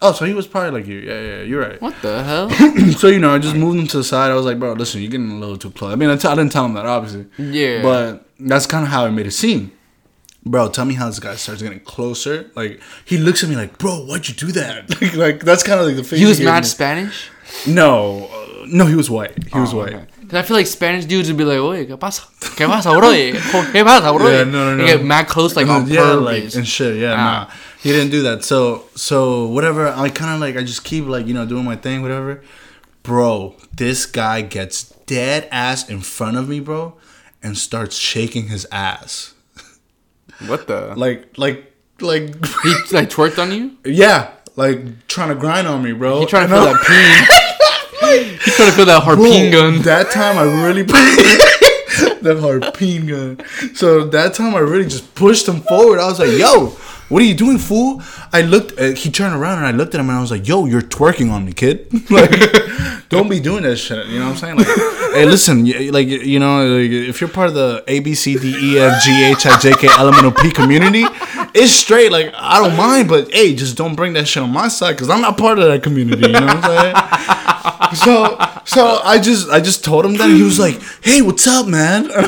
Oh, 0.00 0.12
so 0.12 0.24
he 0.24 0.34
was 0.34 0.46
probably 0.46 0.80
like 0.80 0.88
you. 0.88 0.98
Yeah, 1.00 1.20
yeah, 1.20 1.42
you're 1.42 1.60
right. 1.60 1.80
What 1.82 1.94
the 2.02 2.22
hell? 2.22 2.50
so 2.98 3.08
you 3.08 3.18
know, 3.18 3.34
I 3.34 3.38
just 3.38 3.56
moved 3.56 3.78
him 3.80 3.86
to 3.88 3.96
the 3.98 4.04
side. 4.04 4.30
I 4.30 4.34
was 4.34 4.46
like, 4.46 4.58
bro, 4.58 4.72
listen, 4.74 5.00
you're 5.00 5.10
getting 5.10 5.32
a 5.32 5.38
little 5.38 5.58
too 5.58 5.70
close. 5.70 5.92
I 5.92 5.96
mean, 5.96 6.08
I, 6.10 6.16
t- 6.16 6.28
I 6.28 6.34
didn't 6.34 6.52
tell 6.52 6.64
him 6.64 6.74
that 6.74 6.86
obviously, 6.86 7.26
Yeah. 7.38 7.82
but 7.82 8.26
that's 8.38 8.66
kind 8.66 8.84
of 8.84 8.90
how 8.90 9.06
it 9.06 9.10
made 9.10 9.26
it 9.26 9.32
seem. 9.32 9.72
Bro, 10.46 10.70
tell 10.70 10.84
me 10.84 10.94
how 10.94 11.06
this 11.08 11.18
guy 11.18 11.34
starts 11.34 11.60
getting 11.62 11.80
closer. 11.80 12.50
Like 12.54 12.80
he 13.04 13.18
looks 13.18 13.42
at 13.42 13.50
me 13.50 13.56
like, 13.56 13.76
bro, 13.78 14.04
why'd 14.06 14.28
you 14.28 14.34
do 14.34 14.52
that? 14.52 14.88
like, 15.02 15.14
like 15.16 15.40
that's 15.40 15.62
kind 15.62 15.80
of 15.80 15.86
like 15.86 15.96
the 15.96 16.04
face 16.04 16.20
he 16.20 16.24
was 16.26 16.40
mad 16.40 16.62
me. 16.62 16.68
Spanish. 16.68 17.30
No, 17.66 18.28
uh, 18.32 18.66
no, 18.68 18.86
he 18.86 18.94
was 18.94 19.10
white. 19.10 19.32
He 19.52 19.58
was 19.58 19.74
Oh, 19.74 19.78
white. 19.78 19.94
okay. 19.94 20.04
Cause 20.28 20.34
I 20.34 20.42
feel 20.42 20.56
like 20.58 20.66
Spanish 20.66 21.06
dudes 21.06 21.28
would 21.28 21.38
be 21.38 21.44
like, 21.44 21.58
"Oye, 21.58 21.86
qué 21.86 21.98
pasa? 21.98 22.22
¿Qué 22.40 22.66
pasa, 22.66 22.90
bro? 22.94 23.08
¿Qué 23.10 23.82
pasa, 23.84 24.12
bro?" 24.12 24.28
Yeah, 24.28 24.44
no, 24.44 24.74
no, 24.74 24.76
They 24.76 24.82
no. 24.92 24.98
get 24.98 25.04
mad 25.04 25.26
close, 25.26 25.56
like 25.56 25.66
on 25.68 25.86
yeah, 25.88 26.02
purpose. 26.02 26.24
like 26.44 26.54
and 26.54 26.68
shit. 26.68 26.96
Yeah, 26.96 27.14
Ah. 27.14 27.16
nah, 27.16 27.50
he 27.80 27.92
didn't 27.92 28.10
do 28.10 28.22
that. 28.22 28.44
So, 28.44 28.84
so 28.94 29.46
whatever. 29.46 29.88
I 29.88 30.08
kind 30.08 30.34
of 30.34 30.40
like 30.40 30.56
I 30.56 30.62
just 30.64 30.84
keep 30.84 31.06
like 31.06 31.26
you 31.26 31.34
know 31.34 31.46
doing 31.46 31.64
my 31.64 31.76
thing, 31.76 32.02
whatever. 32.02 32.42
Bro, 33.02 33.56
this 33.74 34.04
guy 34.04 34.42
gets 34.42 34.90
dead 35.06 35.48
ass 35.50 35.88
in 35.88 36.00
front 36.00 36.36
of 36.36 36.48
me, 36.48 36.60
bro, 36.60 36.96
and 37.42 37.56
starts 37.56 37.96
shaking 37.96 38.48
his 38.48 38.66
ass, 38.70 39.34
what 40.46 40.66
the? 40.66 40.94
like, 40.96 41.38
like, 41.38 41.72
like, 42.00 42.34
he 42.62 42.74
like 42.92 43.08
twerked 43.08 43.38
on 43.38 43.50
you? 43.52 43.76
yeah, 43.84 44.32
like 44.56 45.06
trying 45.08 45.28
to 45.30 45.34
grind 45.34 45.66
on 45.66 45.82
me, 45.82 45.92
bro. 45.92 46.20
He 46.20 46.26
trying 46.26 46.48
to 46.48 46.54
feel 46.54 46.64
that 46.64 46.84
peen. 46.86 48.38
he 48.44 48.50
trying 48.52 48.70
to 48.70 48.76
feel 48.76 48.84
that 48.86 49.04
Bro, 49.04 49.16
harpoon 49.16 49.50
gun. 49.50 49.82
That 49.82 50.10
time 50.10 50.36
I 50.36 50.42
really 50.66 50.82
that 52.22 52.38
harpoon 52.40 53.06
gun. 53.06 53.74
So 53.74 54.04
that 54.08 54.34
time 54.34 54.54
I 54.54 54.58
really 54.58 54.84
just 54.84 55.14
pushed 55.14 55.48
him 55.48 55.62
forward. 55.62 55.98
I 55.98 56.06
was 56.06 56.18
like, 56.18 56.38
"Yo, 56.38 56.76
what 57.08 57.22
are 57.22 57.24
you 57.24 57.34
doing, 57.34 57.58
fool?" 57.58 58.02
I 58.32 58.42
looked. 58.42 58.78
Uh, 58.78 58.92
he 58.92 59.10
turned 59.10 59.34
around 59.34 59.58
and 59.58 59.66
I 59.66 59.72
looked 59.72 59.94
at 59.94 60.00
him 60.00 60.08
and 60.08 60.18
I 60.18 60.20
was 60.20 60.30
like, 60.30 60.46
"Yo, 60.46 60.66
you're 60.66 60.82
twerking 60.82 61.30
on 61.30 61.44
me, 61.44 61.52
kid. 61.52 61.88
like, 62.10 62.30
don't 63.08 63.28
be 63.28 63.40
doing 63.40 63.62
that 63.62 63.76
shit." 63.76 64.06
You 64.06 64.18
know 64.18 64.26
what 64.26 64.32
I'm 64.32 64.36
saying? 64.36 64.56
Like, 64.56 64.66
hey, 64.66 65.24
listen, 65.24 65.64
like 65.90 66.08
you 66.08 66.38
know, 66.38 66.66
like, 66.66 66.90
if 66.90 67.20
you're 67.20 67.30
part 67.30 67.48
of 67.48 67.54
the 67.54 67.84
A 67.88 68.00
B 68.00 68.14
C 68.14 68.38
D 68.38 68.54
E 68.74 68.78
F 68.78 69.02
G 69.02 69.24
H 69.24 69.46
I 69.46 69.58
J 69.58 69.72
K 69.74 69.88
L 69.98 70.08
M 70.08 70.14
N 70.14 70.24
O 70.26 70.30
P 70.30 70.50
community, 70.50 71.04
it's 71.54 71.72
straight. 71.72 72.12
Like 72.12 72.32
I 72.34 72.58
don't 72.58 72.76
mind, 72.76 73.08
but 73.08 73.32
hey, 73.32 73.54
just 73.54 73.76
don't 73.76 73.94
bring 73.94 74.12
that 74.14 74.28
shit 74.28 74.42
on 74.42 74.52
my 74.52 74.68
side 74.68 74.92
because 74.92 75.10
I'm 75.10 75.20
not 75.20 75.38
part 75.38 75.58
of 75.58 75.66
that 75.66 75.82
community. 75.82 76.26
You 76.26 76.32
know 76.32 76.46
what 76.46 76.64
I'm 76.64 76.94
saying? 76.94 76.94
so 77.94 78.38
so 78.64 79.00
I 79.02 79.18
just 79.18 79.48
I 79.50 79.60
just 79.60 79.84
told 79.84 80.04
him 80.04 80.14
that 80.16 80.28
he 80.30 80.42
was 80.42 80.58
like, 80.58 80.80
"Hey, 81.02 81.22
what's 81.22 81.46
up, 81.46 81.66
man?" 81.66 82.10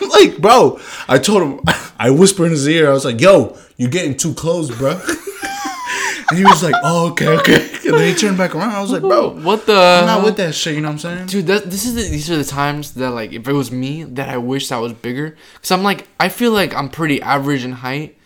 Like, 0.00 0.38
"Bro," 0.38 0.80
I 1.10 1.18
told 1.18 1.42
him 1.42 1.60
I 1.98 2.10
whispered 2.10 2.46
in 2.46 2.52
his 2.52 2.66
ear. 2.68 2.88
I 2.88 2.92
was 2.92 3.04
like, 3.04 3.20
"Yo, 3.20 3.58
you're 3.76 3.90
getting 3.90 4.16
too 4.16 4.32
close, 4.32 4.70
bro." 4.70 4.92
and 4.92 6.38
he 6.38 6.44
was 6.44 6.62
like, 6.62 6.74
"Oh, 6.84 7.10
okay, 7.10 7.28
okay." 7.38 7.70
And 7.84 7.98
then 7.98 8.08
he 8.08 8.14
turned 8.14 8.38
back 8.38 8.54
around. 8.54 8.70
I 8.70 8.80
was 8.80 8.92
like, 8.92 9.02
"Bro, 9.02 9.40
what 9.40 9.66
the? 9.66 9.74
I'm 9.74 10.06
not 10.06 10.24
with 10.24 10.36
that 10.36 10.54
shit." 10.54 10.76
You 10.76 10.80
know 10.80 10.88
what 10.88 10.92
I'm 10.92 10.98
saying? 10.98 11.26
Dude, 11.26 11.48
that, 11.48 11.64
this 11.64 11.84
is 11.84 11.96
the, 11.96 12.02
these 12.02 12.30
are 12.30 12.36
the 12.36 12.44
times 12.44 12.94
that 12.94 13.10
like 13.10 13.32
if 13.32 13.48
it 13.48 13.52
was 13.52 13.72
me 13.72 14.04
that 14.04 14.28
I 14.28 14.36
wish 14.36 14.70
I 14.70 14.78
was 14.78 14.92
bigger. 14.92 15.36
Cause 15.60 15.72
I'm 15.72 15.82
like 15.82 16.06
I 16.20 16.28
feel 16.28 16.52
like 16.52 16.74
I'm 16.74 16.88
pretty 16.88 17.20
average 17.20 17.64
in 17.64 17.72
height. 17.72 18.16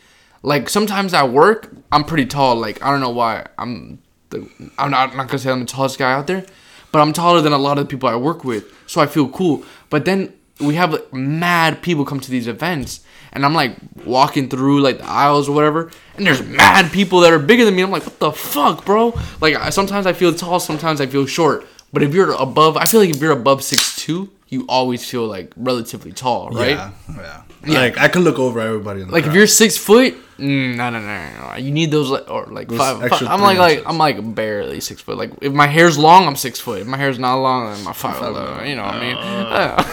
Like 0.43 0.68
sometimes 0.68 1.14
at 1.14 1.30
work 1.30 1.72
I'm 1.91 2.05
pretty 2.05 2.26
tall. 2.26 2.57
Like 2.57 2.82
I 2.85 2.91
don't 2.91 3.01
know 3.01 3.11
why 3.11 3.47
I'm 3.59 4.03
the, 4.28 4.47
I'm 4.78 4.91
not 4.91 5.11
I'm 5.11 5.16
not 5.16 5.28
gonna 5.28 5.39
say 5.39 5.51
I'm 5.51 5.61
the 5.61 5.66
tallest 5.66 5.99
guy 5.99 6.12
out 6.12 6.26
there, 6.26 6.45
but 6.93 7.01
I'm 7.01 7.14
taller 7.14 7.41
than 7.41 7.55
a 7.55 7.59
lot 7.59 7.78
of 7.78 7.87
the 7.87 7.91
people 7.91 8.11
I 8.11 8.16
work 8.16 8.45
with. 8.45 8.66
So 8.87 9.01
I 9.01 9.07
feel 9.07 9.28
cool. 9.30 9.64
But 9.89 10.05
then 10.05 10.35
we 10.61 10.75
have 10.77 10.93
like, 10.93 11.13
mad 11.13 11.83
people 11.83 12.05
come 12.05 12.21
to 12.21 12.31
these 12.31 12.47
events, 12.47 13.01
and 13.33 13.45
I'm 13.45 13.55
like 13.55 13.77
walking 14.05 14.49
through 14.49 14.81
like 14.81 14.99
the 14.99 15.07
aisles 15.07 15.49
or 15.49 15.55
whatever, 15.55 15.91
and 16.17 16.27
there's 16.27 16.43
mad 16.43 16.93
people 16.93 17.21
that 17.21 17.33
are 17.33 17.39
bigger 17.39 17.65
than 17.65 17.75
me. 17.75 17.83
I'm 17.83 17.91
like, 17.91 18.05
what 18.05 18.19
the 18.19 18.33
fuck, 18.33 18.85
bro? 18.85 19.19
Like 19.41 19.73
sometimes 19.73 20.07
I 20.07 20.13
feel 20.13 20.33
tall, 20.33 20.61
sometimes 20.61 21.01
I 21.01 21.07
feel 21.07 21.27
short. 21.27 21.67
But 21.95 22.03
if 22.03 22.12
you're 22.12 22.32
above, 22.32 22.76
I 22.76 22.84
feel 22.86 23.01
like 23.01 23.11
if 23.11 23.20
you're 23.22 23.30
above 23.32 23.62
six 23.62 23.95
two, 23.97 24.30
you 24.49 24.66
always 24.68 25.09
feel 25.09 25.26
like 25.26 25.53
relatively 25.57 26.12
tall, 26.12 26.51
right? 26.51 26.70
Yeah, 26.70 26.90
yeah. 27.16 27.42
yeah. 27.64 27.78
Like 27.80 27.99
I 27.99 28.09
can 28.09 28.22
look 28.22 28.38
over 28.38 28.61
everybody. 28.61 29.01
In 29.03 29.07
the 29.07 29.12
Like 29.12 29.26
if 29.26 29.32
you're 29.34 29.47
six 29.47 29.76
foot, 29.78 30.14
mm, 30.38 30.74
no, 30.76 30.90
no, 30.90 31.01
no, 31.01 31.51
no. 31.53 31.57
You 31.57 31.70
need 31.70 31.90
those 31.92 32.11
like 32.11 32.28
or 32.28 32.47
like 32.47 32.68
Those 32.68 32.78
five. 32.78 33.09
five- 33.09 33.22
I'm 33.28 33.40
like 33.40 33.57
three 33.57 33.76
like. 33.76 33.82
I'm 33.86 33.97
like 33.99 34.34
barely 34.34 34.80
six 34.80 35.01
foot. 35.01 35.16
Like 35.16 35.30
if 35.40 35.53
my 35.53 35.68
hair's 35.68 35.97
long, 35.97 36.26
I'm 36.26 36.36
six 36.36 36.59
foot. 36.59 36.80
If 36.80 36.86
my 36.88 36.97
hair's 36.97 37.18
not 37.18 37.36
long, 37.36 37.68
I'm 37.86 37.95
five. 37.95 38.20
eleven, 38.20 38.68
you 38.68 38.76
know 38.76 38.84
what 38.84 38.95
I 38.95 39.86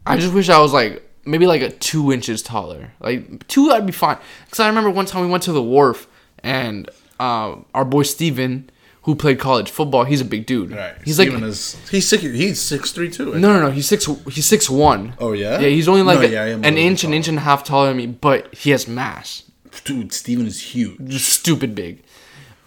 I 0.06 0.18
just 0.18 0.34
wish 0.34 0.50
I 0.50 0.60
was 0.60 0.72
like 0.72 1.02
maybe 1.24 1.46
like 1.46 1.62
a 1.62 1.70
two 1.70 2.12
inches 2.12 2.42
taller. 2.42 2.92
Like 3.00 3.48
two, 3.48 3.70
I'd 3.70 3.86
be 3.86 3.92
fine. 3.92 4.18
Cause 4.50 4.60
I 4.60 4.68
remember 4.68 4.90
one 4.90 5.06
time 5.06 5.22
we 5.22 5.28
went 5.30 5.42
to 5.44 5.52
the 5.52 5.62
wharf 5.62 6.06
and 6.42 6.88
um, 7.22 7.64
our 7.74 7.84
boy 7.84 8.02
Steven, 8.02 8.68
who 9.02 9.14
played 9.14 9.38
college 9.38 9.70
football, 9.70 10.04
he's 10.04 10.20
a 10.20 10.24
big 10.24 10.46
dude. 10.46 10.72
right. 10.72 10.94
He's 11.04 11.16
Steven 11.16 11.40
like 11.40 11.50
is 11.50 11.76
he's 11.90 12.08
six. 12.08 12.22
He's 12.22 12.60
six 12.60 12.92
three 12.92 13.10
too. 13.10 13.26
no, 13.34 13.52
no, 13.52 13.60
no. 13.60 13.70
He's 13.70 13.86
six. 13.88 14.06
He's 14.30 14.46
six 14.46 14.68
one. 14.70 15.14
Oh, 15.18 15.32
yeah? 15.32 15.58
Yeah, 15.60 15.68
he's 15.68 15.88
only 15.88 16.02
like 16.02 16.20
No, 16.20 16.24
a- 16.26 16.28
yeah, 16.28 16.42
I 16.42 16.48
am 16.48 16.64
a 16.64 16.68
an 16.68 16.74
little 16.74 16.88
inch, 16.90 17.04
an 17.04 17.14
inch 17.14 17.28
and 17.28 17.38
a 17.38 17.42
half 17.42 17.64
taller 17.64 17.88
than 17.88 17.96
me, 17.96 18.06
but 18.06 18.54
he 18.54 18.70
has 18.70 18.86
mass, 18.86 19.44
dude. 19.84 20.12
Steven 20.12 20.46
is 20.46 20.60
huge. 20.74 20.98
just 21.08 21.28
stupid 21.28 21.74
big. 21.74 22.02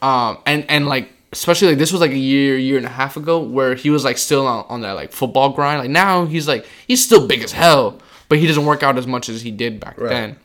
Um, 0.02 0.38
and 0.46 0.66
and 0.70 0.88
like 0.88 1.12
especially 1.32 1.70
like 1.70 1.78
this 1.78 1.92
was 1.92 2.00
like 2.02 2.12
a 2.12 2.18
year, 2.18 2.58
year 2.58 2.78
and 2.78 2.86
a 2.86 2.90
half 2.90 3.18
ago, 3.18 3.40
where 3.40 3.76
he 3.76 3.90
was 3.90 4.04
like 4.06 4.18
still 4.18 4.46
on, 4.48 4.66
on 4.70 4.82
that 4.82 4.94
like 4.94 5.12
football 5.12 5.50
grind. 5.50 5.80
Like 5.80 5.90
now 5.90 6.26
he's 6.26 6.48
like 6.48 6.66
he's 6.88 7.04
still 7.04 7.28
big 7.28 7.42
as 7.44 7.52
hell, 7.52 8.00
but 8.30 8.38
he 8.40 8.48
doesn't 8.48 8.66
work 8.66 8.84
out 8.84 8.98
as 8.98 9.08
much 9.08 9.30
as 9.30 9.42
he 9.42 9.52
did 9.52 9.80
back 9.80 10.00
Right. 10.00 10.10
then. 10.10 10.38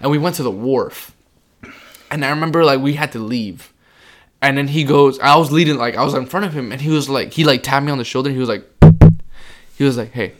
And 0.00 0.10
we 0.10 0.18
went 0.18 0.36
to 0.36 0.42
the 0.42 0.50
wharf, 0.50 1.15
and 2.10 2.24
I 2.24 2.30
remember 2.30 2.64
like 2.64 2.80
we 2.80 2.94
had 2.94 3.12
to 3.12 3.18
leave. 3.18 3.72
And 4.42 4.58
then 4.58 4.68
he 4.68 4.84
goes, 4.84 5.18
I 5.20 5.36
was 5.36 5.50
leading, 5.50 5.76
like 5.76 5.96
I 5.96 6.04
was 6.04 6.14
in 6.14 6.26
front 6.26 6.46
of 6.46 6.52
him, 6.52 6.70
and 6.70 6.80
he 6.80 6.90
was 6.90 7.08
like, 7.08 7.32
he 7.32 7.44
like 7.44 7.62
tapped 7.62 7.84
me 7.86 7.92
on 7.92 7.98
the 7.98 8.04
shoulder. 8.04 8.30
He 8.30 8.38
was 8.38 8.48
like, 8.48 8.64
he 9.76 9.84
was 9.84 9.96
like, 9.96 10.12
hey, 10.12 10.32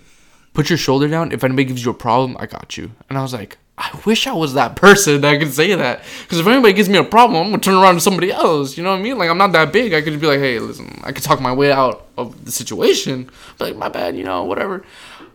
put 0.54 0.70
your 0.70 0.78
shoulder 0.78 1.08
down. 1.08 1.32
If 1.32 1.44
anybody 1.44 1.64
gives 1.64 1.84
you 1.84 1.90
a 1.90 1.94
problem, 1.94 2.36
I 2.38 2.46
got 2.46 2.76
you. 2.76 2.92
And 3.08 3.18
I 3.18 3.22
was 3.22 3.32
like, 3.32 3.58
I 3.78 3.98
wish 4.06 4.26
I 4.26 4.32
was 4.32 4.54
that 4.54 4.76
person 4.84 5.20
that 5.20 5.38
could 5.38 5.52
say 5.52 5.74
that. 5.74 6.02
Because 6.22 6.38
if 6.38 6.46
anybody 6.46 6.72
gives 6.72 6.88
me 6.88 6.98
a 6.98 7.04
problem, 7.04 7.42
I'm 7.42 7.50
gonna 7.50 7.62
turn 7.62 7.74
around 7.74 7.94
to 7.94 8.00
somebody 8.00 8.30
else. 8.30 8.76
You 8.76 8.82
know 8.82 8.90
what 8.90 9.00
I 9.00 9.02
mean? 9.02 9.18
Like 9.18 9.30
I'm 9.30 9.38
not 9.38 9.52
that 9.52 9.72
big. 9.72 9.92
I 9.92 10.00
could 10.02 10.12
just 10.12 10.20
be 10.20 10.26
like, 10.26 10.40
hey, 10.40 10.58
listen, 10.58 11.00
I 11.04 11.12
could 11.12 11.24
talk 11.24 11.40
my 11.40 11.52
way 11.52 11.72
out 11.72 12.06
of 12.16 12.44
the 12.44 12.52
situation. 12.52 13.30
But 13.58 13.68
like, 13.68 13.76
my 13.76 13.88
bad, 13.88 14.16
you 14.16 14.24
know, 14.24 14.44
whatever. 14.44 14.84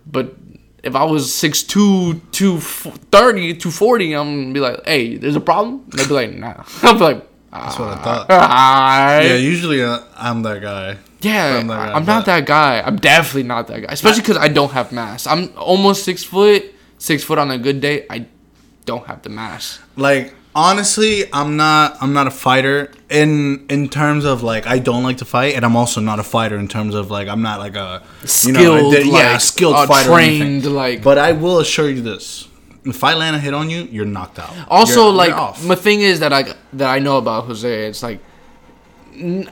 But 0.05 0.36
if 0.84 0.95
I 0.95 1.03
was 1.03 1.27
6'2", 1.27 2.21
230, 2.32 3.53
240, 3.55 4.13
I'm 4.13 4.41
gonna 4.41 4.53
be 4.53 4.59
like, 4.59 4.86
hey, 4.86 5.17
there's 5.17 5.36
a 5.36 5.41
problem? 5.41 5.86
And 5.91 5.93
they'd 5.93 6.07
be 6.07 6.13
like, 6.13 6.34
nah. 6.34 6.63
I'd 6.84 6.93
be 6.93 6.99
like, 6.99 7.27
That's 7.51 7.77
what 7.77 7.89
I 7.89 8.03
thought. 8.03 8.29
Alright. 8.29 9.25
Yeah, 9.29 9.36
usually 9.36 9.84
uh, 9.84 9.99
I'm 10.15 10.41
that 10.43 10.61
guy. 10.61 10.97
Yeah, 11.21 11.59
I'm 11.59 11.67
that 11.67 11.75
guy, 11.75 11.93
I'm 11.93 12.05
not 12.05 12.25
that 12.25 12.45
guy. 12.45 12.82
I'm 12.82 12.95
definitely 12.95 13.43
not 13.43 13.67
that 13.67 13.82
guy. 13.82 13.91
Especially 13.91 14.21
because 14.21 14.38
I 14.38 14.47
don't 14.47 14.71
have 14.71 14.91
mass. 14.91 15.27
I'm 15.27 15.55
almost 15.57 16.03
six 16.03 16.23
foot. 16.23 16.65
Six 16.97 17.23
foot 17.23 17.38
on 17.39 17.49
a 17.51 17.57
good 17.57 17.82
day. 17.82 18.05
I 18.09 18.27
don't 18.86 19.05
have 19.07 19.21
the 19.23 19.29
mass. 19.29 19.79
Like 19.95 20.34
honestly, 20.56 21.26
I'm 21.34 21.58
not. 21.58 21.97
I'm 22.02 22.14
not 22.14 22.28
a 22.28 22.32
fighter 22.32 22.91
in 23.10 23.66
in 23.70 23.89
terms 23.89 24.26
of 24.26 24.43
like 24.43 24.68
I 24.68 24.80
don't 24.80 25.04
like 25.04 25.18
to 25.18 25.26
fight, 25.26 25.56
and 25.56 25.66
I'm 25.66 25.76
also 25.76 26.02
not 26.02 26.20
a 26.20 26.24
fighter 26.24 26.58
in 26.58 26.68
terms 26.68 26.95
of 26.95 27.10
like 27.12 27.28
I'm 27.28 27.41
not 27.41 27.60
like 27.60 27.76
a 27.76 28.04
you 28.43 28.52
know, 28.54 28.60
Skilled, 28.60 28.93
a- 28.95 29.06
yeah, 29.06 29.12
like, 29.34 29.41
skilled 29.41 29.76
uh, 29.76 29.88
fighter. 29.88 30.10
trained, 30.10 30.66
like- 30.66 31.04
but 31.04 31.18
I 31.18 31.32
will 31.34 31.60
assure 31.60 31.89
you 31.89 32.02
this: 32.02 32.47
if 32.86 33.04
I 33.04 33.14
land 33.14 33.36
a 33.36 33.39
hit 33.39 33.54
on 33.54 33.70
you, 33.70 33.84
you're 33.91 34.06
knocked 34.06 34.39
out. 34.39 34.54
Also, 34.70 35.06
You're- 35.06 35.18
like 35.18 35.30
you're 35.62 35.76
the 35.76 35.82
thing 35.82 36.02
is 36.02 36.20
that 36.20 36.34
I 36.34 36.54
that 36.74 36.89
I 36.89 36.99
know 36.99 37.18
about 37.18 37.45
Jose. 37.45 37.88
It's 37.88 38.04
like 38.04 38.20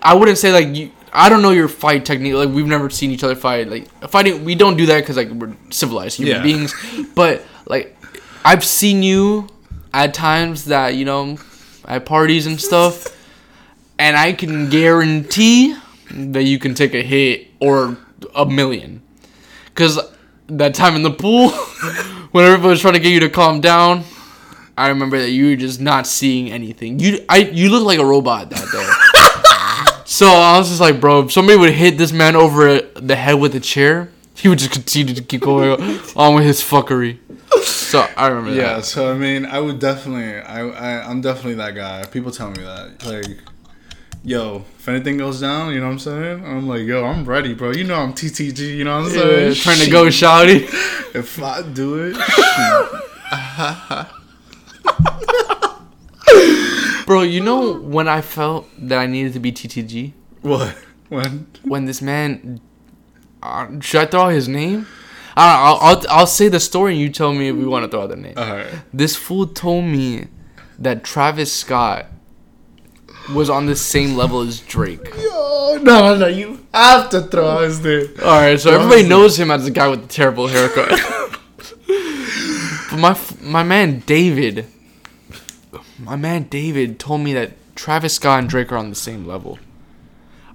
i 0.01 0.13
wouldn't 0.13 0.37
say 0.37 0.51
like 0.51 0.75
you. 0.75 0.91
I 1.11 1.27
don't 1.27 1.41
know 1.41 1.49
your 1.51 1.67
fight 1.67 2.05
technique. 2.05 2.35
Like 2.35 2.49
we've 2.49 2.67
never 2.67 2.89
seen 2.89 3.09
each 3.11 3.23
other 3.23 3.35
fight. 3.35 3.67
Like 3.67 3.87
fighting, 4.09 4.45
we 4.45 4.53
don't 4.55 4.77
do 4.77 4.85
that 4.87 4.99
because 4.99 5.17
like 5.17 5.29
we're 5.29 5.55
civilized 5.71 6.17
human 6.17 6.35
Yeah. 6.37 6.43
beings. 6.43 6.73
But 7.15 7.43
like 7.65 7.97
I've 8.45 8.63
seen 8.63 9.01
you 9.03 9.47
at 9.93 10.13
times 10.13 10.65
that 10.65 10.95
you 10.95 11.05
know 11.05 11.37
at 11.85 12.05
parties 12.05 12.45
and 12.45 12.59
stuff, 12.59 13.07
and 13.97 14.15
I 14.15 14.33
can 14.33 14.69
guarantee 14.69 15.75
that 16.11 16.43
you 16.43 16.59
can 16.59 16.73
take 16.73 16.93
a 16.93 17.01
hit 17.01 17.47
or 17.59 17.97
a 18.35 18.45
million. 18.45 19.01
Cause 19.75 19.99
that 20.47 20.73
time 20.73 20.95
in 20.95 21.03
the 21.03 21.11
pool, 21.11 21.49
when 22.31 22.45
everybody 22.45 22.69
was 22.69 22.81
trying 22.81 22.95
to 22.95 22.99
get 22.99 23.13
you 23.13 23.19
to 23.21 23.29
calm 23.29 23.61
down, 23.61 24.03
I 24.77 24.89
remember 24.89 25.19
that 25.19 25.31
you 25.31 25.49
were 25.49 25.55
just 25.55 25.81
not 25.81 26.07
seeing 26.07 26.51
anything. 26.51 26.99
You 26.99 27.25
I 27.27 27.37
you 27.37 27.69
look 27.69 27.85
like 27.85 27.99
a 27.99 28.05
robot 28.05 28.49
that 28.49 28.71
day. 28.71 30.03
so 30.05 30.27
I 30.27 30.57
was 30.57 30.69
just 30.69 30.81
like, 30.81 31.01
bro, 31.01 31.23
if 31.23 31.31
somebody 31.31 31.57
would 31.57 31.73
hit 31.73 31.97
this 31.97 32.11
man 32.11 32.35
over 32.35 32.79
the 32.79 33.15
head 33.15 33.33
with 33.33 33.55
a 33.55 33.59
chair, 33.59 34.09
he 34.35 34.47
would 34.47 34.59
just 34.59 34.71
continue 34.71 35.13
to 35.13 35.21
keep 35.21 35.41
going 35.41 35.99
on 36.15 36.35
with 36.35 36.45
his 36.45 36.61
fuckery. 36.61 37.19
So 37.63 38.07
I 38.15 38.27
remember 38.27 38.51
Yeah, 38.51 38.75
that. 38.77 38.85
so 38.85 39.11
I 39.11 39.15
mean, 39.15 39.45
I 39.45 39.59
would 39.59 39.79
definitely, 39.79 40.39
I, 40.39 40.61
I, 40.67 41.09
I'm 41.09 41.21
definitely 41.21 41.55
that 41.55 41.73
guy. 41.75 42.05
People 42.05 42.31
tell 42.31 42.51
me 42.51 42.61
that, 42.63 43.03
like, 43.05 43.39
yo, 44.23 44.63
if 44.77 44.87
anything 44.87 45.17
goes 45.17 45.41
down, 45.41 45.73
you 45.73 45.79
know 45.79 45.87
what 45.87 45.93
I'm 45.93 45.99
saying? 45.99 46.45
I'm 46.45 46.67
like, 46.67 46.83
yo, 46.83 47.03
I'm 47.05 47.25
ready, 47.25 47.53
bro. 47.55 47.71
You 47.71 47.83
know 47.85 47.95
I'm 47.95 48.13
TTG, 48.13 48.75
you 48.77 48.83
know 48.83 48.97
what 48.99 49.05
I'm 49.07 49.11
saying? 49.11 49.47
Yeah, 49.49 49.53
trying 49.55 49.79
to 49.79 49.89
go 49.89 50.05
shouty. 50.05 50.69
If 51.15 51.41
I 51.41 51.63
do 51.63 52.13
it, 52.13 52.17
Bro, 57.07 57.23
you 57.23 57.41
know 57.41 57.73
when 57.79 58.07
I 58.07 58.21
felt 58.21 58.67
that 58.77 58.99
I 58.99 59.07
needed 59.07 59.33
to 59.33 59.39
be 59.39 59.51
TTG? 59.51 60.13
what? 60.41 60.77
When? 61.09 61.47
When 61.63 61.85
this 61.85 62.03
man. 62.03 62.61
Uh, 63.41 63.79
should 63.79 64.01
I 64.01 64.05
throw 64.05 64.21
out 64.25 64.33
his 64.33 64.47
name? 64.47 64.85
I 65.39 65.45
know, 65.45 65.63
I'll, 65.63 65.77
I'll, 65.81 66.05
I'll 66.09 66.27
say 66.27 66.49
the 66.49 66.59
story 66.59 66.93
and 66.93 67.01
you 67.01 67.09
tell 67.09 67.33
me 67.33 67.47
if 67.47 67.55
we 67.55 67.65
want 67.65 67.85
to 67.85 67.89
throw 67.89 68.03
out 68.03 68.09
the 68.09 68.17
name. 68.17 68.37
Alright. 68.37 68.67
This 68.93 69.15
fool 69.15 69.47
told 69.47 69.85
me 69.85 70.27
that 70.77 71.03
Travis 71.03 71.53
Scott 71.53 72.07
was 73.33 73.49
on 73.49 73.65
the 73.65 73.75
same 73.75 74.15
level 74.15 74.41
as 74.41 74.59
Drake. 74.59 75.13
Yo, 75.17 75.79
no, 75.81 76.17
no, 76.17 76.27
you 76.27 76.65
have 76.73 77.09
to 77.11 77.21
throw 77.21 77.47
out 77.47 77.63
his 77.63 77.81
name. 77.83 78.09
All 78.21 78.41
right, 78.41 78.59
so 78.59 78.71
everybody 78.71 79.07
knows 79.07 79.39
him 79.39 79.49
as 79.51 79.65
the 79.65 79.71
guy 79.71 79.87
with 79.87 80.01
the 80.01 80.07
terrible 80.07 80.47
haircut. 80.47 80.89
but 82.89 82.97
my 82.97 83.17
my 83.41 83.63
man 83.63 84.03
David, 84.05 84.65
my 85.99 86.15
man 86.15 86.43
David 86.49 86.99
told 86.99 87.21
me 87.21 87.33
that 87.33 87.53
Travis 87.75 88.15
Scott 88.15 88.39
and 88.39 88.49
Drake 88.49 88.71
are 88.71 88.77
on 88.77 88.89
the 88.89 88.95
same 88.95 89.25
level. 89.25 89.59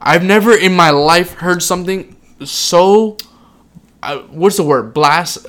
I've 0.00 0.24
never 0.24 0.54
in 0.54 0.74
my 0.74 0.90
life 0.90 1.34
heard 1.34 1.62
something 1.62 2.16
so. 2.44 3.16
Uh, 4.04 4.18
what's 4.30 4.56
the 4.56 4.62
word? 4.62 4.94
Blast. 4.94 5.46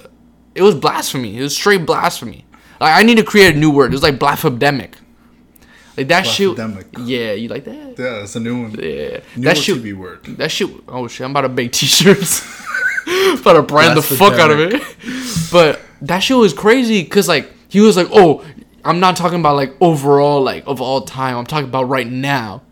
It 0.53 0.61
was 0.61 0.75
blasphemy. 0.75 1.37
It 1.37 1.41
was 1.41 1.55
straight 1.55 1.85
blasphemy. 1.85 2.45
Like 2.79 2.95
I 2.95 3.03
need 3.03 3.17
to 3.17 3.23
create 3.23 3.55
a 3.55 3.59
new 3.59 3.71
word. 3.71 3.91
It 3.91 3.95
was 3.95 4.03
like 4.03 4.19
blasphemic. 4.19 4.97
Like 5.97 6.07
that 6.09 6.23
shit. 6.23 6.57
Yeah, 6.99 7.33
you 7.33 7.47
like 7.47 7.63
that? 7.65 7.95
Yeah, 7.97 8.23
it's 8.23 8.35
a 8.35 8.39
new 8.39 8.63
one. 8.63 8.71
Yeah, 8.71 9.21
New 9.35 9.43
that 9.43 9.57
shit. 9.57 9.77
TV 9.77 9.95
word. 9.95 10.23
That 10.25 10.51
shit. 10.51 10.69
Oh 10.87 11.07
shit! 11.07 11.23
I'm 11.25 11.31
about 11.31 11.41
to 11.41 11.49
make 11.49 11.71
t-shirts. 11.71 12.41
about 13.39 13.53
to 13.53 13.61
brand 13.61 13.97
the 13.97 14.01
fuck 14.01 14.33
out 14.33 14.51
of 14.51 14.59
it. 14.59 14.81
But 15.51 15.79
that 16.01 16.19
shit 16.19 16.35
was 16.35 16.53
crazy 16.53 17.03
because 17.03 17.27
like 17.27 17.51
he 17.69 17.79
was 17.79 17.95
like, 17.95 18.07
oh, 18.11 18.43
I'm 18.83 18.99
not 18.99 19.15
talking 19.15 19.39
about 19.39 19.55
like 19.55 19.73
overall 19.79 20.41
like 20.41 20.63
of 20.67 20.81
all 20.81 21.01
time. 21.01 21.37
I'm 21.37 21.45
talking 21.45 21.69
about 21.69 21.83
right 21.83 22.07
now. 22.07 22.63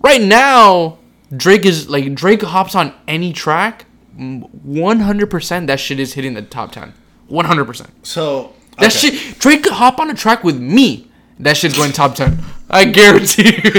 Right 0.00 0.22
now, 0.22 0.98
Drake 1.36 1.66
is 1.66 1.88
like 1.88 2.14
Drake 2.14 2.42
hops 2.42 2.76
on 2.76 2.94
any 3.08 3.32
track. 3.32 3.86
100% 4.18 5.66
that 5.66 5.80
shit 5.80 6.00
is 6.00 6.14
hitting 6.14 6.34
the 6.34 6.42
top 6.42 6.72
10. 6.72 6.92
100%. 7.30 7.90
So 8.02 8.52
That 8.78 8.92
shit 8.92 9.38
Drake 9.38 9.62
could 9.62 9.72
hop 9.72 9.98
on 9.98 10.10
a 10.10 10.14
track 10.14 10.44
with 10.44 10.58
me. 10.58 11.10
That 11.40 11.56
shit's 11.56 11.76
going 11.76 11.92
top 11.92 12.14
10. 12.16 12.38
I 12.70 12.84
guarantee 12.84 13.54
you. 13.62 13.70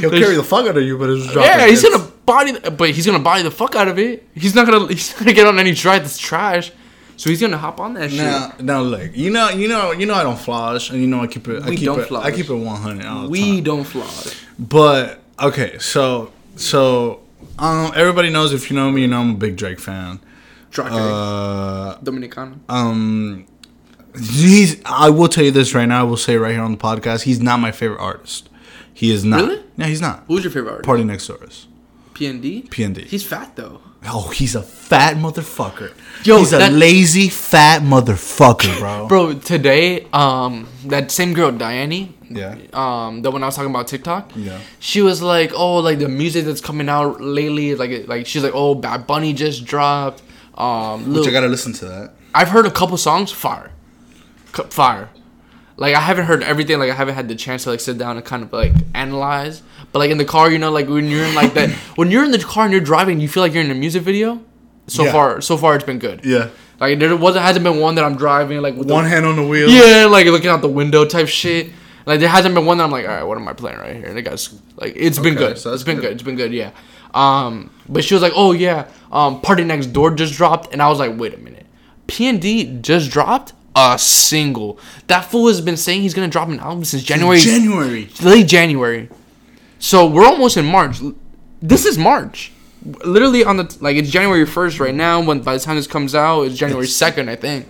he'll 0.00 0.10
carry 0.10 0.34
the 0.34 0.42
fuck 0.42 0.66
out 0.66 0.76
of 0.76 0.82
you, 0.82 0.98
but 0.98 1.10
it's 1.10 1.30
dropping. 1.30 1.42
Yeah, 1.42 1.66
he's 1.66 1.82
hits. 1.82 1.94
gonna 1.96 2.10
body, 2.26 2.52
the, 2.52 2.70
but 2.70 2.90
he's 2.90 3.06
gonna 3.06 3.18
body 3.18 3.42
the 3.42 3.50
fuck 3.50 3.76
out 3.76 3.86
of 3.88 3.98
it. 3.98 4.26
He's 4.34 4.54
not 4.54 4.66
gonna, 4.66 4.88
he's 4.92 5.10
not 5.12 5.18
gonna 5.20 5.32
get 5.32 5.46
on 5.46 5.58
any 5.58 5.74
track 5.74 6.02
that's 6.02 6.18
trash. 6.18 6.72
So 7.16 7.30
he's 7.30 7.40
gonna 7.40 7.58
hop 7.58 7.78
on 7.78 7.94
that 7.94 8.10
shit. 8.10 8.18
Now, 8.18 8.52
now 8.60 8.80
look, 8.80 9.14
you 9.14 9.30
know, 9.30 9.50
you 9.50 9.68
know, 9.68 9.92
you 9.92 10.06
know, 10.06 10.14
I 10.14 10.22
don't 10.24 10.38
floss, 10.38 10.90
and 10.90 11.00
you 11.00 11.06
know, 11.06 11.20
I 11.20 11.26
keep 11.28 11.46
it. 11.46 11.62
I 11.62 11.68
We 11.70 11.76
keep 11.76 11.84
don't 11.84 12.00
it. 12.00 12.12
I 12.12 12.32
keep 12.32 12.48
it 12.48 12.54
100 12.54 13.28
we 13.28 13.40
time. 13.56 13.62
don't 13.62 13.84
flawed. 13.84 14.34
But 14.58 15.20
okay, 15.40 15.78
so 15.78 16.32
so 16.56 17.21
um, 17.58 17.92
everybody 17.94 18.30
knows 18.30 18.52
if 18.52 18.70
you 18.70 18.76
know 18.76 18.90
me, 18.90 19.02
you 19.02 19.08
know 19.08 19.20
I'm 19.20 19.30
a 19.30 19.34
big 19.34 19.56
Drake 19.56 19.80
fan. 19.80 20.20
Drake, 20.70 20.88
Uh, 20.90 21.98
Dominicano. 21.98 22.58
um, 22.68 23.46
he's. 24.18 24.80
I 24.86 25.10
will 25.10 25.28
tell 25.28 25.44
you 25.44 25.50
this 25.50 25.74
right 25.74 25.86
now. 25.86 26.00
I 26.00 26.04
will 26.04 26.16
say 26.16 26.36
right 26.36 26.52
here 26.52 26.62
on 26.62 26.72
the 26.72 26.78
podcast. 26.78 27.22
He's 27.22 27.40
not 27.40 27.60
my 27.60 27.72
favorite 27.72 28.00
artist. 28.00 28.48
He 28.94 29.10
is 29.10 29.24
not. 29.24 29.42
Really? 29.42 29.62
No, 29.76 29.86
he's 29.86 30.00
not. 30.00 30.24
Who's 30.28 30.44
your 30.44 30.50
favorite 30.52 30.86
artist? 30.86 30.88
PartyNextDoor 30.88 31.48
is. 31.48 31.66
PND. 32.14 32.68
PND. 32.68 33.04
He's 33.04 33.24
fat 33.24 33.56
though. 33.56 33.80
Oh, 34.04 34.30
he's 34.30 34.54
a 34.56 34.62
fat 34.62 35.16
motherfucker. 35.16 35.92
Yo, 36.24 36.38
he's 36.38 36.52
a 36.52 36.68
lazy 36.70 37.28
fat 37.28 37.82
motherfucker, 37.82 38.76
bro. 38.80 39.06
Bro, 39.08 39.34
today, 39.40 40.08
um, 40.12 40.66
that 40.86 41.10
same 41.12 41.34
girl, 41.34 41.52
Diane, 41.52 42.12
Yeah. 42.36 42.56
um, 42.72 43.22
the 43.22 43.30
one 43.30 43.42
I 43.42 43.46
was 43.46 43.56
talking 43.56 43.70
about 43.70 43.86
TikTok, 43.88 44.32
Yeah. 44.36 44.58
she 44.78 45.00
was 45.02 45.22
like, 45.22 45.52
oh, 45.54 45.76
like 45.78 45.98
the 45.98 46.08
music 46.08 46.44
that's 46.44 46.60
coming 46.60 46.88
out 46.88 47.20
lately, 47.20 47.74
like, 47.74 48.08
like 48.08 48.26
she's 48.26 48.42
like, 48.42 48.52
oh, 48.54 48.74
Bad 48.74 49.06
Bunny 49.06 49.32
just 49.32 49.64
dropped. 49.64 50.22
Um, 50.56 51.06
Which 51.12 51.20
Lil- 51.24 51.28
I 51.28 51.30
gotta 51.32 51.48
listen 51.48 51.72
to 51.74 51.84
that. 51.86 52.14
I've 52.34 52.48
heard 52.48 52.66
a 52.66 52.70
couple 52.70 52.96
songs, 52.96 53.30
fire, 53.32 53.70
C- 54.56 54.62
fire. 54.70 55.08
Like 55.76 55.94
I 55.94 56.00
haven't 56.00 56.26
heard 56.26 56.42
everything. 56.42 56.78
Like 56.78 56.90
I 56.90 56.94
haven't 56.94 57.14
had 57.14 57.28
the 57.28 57.34
chance 57.34 57.64
to 57.64 57.70
like 57.70 57.80
sit 57.80 57.96
down 57.98 58.16
and 58.16 58.24
kind 58.24 58.42
of 58.42 58.52
like 58.52 58.72
analyze. 58.94 59.62
But 59.90 59.98
like 60.00 60.10
in 60.10 60.18
the 60.18 60.24
car, 60.24 60.50
you 60.50 60.58
know, 60.58 60.70
like 60.70 60.88
when 60.88 61.08
you're 61.08 61.24
in 61.24 61.34
like 61.34 61.54
that, 61.54 61.70
when 61.96 62.10
you're 62.10 62.24
in 62.24 62.30
the 62.30 62.38
car 62.38 62.64
and 62.64 62.72
you're 62.72 62.82
driving, 62.82 63.20
you 63.20 63.28
feel 63.28 63.42
like 63.42 63.52
you're 63.54 63.64
in 63.64 63.70
a 63.70 63.74
music 63.74 64.02
video. 64.02 64.40
So 64.86 65.04
Yeah. 65.04 65.12
far, 65.12 65.40
so 65.40 65.56
far, 65.56 65.74
it's 65.76 65.84
been 65.84 65.98
good. 65.98 66.24
Yeah. 66.24 66.48
Like 66.78 66.98
there 66.98 67.16
wasn't 67.16 67.44
hasn't 67.44 67.64
been 67.64 67.78
one 67.80 67.94
that 67.94 68.04
I'm 68.04 68.16
driving 68.16 68.60
like 68.60 68.76
with 68.76 68.88
the- 68.88 68.94
One 68.94 69.06
hand 69.06 69.24
on 69.24 69.36
the 69.36 69.46
wheel. 69.46 69.68
yeah, 69.70 70.04
like 70.06 70.26
looking 70.26 70.50
out 70.50 70.60
the 70.60 70.68
window 70.68 71.04
type 71.06 71.28
shit. 71.28 71.70
Like 72.06 72.20
there 72.20 72.28
hasn't 72.28 72.54
been 72.54 72.66
one 72.66 72.78
that 72.78 72.84
I'm 72.84 72.90
like, 72.90 73.06
all 73.06 73.14
right, 73.14 73.22
what 73.22 73.38
am 73.38 73.46
I 73.48 73.52
playing 73.52 73.78
right 73.78 73.96
here? 73.96 74.06
And 74.06 74.18
it 74.18 74.22
guy's 74.22 74.52
like, 74.76 74.92
it's 74.96 75.18
been 75.18 75.34
Okay, 75.36 75.48
good. 75.48 75.58
so 75.58 75.72
it's 75.72 75.82
been 75.84 75.96
good. 75.96 76.02
good. 76.02 76.12
It's 76.12 76.22
been 76.22 76.36
good. 76.36 76.52
Yeah. 76.52 76.70
Um, 77.14 77.70
but 77.88 78.04
she 78.04 78.14
was 78.14 78.22
like, 78.22 78.32
oh 78.34 78.52
yeah, 78.52 78.88
um, 79.10 79.40
PartyNextDoor 79.42 80.16
just 80.16 80.34
dropped, 80.34 80.72
and 80.72 80.80
I 80.80 80.88
was 80.88 80.98
like, 80.98 81.18
wait 81.18 81.34
a 81.34 81.36
minute, 81.36 81.66
P 82.06 82.26
and 82.26 82.40
D 82.40 82.78
just 82.80 83.10
dropped 83.10 83.52
a 83.76 83.98
single. 83.98 84.78
That 85.08 85.22
fool 85.26 85.48
has 85.48 85.60
been 85.60 85.76
saying 85.76 86.00
he's 86.02 86.14
gonna 86.14 86.28
drop 86.28 86.48
an 86.48 86.58
album 86.60 86.84
since 86.84 87.02
January, 87.02 87.38
January. 87.38 88.08
late 88.22 88.46
January. 88.48 89.08
So 89.78 90.06
we're 90.06 90.24
almost 90.24 90.56
in 90.56 90.64
March. 90.64 91.00
This 91.60 91.84
is 91.84 91.98
March. 91.98 92.50
Literally 93.04 93.44
on 93.44 93.58
the 93.58 93.76
like 93.80 93.96
it's 93.96 94.10
January 94.10 94.44
first 94.46 94.80
right 94.80 94.94
now. 94.94 95.20
When 95.22 95.40
by 95.40 95.54
the 95.54 95.60
time 95.60 95.76
this 95.76 95.86
comes 95.86 96.14
out, 96.14 96.42
it's 96.42 96.56
January 96.56 96.86
second, 96.86 97.28
I 97.28 97.36
think. 97.36 97.66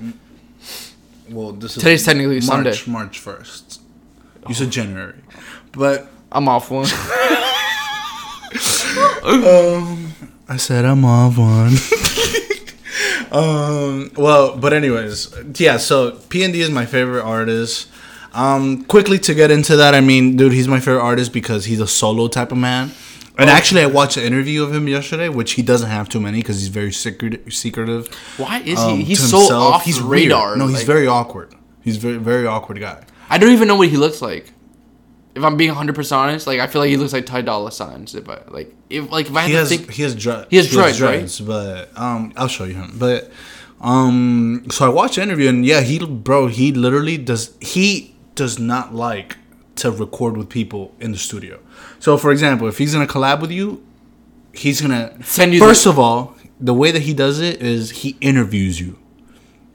Well, 1.29 1.53
this 1.53 1.77
is 1.77 1.83
Today's 1.83 2.05
technically 2.05 2.37
March, 2.41 2.45
Sunday. 2.45 2.77
March 2.87 3.19
first. 3.19 3.81
You 4.49 4.55
said 4.55 4.71
January, 4.71 5.15
but 5.73 6.09
I'm 6.31 6.49
off 6.49 6.71
one. 6.71 6.87
I 10.49 10.57
said 10.59 10.85
I'm 10.85 11.05
off 11.05 11.39
one. 11.39 11.73
um. 13.33 14.11
Well, 14.17 14.57
but 14.57 14.73
anyways, 14.73 15.35
yeah. 15.59 15.77
So 15.79 16.13
P 16.29 16.43
and 16.45 16.53
D 16.53 16.61
is 16.61 16.71
my 16.71 16.87
favorite 16.87 17.23
artist. 17.23 17.89
Um. 18.35 18.85
Quickly 18.85 19.19
to 19.21 19.35
get 19.35 19.51
into 19.51 19.77
that, 19.77 19.95
I 19.95 20.01
mean, 20.01 20.37
dude, 20.37 20.53
he's 20.53 20.69
my 20.69 20.81
favorite 20.81 21.03
artist 21.03 21.33
because 21.33 21.65
he's 21.67 21.81
a 21.81 21.87
solo 21.87 22.29
type 22.29 22.53
of 22.53 22.59
man. 22.59 22.91
And 23.39 23.49
Oh. 23.49 23.53
actually, 23.53 23.81
I 23.83 23.87
watched 23.87 24.19
an 24.19 24.25
interview 24.25 24.63
of 24.63 24.75
him 24.75 24.87
yesterday, 24.89 25.31
which 25.31 25.53
he 25.53 25.63
doesn't 25.63 25.89
have 25.89 26.07
too 26.09 26.21
many 26.21 26.39
because 26.41 26.59
he's 26.61 26.69
very 26.69 26.93
secret, 26.93 27.51
secretive. 27.51 28.09
Why 28.37 28.59
is 28.61 28.79
um, 28.79 28.99
he? 28.99 29.05
He's 29.05 29.31
so 29.31 29.39
off 29.57 29.85
He's 29.85 29.99
the 29.99 30.07
weird. 30.07 30.25
radar. 30.25 30.57
No, 30.57 30.67
he's 30.67 30.79
like- 30.79 30.87
very 30.87 31.07
awkward. 31.07 31.55
He's 31.83 31.97
very 31.97 32.19
very 32.19 32.47
awkward 32.47 32.79
guy. 32.79 33.05
I 33.33 33.39
don't 33.39 33.53
even 33.53 33.67
know 33.67 33.77
what 33.77 33.89
he 33.89 33.97
looks 33.97 34.21
like. 34.21 34.53
If 35.35 35.43
I'm 35.43 35.57
being 35.57 35.71
100 35.71 35.95
percent 35.95 36.21
honest, 36.21 36.47
like 36.47 36.61
I 36.61 36.67
feel 36.67 36.83
like 36.83 36.91
he 36.91 36.99
looks 36.99 37.15
like 37.15 37.25
Ty 37.25 37.41
Dolla 37.41 37.73
Signs. 37.73 38.15
If 38.15 38.29
I 38.29 38.43
like, 38.49 38.75
if 38.91 39.11
like 39.11 39.29
if 39.29 39.35
I 39.35 39.47
he 39.47 39.55
has 39.55 39.71
think, 39.71 39.91
he 39.91 40.03
has 40.03 40.15
dreads. 40.15 40.49
He 40.51 40.57
has 40.59 40.69
dreads, 40.71 41.01
right? 41.01 41.41
But 41.47 41.91
um, 41.99 42.35
I'll 42.37 42.49
show 42.49 42.65
you 42.65 42.75
him. 42.75 42.97
But 42.99 43.33
um, 43.81 44.67
so 44.71 44.85
I 44.85 44.91
watched 44.91 45.17
the 45.17 45.23
interview 45.23 45.49
and 45.49 45.65
yeah, 45.65 45.81
he 45.81 46.05
bro, 46.05 46.49
he 46.49 46.73
literally 46.73 47.17
does 47.17 47.57
he 47.63 48.15
does 48.35 48.59
not 48.59 48.95
like 48.95 49.39
to 49.77 49.91
record 49.91 50.37
with 50.37 50.51
people 50.51 50.95
in 51.01 51.13
the 51.13 51.19
studio. 51.19 51.59
So 52.01 52.19
for 52.19 52.33
example, 52.33 52.69
if 52.69 52.77
he's 52.77 52.93
gonna 52.93 53.07
collab 53.07 53.41
with 53.41 53.51
you, 53.51 53.83
he's 54.53 54.83
gonna 54.83 55.17
Send 55.25 55.55
you 55.55 55.61
First 55.61 55.85
the- 55.85 55.91
of 55.91 55.99
all, 55.99 56.37
the 56.61 56.75
way 56.75 56.91
that 56.91 57.03
he 57.03 57.15
does 57.15 57.41
it 57.41 57.63
is 57.63 57.91
he 57.91 58.19
interviews 58.21 58.79
you. 58.79 58.99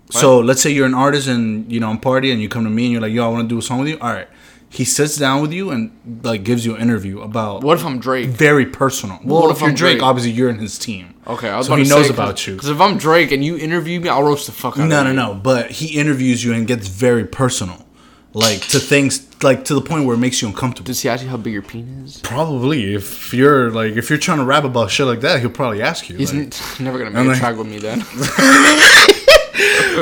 So 0.10 0.40
let's 0.40 0.62
say 0.62 0.70
you're 0.72 0.86
an 0.86 0.94
artist 0.94 1.28
and 1.28 1.72
you 1.72 1.80
know 1.80 1.90
I'm 1.90 2.00
party 2.00 2.32
and 2.32 2.42
you 2.42 2.48
come 2.50 2.64
to 2.64 2.70
me 2.70 2.86
and 2.86 2.92
you're 2.94 3.02
like, 3.02 3.12
yo, 3.14 3.26
I 3.26 3.28
want 3.32 3.44
to 3.44 3.54
do 3.54 3.60
a 3.60 3.62
song 3.62 3.80
with 3.80 3.90
you. 3.90 3.98
All 4.00 4.12
right. 4.14 4.28
He 4.70 4.84
sits 4.84 5.16
down 5.16 5.42
with 5.42 5.54
you 5.54 5.70
and 5.72 5.92
like 6.24 6.44
gives 6.44 6.66
you 6.66 6.76
an 6.76 6.82
interview 6.82 7.22
about 7.22 7.64
what 7.64 7.78
if 7.78 7.86
I'm 7.86 8.00
Drake? 8.00 8.28
very 8.30 8.66
personal. 8.66 9.18
Well, 9.24 9.44
What 9.44 9.52
if, 9.52 9.58
if 9.58 9.62
you're 9.62 9.70
I'm 9.70 9.76
Drake, 9.76 9.94
Drake? 10.00 10.04
obviously 10.04 10.32
you're 10.32 10.50
in 10.50 10.60
his 10.60 10.78
team. 10.78 11.14
Okay, 11.26 11.50
I 11.50 11.58
was 11.58 11.68
so 11.68 11.74
about 11.74 11.84
he 11.84 11.90
knows 11.90 12.08
say, 12.08 12.14
about 12.14 12.46
you. 12.48 12.54
Because 12.56 12.70
if 12.70 12.80
I'm 12.82 12.98
Drake 12.98 13.32
and 13.32 13.44
you 13.46 13.58
interview 13.58 14.00
me, 14.02 14.10
I'll 14.10 14.24
roast 14.24 14.46
the 14.46 14.52
fuck 14.52 14.78
out 14.78 14.88
No, 14.90 15.04
no, 15.04 15.14
no. 15.14 15.34
But 15.36 15.72
he 15.72 15.98
interviews 15.98 16.44
you 16.44 16.52
and 16.54 16.68
gets 16.68 16.88
very 16.90 17.24
personal, 17.26 17.86
like 18.34 18.60
to 18.70 18.80
things, 18.80 19.26
like 19.42 19.64
to 19.66 19.74
the 19.74 19.82
point 19.82 20.06
where 20.06 20.16
it 20.16 20.20
makes 20.20 20.42
you 20.42 20.50
uncomfortable. 20.50 20.88
Does 20.88 21.02
he 21.02 21.08
ask 21.08 21.24
you 21.24 21.30
how 21.30 21.38
big 21.38 21.54
your 21.54 21.62
penis 21.62 22.16
is? 22.18 22.22
Probably, 22.22 22.94
if 22.94 23.34
you're 23.34 23.72
like, 23.72 23.94
if 23.96 24.10
you're 24.10 24.20
trying 24.20 24.40
to 24.40 24.46
rap 24.46 24.66
about 24.66 24.92
shit 24.92 25.06
like 25.08 25.22
that, 25.22 25.40
he'll 25.40 25.50
probably 25.50 25.82
ask 25.82 26.10
you. 26.10 26.18
He's 26.18 26.34
like- 26.34 26.44
n- 26.44 26.52
never 26.86 26.98
gonna 26.98 27.18
I'm 27.18 27.26
make 27.26 27.26
a 27.26 27.30
like- 27.30 27.40
track 27.40 27.56
with 27.58 27.68
me 27.68 27.80
then. 27.80 28.00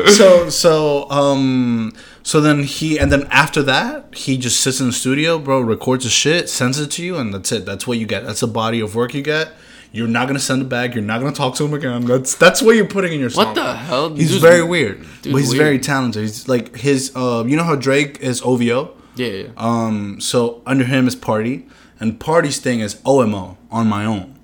so 0.08 0.50
so 0.50 1.10
um 1.10 1.94
so 2.24 2.42
then 2.42 2.64
he 2.64 2.98
and 3.00 3.12
then 3.12 3.28
after 3.32 3.62
that 3.64 4.14
he 4.16 4.38
just 4.38 4.60
sits 4.62 4.80
in 4.80 4.88
the 4.88 4.94
studio 4.94 5.38
bro 5.40 5.60
records 5.62 6.04
his 6.04 6.14
shit 6.14 6.50
sends 6.50 6.80
it 6.80 6.92
to 6.92 7.04
you 7.04 7.18
and 7.18 7.34
that's 7.34 7.52
it. 7.52 7.66
That's 7.66 7.86
what 7.88 7.98
you 7.98 8.06
get. 8.06 8.26
That's 8.26 8.42
a 8.42 8.48
body 8.48 8.80
of 8.80 8.96
work 8.96 9.14
you 9.14 9.22
get. 9.22 9.54
You're 9.92 10.08
not 10.10 10.28
gonna 10.28 10.40
send 10.40 10.62
it 10.62 10.70
back. 10.70 10.94
You're 10.94 11.04
not 11.04 11.20
gonna 11.22 11.32
talk 11.32 11.56
to 11.56 11.66
him 11.66 11.74
again. 11.74 12.06
That's 12.06 12.36
that's 12.36 12.62
what 12.62 12.76
you're 12.76 12.86
putting 12.88 13.14
in 13.14 13.20
your 13.20 13.30
song 13.30 13.46
What 13.48 13.56
the 13.56 13.74
hell? 13.76 14.10
he's 14.14 14.30
Dude's- 14.30 14.42
very 14.42 14.64
weird 14.64 15.00
but 15.24 15.36
he's 15.40 15.50
weird. 15.50 15.58
very 15.64 15.80
talented. 15.80 16.24
He's 16.24 16.48
like 16.48 16.76
his 16.76 17.12
uh 17.16 17.44
you 17.48 17.56
know 17.56 17.64
how 17.64 17.76
drake 17.76 18.20
is 18.20 18.42
ovo 18.42 18.92
yeah, 19.16 19.28
yeah. 19.28 19.48
um 19.56 20.20
so 20.20 20.62
under 20.66 20.84
him 20.84 21.08
is 21.08 21.16
party 21.16 21.66
and 22.02 22.20
party's 22.20 22.60
thing 22.60 22.82
is 22.82 22.96
omo 23.06 23.56
on 23.72 23.88
my 23.88 24.04
own 24.06 24.35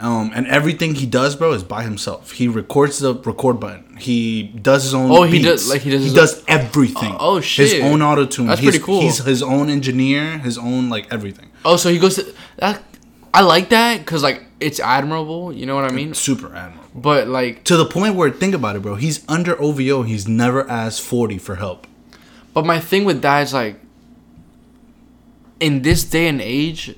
um, 0.00 0.32
and 0.34 0.46
everything 0.46 0.94
he 0.94 1.06
does, 1.06 1.36
bro, 1.36 1.52
is 1.52 1.62
by 1.62 1.82
himself. 1.82 2.32
He 2.32 2.48
records 2.48 2.98
the 2.98 3.14
record 3.14 3.60
button. 3.60 3.96
He 3.98 4.42
does 4.44 4.82
his 4.84 4.94
own. 4.94 5.10
Oh, 5.10 5.22
he 5.22 5.40
does- 5.42 5.68
like, 5.68 5.82
he 5.82 5.90
does 5.90 6.00
He 6.00 6.06
his 6.06 6.14
does 6.14 6.44
everything. 6.48 7.14
Oh, 7.18 7.36
His 7.36 7.44
shit. 7.46 7.84
own 7.84 8.00
auto 8.02 8.24
tune. 8.26 8.46
That's 8.46 8.60
he's, 8.60 8.70
pretty 8.70 8.84
cool. 8.84 9.02
He's 9.02 9.18
his 9.18 9.42
own 9.42 9.68
engineer. 9.68 10.38
His 10.38 10.56
own 10.58 10.88
like 10.88 11.12
everything. 11.12 11.50
Oh, 11.64 11.76
so 11.76 11.90
he 11.90 11.98
goes 11.98 12.16
to 12.16 12.34
that. 12.56 12.82
I 13.32 13.42
like 13.42 13.68
that 13.68 13.98
because 13.98 14.22
like 14.22 14.42
it's 14.58 14.80
admirable. 14.80 15.52
You 15.52 15.66
know 15.66 15.74
what 15.76 15.84
I 15.84 15.92
mean? 15.94 16.14
Super 16.14 16.46
admirable. 16.54 16.88
But 16.94 17.28
like, 17.28 17.62
To 17.64 17.76
the 17.76 17.84
point 17.86 18.14
where 18.16 18.30
think 18.30 18.54
about 18.54 18.74
it, 18.76 18.80
bro. 18.82 18.96
He's 18.96 19.24
under 19.28 19.60
OVO. 19.60 20.02
He's 20.02 20.26
never 20.26 20.68
asked 20.68 21.02
forty 21.02 21.38
for 21.38 21.56
help. 21.56 21.86
but 22.54 22.64
my 22.66 22.80
thing 22.80 23.04
with 23.04 23.22
that 23.22 23.42
is 23.42 23.52
like, 23.54 23.76
in 25.60 25.82
this 25.82 26.04
day 26.04 26.26
and 26.26 26.40
age, 26.40 26.96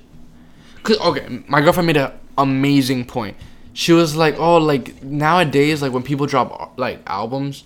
cause 0.83 0.97
okay, 0.99 1.43
my 1.47 1.61
girlfriend 1.61 1.87
made 1.87 1.97
an 1.97 2.11
amazing 2.37 3.05
point. 3.05 3.35
She 3.73 3.91
was 3.91 4.15
like, 4.15 4.37
"Oh, 4.37 4.57
like 4.57 5.03
nowadays, 5.03 5.81
like 5.81 5.91
when 5.91 6.03
people 6.03 6.25
drop 6.27 6.77
like 6.77 7.01
albums, 7.07 7.63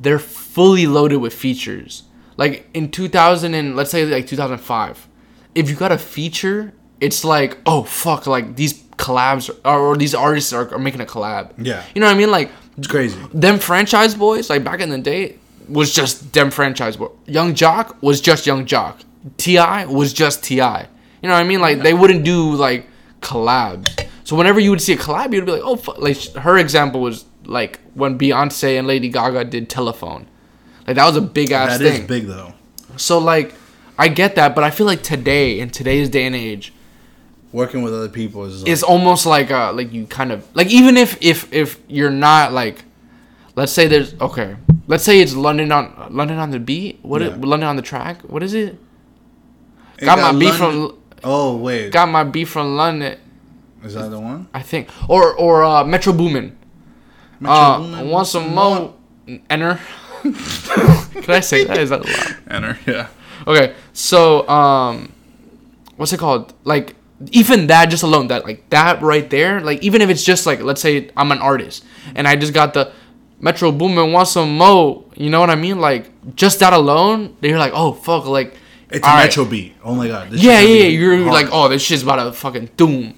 they're 0.00 0.18
fully 0.18 0.86
loaded 0.86 1.16
with 1.18 1.34
features. 1.34 2.04
Like 2.36 2.68
in 2.72 2.90
2000 2.90 3.52
and 3.54 3.76
let's 3.76 3.90
say 3.90 4.04
like 4.06 4.26
2005, 4.26 5.08
if 5.54 5.68
you 5.68 5.76
got 5.76 5.92
a 5.92 5.98
feature, 5.98 6.72
it's 7.00 7.24
like, 7.24 7.58
oh 7.66 7.82
fuck, 7.82 8.26
like 8.26 8.56
these 8.56 8.82
collabs 8.96 9.50
or, 9.64 9.78
or 9.78 9.96
these 9.96 10.14
artists 10.14 10.52
are, 10.52 10.72
are 10.72 10.78
making 10.78 11.00
a 11.00 11.06
collab. 11.06 11.52
Yeah. 11.58 11.84
you 11.94 12.00
know 12.00 12.06
what 12.06 12.14
I 12.14 12.18
mean? 12.18 12.30
Like 12.30 12.50
It's 12.78 12.86
crazy. 12.86 13.18
them 13.34 13.56
Franchize 13.56 14.14
Boyz, 14.14 14.48
like 14.48 14.64
back 14.64 14.80
in 14.80 14.88
the 14.88 14.98
day, 14.98 15.36
was 15.68 15.94
just 15.94 16.32
them 16.32 16.50
franchise 16.50 16.96
boy. 16.96 17.08
Yung 17.26 17.54
Joc 17.54 18.00
was 18.02 18.20
just 18.20 18.46
Yung 18.46 18.64
Joc. 18.66 19.02
T.I. 19.36 19.84
was 19.86 20.12
just 20.12 20.42
Ti. 20.42 20.54
You 20.56 20.60
know 20.62 21.34
what 21.34 21.34
I 21.34 21.44
mean? 21.44 21.60
Like 21.60 21.80
they 21.80 21.92
wouldn't 21.94 22.24
do 22.24 22.54
like 22.54 22.86
collabs. 23.20 24.06
So 24.24 24.36
whenever 24.36 24.60
you 24.60 24.70
would 24.70 24.80
see 24.80 24.92
a 24.92 24.96
collab, 24.96 25.32
you'd 25.32 25.46
be 25.46 25.52
like, 25.52 25.62
oh, 25.64 25.76
fuck. 25.76 25.98
like 25.98 26.16
her 26.34 26.56
example 26.58 27.00
was 27.00 27.24
like 27.44 27.80
when 27.94 28.18
Beyonce 28.18 28.78
and 28.78 28.86
Lady 28.86 29.08
Gaga 29.08 29.44
did 29.44 29.68
Telephone. 29.68 30.26
Like 30.86 30.96
that 30.96 31.06
was 31.06 31.16
a 31.16 31.20
big 31.20 31.50
ass 31.52 31.78
thing. 31.78 31.86
That 31.86 32.00
is 32.00 32.06
big 32.06 32.26
though. 32.26 32.54
So 32.96 33.18
like, 33.18 33.54
I 33.98 34.08
get 34.08 34.34
that, 34.36 34.54
but 34.54 34.64
I 34.64 34.70
feel 34.70 34.86
like 34.86 35.02
today 35.02 35.60
in 35.60 35.70
today's 35.70 36.08
day 36.08 36.24
and 36.26 36.34
age, 36.36 36.72
Working 37.52 37.82
with 37.82 37.92
other 37.92 38.08
people 38.08 38.44
is. 38.44 38.62
Like, 38.62 38.70
it's 38.70 38.84
almost 38.84 39.26
like 39.26 39.50
uh 39.50 39.72
like 39.72 39.92
you 39.92 40.06
kind 40.06 40.30
of 40.30 40.46
like 40.54 40.68
even 40.68 40.96
if 40.96 41.18
if 41.20 41.52
if 41.52 41.80
you're 41.88 42.08
not 42.08 42.52
like 42.52 42.84
let's 43.56 43.72
say 43.72 43.88
there's 43.88 44.14
okay 44.20 44.54
let's 44.86 45.02
say 45.02 45.20
it's 45.20 45.34
london 45.34 45.72
on 45.72 46.06
london 46.14 46.38
on 46.38 46.50
the 46.52 46.60
beat 46.60 47.00
What 47.02 47.20
Yeah. 47.22 47.34
london 47.40 47.64
on 47.68 47.74
the 47.74 47.82
track 47.82 48.22
what 48.22 48.44
is 48.44 48.54
it 48.54 48.78
It 49.98 50.04
got 50.04 50.20
my 50.20 50.38
beef 50.38 50.60
London- 50.60 50.90
from 50.90 50.98
Oh 51.22 51.56
wait, 51.56 51.92
got 51.92 52.08
my 52.08 52.24
beef 52.24 52.48
from 52.50 52.76
london 52.76 53.18
is 53.82 53.94
that 53.94 54.10
the 54.10 54.20
one? 54.20 54.48
i 54.52 54.60
think 54.62 54.88
or 55.08 55.34
or 55.34 55.64
uh 55.64 55.84
metro 55.84 56.12
boomin 56.12 56.56
Metro 57.40 57.54
uh 57.54 57.78
Boomin? 57.78 58.08
want 58.10 58.26
some 58.26 58.54
more 58.54 58.94
enter 59.48 59.80
can 60.22 61.30
i 61.30 61.40
say 61.40 61.64
that 61.64 61.78
is 61.78 61.90
that 61.90 62.04
loud 62.04 62.36
Enter. 62.50 62.78
Yeah. 62.86 63.08
Okay, 63.46 63.74
so 63.92 64.46
um, 64.48 65.12
what's 65.96 66.12
it 66.12 66.18
called? 66.18 66.52
Like 66.64 66.94
even 67.30 67.68
that 67.68 67.86
just 67.86 68.02
alone, 68.02 68.28
that 68.28 68.44
like 68.44 68.68
that 68.70 69.00
right 69.02 69.28
there, 69.30 69.60
like 69.60 69.82
even 69.82 70.02
if 70.02 70.10
it's 70.10 70.24
just 70.24 70.44
like 70.46 70.60
let's 70.60 70.80
say 70.80 71.10
I'm 71.16 71.32
an 71.32 71.38
artist 71.38 71.84
and 72.14 72.28
I 72.28 72.36
just 72.36 72.52
got 72.52 72.74
the 72.74 72.92
Metro 73.40 73.72
Boomin 73.72 74.12
want 74.12 74.28
some 74.28 74.58
mo, 74.58 75.06
you 75.16 75.30
know 75.30 75.40
what 75.40 75.48
I 75.50 75.54
mean? 75.54 75.80
Like 75.80 76.10
just 76.36 76.60
that 76.60 76.72
alone, 76.74 77.36
they're 77.40 77.58
like, 77.58 77.72
oh 77.74 77.92
fuck, 77.92 78.26
like 78.26 78.54
It's 78.90 79.06
a 79.06 79.08
all 79.10 79.16
right. 79.16 79.24
Metro 79.24 79.44
beat. 79.44 79.74
Oh 79.84 79.94
my 79.94 80.08
god. 80.08 80.30
this 80.30 80.42
Yeah, 80.42 80.60
yeah, 80.60 80.82
yeah. 80.82 80.88
You're 80.88 81.16
hard. 81.18 81.32
like, 81.32 81.48
oh, 81.52 81.68
this 81.68 81.82
shit's 81.82 82.02
about 82.02 82.22
to 82.24 82.32
fucking 82.32 82.70
doom. 82.76 83.14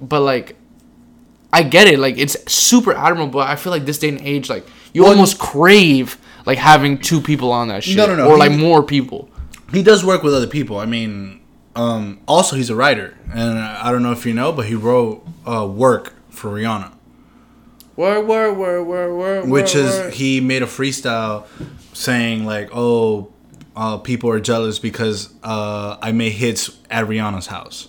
But 0.00 0.20
like 0.22 0.56
I 1.52 1.62
get 1.62 1.86
it. 1.88 1.98
Like 1.98 2.18
it's 2.18 2.36
super 2.52 2.92
admirable. 2.92 3.32
But 3.40 3.48
I 3.48 3.56
feel 3.56 3.72
like 3.72 3.84
this 3.84 3.98
day 3.98 4.08
and 4.10 4.20
age, 4.22 4.48
like 4.50 4.66
you 4.92 5.02
Well, 5.02 5.12
almost 5.12 5.38
crave 5.38 6.18
like 6.46 6.58
having 6.58 6.98
two 6.98 7.20
people 7.20 7.52
on 7.52 7.68
that 7.68 7.84
shit, 7.84 7.96
No, 7.96 8.06
no, 8.06 8.16
no. 8.16 8.26
or 8.28 8.32
He- 8.34 8.38
like 8.38 8.52
more 8.52 8.82
people. 8.82 9.28
he 9.72 9.82
does 9.82 10.04
work 10.04 10.22
with 10.22 10.34
other 10.34 10.46
people. 10.46 10.78
I 10.78 10.86
mean, 10.86 11.40
um, 11.76 12.20
also 12.26 12.56
he's 12.56 12.70
a 12.70 12.74
writer, 12.74 13.16
and 13.34 13.58
I 13.58 13.92
don't 13.92 14.02
know 14.02 14.12
if 14.12 14.24
you 14.26 14.32
know, 14.34 14.50
but 14.52 14.66
he 14.66 14.74
wrote 14.74 15.26
uh, 15.46 15.66
work 15.66 16.14
for 16.30 16.50
Rihanna, 16.50 16.92
Word, 17.96 18.26
word, 18.26 18.52
word, 18.56 18.82
word, 18.84 19.14
word. 19.14 19.48
which 19.48 19.74
is 19.74 20.14
he 20.14 20.40
made 20.40 20.62
a 20.62 20.66
freestyle 20.66 21.46
saying 21.92 22.44
like, 22.46 22.70
"Oh, 22.72 23.32
uh, 23.78 23.96
people 23.98 24.28
are 24.30 24.40
jealous 24.40 24.78
because 24.78 25.32
uh, 25.42 25.96
I 26.02 26.12
made 26.12 26.32
hits 26.32 26.70
at 26.90 27.06
Rihanna's 27.06 27.46
house." 27.46 27.88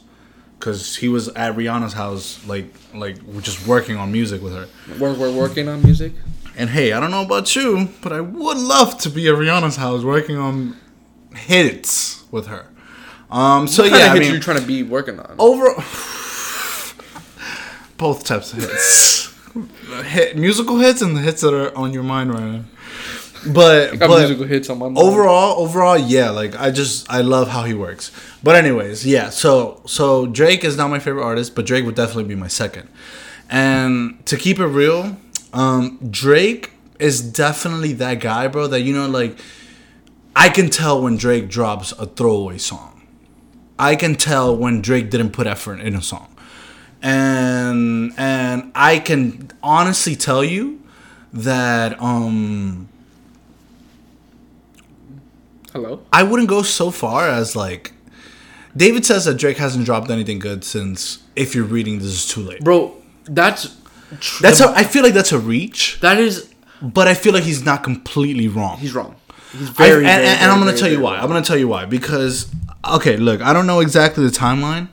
Cause 0.59 0.97
he 0.97 1.07
was 1.07 1.29
at 1.29 1.55
Rihanna's 1.55 1.93
house, 1.93 2.45
like, 2.45 2.65
like 2.93 3.15
just 3.41 3.65
working 3.65 3.95
on 3.95 4.11
music 4.11 4.41
with 4.41 4.53
her. 4.53 4.67
we're, 4.99 5.13
we're 5.17 5.33
working 5.33 5.69
on 5.69 5.81
music. 5.81 6.11
And 6.57 6.69
hey, 6.69 6.91
I 6.91 6.99
don't 6.99 7.11
know 7.11 7.23
about 7.23 7.55
you, 7.55 7.87
but 8.01 8.11
I 8.11 8.19
would 8.19 8.57
love 8.57 8.97
to 9.03 9.09
be 9.09 9.29
at 9.29 9.35
Rihanna's 9.35 9.77
house 9.77 10.03
working 10.03 10.35
on 10.37 10.75
hits 11.33 12.25
with 12.29 12.47
her. 12.47 12.65
Um, 13.31 13.67
so 13.69 13.83
What 13.83 13.91
yeah, 13.93 13.99
kind 13.99 14.03
I 14.03 14.07
of 14.07 14.13
hits 14.15 14.25
mean, 14.27 14.33
you 14.35 14.41
trying 14.41 14.59
to 14.59 14.67
be 14.67 14.83
working 14.83 15.17
on? 15.17 15.35
over 15.39 15.67
both 17.97 18.25
types 18.25 18.51
of 18.51 18.59
hits, 18.59 19.33
hit 20.11 20.35
musical 20.37 20.77
hits 20.79 21.01
and 21.01 21.15
the 21.15 21.21
hits 21.21 21.39
that 21.41 21.53
are 21.53 21.73
on 21.77 21.93
your 21.93 22.03
mind 22.03 22.33
right 22.33 22.43
now. 22.43 22.63
But 23.45 23.99
but 23.99 24.09
musical 24.09 24.45
hits 24.45 24.69
on 24.69 24.79
my 24.79 24.87
mind. 24.87 24.97
overall, 24.97 25.59
overall, 25.61 25.97
yeah, 25.97 26.29
like 26.29 26.59
I 26.59 26.71
just 26.71 27.09
I 27.09 27.21
love 27.21 27.49
how 27.49 27.63
he 27.63 27.73
works. 27.73 28.11
But 28.43 28.55
anyways, 28.55 29.05
yeah. 29.05 29.29
So 29.29 29.81
so 29.85 30.25
Drake 30.25 30.63
is 30.63 30.75
not 30.77 30.89
my 30.89 30.99
favorite 30.99 31.23
artist, 31.23 31.55
but 31.55 31.65
Drake 31.65 31.85
would 31.85 31.95
definitely 31.95 32.25
be 32.25 32.35
my 32.35 32.47
second. 32.47 32.89
And 33.49 34.25
to 34.25 34.37
keep 34.37 34.59
it 34.59 34.67
real, 34.67 35.17
um, 35.53 35.99
Drake 36.09 36.71
is 36.99 37.21
definitely 37.21 37.93
that 37.93 38.19
guy, 38.19 38.47
bro. 38.47 38.67
That 38.67 38.81
you 38.81 38.93
know, 38.93 39.07
like 39.07 39.37
I 40.35 40.49
can 40.49 40.69
tell 40.69 41.01
when 41.01 41.15
Drake 41.17 41.49
drops 41.49 41.91
a 41.93 42.05
throwaway 42.05 42.57
song. 42.57 43.07
I 43.77 43.95
can 43.95 44.15
tell 44.15 44.55
when 44.55 44.81
Drake 44.81 45.09
didn't 45.09 45.31
put 45.31 45.47
effort 45.47 45.79
in 45.79 45.95
a 45.95 46.01
song. 46.01 46.35
And 47.01 48.13
and 48.17 48.71
I 48.75 48.99
can 48.99 49.51
honestly 49.63 50.17
tell 50.17 50.43
you 50.43 50.81
that 51.31 52.01
um 52.01 52.88
Hello. 55.73 56.01
I 56.11 56.23
wouldn't 56.23 56.49
go 56.49 56.61
so 56.63 56.91
far 56.91 57.27
as 57.29 57.55
like 57.55 57.93
David 58.75 59.05
says 59.05 59.25
that 59.25 59.35
Drake 59.37 59.57
hasn't 59.57 59.85
dropped 59.85 60.09
anything 60.09 60.39
good 60.39 60.63
since 60.63 61.19
if 61.35 61.53
you're 61.55 61.65
reading 61.65 61.99
this 61.99 62.07
is 62.07 62.27
too 62.27 62.41
late. 62.41 62.63
Bro, 62.63 62.95
that's 63.25 63.75
tr- 64.19 64.41
That's 64.43 64.61
I 64.61 64.83
feel 64.83 65.03
like 65.03 65.13
that's 65.13 65.31
a 65.31 65.39
reach, 65.39 65.99
that 66.01 66.17
is 66.17 66.53
but 66.81 67.07
I 67.07 67.13
feel 67.13 67.33
like 67.33 67.43
he's 67.43 67.63
not 67.63 67.83
completely 67.83 68.47
wrong. 68.47 68.77
he's 68.77 68.93
wrong. 68.93 69.15
He's 69.51 69.69
I- 69.71 69.73
very, 69.73 69.95
and, 69.97 70.05
very, 70.05 70.27
and- 70.27 70.39
and 70.41 70.51
I'm 70.51 70.59
gonna 70.59 70.77
tell 70.77 70.89
you 70.91 71.01
why. 71.01 71.13
wrong. 71.15 71.23
I'm 71.23 71.27
gonna 71.29 71.41
tell 71.45 71.57
you 71.57 71.67
why 71.67 71.85
because 71.85 72.49
okay, 72.89 73.17
look, 73.17 73.41
I 73.41 73.53
don't 73.53 73.67
know 73.67 73.79
exactly 73.81 74.23
the 74.25 74.31
timeline, 74.31 74.87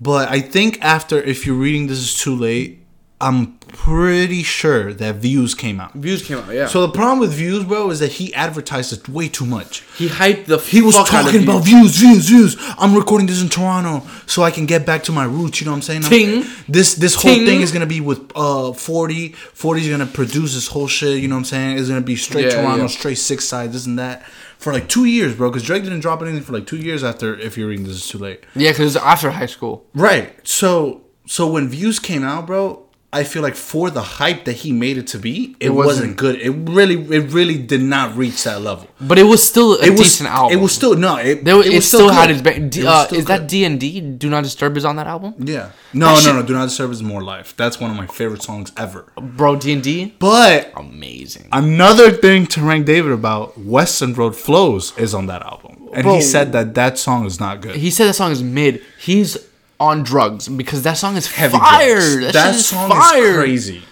but 0.00 0.28
I 0.30 0.40
think 0.40 0.78
after 0.82 1.20
if 1.20 1.44
you're 1.46 1.56
reading 1.56 1.88
this 1.88 1.98
is 1.98 2.14
too 2.18 2.34
late, 2.34 2.79
I'm 3.22 3.58
pretty 3.68 4.42
sure 4.42 4.94
that 4.94 5.16
views 5.16 5.54
came 5.54 5.78
out. 5.78 5.92
Views 5.92 6.22
came 6.22 6.38
out, 6.38 6.54
yeah. 6.54 6.66
So 6.66 6.80
the 6.86 6.92
problem 6.92 7.18
with 7.18 7.32
views, 7.32 7.64
bro, 7.64 7.90
is 7.90 8.00
that 8.00 8.12
he 8.12 8.32
advertised 8.34 8.92
it 8.94 9.08
way 9.08 9.28
too 9.28 9.44
much. 9.44 9.82
he 9.98 10.08
hyped 10.08 10.46
the. 10.46 10.56
He 10.58 10.80
was 10.80 10.96
fuck 10.96 11.12
out 11.12 11.20
of 11.20 11.26
talking 11.26 11.42
about 11.42 11.64
Views. 11.64 11.96
views, 11.98 12.26
views, 12.28 12.54
views. 12.56 12.74
I'm 12.78 12.94
recording 12.94 13.26
this 13.26 13.42
in 13.42 13.48
Toronto 13.48 14.06
so 14.26 14.42
I 14.42 14.50
can 14.50 14.64
get 14.66 14.86
back 14.86 15.02
to 15.04 15.12
my 15.12 15.24
roots. 15.24 15.60
You 15.60 15.66
know 15.66 15.72
what 15.72 15.76
I'm 15.76 15.82
saying? 15.82 16.02
I'm- 16.04 16.10
Ting. 16.10 16.44
This 16.68 16.94
this 16.94 17.14
whole 17.14 17.34
thing 17.34 17.60
is 17.60 17.72
gonna 17.72 17.86
be 17.86 18.00
with 18.00 18.20
uh 18.34 18.72
40. 18.72 19.28
40 19.32 19.80
is 19.82 19.88
gonna 19.88 20.06
produce 20.06 20.54
this 20.54 20.68
whole 20.68 20.88
shit. 20.88 21.20
You 21.22 21.28
know 21.28 21.34
what 21.36 21.40
I'm 21.40 21.44
saying? 21.44 21.78
It's 21.78 21.88
gonna 21.88 22.00
be 22.00 22.16
straight 22.16 22.46
Yeah, 22.46 22.62
Toronto, 22.62 22.82
yeah. 22.84 22.88
straight 22.88 23.18
six 23.18 23.44
side, 23.44 23.72
this 23.72 23.84
and 23.86 23.98
that 23.98 24.26
for 24.58 24.72
like 24.72 24.88
two 24.88 25.04
years, 25.04 25.34
bro. 25.34 25.50
Because 25.50 25.62
Drake 25.64 25.82
didn't 25.84 26.00
drop 26.00 26.22
anything 26.22 26.42
for 26.42 26.52
like 26.54 26.66
two 26.66 26.78
years 26.78 27.04
after. 27.04 27.38
If 27.38 27.58
you're 27.58 27.68
reading 27.68 27.84
this 27.86 27.96
is 27.96 28.08
too 28.08 28.18
late, 28.18 28.44
Yeah, 28.54 28.70
because 28.72 28.96
after 28.96 29.30
high 29.30 29.46
school. 29.46 29.84
right? 29.94 30.32
So 30.46 31.02
so 31.26 31.46
when 31.46 31.68
views 31.68 31.98
came 31.98 32.24
out, 32.24 32.46
bro. 32.46 32.86
I 33.12 33.24
feel 33.24 33.42
like 33.42 33.56
for 33.56 33.90
the 33.90 34.02
hype 34.02 34.44
that 34.44 34.52
he 34.52 34.70
made 34.70 34.96
it 34.96 35.08
to 35.08 35.18
be, 35.18 35.56
it, 35.58 35.70
wasn't, 35.70 35.86
wasn't- 36.10 36.16
good. 36.16 36.36
It 36.40 36.50
really, 36.50 36.94
it 37.16 37.32
really 37.32 37.58
did 37.58 37.82
not 37.82 38.16
reach 38.16 38.44
that 38.44 38.62
level. 38.62 38.86
But 39.00 39.18
it 39.18 39.24
was 39.24 39.42
still 39.42 39.72
a 39.80 39.84
It 39.86 39.90
was 39.90 40.00
decent 40.02 40.28
album. 40.28 40.56
It 40.56 40.62
was 40.62 40.72
still 40.72 40.94
no. 40.94 41.16
It, 41.16 41.44
There, 41.44 41.60
it, 41.60 41.74
was 41.74 41.88
still, 41.88 42.08
had 42.10 42.28
good. 42.28 42.34
its. 42.36 42.42
Ba- 42.42 42.68
D, 42.68 42.80
was 42.84 42.86
uh, 42.86 43.06
still 43.06 43.18
is 43.18 43.24
that. 43.24 43.48
D 43.48 43.64
and 43.64 43.80
D? 43.80 44.00
Do 44.00 44.30
not 44.30 44.44
disturb 44.44 44.76
is 44.76 44.84
on 44.84 44.94
that 44.94 45.08
album, 45.08 45.34
Yeah. 45.38 45.70
No, 45.92 46.06
That 46.06 46.12
no, 46.14 46.20
shit- 46.20 46.34
no. 46.36 46.42
Do 46.44 46.52
not 46.52 46.66
disturb 46.66 46.92
is 46.92 47.02
more 47.02 47.20
life. 47.20 47.56
That's 47.56 47.80
one 47.80 47.90
of 47.90 47.96
my 47.96 48.06
favorite 48.06 48.42
songs 48.42 48.70
ever. 48.76 49.06
bro. 49.20 49.56
D 49.56 49.72
and 49.72 49.82
D, 49.82 50.14
But 50.20 50.72
amazing. 50.76 51.48
another 51.50 52.12
thing 52.12 52.46
to 52.46 52.60
rank 52.62 52.86
David 52.86 53.10
about 53.10 53.58
Weston 53.58 54.14
Road 54.14 54.36
Flows 54.36 54.96
is 54.96 55.14
on 55.14 55.26
that 55.26 55.42
album, 55.42 55.88
and 55.92 56.04
Bro. 56.04 56.14
he 56.14 56.20
said 56.22 56.52
that 56.52 56.74
that 56.74 56.96
song 56.96 57.26
is 57.26 57.40
not 57.40 57.60
good. 57.60 57.74
He 57.74 57.90
said 57.90 58.06
that 58.06 58.14
song 58.14 58.30
is 58.30 58.40
mid. 58.40 58.82
He's 59.00 59.36
on 59.80 60.02
drugs 60.04 60.46
because 60.48 60.82
that 60.84 60.94
song 60.98 61.16
is 61.16 61.26
Heavy 61.26 61.58
fire. 61.58 61.94
drugs. 61.96 62.20
That, 62.20 62.32
That 62.34 62.46
shit 62.52 62.54
is 62.60 62.66
song 62.68 62.90
fire. 62.90 63.24
is 63.24 63.36
crazy. 63.36 63.82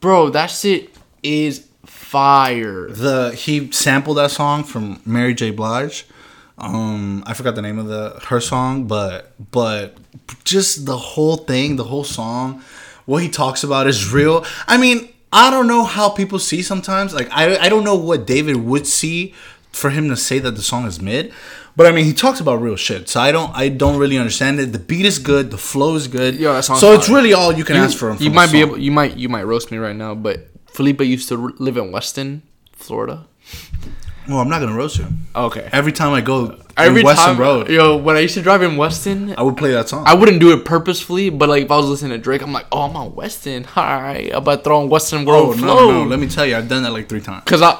bro. 0.00 0.30
That 0.30 0.46
shit 0.48 0.90
is 1.22 1.66
fire. 1.86 2.88
The 2.88 3.32
he 3.34 3.70
sampled 3.72 4.16
that 4.16 4.30
song 4.30 4.64
from 4.64 5.00
Mary 5.04 5.34
J. 5.34 5.50
Blige. 5.50 6.06
Um, 6.56 7.24
I 7.26 7.34
forgot 7.34 7.56
the 7.56 7.62
name 7.62 7.78
of 7.78 7.86
the 7.86 8.20
her 8.26 8.40
song, 8.40 8.86
but 8.86 9.32
but 9.50 9.96
just 10.44 10.86
the 10.86 10.96
whole 10.96 11.36
thing, 11.36 11.76
the 11.76 11.84
whole 11.84 12.04
song, 12.04 12.62
what 13.06 13.22
he 13.22 13.28
talks 13.28 13.64
about 13.64 13.86
is 13.88 14.12
real. 14.12 14.44
I 14.68 14.76
mean, 14.76 15.08
I 15.32 15.50
don't 15.50 15.66
know 15.66 15.84
how 15.84 16.08
people 16.10 16.38
see 16.38 16.62
sometimes. 16.62 17.12
Like 17.12 17.28
I 17.32 17.56
I 17.58 17.68
don't 17.68 17.82
know 17.84 17.96
what 17.96 18.26
David 18.26 18.56
would 18.56 18.86
see 18.86 19.34
for 19.72 19.90
him 19.90 20.08
to 20.08 20.16
say 20.16 20.38
that 20.38 20.52
the 20.52 20.62
song 20.62 20.86
is 20.86 21.02
mid. 21.02 21.32
But 21.76 21.86
I 21.86 21.92
mean, 21.92 22.04
he 22.04 22.12
talks 22.12 22.38
about 22.40 22.62
real 22.62 22.76
shit, 22.76 23.08
so 23.08 23.20
I 23.20 23.32
don't, 23.32 23.50
I 23.56 23.68
don't 23.68 23.98
really 23.98 24.16
understand 24.16 24.60
it. 24.60 24.72
The 24.72 24.78
beat 24.78 25.04
is 25.04 25.18
good, 25.18 25.50
the 25.50 25.58
flow 25.58 25.96
is 25.96 26.06
good, 26.06 26.36
Yo, 26.36 26.52
that 26.52 26.64
song's 26.64 26.80
so 26.80 26.92
it's 26.92 27.06
fire. 27.08 27.16
really 27.16 27.32
all 27.32 27.52
you 27.52 27.64
can 27.64 27.76
ask 27.76 27.98
for. 27.98 28.14
You 28.14 28.30
might 28.30 28.52
be 28.52 28.60
able. 28.60 28.78
You 28.78 28.92
might. 28.92 29.16
You 29.16 29.28
might 29.28 29.42
roast 29.44 29.70
me 29.72 29.78
right 29.78 29.96
now, 29.96 30.14
but 30.14 30.48
Felipe 30.68 31.00
used 31.00 31.28
to 31.30 31.42
r- 31.42 31.52
live 31.58 31.76
in 31.76 31.90
Weston, 31.90 32.42
Florida. 32.72 33.26
Well, 34.28 34.38
I'm 34.38 34.48
not 34.48 34.60
gonna 34.60 34.74
roast 34.76 34.98
you. 34.98 35.06
Okay. 35.36 35.68
Every 35.72 35.92
time 35.92 36.12
I 36.14 36.20
go 36.22 36.56
Every 36.78 37.00
in 37.00 37.06
Weston 37.06 37.26
time, 37.34 37.38
Road, 37.38 37.68
yo, 37.68 37.96
when 37.98 38.16
I 38.16 38.20
used 38.20 38.34
to 38.34 38.42
drive 38.42 38.62
in 38.62 38.76
Weston, 38.78 39.34
I 39.36 39.42
would 39.42 39.56
play 39.56 39.72
that 39.72 39.88
song. 39.90 40.04
I 40.06 40.14
wouldn't 40.14 40.40
do 40.40 40.52
it 40.56 40.64
purposefully, 40.64 41.28
but 41.28 41.48
like 41.50 41.64
if 41.64 41.70
I 41.70 41.76
was 41.76 41.86
listening 41.86 42.12
to 42.12 42.18
Drake, 42.18 42.40
I'm 42.40 42.52
like, 42.52 42.66
oh, 42.72 42.82
I'm 42.82 42.96
on 42.96 43.14
Weston. 43.14 43.66
All 43.76 43.84
right, 43.84 44.30
I'm 44.30 44.38
about 44.38 44.56
to 44.58 44.62
throw 44.64 44.80
on 44.80 44.88
Weston 44.88 45.28
Oh 45.28 45.32
Road 45.48 45.56
no, 45.56 45.62
Flow. 45.62 45.90
no! 46.04 46.08
Let 46.08 46.20
me 46.20 46.26
tell 46.28 46.46
you, 46.46 46.56
I've 46.56 46.68
done 46.68 46.84
that 46.84 46.92
like 46.92 47.08
three 47.08 47.20
times. 47.20 47.44
Cause 47.44 47.60
I, 47.60 47.78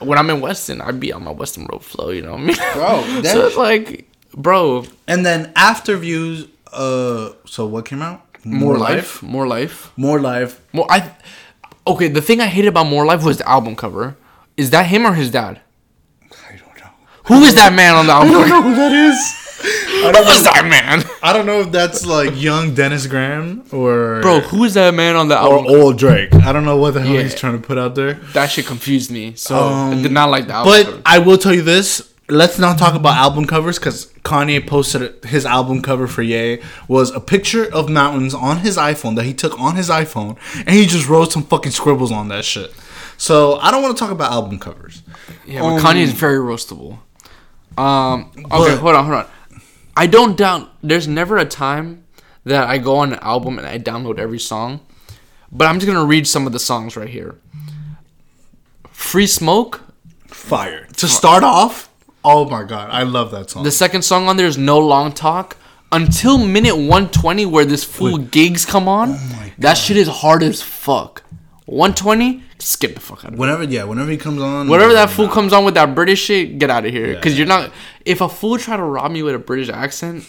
when 0.00 0.18
I'm 0.18 0.28
in 0.30 0.40
Weston, 0.40 0.80
I'd 0.80 1.00
be 1.00 1.12
on 1.12 1.24
my 1.24 1.30
Weston 1.30 1.66
Road 1.70 1.84
Flow. 1.84 2.10
You 2.10 2.22
know 2.22 2.32
what 2.32 2.40
I 2.40 2.44
mean? 2.44 2.56
Bro, 2.74 3.02
that- 3.22 3.32
so 3.32 3.46
it's 3.46 3.56
like, 3.56 4.08
bro, 4.34 4.84
And 5.08 5.24
then 5.24 5.52
after 5.56 5.96
views, 5.96 6.46
uh, 6.72 7.30
so 7.46 7.66
what 7.66 7.84
came 7.86 8.02
out? 8.02 8.22
more, 8.44 8.78
life, 8.78 9.22
more 9.24 9.46
life, 9.46 9.90
more 9.96 10.20
life. 10.20 10.60
more. 10.72 10.86
I, 10.88 11.10
okay. 11.86 12.06
The 12.08 12.20
thing 12.22 12.40
I 12.40 12.46
hated 12.46 12.68
about 12.68 12.84
More 12.86 13.04
Life 13.04 13.24
was 13.24 13.38
the 13.38 13.48
album 13.48 13.74
cover. 13.74 14.16
Is 14.56 14.70
that 14.70 14.86
him 14.86 15.04
or 15.04 15.14
his 15.14 15.30
dad? 15.32 15.60
I 16.22 16.56
don't 16.56 16.78
know. 16.78 16.90
Who 17.24 17.42
is 17.42 17.56
that 17.56 17.72
man 17.72 17.96
on 17.96 18.06
the 18.06 18.12
album? 18.12 18.48
cover? 18.48 18.62
who 18.68 18.74
that 18.76 18.92
is. 18.92 19.45
I 19.58 20.02
Who 20.06 20.12
don't 20.12 20.28
is 20.28 20.44
know. 20.44 20.52
that 20.52 20.66
man, 20.68 21.04
I 21.22 21.32
don't 21.32 21.46
know 21.46 21.60
if 21.60 21.72
that's 21.72 22.04
like 22.04 22.40
young 22.40 22.74
Dennis 22.74 23.06
Graham 23.06 23.64
or 23.72 24.20
bro? 24.20 24.40
Who 24.40 24.64
is 24.64 24.74
that 24.74 24.92
man 24.94 25.16
on 25.16 25.28
the 25.28 25.36
or 25.40 25.58
album? 25.58 25.66
old 25.74 25.98
Drake. 25.98 26.34
I 26.34 26.52
don't 26.52 26.64
know 26.64 26.76
what 26.76 26.94
the 26.94 27.00
hell 27.00 27.14
Yeah. 27.14 27.22
he's 27.22 27.34
trying 27.34 27.60
to 27.60 27.66
put 27.66 27.78
out 27.78 27.94
there. 27.94 28.14
That 28.34 28.50
shit 28.50 28.66
confused 28.66 29.10
me. 29.10 29.32
So 29.34 29.56
I 29.56 29.92
Um, 29.92 30.02
did 30.02 30.12
not 30.12 30.30
like 30.30 30.46
the 30.46 30.52
album. 30.54 30.72
But 30.72 30.84
cover. 30.86 31.02
I 31.06 31.18
will 31.18 31.38
tell 31.38 31.54
you 31.54 31.62
this. 31.62 32.02
Let's 32.28 32.58
not 32.58 32.76
talk 32.76 32.94
about 32.94 33.16
album 33.16 33.44
covers 33.46 33.78
because 33.78 34.06
Kanye 34.24 34.66
posted 34.66 35.24
his 35.24 35.46
album 35.46 35.80
cover 35.80 36.06
for 36.08 36.22
Ye 36.22 36.58
was 36.88 37.10
a 37.12 37.20
picture 37.20 37.64
of 37.72 37.88
mountains 37.88 38.34
on 38.34 38.58
his 38.58 38.76
iPhone 38.76 39.14
that 39.16 39.24
he 39.24 39.32
took 39.32 39.58
on 39.60 39.76
his 39.76 39.88
iPhone 39.88 40.36
and 40.66 40.70
he 40.70 40.86
just 40.86 41.08
wrote 41.08 41.30
some 41.32 41.44
fucking 41.44 41.70
scribbles 41.72 42.10
on 42.12 42.26
that 42.28 42.44
shit. 42.44 42.74
So 43.16 43.58
I 43.60 43.70
don't 43.70 43.80
want 43.82 43.96
to 43.96 44.00
talk 44.00 44.10
about 44.10 44.32
album 44.32 44.58
covers. 44.58 45.02
Yeah, 45.46 45.60
but 45.60 45.66
Um, 45.68 45.80
Kanye 45.80 46.02
is 46.02 46.12
very 46.12 46.38
roastable. 46.38 46.98
Um. 47.78 48.30
Okay, 48.36 48.42
But- 48.48 48.78
hold 48.78 48.94
on, 48.96 49.04
hold 49.04 49.16
on. 49.18 49.26
I 49.96 50.06
don't 50.06 50.36
doubt. 50.36 50.70
There's 50.82 51.08
never 51.08 51.38
a 51.38 51.46
time 51.46 52.04
that 52.44 52.68
I 52.68 52.78
go 52.78 52.96
on 52.96 53.12
an 53.12 53.18
album 53.20 53.58
and 53.58 53.66
I 53.66 53.78
download 53.78 54.18
every 54.18 54.38
song, 54.38 54.80
but 55.50 55.66
I'm 55.66 55.80
just 55.80 55.86
gonna 55.86 56.04
read 56.04 56.26
some 56.26 56.46
of 56.46 56.52
the 56.52 56.58
songs 56.58 56.96
right 56.96 57.08
here. 57.08 57.36
Free 58.90 59.26
Smoke. 59.26 59.82
Fire. 60.26 60.86
To 60.98 61.08
start 61.08 61.42
off, 61.42 61.88
oh 62.22 62.48
my 62.48 62.62
god, 62.64 62.90
I 62.90 63.04
love 63.04 63.30
that 63.30 63.50
song. 63.50 63.64
The 63.64 63.70
second 63.70 64.02
song 64.02 64.28
on 64.28 64.36
there 64.36 64.46
is 64.46 64.58
No 64.58 64.78
Long 64.78 65.12
Talk. 65.12 65.56
Until 65.92 66.36
minute 66.36 66.76
120, 66.76 67.46
where 67.46 67.64
this 67.64 67.84
fool 67.84 68.18
Giggs 68.18 68.66
come 68.66 68.88
on, 68.88 69.10
Oh 69.12 69.52
that 69.58 69.74
shit 69.74 69.96
is 69.96 70.08
hard 70.08 70.42
as 70.42 70.60
fuck. 70.60 71.22
120, 71.66 72.42
skip 72.58 72.94
the 72.94 73.00
fuck 73.00 73.24
out 73.24 73.32
of 73.32 73.38
whenever 73.38 73.64
yeah, 73.64 73.84
whenever 73.84 74.10
he 74.10 74.16
comes 74.16 74.40
on, 74.40 74.68
Whatever 74.68 74.92
that 74.94 75.10
fool 75.10 75.28
comes 75.28 75.52
on 75.52 75.64
with 75.64 75.74
that 75.74 75.94
British 75.94 76.20
shit, 76.22 76.58
get 76.58 76.70
out 76.70 76.86
of 76.86 76.92
here. 76.92 77.08
Yeah, 77.08 77.14
Because 77.16 77.32
yeah. 77.34 77.38
you're 77.38 77.46
not. 77.48 77.72
If 78.04 78.20
a 78.20 78.28
fool 78.28 78.56
try 78.58 78.76
to 78.76 78.82
rob 78.82 79.10
me 79.10 79.22
with 79.22 79.34
a 79.34 79.38
British 79.40 79.68
accent, 79.68 80.24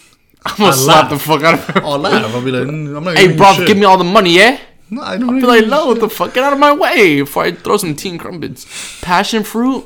I'm 0.45 0.57
gonna 0.57 0.73
slap 0.73 1.03
laugh. 1.03 1.11
the 1.11 1.19
fuck 1.19 1.43
out 1.43 1.53
of 1.55 1.65
her. 1.67 1.83
I'll 1.83 1.99
laugh. 1.99 2.33
I'll 2.33 2.43
be 2.43 2.51
like, 2.51 2.67
mm, 2.67 2.97
I'm 2.97 3.03
not. 3.03 3.15
Hey, 3.15 3.23
giving 3.27 3.31
you 3.33 3.37
bro, 3.37 3.53
shit. 3.53 3.67
give 3.67 3.77
me 3.77 3.85
all 3.85 3.97
the 3.97 4.03
money, 4.03 4.35
yeah? 4.35 4.59
No, 4.89 5.01
I 5.01 5.17
don't. 5.17 5.29
I'll 5.35 5.41
Be 5.41 5.45
like, 5.45 5.67
no, 5.67 5.87
what 5.87 5.99
the 5.99 6.09
fuck? 6.09 6.33
Get 6.33 6.43
out 6.43 6.53
of 6.53 6.59
my 6.59 6.73
way 6.73 7.21
before 7.21 7.43
I 7.43 7.51
throw 7.51 7.77
some 7.77 7.95
teen 7.95 8.17
crumpets. 8.17 8.65
Passion 9.01 9.43
fruit, 9.43 9.85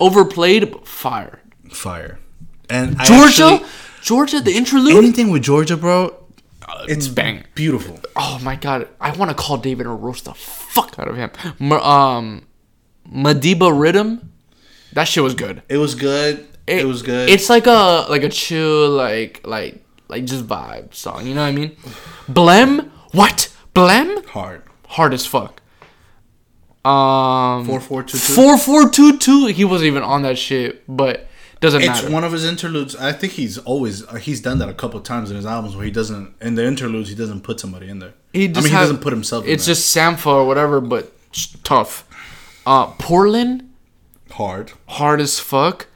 overplayed, 0.00 0.70
but 0.72 0.86
fire. 0.88 1.40
fire. 1.70 2.18
And 2.70 2.96
I 2.98 3.04
Jorja, 3.04 3.54
actually- 3.56 3.68
Jorja, 4.02 4.44
the 4.44 4.52
interlude. 4.56 4.96
anything 4.96 5.30
with 5.30 5.42
Jorja, 5.44 5.78
bro, 5.78 6.16
it's 6.88 7.08
bang. 7.08 7.44
beautiful. 7.54 8.00
Oh 8.14 8.38
my 8.42 8.56
god, 8.56 8.88
I 9.00 9.10
want 9.12 9.30
to 9.30 9.34
call 9.34 9.56
David 9.56 9.86
and 9.86 10.02
roast 10.02 10.24
the 10.26 10.34
fuck 10.34 10.98
out 10.98 11.08
of 11.08 11.16
him. 11.16 11.30
Um, 11.72 12.46
Madiba 13.10 13.70
Riddim, 13.72 14.26
that 14.92 15.04
shit 15.04 15.22
was 15.22 15.34
good. 15.34 15.62
It 15.68 15.78
was 15.78 15.94
good. 15.94 16.46
It, 16.66 16.84
was 16.84 17.02
good. 17.02 17.28
It's 17.30 17.48
like 17.48 17.66
a 17.66 18.06
like 18.10 18.24
a 18.24 18.28
chill 18.28 18.90
like 18.90 19.46
like 19.46 19.84
like 20.08 20.24
just 20.24 20.46
vibe 20.46 20.94
song. 20.94 21.26
You 21.26 21.34
know 21.34 21.42
what 21.42 21.48
I 21.48 21.52
mean? 21.52 21.76
Blem, 22.28 22.90
what? 23.12 23.52
Blem, 23.74 24.24
hard. 24.26 24.62
hard 24.88 25.14
as 25.14 25.24
fuck. 25.26 25.62
Um, 26.84 27.66
Four 27.66 27.80
four 27.80 28.02
two 28.02 28.18
two. 28.18 28.32
four 28.32 28.58
four 28.58 28.88
two 28.90 29.18
two. 29.18 29.46
He 29.46 29.64
wasn't 29.64 29.88
even 29.88 30.02
on 30.02 30.22
that 30.22 30.38
shit, 30.38 30.82
but 30.88 31.25
doesn't 31.60 31.80
It's 31.82 32.02
matter. 32.02 32.10
one 32.10 32.22
of 32.24 32.32
his 32.32 32.44
interludes. 32.44 32.94
I 32.96 33.12
think 33.12 33.32
he's 33.34 33.56
always 33.58 34.06
uh, 34.06 34.14
he's 34.16 34.40
done 34.40 34.58
that 34.58 34.68
a 34.68 34.74
couple 34.74 35.00
times 35.00 35.30
in 35.30 35.36
his 35.36 35.46
albums 35.46 35.74
where 35.76 35.84
he 35.84 35.90
doesn't 35.90 36.34
in 36.40 36.54
the 36.54 36.64
interludes 36.64 37.08
he 37.08 37.14
doesn't 37.14 37.40
put 37.42 37.58
somebody 37.60 37.88
in 37.88 37.98
there. 37.98 38.14
He 38.32 38.44
I 38.44 38.46
mean, 38.48 38.54
have- 38.56 38.64
he 38.64 38.70
doesn't 38.70 38.98
put 39.00 39.12
himself. 39.12 39.44
in 39.46 39.50
It's 39.52 39.64
just 39.66 39.94
Sampha 39.96 40.26
or 40.26 40.46
whatever, 40.46 40.80
but 40.80 41.12
tough. 41.64 42.04
Uh, 42.66 42.86
Portland, 42.98 43.70
hard. 44.32 44.72
hard 44.86 45.20
as 45.20 45.38
fuck. 45.38 45.86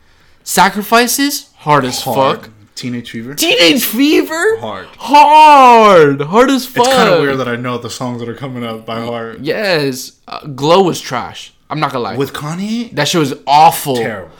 Sacrifices, 0.44 1.52
hard 1.58 1.84
as 1.84 2.00
Hard. 2.02 2.40
fuck. 2.42 2.50
Teenage 2.74 3.10
Fever. 3.10 3.34
Teenage 3.34 3.84
Fever, 3.84 4.56
Hard. 4.58 4.86
hard, 4.98 6.20
hard 6.22 6.50
as 6.50 6.66
fuck. 6.66 6.86
It's 6.86 6.96
kind 6.96 7.08
of 7.14 7.20
weird 7.20 7.38
that 7.38 7.46
I 7.48 7.56
know 7.56 7.76
the 7.78 7.90
songs 7.90 8.20
that 8.20 8.28
are 8.28 8.34
coming 8.34 8.64
out 8.64 8.86
by 8.86 9.00
heart. 9.00 9.40
Yes, 9.40 10.12
uh, 10.26 10.46
Glow 10.46 10.82
was 10.82 11.00
trash. 11.00 11.52
I'm 11.68 11.78
not 11.78 11.92
gonna 11.92 12.02
lie. 12.04 12.16
With 12.16 12.32
Kanye, 12.32 12.90
that 12.92 13.06
shit 13.08 13.18
was 13.20 13.34
awful. 13.46 13.96
Terrible. 13.96 14.34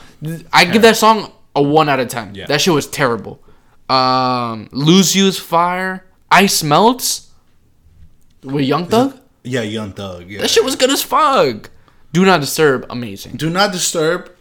I 0.53 0.65
give 0.65 0.81
that 0.83 0.97
song 0.97 1.31
a 1.55 1.61
one 1.61 1.89
out 1.89 1.99
of 1.99 2.07
ten. 2.07 2.35
Yeah. 2.35 2.45
That 2.47 2.61
shit 2.61 2.73
was 2.73 2.87
terrible. 2.87 3.41
Um, 3.89 4.69
Lose 4.71 5.15
You's 5.15 5.37
fire. 5.39 6.05
Ice 6.31 6.63
melts. 6.63 7.29
With 8.43 8.65
Young 8.65 8.87
Thug. 8.87 9.19
yeah, 9.43 9.61
Young 9.61 9.91
Thug. 9.93 10.27
Yeah. 10.29 10.41
That 10.41 10.49
shit 10.49 10.63
was 10.63 10.75
good 10.75 10.89
as 10.89 11.03
fuck. 11.03 11.69
Do 12.13 12.25
not 12.25 12.39
disturb. 12.41 12.85
Amazing. 12.89 13.35
Do 13.35 13.49
not 13.49 13.71
disturb. 13.71 14.31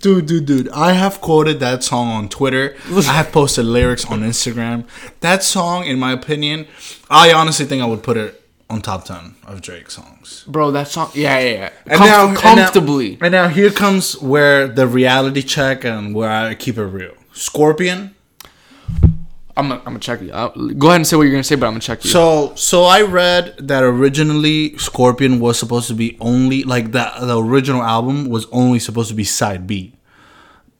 Dude, 0.00 0.26
dude, 0.26 0.46
dude. 0.46 0.68
I 0.70 0.92
have 0.92 1.20
quoted 1.20 1.58
that 1.60 1.82
song 1.82 2.08
on 2.08 2.28
Twitter. 2.28 2.76
I 2.90 3.02
have 3.02 3.32
posted 3.32 3.64
lyrics 3.64 4.04
on 4.06 4.20
Instagram. 4.20 4.86
That 5.20 5.42
song, 5.42 5.84
in 5.84 5.98
my 5.98 6.12
opinion, 6.12 6.66
I 7.10 7.32
honestly 7.32 7.66
think 7.66 7.82
I 7.82 7.86
would 7.86 8.02
put 8.04 8.16
it 8.16 8.41
on 8.72 8.80
top 8.80 9.04
10 9.04 9.34
of 9.46 9.60
Drake 9.60 9.90
songs. 9.90 10.44
Bro, 10.48 10.70
that 10.72 10.88
song. 10.88 11.10
Yeah, 11.14 11.38
yeah, 11.38 11.50
yeah. 11.50 11.70
And 11.86 12.00
now- 12.00 12.24
and 12.26 12.34
now- 12.34 12.40
comfortably. 12.40 13.18
And 13.20 13.32
now, 13.32 13.48
here 13.48 13.70
comes 13.70 14.04
where 14.20 14.66
the 14.66 14.86
reality 14.86 15.42
check 15.42 15.84
and 15.84 16.14
where 16.14 16.30
I 16.30 16.54
keep 16.54 16.78
it 16.78 16.84
real. 16.84 17.14
Scorpion. 17.32 18.14
I'm 19.54 19.68
gonna 19.68 19.80
I'm 19.80 19.84
gonna 19.92 19.98
check 19.98 20.22
you. 20.22 20.32
Uh, 20.32 20.48
go 20.48 20.86
ahead 20.88 20.96
and 21.02 21.06
say 21.06 21.14
what 21.16 21.24
you're 21.24 21.32
gonna 21.32 21.44
say, 21.44 21.56
but 21.56 21.66
I'm 21.66 21.72
gonna 21.74 21.80
check 21.80 22.02
you. 22.04 22.10
So, 22.10 22.54
so 22.56 22.84
I 22.84 23.02
read 23.02 23.54
that 23.58 23.82
originally 23.82 24.78
Scorpion 24.78 25.40
was 25.40 25.58
supposed 25.58 25.88
to 25.88 25.94
be 25.94 26.16
only 26.20 26.62
like 26.62 26.92
that. 26.92 27.20
The 27.20 27.38
original 27.38 27.82
album 27.82 28.30
was 28.30 28.46
only 28.50 28.78
supposed 28.78 29.10
to 29.10 29.14
be 29.14 29.24
side 29.24 29.66
B, 29.66 29.92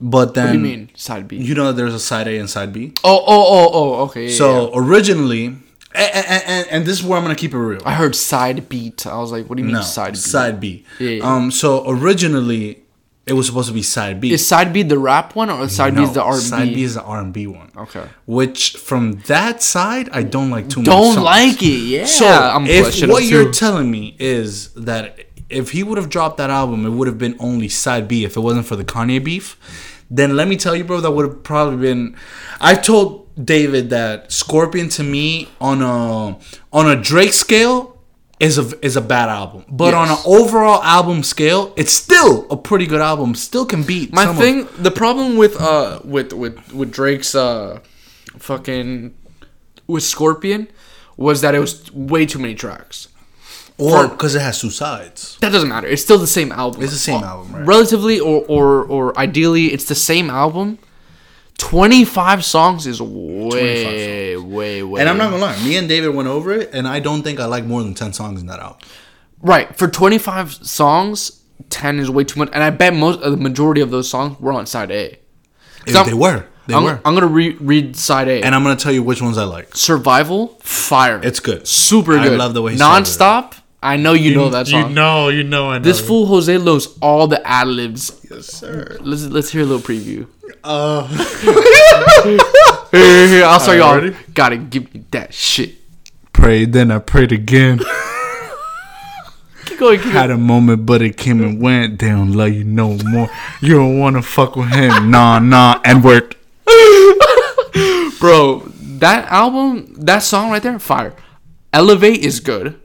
but 0.00 0.32
then 0.32 0.46
what 0.46 0.52
do 0.52 0.58
you 0.58 0.64
mean 0.64 0.90
side 0.94 1.28
B? 1.28 1.36
you 1.36 1.54
know 1.54 1.72
there's 1.72 1.92
a 1.92 2.00
side 2.00 2.26
A 2.28 2.38
and 2.38 2.48
side 2.48 2.72
B. 2.72 2.94
oh, 3.04 3.22
oh, 3.26 3.44
oh, 3.56 3.70
oh. 3.74 4.02
Okay. 4.04 4.30
So 4.30 4.70
yeah. 4.70 4.80
originally, 4.80 5.54
and, 5.94 6.26
and, 6.46 6.68
and, 6.68 6.86
this 6.86 6.98
is 6.98 7.04
where 7.04 7.18
I'm 7.18 7.24
gonna 7.24 7.34
keep 7.34 7.52
it 7.52 7.58
real. 7.58 7.82
I 7.84 7.94
heard 7.94 8.14
side 8.14 8.68
beat. 8.68 9.06
I 9.06 9.18
was 9.18 9.32
like, 9.32 9.48
what 9.48 9.56
do 9.56 9.62
you 9.62 9.66
mean 9.66 9.76
No, 9.76 9.82
side 9.82 10.12
B? 10.12 10.18
side 10.18 10.60
B. 10.60 10.84
Yeah, 10.98 11.10
yeah. 11.10 11.34
Um. 11.34 11.50
So 11.50 11.88
originally, 11.88 12.82
it 13.24 13.34
was 13.34 13.46
supposed 13.46 13.68
to 13.68 13.74
be 13.74 13.82
side 13.82 14.20
B. 14.20 14.32
Is 14.32 14.46
side 14.46 14.72
B 14.72 14.82
the 14.82 14.98
rap 14.98 15.36
one 15.36 15.48
or 15.48 15.68
side 15.68 15.94
B 15.94 16.02
is 16.02 16.12
the 16.12 16.22
R&B? 16.22 16.40
Side 16.40 16.74
B 16.74 16.82
is 16.82 16.94
the 16.94 17.02
R 17.02 17.20
and 17.20 17.32
B 17.32 17.46
one. 17.46 17.70
Okay. 17.76 18.04
Which 18.26 18.72
from 18.72 19.12
that 19.26 19.62
side, 19.62 20.08
I 20.10 20.22
don't 20.22 20.50
like 20.50 20.68
too 20.68 20.80
much. 20.80 20.86
Don't 20.86 21.22
like 21.22 21.62
it. 21.62 21.66
Yeah. 21.66 22.06
So 22.06 22.26
I'm 22.26 22.66
if 22.66 23.06
what 23.08 23.24
you're 23.24 23.52
telling 23.52 23.90
me 23.90 24.16
is 24.18 24.72
that 24.74 25.20
if 25.48 25.70
he 25.70 25.82
would 25.82 25.98
have 25.98 26.08
dropped 26.08 26.38
that 26.38 26.50
album, 26.50 26.84
it 26.84 26.90
would 26.90 27.06
have 27.06 27.18
been 27.18 27.36
only 27.38 27.68
side 27.68 28.08
B 28.08 28.24
if 28.24 28.36
it 28.36 28.40
wasn't 28.40 28.66
for 28.66 28.76
the 28.76 28.84
Kanye 28.84 29.22
beef. 29.22 29.56
Then 30.10 30.36
let 30.36 30.48
me 30.48 30.56
tell 30.56 30.74
you, 30.74 30.84
bro, 30.84 31.00
that 31.00 31.12
would 31.12 31.26
have 31.26 31.42
probably 31.42 31.76
been. 31.76 32.16
I've 32.60 32.82
told 32.82 33.21
David 33.42 33.90
that 33.90 34.30
Scorpion 34.32 34.88
to 34.90 35.02
me 35.02 35.48
on 35.60 35.82
a 35.82 36.38
on 36.72 36.88
a 36.90 36.96
Drake 37.00 37.32
scale 37.32 37.98
is 38.40 38.58
a 38.58 38.84
is 38.84 38.96
a 38.96 39.00
bad 39.00 39.28
album, 39.28 39.64
but 39.68 39.94
on 39.94 40.08
an 40.10 40.18
overall 40.26 40.82
album 40.82 41.22
scale, 41.22 41.72
it's 41.76 41.92
still 41.92 42.46
a 42.50 42.56
pretty 42.56 42.86
good 42.86 43.00
album. 43.00 43.34
Still 43.34 43.64
can 43.64 43.82
beat 43.84 44.12
My 44.12 44.24
some 44.24 44.36
of- 44.36 44.42
thing, 44.42 44.68
the 44.78 44.90
problem 44.90 45.36
with 45.36 45.60
uh 45.60 46.00
with 46.04 46.32
with 46.32 46.72
with 46.74 46.90
Drake's 46.92 47.34
uh 47.34 47.78
fucking 48.38 49.14
with 49.86 50.02
Scorpion 50.02 50.68
was 51.16 51.40
that 51.42 51.54
it 51.54 51.60
was 51.60 51.92
way 51.92 52.26
too 52.26 52.38
many 52.38 52.54
tracks. 52.54 53.08
or 53.78 54.08
because 54.08 54.34
it 54.34 54.40
has 54.42 54.60
two 54.60 54.70
sides. 54.70 55.38
That 55.40 55.52
doesn't 55.52 55.68
matter. 55.68 55.86
It's 55.88 56.02
still 56.02 56.18
the 56.18 56.26
same 56.26 56.52
album. 56.52 56.82
It's 56.82 56.92
the 56.92 56.98
same 56.98 57.22
Uh, 57.22 57.26
album, 57.26 57.54
right? 57.54 57.66
Relatively 57.66 58.20
or 58.20 58.44
or 58.48 58.84
or 58.84 59.18
ideally, 59.18 59.66
it's 59.72 59.84
the 59.86 59.94
same 59.94 60.30
album. 60.30 60.78
Twenty 61.58 62.04
five 62.04 62.44
songs 62.44 62.86
is 62.86 63.00
way 63.00 64.36
way 64.36 64.82
way. 64.82 65.00
And 65.00 65.08
I'm 65.08 65.16
not 65.16 65.30
gonna 65.30 65.42
lie, 65.42 65.62
me 65.64 65.76
and 65.76 65.88
David 65.88 66.14
went 66.14 66.28
over 66.28 66.52
it, 66.52 66.70
and 66.72 66.86
I 66.88 67.00
don't 67.00 67.22
think 67.22 67.40
I 67.40 67.46
like 67.46 67.64
more 67.64 67.82
than 67.82 67.94
ten 67.94 68.12
songs 68.12 68.40
in 68.40 68.46
that 68.48 68.60
album. 68.60 68.78
right 69.40 69.74
for 69.76 69.88
twenty 69.88 70.18
five 70.18 70.52
songs. 70.52 71.40
Ten 71.70 71.98
is 72.00 72.10
way 72.10 72.24
too 72.24 72.38
much, 72.40 72.50
and 72.52 72.62
I 72.62 72.70
bet 72.70 72.92
most 72.92 73.20
of 73.20 73.30
the 73.30 73.36
majority 73.38 73.80
of 73.80 73.90
those 73.90 74.10
songs 74.10 74.38
were 74.40 74.52
on 74.52 74.66
side 74.66 74.90
A. 74.90 75.18
If 75.86 76.06
they 76.06 76.12
were, 76.12 76.44
they 76.66 76.74
I'm, 76.74 76.82
were. 76.84 77.00
I'm 77.04 77.14
gonna 77.14 77.26
re- 77.28 77.56
read 77.60 77.96
side 77.96 78.28
A. 78.28 78.42
and 78.42 78.54
I'm 78.54 78.62
gonna 78.64 78.76
tell 78.76 78.92
you 78.92 79.02
which 79.02 79.22
ones 79.22 79.38
I 79.38 79.44
like. 79.44 79.74
Survival, 79.76 80.58
fire. 80.60 81.20
It's 81.22 81.40
good. 81.40 81.66
super 81.66 82.18
good. 82.18 82.32
I 82.32 82.36
love 82.36 82.52
the 82.54 82.62
way 82.62 82.72
he 82.72 82.78
nonstop. 82.78 83.54
I 83.82 83.96
know 83.96 84.12
you, 84.12 84.34
know 84.34 84.48
that 84.50 84.68
song. 84.68 84.90
You 84.90 84.94
know, 84.94 85.28
you 85.28 85.42
know, 85.42 85.70
I 85.70 85.78
know. 85.78 85.84
this 85.84 86.00
fool 86.00 86.26
Jose 86.26 86.56
knows 86.58 86.96
all 87.00 87.26
the 87.26 87.44
ad 87.46 87.66
libs. 87.66 88.24
yes, 88.30 88.46
sir. 88.46 88.96
Let's 89.00 89.24
let's 89.26 89.50
hear 89.50 89.62
a 89.62 89.64
little 89.64 89.82
preview. 89.82 90.28
Uh, 90.62 91.08
Here, 92.92 93.00
here, 93.00 93.26
here, 93.26 93.44
I'll 93.46 93.58
start 93.58 93.78
y'all. 93.78 93.94
Ready? 93.94 94.14
Gotta 94.34 94.58
give 94.58 94.92
me 94.92 95.02
that 95.12 95.32
shit. 95.32 95.76
prayed, 96.34 96.74
then 96.74 96.90
I 96.90 96.98
prayed 96.98 97.32
again. 97.32 97.78
Keep 99.64 99.78
going. 99.78 99.98
Keep 99.98 100.12
Had 100.12 100.30
a 100.30 100.36
moment, 100.36 100.84
but 100.84 101.00
it 101.00 101.16
came 101.16 101.42
and 101.42 101.58
went. 101.58 102.00
They 102.00 102.10
don't 102.10 102.32
love 102.32 102.50
you 102.52 102.64
no 102.64 102.98
more. 102.98 103.30
You 103.62 103.76
don't 103.76 103.98
wanna 103.98 104.20
fuck 104.20 104.56
with 104.56 104.68
him. 104.68 105.10
Nah, 105.10 105.38
nah, 105.38 105.80
and 105.86 106.04
worked. 106.04 106.36
Bro, 108.20 108.70
that 108.98 109.26
album, 109.30 109.94
that 109.94 110.18
song 110.18 110.50
right 110.50 110.62
there, 110.62 110.78
fire. 110.78 111.14
Elevate 111.72 112.20
is 112.22 112.40
good. 112.40 112.78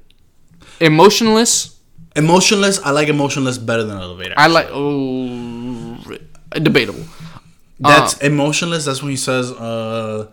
Emotionless, 0.80 1.76
Emotionless. 2.16 2.80
I 2.84 2.90
like 2.92 3.10
emotionless 3.10 3.58
better 3.60 3.84
than 3.84 3.98
elevator. 4.00 4.34
I 4.38 4.48
like. 4.48 4.68
Oh, 4.72 5.98
debatable. 6.54 7.06
That's 7.80 8.16
Uh, 8.16 8.20
emotionless. 8.26 8.86
That's 8.86 9.02
when 9.04 9.12
he 9.12 9.18
says, 9.18 9.52
uh, 9.52 10.28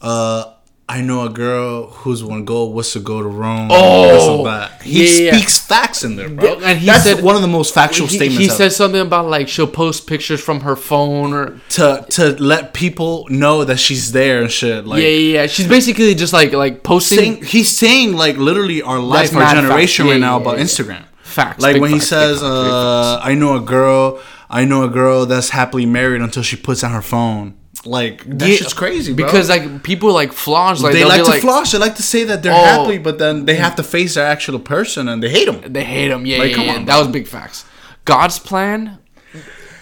uh, 0.00 0.44
I 0.92 1.02
know 1.02 1.24
a 1.24 1.28
girl 1.30 1.86
who's 1.86 2.24
one 2.24 2.44
goal 2.44 2.72
was 2.72 2.92
to 2.94 2.98
go 3.00 3.22
to 3.22 3.28
Rome. 3.28 3.68
Oh. 3.70 4.68
He 4.82 5.04
yeah, 5.04 5.24
yeah. 5.26 5.36
speaks 5.36 5.56
facts 5.64 6.02
in 6.02 6.16
there, 6.16 6.28
bro. 6.28 6.58
And 6.60 6.80
he 6.80 6.86
That's 6.86 7.04
said- 7.04 7.22
one 7.22 7.36
of 7.36 7.42
the 7.42 7.48
most 7.58 7.72
factual 7.72 8.08
he, 8.08 8.16
statements. 8.16 8.38
he 8.44 8.48
said 8.48 8.72
something 8.72 9.00
about 9.00 9.26
like 9.28 9.46
she'll 9.48 9.68
post 9.68 10.08
pictures 10.08 10.40
from 10.42 10.60
her 10.62 10.74
phone 10.74 11.32
or 11.32 11.60
to 11.76 12.04
to 12.10 12.22
let 12.42 12.74
people 12.74 13.24
know 13.30 13.64
that 13.64 13.78
she's 13.78 14.10
there 14.10 14.42
and 14.42 14.50
shit. 14.50 14.84
Like 14.84 15.00
yeah, 15.00 15.08
yeah, 15.08 15.42
yeah. 15.42 15.46
She's 15.46 15.68
basically 15.68 16.12
just 16.16 16.32
like 16.32 16.52
like 16.52 16.82
posting 16.82 17.18
saying, 17.18 17.44
he's 17.44 17.70
saying 17.70 18.14
like 18.14 18.36
literally 18.36 18.82
our 18.82 18.98
life, 18.98 19.32
our 19.32 19.54
generation 19.54 20.06
facts. 20.06 20.12
right 20.12 20.20
now 20.20 20.36
yeah, 20.38 20.42
about 20.42 20.58
yeah. 20.58 20.64
Instagram. 20.64 21.04
Facts, 21.22 21.62
Like 21.62 21.80
when 21.80 21.92
he 21.92 22.00
facts, 22.00 22.10
big 22.10 22.18
says, 22.18 22.42
uh, 22.42 23.20
"I 23.22 23.34
know 23.34 23.54
a 23.54 23.60
girl, 23.60 24.20
I 24.50 24.64
know 24.64 24.82
a 24.82 24.88
girl 24.88 25.26
that's 25.26 25.50
happily 25.50 25.86
married 25.86 26.20
until 26.20 26.42
she 26.42 26.56
puts 26.56 26.82
on 26.82 26.90
her 26.90 27.02
phone." 27.02 27.54
Like 27.86 28.24
that 28.38 28.46
Yeah, 28.48 28.56
shit's 28.56 28.74
crazy, 28.74 29.14
bro. 29.14 29.24
because 29.24 29.48
like 29.48 29.82
people 29.82 30.12
like 30.12 30.32
floss, 30.32 30.82
like 30.82 30.92
they 30.92 31.04
like 31.04 31.24
to 31.24 31.40
floss. 31.40 31.72
They 31.72 31.78
like 31.78 31.96
to 31.96 32.02
say 32.02 32.24
that 32.24 32.42
they're 32.42 32.52
Oh. 32.52 32.64
happy, 32.84 32.98
but 32.98 33.18
then 33.18 33.46
they 33.46 33.54
have 33.54 33.74
to 33.76 33.82
face 33.82 34.14
their 34.16 34.26
actual 34.26 34.58
person 34.58 35.08
and 35.08 35.22
they 35.22 35.30
hate 35.30 35.46
them. 35.46 35.62
They 35.72 35.84
hate 35.84 36.08
them. 36.08 36.26
Yeah, 36.26 36.38
Like, 36.38 36.50
yeah, 36.50 36.56
come 36.56 36.66
yeah. 36.66 36.74
on, 36.76 36.84
that 36.84 36.98
was 36.98 37.08
big 37.08 37.26
facts. 37.26 37.64
God's 38.04 38.38
plan. 38.38 38.98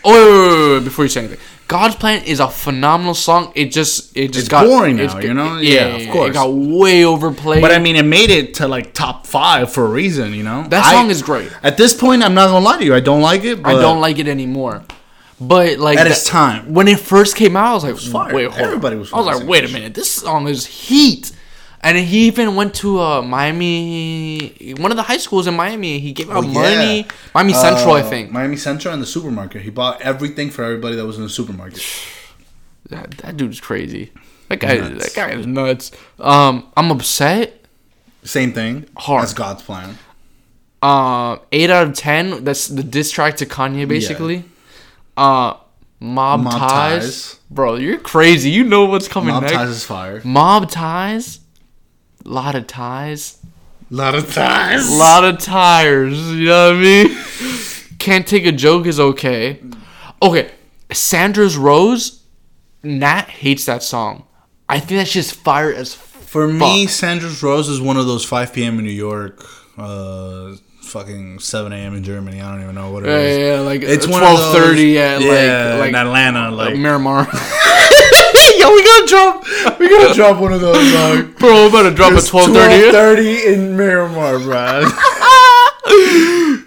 Oh, 0.05 0.13
wait, 0.13 0.69
wait, 0.71 0.75
wait, 0.79 0.85
before 0.85 1.05
you 1.05 1.09
say 1.09 1.21
anything, 1.21 1.41
God's 1.67 1.97
plan 1.97 2.23
is 2.23 2.39
a 2.41 2.49
phenomenal 2.49 3.15
song. 3.15 3.51
It 3.57 3.73
just 3.73 4.17
it 4.17 4.29
just 4.29 4.39
It's 4.45 4.49
got 4.49 4.65
boring 4.65 4.97
now, 4.97 5.19
you 5.19 5.35
know? 5.35 5.59
Yeah, 5.59 5.89
Yeah, 5.89 5.97
of 5.97 6.11
course. 6.13 6.31
It 6.31 6.35
got 6.35 6.53
way 6.55 7.05
overplayed. 7.05 7.61
But 7.61 7.73
I 7.73 7.79
mean, 7.81 7.97
it 7.97 8.05
made 8.05 8.31
it 8.31 8.55
to 8.55 8.69
like 8.69 8.95
top 8.95 9.27
five 9.27 9.73
for 9.73 9.85
a 9.85 9.89
reason, 9.89 10.35
you 10.35 10.45
know. 10.45 10.65
That 10.69 10.85
I- 10.87 10.93
song 10.93 11.11
is 11.11 11.21
great. 11.21 11.51
At 11.65 11.77
this 11.77 11.95
point, 11.95 12.23
I'm 12.23 12.33
not 12.35 12.47
gonna 12.47 12.65
lie 12.65 12.79
to 12.79 12.85
you. 12.85 12.95
I 12.95 13.01
don't 13.01 13.21
like 13.23 13.43
it. 13.45 13.61
But 13.63 13.75
I 13.75 13.81
don't 13.81 14.01
like 14.01 14.19
it 14.21 14.29
anymore. 14.29 14.85
But 15.41 15.79
like 15.79 15.99
At 15.99 16.05
that- 16.05 16.11
its 16.13 16.25
time. 16.25 16.73
when 16.75 16.89
it 16.89 16.99
first 16.99 17.37
came 17.37 17.57
out, 17.57 17.85
I 17.85 17.93
was 17.93 18.13
like, 18.13 18.13
fire. 18.13 18.35
wait, 18.35 18.53
Everybody 18.59 18.97
was 18.97 19.13
I 19.13 19.19
was 19.19 19.27
like, 19.27 19.47
wait 19.49 19.65
a 19.65 19.69
minute, 19.73 19.95
this 19.95 20.11
song 20.11 20.49
is 20.49 20.67
heat. 20.67 21.33
And 21.81 21.97
he 21.97 22.27
even 22.27 22.57
went 22.57 22.75
to 22.77 22.99
uh, 23.01 23.23
Miami, 23.23 24.75
one 24.79 24.91
of 24.91 24.97
the 24.97 25.05
high 25.05 25.19
schools 25.19 25.47
in 25.47 25.55
Miami. 25.55 26.01
He 26.01 26.13
gave 26.13 26.29
out 26.29 26.39
Oh, 26.39 26.43
money. 26.43 27.01
yeah. 27.03 27.07
Miami 27.35 27.53
Central, 27.53 27.93
I 27.95 28.01
Uh, 28.01 28.11
think. 28.11 28.33
Miami 28.33 28.57
Central 28.57 28.93
and 28.93 29.01
the 29.01 29.07
supermarket. 29.07 29.63
He 29.63 29.71
bought 29.71 30.01
everything 30.01 30.51
for 30.51 30.65
everybody 30.65 30.97
that 30.97 31.07
was 31.07 31.17
in 31.17 31.23
the 31.23 31.29
supermarket. 31.31 31.83
That, 32.91 33.11
that 33.19 33.37
dude's 33.37 33.61
crazy. 33.61 34.13
That 34.49 34.61
guy, 34.61 34.79
Nuts. 34.79 35.05
that 35.05 35.15
guy 35.15 35.31
is 35.39 35.47
nuts. 35.47 35.91
Um, 36.19 36.69
I'm 36.75 36.91
upset. 36.91 37.67
Same 38.25 38.53
thing. 38.55 38.87
Hard. 38.97 39.25
That's 39.25 39.35
God's 39.35 39.63
plan. 39.63 39.99
Uh, 40.81 41.37
eight 41.53 41.69
out 41.69 41.87
of 41.89 41.93
ten. 41.95 42.45
That's 42.45 42.67
the 42.69 42.83
diss 42.83 43.11
track 43.11 43.37
to 43.39 43.47
Kanye, 43.47 43.87
basically. 43.87 44.45
Uh, 45.19 45.57
mob, 46.01 46.41
Mob 46.43 46.53
ties. 46.53 47.03
Ties. 47.03 47.41
bro. 47.51 47.75
You're 47.75 47.99
crazy. 47.99 48.51
You 48.51 48.65
know 48.65 48.85
what's 48.85 49.09
coming 49.09 49.35
Mob 49.35 49.43
next. 49.43 49.55
ties 49.55 49.69
is 49.71 49.85
fire. 49.85 50.21
Mob 50.25 50.71
ties. 50.71 51.41
Lot 52.25 52.55
of 52.55 52.67
ties. 52.67 53.39
Lot 53.91 54.15
of 54.15 54.33
ties. 54.33 54.91
lot 54.97 55.25
of 55.25 55.39
tires. 55.39 56.17
You 56.33 56.47
know 56.47 56.69
what 56.69 56.77
I 56.77 56.81
mean? 56.81 57.19
Can't 57.99 58.27
take 58.27 58.47
a 58.47 58.53
joke 58.53 58.87
is 58.87 59.01
okay. 59.01 59.61
Okay, 60.23 60.51
Sandra's 60.93 61.57
Rose. 61.57 62.23
Nat 62.85 63.29
hates 63.29 63.65
that 63.67 63.83
song. 63.83 64.25
I 64.69 64.79
think 64.79 64.99
that's 65.01 65.13
just 65.13 65.35
fire 65.35 65.73
as. 65.73 65.95
For 65.95 66.47
me, 66.47 66.87
Sandra's 66.87 67.43
Rose 67.43 67.69
is 67.69 67.81
one 67.81 67.97
of 67.97 68.07
those 68.07 68.25
5 68.25 68.53
p.m. 68.53 68.79
in 68.79 68.85
New 68.85 68.91
York, 68.93 69.45
uh, 69.79 70.53
fucking 70.89 71.39
7 71.39 71.73
a.m. 71.73 71.95
in 71.95 72.03
Germany. 72.03 72.41
I 72.41 72.51
don't 72.53 72.63
even 72.63 72.75
know 72.75 72.91
what 72.91 73.05
it 73.05 73.09
Yeah, 73.11 73.19
is. 73.19 73.39
yeah, 73.39 73.55
yeah, 73.55 73.61
like 73.61 73.83
It's 73.83 74.07
one 74.07 74.21
twelve 74.21 74.41
of 74.41 74.53
thirty 74.53 74.95
those- 74.95 75.23
at 75.23 75.27
yeah, 75.27 75.71
like 75.75 75.81
like 75.81 75.89
in 75.91 75.95
Atlanta. 75.95 76.51
Like, 76.51 76.77
Miramar. 76.77 77.25
yo, 78.59 78.71
we 78.75 78.83
gotta 78.85 79.07
drop, 79.07 79.79
we 79.79 79.89
gotta 79.89 80.15
drop 80.15 80.41
one 80.41 80.53
of 80.53 80.61
those. 80.61 80.77
Like, 80.95 81.39
Bro, 81.39 81.65
I'm 81.65 81.69
about 81.71 81.83
to 81.89 81.95
drop 81.95 82.13
a 82.13 82.21
twelve 82.23 82.53
thirty. 82.53 82.91
12:30 82.97 83.53
in 83.55 83.77
Miramar, 83.77 84.39
bro. 84.41 84.85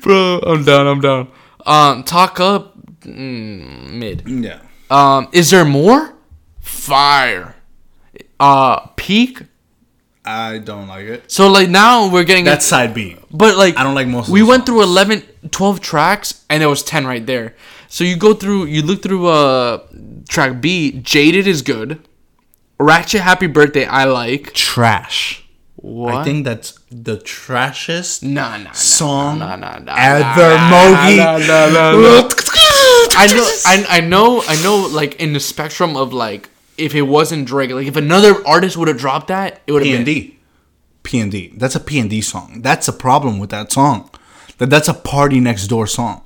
Bro, 0.01 0.39
I'm 0.47 0.63
down. 0.63 0.87
I'm 0.87 0.99
down. 1.01 1.27
Um, 1.65 2.03
talk 2.03 2.39
up 2.39 2.75
mm, 3.01 3.91
mid. 3.93 4.23
yeah. 4.27 4.59
Um, 4.89 5.27
is 5.31 5.51
there 5.51 5.63
more? 5.65 6.13
Fire. 6.59 7.55
Uh, 8.39 8.79
peak. 8.95 9.43
I 10.25 10.59
don't 10.59 10.87
like 10.87 11.05
it. 11.05 11.31
So 11.31 11.49
like 11.49 11.69
now 11.69 12.11
we're 12.11 12.23
getting 12.23 12.45
That's 12.45 12.65
side 12.65 12.93
B. 12.93 13.17
But 13.31 13.57
like 13.57 13.77
I 13.77 13.83
don't 13.83 13.95
like 13.95 14.07
most 14.07 14.27
of 14.27 14.33
We 14.33 14.41
the 14.41 14.47
went 14.47 14.65
through 14.65 14.81
songs. 14.81 14.91
11 14.91 15.23
12 15.49 15.81
tracks 15.81 16.45
and 16.49 16.61
there 16.61 16.69
was 16.69 16.83
10 16.83 17.07
right 17.07 17.25
there. 17.25 17.55
So 17.87 18.03
you 18.03 18.15
go 18.15 18.33
through 18.33 18.65
you 18.65 18.81
look 18.83 19.01
through 19.01 19.27
uh 19.27 19.79
track 20.29 20.61
B, 20.61 20.91
Jaded 21.01 21.47
is 21.47 21.61
good. 21.61 21.99
Ratchet 22.79 23.21
Happy 23.21 23.47
Birthday 23.47 23.85
I 23.85 24.05
like. 24.05 24.53
Trash. 24.53 25.43
What? 25.75 26.13
I 26.13 26.23
think 26.23 26.45
that's 26.45 26.77
the 26.91 27.17
trashiest 27.17 28.21
nah, 28.21 28.55
nah, 28.57 28.63
nah, 28.65 28.71
song 28.73 29.39
nah, 29.39 29.55
nah, 29.55 29.79
nah, 29.79 29.95
ever, 29.97 30.55
nah, 30.55 30.69
Mogi. 30.69 31.17
nah, 31.17 31.37
nah, 31.37 31.69
nah, 31.69 31.91
nah. 31.97 32.29
I 33.17 33.27
know 33.35 33.49
I, 33.65 33.85
I 33.97 33.99
know 34.01 34.43
I 34.47 34.61
know 34.61 34.87
like 34.91 35.15
in 35.19 35.33
the 35.33 35.39
spectrum 35.39 35.97
of 35.97 36.13
like 36.13 36.49
if 36.77 36.95
it 36.95 37.03
wasn't 37.03 37.45
Drake, 37.47 37.71
like 37.71 37.87
if 37.87 37.95
another 37.95 38.45
artist 38.47 38.77
would 38.77 38.87
have 38.87 38.97
dropped 38.97 39.27
that, 39.27 39.61
it 39.67 39.71
would 39.71 39.85
have 39.85 39.97
been 39.97 40.05
D. 40.05 40.37
P 41.03 41.19
and 41.19 41.31
D. 41.31 41.51
That's 41.57 41.75
a 41.75 41.79
P 41.79 41.99
and 41.99 42.09
D 42.09 42.21
song. 42.21 42.61
That's 42.61 42.87
a 42.87 42.93
problem 42.93 43.39
with 43.39 43.49
that 43.49 43.71
song. 43.71 44.09
That 44.59 44.69
that's 44.69 44.87
a 44.87 44.93
PartyNextDoor 44.93 45.89
song. 45.89 46.21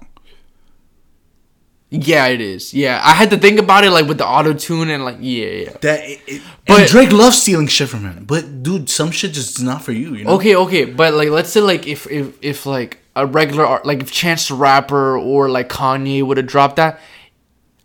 Yeah, 1.92 2.28
it 2.28 2.42
is. 2.42 2.74
Yeah. 2.74 3.00
I 3.04 3.12
had 3.14 3.30
to 3.30 3.38
think 3.38 3.60
about 3.60 3.84
it 3.86 3.92
like 3.92 4.08
with 4.08 4.18
the 4.18 4.28
auto 4.28 4.54
tune 4.54 4.90
and 4.90 5.06
like 5.06 5.18
yeah, 5.20 5.46
yeah. 5.48 5.70
That 5.82 6.04
it, 6.04 6.20
it- 6.28 6.42
But- 6.68 6.80
and 6.82 6.90
Drake 6.90 7.12
loves 7.12 7.42
stealing 7.42 7.68
shit 7.68 7.88
from 7.90 8.02
him. 8.04 8.26
But 8.26 8.64
dude, 8.64 8.90
some 8.90 9.12
shit 9.12 9.34
just 9.34 9.58
is 9.58 9.64
not 9.64 9.82
for 9.84 9.92
you. 9.92 10.14
You 10.16 10.24
know. 10.26 10.32
Okay, 10.32 10.56
okay, 10.56 10.86
but 10.86 11.14
like 11.14 11.30
let's 11.30 11.50
say 11.50 11.62
like 11.62 11.88
if 11.88 12.10
if 12.12 12.36
if 12.44 12.66
like 12.66 12.98
a 13.16 13.26
regular 13.26 13.66
art 13.66 13.86
like 13.86 14.02
if 14.02 14.12
Chance 14.12 14.50
the 14.50 14.56
Rapper 14.56 15.18
or 15.18 15.48
like 15.48 15.70
Kanye 15.70 16.22
would 16.24 16.38
have 16.38 16.48
dropped 16.48 16.76
that, 16.78 17.00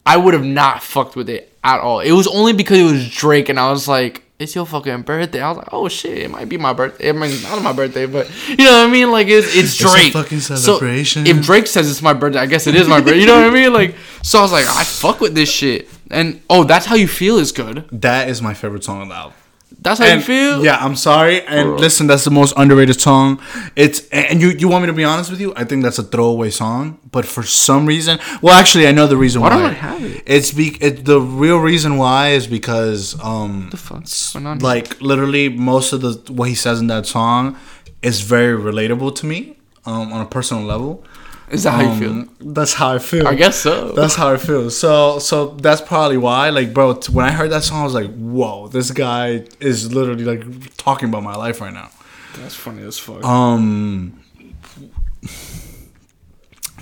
I 0.06 0.16
would 0.16 0.34
have 0.34 0.44
not 0.44 0.82
fucked 0.82 1.16
with 1.16 1.28
it 1.28 1.52
at 1.62 1.80
all. 1.80 2.00
It 2.00 2.12
was 2.12 2.26
only 2.26 2.52
because 2.52 2.78
it 2.78 2.84
was 2.84 3.10
Drake 3.10 3.48
and 3.48 3.58
I 3.60 3.70
was 3.70 3.86
like, 3.86 4.22
it's 4.38 4.54
your 4.54 4.64
fucking 4.64 5.02
birthday. 5.02 5.42
I 5.42 5.48
was 5.50 5.58
like, 5.58 5.68
oh 5.72 5.88
shit, 5.88 6.16
it 6.16 6.30
might 6.30 6.48
be 6.48 6.56
my 6.56 6.72
birthday. 6.72 7.10
It 7.10 7.12
might 7.14 7.30
not 7.42 7.58
be 7.58 7.62
my 7.62 7.72
birthday, 7.74 8.06
but 8.06 8.26
you 8.48 8.56
know 8.56 8.70
what 8.82 8.88
I 8.88 8.90
mean. 8.90 9.10
Like 9.12 9.26
it's 9.28 9.54
it's 9.54 9.76
Drake. 9.76 10.14
fucking 10.14 10.40
So, 10.40 10.56
celebration. 10.56 11.26
if 11.26 11.42
Drake 11.42 11.66
says 11.66 11.90
it's 11.90 12.00
my 12.00 12.14
birthday, 12.14 12.38
I 12.38 12.46
guess 12.46 12.66
it 12.66 12.74
is 12.74 12.88
my 12.88 13.00
birthday. 13.00 13.20
You 13.20 13.26
know 13.26 13.36
what 13.36 13.50
I 13.50 13.50
mean? 13.50 13.72
Like 13.74 13.96
so, 14.22 14.38
I 14.38 14.42
was 14.42 14.52
like, 14.52 14.66
I 14.66 14.84
fuck 14.84 15.20
with 15.20 15.34
this 15.34 15.50
shit. 15.50 15.88
And 16.10 16.40
oh, 16.48 16.64
that's 16.64 16.86
how 16.86 16.94
you 16.96 17.06
feel 17.06 17.36
is 17.36 17.52
good. 17.52 17.86
That 17.92 18.28
is 18.30 18.40
my 18.40 18.54
favorite 18.54 18.82
song 18.82 19.02
on 19.02 19.08
the 19.10 19.14
album. 19.14 19.34
That's 19.82 19.98
how 19.98 20.06
And 20.06 20.20
you 20.20 20.26
feel. 20.26 20.64
yeah, 20.64 20.76
I'm 20.84 20.94
sorry. 20.94 21.40
And 21.46 21.68
Bro. 21.70 21.76
listen, 21.78 22.06
that's 22.06 22.24
the 22.24 22.30
most 22.30 22.52
underrated 22.56 23.00
song. 23.00 23.40
It's 23.76 24.06
and 24.10 24.40
you 24.42 24.50
you 24.50 24.68
want 24.68 24.82
me 24.82 24.86
to 24.88 24.92
be 24.92 25.04
honest 25.04 25.30
with 25.30 25.40
you? 25.40 25.52
I 25.56 25.64
think 25.64 25.82
that's 25.82 25.98
a 25.98 26.02
throwaway 26.02 26.50
song. 26.50 26.98
But 27.10 27.24
for 27.24 27.42
some 27.42 27.86
reason, 27.86 28.18
well, 28.42 28.54
actually, 28.54 28.86
I 28.86 28.92
know 28.92 29.06
the 29.06 29.16
reason 29.16 29.40
why. 29.40 29.48
Why 29.48 29.56
don't 29.62 29.70
I 29.70 29.72
have 29.74 30.04
it? 30.04 30.22
It's 30.26 30.52
be 30.52 30.76
it, 30.80 31.04
the 31.06 31.20
real 31.20 31.58
reason 31.58 31.96
why 31.96 32.30
is 32.38 32.46
because 32.46 33.16
um 33.22 33.68
the 33.70 33.76
fuck's 33.78 34.32
going 34.34 34.46
on? 34.46 34.58
like 34.58 35.00
literally 35.00 35.48
most 35.48 35.92
of 35.94 36.00
the 36.02 36.12
what 36.32 36.48
he 36.48 36.54
says 36.54 36.78
in 36.80 36.86
that 36.88 37.06
song 37.06 37.56
is 38.02 38.20
very 38.20 38.56
relatable 38.56 39.14
to 39.16 39.26
me 39.26 39.56
um 39.86 40.12
on 40.12 40.20
a 40.20 40.26
personal 40.26 40.62
level. 40.62 41.02
Is 41.50 41.64
that 41.64 41.72
how 41.72 41.92
you 41.92 41.98
feel? 41.98 42.10
Um, 42.10 42.36
That's 42.40 42.74
how 42.74 42.92
I 42.92 42.98
feel. 42.98 43.26
I 43.26 43.34
guess 43.34 43.56
so. 43.56 43.92
That's 43.92 44.14
how 44.14 44.32
I 44.32 44.36
feel. 44.36 44.70
So 44.70 45.18
so 45.18 45.48
that's 45.56 45.80
probably 45.80 46.16
why. 46.16 46.50
Like, 46.50 46.72
bro, 46.72 46.94
t- 46.94 47.12
when 47.12 47.24
I 47.26 47.32
heard 47.32 47.50
that 47.50 47.64
song, 47.64 47.80
I 47.80 47.84
was 47.84 47.94
like, 47.94 48.14
whoa, 48.14 48.68
this 48.68 48.90
guy 48.92 49.46
is 49.58 49.92
literally 49.92 50.24
like 50.24 50.76
talking 50.76 51.08
about 51.08 51.22
my 51.22 51.34
life 51.34 51.60
right 51.60 51.72
now. 51.72 51.90
That's 52.36 52.54
funny 52.54 52.82
as 52.82 52.98
fuck. 52.98 53.24
Um. 53.24 54.20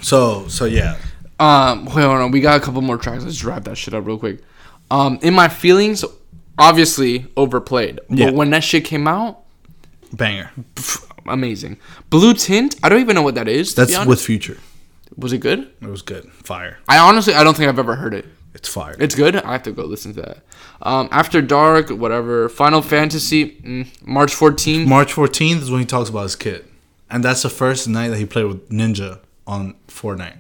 So 0.02 0.48
so 0.48 0.64
yeah. 0.66 0.96
Um, 1.40 1.84
wait, 1.86 2.02
hold 2.04 2.18
on. 2.18 2.30
We 2.30 2.40
got 2.40 2.60
a 2.60 2.64
couple 2.64 2.82
more 2.82 2.98
tracks. 2.98 3.24
Let's 3.24 3.42
wrap 3.44 3.64
that 3.64 3.76
shit 3.76 3.94
up 3.94 4.04
real 4.06 4.18
quick. 4.18 4.40
Um, 4.90 5.18
in 5.22 5.34
my 5.34 5.48
feelings, 5.48 6.04
obviously 6.58 7.26
overplayed. 7.36 8.00
Yeah. 8.10 8.26
But 8.26 8.34
when 8.34 8.50
that 8.50 8.64
shit 8.64 8.84
came 8.84 9.06
out, 9.06 9.44
Banger. 10.12 10.50
pff, 10.74 11.07
amazing. 11.28 11.78
Blue 12.10 12.34
Tint. 12.34 12.76
I 12.82 12.88
don't 12.88 13.00
even 13.00 13.14
know 13.14 13.22
what 13.22 13.34
that 13.36 13.48
is. 13.48 13.74
That's 13.74 14.04
with 14.06 14.20
Future. 14.20 14.58
Was 15.16 15.32
it 15.32 15.38
good? 15.38 15.70
It 15.80 15.88
was 15.88 16.02
good. 16.02 16.30
Fire. 16.32 16.78
I 16.88 16.98
honestly, 16.98 17.34
I 17.34 17.42
don't 17.44 17.56
think 17.56 17.68
I've 17.68 17.78
ever 17.78 17.96
heard 17.96 18.14
it. 18.14 18.26
It's 18.54 18.68
fire. 18.68 18.96
It's 18.98 19.14
good. 19.14 19.36
I 19.36 19.52
have 19.52 19.62
to 19.64 19.72
go 19.72 19.84
listen 19.84 20.14
to 20.14 20.22
that. 20.22 20.38
Um, 20.82 21.08
After 21.12 21.40
Dark, 21.40 21.90
whatever. 21.90 22.48
Final 22.48 22.82
Fantasy, 22.82 23.52
mm, 23.60 24.06
March 24.06 24.34
14th. 24.34 24.86
March 24.86 25.12
14th 25.12 25.62
is 25.62 25.70
when 25.70 25.80
he 25.80 25.86
talks 25.86 26.08
about 26.10 26.22
his 26.24 26.34
kid, 26.36 26.64
and 27.10 27.22
that's 27.22 27.42
the 27.42 27.50
first 27.50 27.86
night 27.88 28.08
that 28.08 28.18
he 28.18 28.26
played 28.26 28.46
with 28.46 28.68
Ninja 28.68 29.20
on 29.46 29.74
Fortnite. 29.88 30.38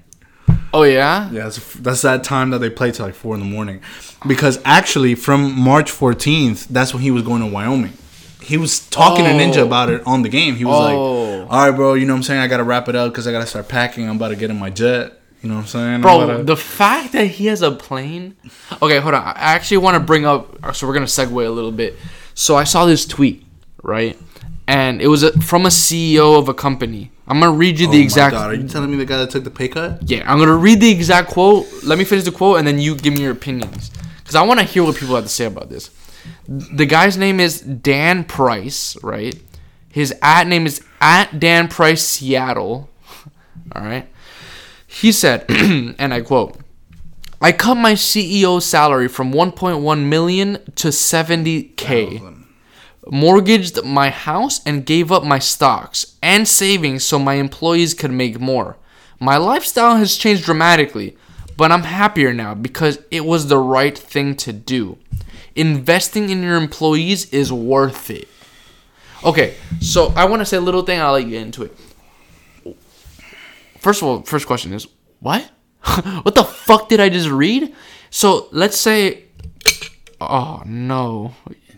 oh 0.72 0.82
yeah. 0.82 1.30
Yeah, 1.30 1.44
that's, 1.44 1.74
that's 1.74 2.02
that 2.02 2.24
time 2.24 2.50
that 2.50 2.58
they 2.58 2.70
play 2.70 2.90
till 2.90 3.06
like 3.06 3.14
four 3.14 3.34
in 3.34 3.40
the 3.40 3.46
morning. 3.46 3.80
Because 4.26 4.60
actually, 4.64 5.14
from 5.14 5.52
March 5.58 5.92
14th, 5.92 6.68
that's 6.68 6.92
when 6.92 7.02
he 7.02 7.10
was 7.10 7.22
going 7.22 7.40
to 7.40 7.46
Wyoming. 7.46 7.92
He 8.48 8.56
was 8.56 8.80
talking 8.80 9.24
to 9.24 9.30
Ninja 9.32 9.58
Oh. 9.58 9.66
about 9.66 9.90
it 9.90 10.02
on 10.06 10.22
the 10.22 10.28
game. 10.30 10.56
He 10.56 10.64
was 10.64 10.74
Oh. 10.76 10.80
like, 11.42 11.50
"All 11.52 11.66
right, 11.66 11.70
bro, 11.76 11.94
you 11.94 12.06
know 12.06 12.14
what 12.14 12.18
I'm 12.18 12.22
saying? 12.24 12.40
I 12.40 12.46
gotta 12.46 12.64
wrap 12.64 12.88
it 12.88 12.96
up 12.96 13.12
because 13.12 13.26
I 13.26 13.32
gotta 13.32 13.46
start 13.46 13.68
packing. 13.68 14.08
I'm 14.08 14.16
about 14.16 14.28
to 14.28 14.36
get 14.36 14.48
in 14.50 14.58
my 14.58 14.70
jet. 14.70 15.12
You 15.42 15.48
know 15.50 15.56
what 15.56 15.60
I'm 15.62 15.66
saying, 15.68 15.94
I'm 15.96 16.00
Bro, 16.00 16.20
about 16.22 16.36
to- 16.38 16.42
the 16.44 16.56
fact 16.56 17.12
that 17.12 17.26
he 17.26 17.46
has 17.46 17.62
a 17.62 17.70
plane. 17.70 18.34
Okay, 18.82 18.98
hold 18.98 19.14
on. 19.14 19.22
I 19.22 19.34
actually 19.54 19.76
want 19.76 19.94
to 19.94 20.00
bring 20.00 20.26
up. 20.26 20.56
So 20.74 20.86
we're 20.86 20.94
gonna 20.94 21.06
segue 21.06 21.46
a 21.46 21.50
little 21.50 21.70
bit. 21.70 21.96
So 22.34 22.56
I 22.56 22.64
saw 22.64 22.86
this 22.86 23.04
tweet, 23.06 23.44
right? 23.82 24.18
And 24.66 25.00
it 25.00 25.08
was 25.08 25.22
a, 25.22 25.32
from 25.40 25.64
a 25.66 25.70
CEO 25.70 26.36
of 26.38 26.48
a 26.48 26.54
company. 26.54 27.10
I'm 27.28 27.40
gonna 27.40 27.52
read 27.52 27.78
you 27.78 27.86
Oh 27.88 27.90
the 27.92 27.98
my 27.98 28.04
exact. 28.04 28.34
God, 28.34 28.50
are 28.50 28.54
you 28.54 28.66
telling 28.66 28.90
me 28.90 28.96
the 28.96 29.04
guy 29.04 29.18
that 29.18 29.30
took 29.30 29.44
the 29.44 29.50
pay 29.50 29.68
cut? 29.68 30.00
Yeah, 30.06 30.22
I'm 30.26 30.38
gonna 30.38 30.56
read 30.56 30.80
the 30.80 30.90
exact 30.90 31.28
quote. 31.30 31.66
Let 31.84 31.98
me 31.98 32.04
finish 32.04 32.24
the 32.24 32.32
quote, 32.32 32.58
and 32.58 32.66
then 32.66 32.78
you 32.80 32.94
give 32.94 33.12
me 33.14 33.20
your 33.20 33.32
opinions, 33.32 33.90
because 34.22 34.34
I 34.34 34.42
want 34.42 34.58
to 34.60 34.64
hear 34.66 34.82
what 34.82 34.96
people 34.96 35.14
have 35.14 35.24
to 35.24 35.30
say 35.30 35.44
about 35.44 35.68
this. 35.70 35.90
The 36.46 36.86
guy's 36.86 37.16
name 37.16 37.40
is 37.40 37.60
Dan 37.60 38.24
Price, 38.24 38.96
right? 39.02 39.34
His 39.90 40.14
at 40.22 40.46
name 40.46 40.66
is 40.66 40.80
at 41.00 41.40
Dan 41.40 41.68
Price 41.68 42.04
Seattle. 42.04 42.88
All 43.74 43.82
right. 43.82 44.08
He 44.86 45.12
said, 45.12 45.44
and 45.48 46.14
I 46.14 46.20
quote. 46.20 46.56
I 47.40 47.52
cut 47.52 47.76
my 47.76 47.92
CEO 47.92 48.60
salary 48.60 49.06
from 49.06 49.32
1.1 49.32 50.04
million 50.04 50.54
to 50.74 50.88
70k 50.88 52.38
mortgaged 53.10 53.82
my 53.84 54.10
house 54.10 54.60
and 54.64 54.86
gave 54.86 55.10
up 55.10 55.24
my 55.24 55.38
stocks 55.38 56.16
and 56.22 56.46
savings 56.46 57.04
so 57.04 57.18
my 57.18 57.34
employees 57.34 57.94
could 57.94 58.10
make 58.10 58.40
more. 58.40 58.76
My 59.20 59.36
lifestyle 59.36 59.96
has 59.96 60.16
changed 60.16 60.44
dramatically, 60.44 61.16
but 61.56 61.72
I'm 61.72 61.82
happier 61.82 62.32
now 62.32 62.54
because 62.54 62.98
it 63.10 63.24
was 63.24 63.48
the 63.48 63.58
right 63.58 63.96
thing 63.96 64.36
to 64.36 64.52
do. 64.52 64.98
Investing 65.58 66.30
in 66.30 66.42
your 66.42 66.56
employees 66.56 67.30
is 67.32 67.52
worth 67.52 68.10
it. 68.10 68.28
Okay, 69.24 69.56
so 69.80 70.12
I 70.16 70.24
want 70.26 70.40
to 70.40 70.46
say 70.46 70.56
a 70.56 70.60
little 70.60 70.82
thing. 70.82 71.00
I'll 71.00 71.12
let 71.12 71.24
you 71.24 71.30
get 71.30 71.42
into 71.42 71.64
it. 71.64 71.76
First 73.78 74.02
of 74.02 74.08
all, 74.08 74.22
first 74.22 74.46
question 74.46 74.72
is 74.72 74.86
what? 75.20 75.50
what 76.22 76.34
the 76.34 76.44
fuck 76.44 76.88
did 76.88 77.00
I 77.00 77.08
just 77.08 77.28
read? 77.28 77.74
So 78.10 78.48
let's 78.52 78.76
say, 78.76 79.24
oh 80.20 80.62
no, 80.66 81.34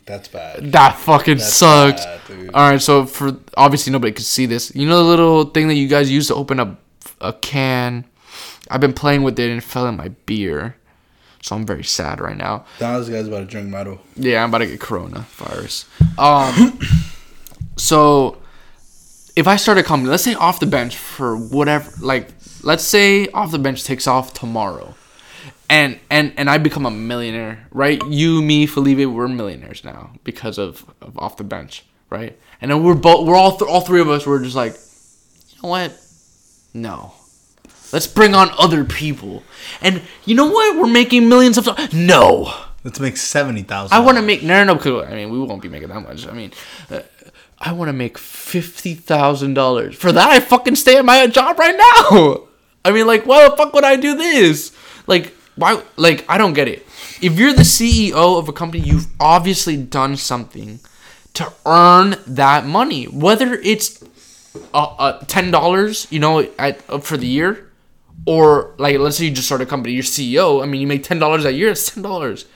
That's 0.07 0.29
bad. 0.29 0.73
that 0.73 0.97
fucking 0.99 1.39
sucks. 1.39 2.05
bad. 2.05 2.51
All 2.55 2.71
right, 2.71 2.81
so 2.81 3.07
for 3.07 3.37
obviously 3.57 3.93
nobody 3.93 4.13
could 4.13 4.25
see 4.25 4.47
this. 4.47 4.75
You 4.75 4.87
know 4.87 4.99
the 5.03 5.09
little 5.09 5.45
thing 5.45 5.69
that 5.69 5.75
you 5.75 5.89
guys 5.89 6.11
use 6.11 6.29
to 6.29 6.35
open 6.35 6.61
up 6.61 6.81
a 7.21 7.33
can. 7.33 8.05
I've 8.71 8.81
been 8.81 8.93
playing 8.93 9.23
with 9.23 9.39
it 9.39 9.49
and 9.51 9.59
it 9.59 9.65
fell 9.65 9.87
in 9.87 9.97
my 9.97 10.09
beer, 10.27 10.77
so 11.43 11.57
I'm 11.57 11.67
very 11.67 11.85
sad 11.85 12.21
right 12.21 12.37
now. 12.37 12.65
This 12.99 13.09
guy's 13.09 13.29
about 13.29 13.41
to 13.41 13.45
drink 13.47 13.69
metal. 13.69 14.01
Yeah, 14.17 14.43
I'm 14.43 14.51
about 14.51 14.59
to 14.59 14.67
get 14.67 14.81
corona 14.81 15.27
virus. 15.31 15.87
Um, 16.19 16.79
so 17.77 18.39
if 19.37 19.47
I 19.47 19.57
start 19.57 19.79
a 19.79 19.83
company, 19.83 20.11
let's 20.11 20.23
say 20.23 20.35
off 20.35 20.61
the 20.61 20.67
bench 20.67 20.97
for 20.97 21.37
whatever, 21.37 21.91
like 22.01 22.29
let's 22.63 22.85
say 22.85 23.27
off 23.29 23.51
the 23.51 23.59
bench 23.59 23.85
takes 23.85 24.07
off 24.07 24.35
tomorrow, 24.35 24.95
and 25.69 25.99
and 26.11 26.35
and 26.37 26.51
I 26.51 26.59
become 26.59 26.85
a 26.85 26.91
millionaire, 26.91 27.67
right? 27.71 28.03
You, 28.07 28.43
me, 28.43 28.67
Felipe, 28.67 29.09
we're 29.09 29.29
millionaires 29.29 29.85
now 29.85 30.13
because 30.25 30.59
of, 30.59 30.85
of 31.01 31.19
off 31.19 31.37
the 31.37 31.45
bench, 31.45 31.85
right? 32.11 32.39
And 32.61 32.71
then 32.71 32.83
we're 32.85 32.95
both, 32.95 33.27
we're 33.27 33.37
all 33.37 33.57
th- 33.57 33.69
all 33.69 33.81
three 33.81 34.01
of 34.01 34.11
us, 34.11 34.27
we're 34.27 34.43
just 34.43 34.57
like, 34.57 34.75
you 34.75 35.63
know 35.63 35.71
what? 35.71 35.99
No. 36.75 37.15
Let's 37.93 38.07
bring 38.07 38.35
on 38.35 38.51
other 38.59 38.85
people. 38.85 39.43
And 39.81 40.03
you 40.25 40.35
know 40.35 40.49
what? 40.51 40.77
We're 40.77 40.87
making 40.87 41.29
millions 41.29 41.59
of 41.59 41.65
dollars. 41.65 41.93
No. 41.93 42.55
Let's 42.85 42.99
make 42.99 43.17
seventy 43.17 43.63
thousand. 43.63 43.95
I 43.95 44.01
want 44.01 44.17
to 44.17 44.23
make 44.23 44.43
no, 44.43 44.65
no, 44.65 44.75
no. 44.75 45.03
I 45.03 45.15
mean, 45.15 45.31
we 45.31 45.39
won't 45.39 45.61
be 45.61 45.69
making 45.69 45.89
that 45.89 46.01
much. 46.01 46.27
I 46.27 46.33
mean, 46.33 46.53
uh, 46.91 47.01
I 47.59 47.73
want 47.73 47.89
to 47.89 47.93
make 47.93 48.17
fifty 48.17 48.95
thousand 48.95 49.55
dollars. 49.55 49.97
For 49.97 50.13
that, 50.13 50.31
I 50.31 50.41
fucking 50.41 50.77
stay 50.77 50.97
at 50.97 51.05
my 51.05 51.27
job 51.27 51.59
right 51.59 51.77
now. 51.77 52.47
I 52.85 52.93
mean, 52.93 53.07
like, 53.07 53.27
why 53.27 53.47
the 53.47 53.57
fuck 53.57 53.75
would 53.75 53.85
I 53.85 53.97
do 53.97 54.17
this? 54.17 54.75
Like, 55.07 55.35
why? 55.57 55.83
Like, 55.97 56.25
I 56.27 56.39
don't 56.39 56.55
get 56.55 56.69
it. 56.69 56.87
If 57.21 57.39
you're 57.39 57.53
the 57.53 57.63
CEO 57.63 58.39
of 58.39 58.49
a 58.49 58.53
company, 58.53 58.83
you've 58.83 59.09
obviously 59.21 59.77
done 59.77 60.17
something 60.17 60.81
to 61.35 61.53
earn 61.67 62.17
that 62.27 62.65
money. 62.65 63.05
Whether 63.05 63.55
it's 63.57 64.03
uh, 64.73 64.95
uh, 64.99 65.19
ten 65.27 65.51
dollars, 65.51 66.07
you 66.11 66.19
know, 66.19 66.49
at, 66.59 66.81
uh, 66.89 66.99
for 66.99 67.19
the 67.19 67.27
year, 67.27 67.70
or 68.31 68.77
like 68.79 68.97
let's 68.99 69.17
say 69.17 69.25
you 69.25 69.33
just 69.33 69.49
start 69.49 69.61
a 69.61 69.67
company, 69.67 69.93
you're 69.93 70.05
CEO. 70.05 70.63
I 70.63 70.67
mean, 70.67 70.81
you 70.81 70.87
make 70.87 71.03
ten 71.03 71.19
dollars 71.19 71.45
a 71.45 71.53
year. 71.53 71.69
It's 71.73 71.93
ten 71.93 72.01
dollars. 72.01 72.47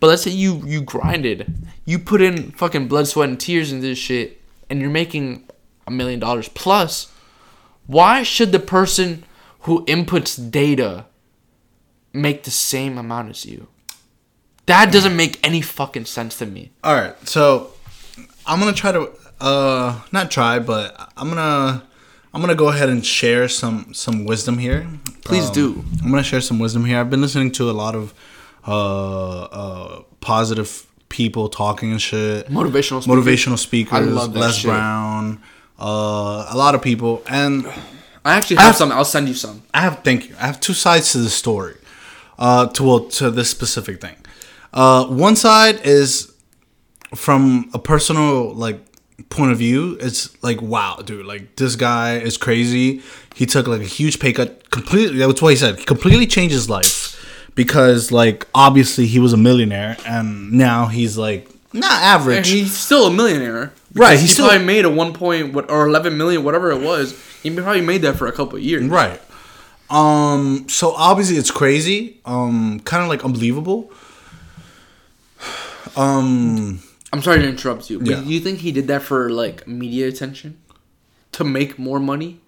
But 0.00 0.08
let's 0.08 0.22
say 0.22 0.32
you 0.32 0.60
you 0.66 0.82
grinded, 0.82 1.54
you 1.84 2.00
put 2.00 2.20
in 2.20 2.50
fucking 2.50 2.88
blood, 2.88 3.06
sweat, 3.06 3.28
and 3.28 3.38
tears 3.38 3.70
into 3.70 3.86
this 3.86 3.96
shit, 3.98 4.42
and 4.68 4.80
you're 4.80 4.90
making 4.90 5.48
a 5.86 5.92
million 5.92 6.18
dollars 6.18 6.48
plus. 6.48 7.12
Why 7.86 8.24
should 8.24 8.50
the 8.50 8.58
person 8.58 9.22
who 9.60 9.84
inputs 9.84 10.50
data 10.50 11.06
make 12.12 12.42
the 12.42 12.50
same 12.50 12.98
amount 12.98 13.30
as 13.30 13.46
you? 13.46 13.68
That 14.66 14.90
doesn't 14.92 15.14
make 15.14 15.38
any 15.46 15.60
fucking 15.60 16.06
sense 16.06 16.38
to 16.38 16.46
me. 16.46 16.72
All 16.82 16.94
right, 16.94 17.14
so 17.28 17.70
I'm 18.46 18.58
gonna 18.58 18.72
try 18.72 18.90
to 18.90 19.12
uh 19.40 20.00
not 20.10 20.32
try, 20.32 20.58
but 20.58 21.12
I'm 21.16 21.28
gonna 21.28 21.84
I'm 22.32 22.40
gonna 22.40 22.54
go 22.54 22.68
ahead 22.68 22.88
and 22.88 23.04
share 23.04 23.48
some 23.48 23.92
some 23.92 24.24
wisdom 24.24 24.58
here. 24.58 24.86
Please 25.24 25.46
Um, 25.48 25.52
do. 25.54 25.84
I'm 26.02 26.10
gonna 26.10 26.22
share 26.22 26.40
some 26.40 26.58
wisdom 26.58 26.84
here. 26.84 26.98
I've 27.00 27.10
been 27.10 27.20
listening 27.22 27.50
to 27.52 27.70
a 27.70 27.72
lot 27.72 27.94
of 27.94 28.14
uh 28.66 29.40
uh 29.42 30.02
positive 30.20 30.86
people 31.08 31.48
talking 31.48 31.90
and 31.90 32.00
shit. 32.00 32.48
Motivational. 32.48 33.02
speaker. 33.02 33.20
Motivational 33.20 33.58
speakers, 33.58 33.92
I 33.92 34.00
love 34.00 34.32
that 34.34 34.40
Les 34.40 34.56
shit. 34.56 34.66
Brown, 34.70 35.40
uh, 35.78 36.46
a 36.50 36.56
lot 36.56 36.74
of 36.74 36.82
people, 36.82 37.22
and 37.26 37.66
I 38.24 38.34
actually 38.36 38.56
have 38.56 38.76
some. 38.76 38.92
I'll 38.92 39.04
send 39.04 39.26
you 39.28 39.34
some. 39.34 39.62
I 39.74 39.80
have 39.80 40.00
thank 40.04 40.28
you. 40.28 40.36
I 40.40 40.46
have 40.46 40.60
two 40.60 40.74
sides 40.74 41.12
to 41.12 41.18
the 41.18 41.30
story. 41.30 41.74
Uh, 42.38 42.66
to 42.68 42.82
well, 42.82 43.00
to 43.00 43.30
this 43.30 43.50
specific 43.50 44.00
thing. 44.00 44.16
Uh, 44.72 45.04
one 45.06 45.36
side 45.36 45.80
is 45.84 46.32
from 47.14 47.70
a 47.74 47.78
personal 47.78 48.54
like 48.54 48.78
point 49.28 49.52
of 49.52 49.58
view. 49.58 49.96
It's 50.00 50.42
like 50.42 50.60
wow, 50.62 50.96
dude, 51.04 51.26
like 51.26 51.56
this 51.56 51.76
guy 51.76 52.16
is 52.18 52.36
crazy. 52.36 53.02
He 53.34 53.46
took 53.46 53.66
like 53.66 53.80
a 53.80 53.84
huge 53.84 54.18
pay 54.20 54.32
cut. 54.32 54.70
Completely. 54.70 55.18
That's 55.18 55.40
what 55.42 55.50
he 55.50 55.56
said. 55.56 55.86
Completely 55.86 56.26
changed 56.26 56.54
his 56.54 56.68
life 56.70 57.16
because 57.54 58.10
like 58.12 58.46
obviously 58.54 59.06
he 59.06 59.18
was 59.18 59.32
a 59.32 59.36
millionaire 59.36 59.96
and 60.06 60.52
now 60.52 60.86
he's 60.86 61.16
like 61.18 61.48
not 61.72 61.92
And 61.92 62.04
average. 62.04 62.48
he's 62.48 62.76
still 62.76 63.06
a 63.06 63.10
millionaire. 63.12 63.72
Right, 63.94 64.12
he's 64.12 64.22
he 64.22 64.26
still- 64.28 64.48
probably 64.48 64.64
made 64.66 64.84
a 64.84 64.90
one 64.90 65.12
point 65.12 65.52
what 65.52 65.70
or 65.70 65.86
eleven 65.86 66.16
million, 66.16 66.44
whatever 66.44 66.70
it 66.70 66.80
was. 66.80 67.12
He 67.42 67.50
probably 67.50 67.80
made 67.80 68.02
that 68.02 68.16
for 68.16 68.26
a 68.26 68.32
couple 68.32 68.56
of 68.56 68.62
years. 68.62 68.84
Right. 68.88 69.20
Um. 69.88 70.68
So 70.68 70.92
obviously 70.92 71.36
it's 71.36 71.50
crazy. 71.50 72.20
Um. 72.24 72.80
Kind 72.80 73.02
of 73.02 73.08
like 73.08 73.24
unbelievable. 73.24 73.90
Um. 75.96 76.80
I'm 77.12 77.22
sorry 77.22 77.40
to 77.42 77.48
interrupt 77.48 77.90
you, 77.90 77.98
but 77.98 78.08
Yeah. 78.08 78.22
you 78.22 78.40
think 78.40 78.60
he 78.60 78.70
did 78.72 78.86
that 78.88 79.02
for 79.02 79.30
like 79.30 79.66
media 79.66 80.06
attention, 80.08 80.58
to 81.32 81.44
make 81.44 81.78
more 81.78 81.98
money? 82.00 82.40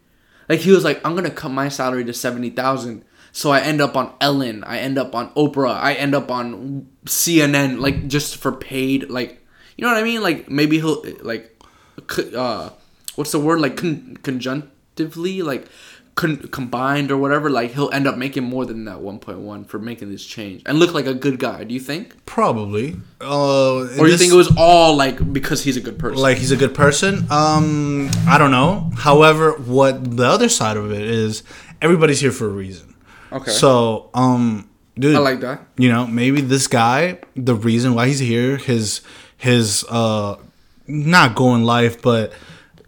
Like 0.49 0.61
he 0.61 0.71
was 0.71 0.85
like, 0.85 1.01
I'm 1.05 1.15
gonna 1.15 1.31
cut 1.31 1.51
my 1.51 1.69
salary 1.69 2.05
to 2.05 2.13
seventy 2.13 2.51
thousand, 2.51 3.05
so 3.33 3.51
I 3.51 3.61
end 3.61 3.81
up 3.81 3.97
on 3.97 4.13
Ellen, 4.21 4.63
I 4.65 4.79
end 4.79 4.99
up 4.99 5.15
on 5.15 5.31
Oprah, 5.35 5.75
I 5.75 5.95
end 5.95 6.15
up 6.15 6.31
on 6.31 6.87
CNN, 7.07 7.79
like 7.81 8.07
just 8.09 8.37
for 8.37 8.53
paid, 8.53 9.09
like 9.11 9.45
you 9.77 9.85
know 9.85 9.93
what 9.93 10.01
I 10.01 10.05
mean? 10.05 10.23
Like 10.23 10.49
maybe 10.51 10.79
he'll 10.79 11.03
like, 11.23 11.61
uh, 12.37 12.71
what's 13.17 13.33
the 13.33 13.41
word? 13.41 13.61
Like 13.61 13.77
con- 13.77 14.17
conjunctively, 14.23 15.43
like. 15.43 15.67
Con- 16.15 16.37
combined 16.49 17.11
or 17.11 17.17
whatever, 17.17 17.49
like 17.49 17.73
he'll 17.73 17.91
end 17.91 18.07
up 18.07 18.19
making 18.19 18.45
more 18.45 18.67
than 18.67 18.85
that 18.85 18.99
1.1 18.99 19.67
for 19.67 19.79
making 19.79 20.11
this 20.11 20.23
change 20.23 20.61
and 20.67 20.79
look 20.79 20.93
like 20.93 21.07
a 21.07 21.15
good 21.15 21.39
guy. 21.39 21.65
Do 21.65 21.73
you 21.73 21.81
think? 21.81 22.27
Probably. 22.27 22.97
Uh. 23.19 23.97
Or 23.99 24.07
you 24.09 24.19
think 24.19 24.31
it 24.31 24.37
was 24.37 24.53
all 24.59 24.95
like 24.95 25.33
because 25.33 25.65
he's 25.65 25.79
a 25.79 25.81
good 25.81 25.99
person? 25.99 26.21
like 26.21 26.37
he's 26.37 26.51
a 26.53 26.57
good 26.57 26.75
person? 26.75 27.27
Um. 27.31 28.11
I 28.29 28.37
don't 28.37 28.51
know. 28.51 28.91
However, 28.95 29.53
what 29.53 30.17
the 30.19 30.27
other 30.27 30.51
side 30.51 30.77
of 30.77 30.93
it 30.93 31.01
is, 31.01 31.43
everybody's 31.81 32.21
here 32.21 32.31
for 32.33 32.45
a 32.47 32.51
reason. 32.53 32.95
okay, 33.33 33.51
So, 33.51 34.11
um, 34.13 34.69
dude, 34.99 35.17
I 35.17 35.19
like 35.21 35.41
that. 35.41 35.63
you 35.79 35.89
know 35.89 36.07
maybe 36.07 36.43
this 36.43 36.67
guy 36.69 37.19
the 37.35 37.55
reason 37.55 37.95
why 37.95 38.07
he's 38.09 38.19
here 38.19 38.59
his 38.59 39.01
his 39.39 39.83
uh 39.89 40.37
not 40.87 41.35
going 41.35 41.61
in 41.63 41.67
life 41.67 42.03
but 42.03 42.35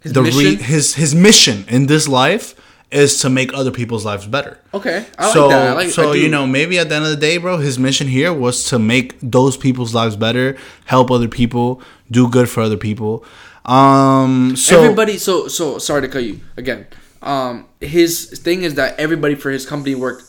His 0.01 0.13
the 0.13 0.21
mission? 0.21 0.57
his 0.57 0.93
his 0.93 1.15
mission 1.15 1.65
in 1.67 1.87
this 1.87 2.07
life 2.07 2.53
is 2.91 3.19
to 3.21 3.29
make 3.29 3.53
other 3.53 3.71
people's 3.71 4.05
lives 4.05 4.25
better 4.27 4.59
Okay, 4.73 5.05
I 5.17 5.33
so 5.33 5.47
like 5.47 5.55
that. 5.55 5.67
I 5.69 5.73
like, 5.73 5.89
so 5.89 6.13
you 6.13 6.29
know 6.29 6.45
maybe 6.47 6.77
at 6.79 6.89
the 6.89 6.95
end 6.95 7.05
of 7.05 7.11
the 7.11 7.17
day 7.17 7.37
bro 7.37 7.57
his 7.57 7.77
mission 7.79 8.07
here 8.07 8.31
was 8.31 8.63
to 8.65 8.79
make 8.79 9.17
those 9.21 9.57
people's 9.57 9.93
lives 9.93 10.15
better 10.15 10.55
help 10.85 11.09
other 11.11 11.27
people 11.27 11.81
do 12.11 12.29
good 12.29 12.49
for 12.49 12.61
other 12.61 12.77
people 12.77 13.25
um 13.65 14.55
so 14.55 14.79
everybody. 14.81 15.17
So 15.17 15.47
so 15.47 15.79
sorry 15.79 16.01
to 16.01 16.07
cut 16.07 16.23
you 16.23 16.39
again. 16.55 16.85
Um, 17.21 17.65
his 17.81 18.39
thing 18.39 18.61
is 18.61 18.75
that 18.75 18.99
everybody 18.99 19.33
for 19.33 19.49
his 19.49 19.65
company 19.65 19.95
work 19.95 20.21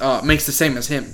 uh, 0.00 0.22
makes 0.24 0.46
the 0.46 0.52
same 0.52 0.78
as 0.78 0.88
him. 0.88 1.04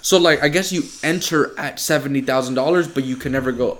So 0.00 0.16
like, 0.18 0.42
I 0.42 0.48
guess 0.48 0.72
you 0.72 0.84
enter 1.02 1.52
at 1.58 1.78
seventy 1.78 2.22
thousand 2.22 2.54
dollars, 2.54 2.88
but 2.88 3.04
you 3.04 3.16
can 3.16 3.32
never 3.32 3.52
go 3.52 3.78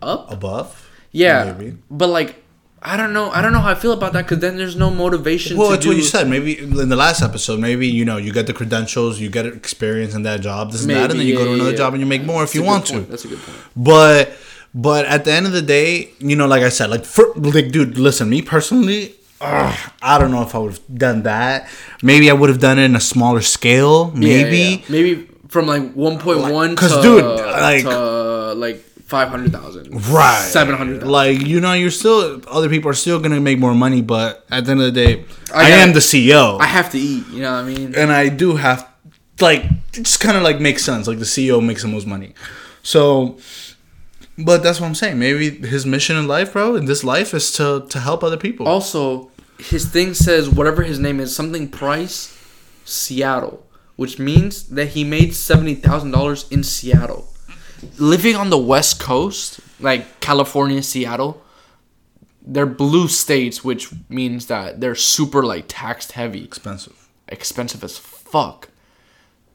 up. 0.00 0.30
above 0.30 0.88
Yeah, 1.10 1.52
maybe. 1.52 1.76
but 1.90 2.08
like, 2.08 2.36
I 2.82 2.96
don't 2.96 3.12
know. 3.12 3.30
I 3.30 3.42
don't 3.42 3.52
know 3.52 3.60
how 3.60 3.70
I 3.70 3.74
feel 3.74 3.92
about 3.92 4.14
that 4.14 4.22
because 4.24 4.38
then 4.38 4.56
there's 4.56 4.74
no 4.76 4.90
motivation. 4.90 5.56
Well, 5.58 5.68
to 5.68 5.72
that's 5.74 5.82
do, 5.84 5.90
what 5.90 5.98
you 5.98 6.02
said. 6.02 6.28
Maybe 6.28 6.58
in 6.58 6.88
the 6.88 6.96
last 6.96 7.20
episode, 7.22 7.60
maybe 7.60 7.86
you 7.86 8.04
know 8.06 8.16
you 8.16 8.32
get 8.32 8.46
the 8.46 8.54
credentials, 8.54 9.20
you 9.20 9.28
get 9.28 9.44
experience 9.46 10.14
in 10.14 10.22
that 10.22 10.40
job, 10.40 10.72
this 10.72 10.82
and 10.82 10.90
that, 10.90 11.02
and 11.02 11.10
then 11.10 11.18
Maybe, 11.18 11.30
you 11.30 11.36
go 11.36 11.44
to 11.44 11.52
another 11.52 11.72
yeah. 11.72 11.76
job 11.76 11.92
and 11.92 12.00
you 12.00 12.06
make 12.06 12.24
more 12.24 12.42
if 12.42 12.54
you 12.54 12.62
want 12.62 12.86
point. 12.88 13.04
to. 13.04 13.10
That's 13.10 13.24
a 13.26 13.28
good 13.28 13.38
point. 13.40 13.58
But 13.76 14.32
but 14.74 15.04
at 15.06 15.24
the 15.26 15.32
end 15.32 15.44
of 15.46 15.52
the 15.52 15.60
day, 15.62 16.10
you 16.20 16.36
know, 16.36 16.46
like 16.46 16.62
I 16.62 16.70
said, 16.70 16.88
like 16.90 17.04
for 17.04 17.26
like, 17.36 17.70
dude, 17.70 17.98
listen, 17.98 18.30
me 18.30 18.40
personally, 18.40 19.14
ugh, 19.42 19.78
I 20.00 20.16
don't 20.18 20.30
know 20.30 20.40
if 20.42 20.54
I 20.54 20.58
would 20.58 20.72
have 20.72 20.80
done 20.98 21.24
that. 21.24 21.68
Maybe 22.02 22.30
I 22.30 22.32
would 22.32 22.48
have 22.48 22.60
done 22.60 22.78
it 22.78 22.84
in 22.84 22.96
a 22.96 23.00
smaller 23.00 23.42
scale. 23.42 24.10
Yeah, 24.14 24.20
Maybe. 24.42 24.58
yeah. 24.58 24.78
maybe 24.88 25.28
from 25.48 25.66
like 25.66 25.92
one 25.92 26.18
point 26.18 26.40
one 26.50 26.76
'cause, 26.76 27.02
dude, 27.02 27.24
like- 27.24 27.82
to, 27.82 28.54
like 28.54 28.82
five 29.10 29.28
hundred 29.28 29.52
thousand, 29.52 29.90
Right. 30.08 30.40
Seven 30.40 30.76
hundred. 30.76 31.02
Like 31.02 31.40
you 31.40 31.60
know, 31.60 31.72
you're 31.72 31.90
still 31.90 32.40
other 32.48 32.68
people 32.68 32.88
are 32.90 32.94
still 33.04 33.18
gonna 33.20 33.40
make 33.40 33.58
more 33.58 33.74
money, 33.74 34.02
but 34.02 34.46
at 34.50 34.64
the 34.64 34.70
end 34.70 34.80
of 34.80 34.94
the 34.94 34.98
day, 35.04 35.24
I 35.52 35.66
I, 35.66 35.68
am 35.84 35.92
the 35.92 35.98
CEO. 36.10 36.60
I 36.60 36.66
have 36.66 36.90
to 36.92 36.98
eat. 36.98 37.26
You 37.28 37.42
know 37.42 37.52
what 37.52 37.64
I 37.64 37.64
mean? 37.64 37.94
and 37.96 38.12
I 38.12 38.28
do 38.28 38.56
have 38.56 38.88
like 39.40 39.64
it 39.64 40.04
just 40.04 40.20
kind 40.20 40.36
of 40.36 40.42
like 40.44 40.60
makes 40.60 40.84
sense. 40.84 41.08
Like 41.08 41.18
the 41.18 41.24
CEO 41.34 41.64
makes 41.64 41.82
the 41.82 41.88
most 41.88 42.06
money, 42.06 42.34
so. 42.82 43.36
But 44.38 44.62
that's 44.62 44.80
what 44.80 44.86
I'm 44.86 44.94
saying. 44.94 45.18
Maybe 45.18 45.50
his 45.50 45.84
mission 45.84 46.16
in 46.16 46.26
life, 46.26 46.54
bro, 46.54 46.74
in 46.74 46.86
this 46.86 47.04
life, 47.04 47.34
is 47.34 47.52
to 47.58 47.84
to 47.90 47.98
help 48.00 48.24
other 48.24 48.38
people. 48.38 48.66
Also, 48.66 49.30
his 49.58 49.84
thing 49.84 50.14
says 50.14 50.48
whatever 50.48 50.82
his 50.82 50.98
name 50.98 51.20
is, 51.20 51.34
something 51.36 51.68
Price, 51.68 52.34
Seattle, 52.86 53.66
which 53.96 54.18
means 54.18 54.68
that 54.68 54.88
he 54.90 55.04
made 55.04 55.34
seventy 55.34 55.74
thousand 55.74 56.12
dollars 56.12 56.46
in 56.50 56.62
Seattle. 56.62 57.28
Living 57.98 58.36
on 58.36 58.50
the 58.50 58.58
West 58.58 59.00
Coast, 59.00 59.60
like 59.80 60.20
California, 60.20 60.82
Seattle, 60.82 61.42
they're 62.42 62.66
blue 62.66 63.08
states, 63.08 63.62
which 63.64 63.90
means 64.08 64.46
that 64.46 64.80
they're 64.80 64.94
super 64.94 65.42
like 65.44 65.64
taxed 65.68 66.12
heavy. 66.12 66.44
Expensive. 66.44 67.08
expensive 67.28 67.82
as 67.84 67.96
fuck. 67.98 68.68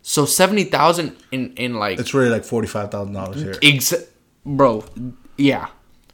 So 0.02 0.26
seventy 0.26 0.64
thousand 0.66 1.16
in 1.32 1.54
in 1.56 1.76
like 1.76 2.00
It's 2.00 2.14
really 2.14 2.30
like 2.30 2.44
forty 2.46 2.68
five 2.68 2.92
thousand 2.92 3.14
dollars 3.14 3.42
here. 3.42 3.56
ex- 3.64 3.94
bro, 4.46 4.86
yeah, 5.38 5.68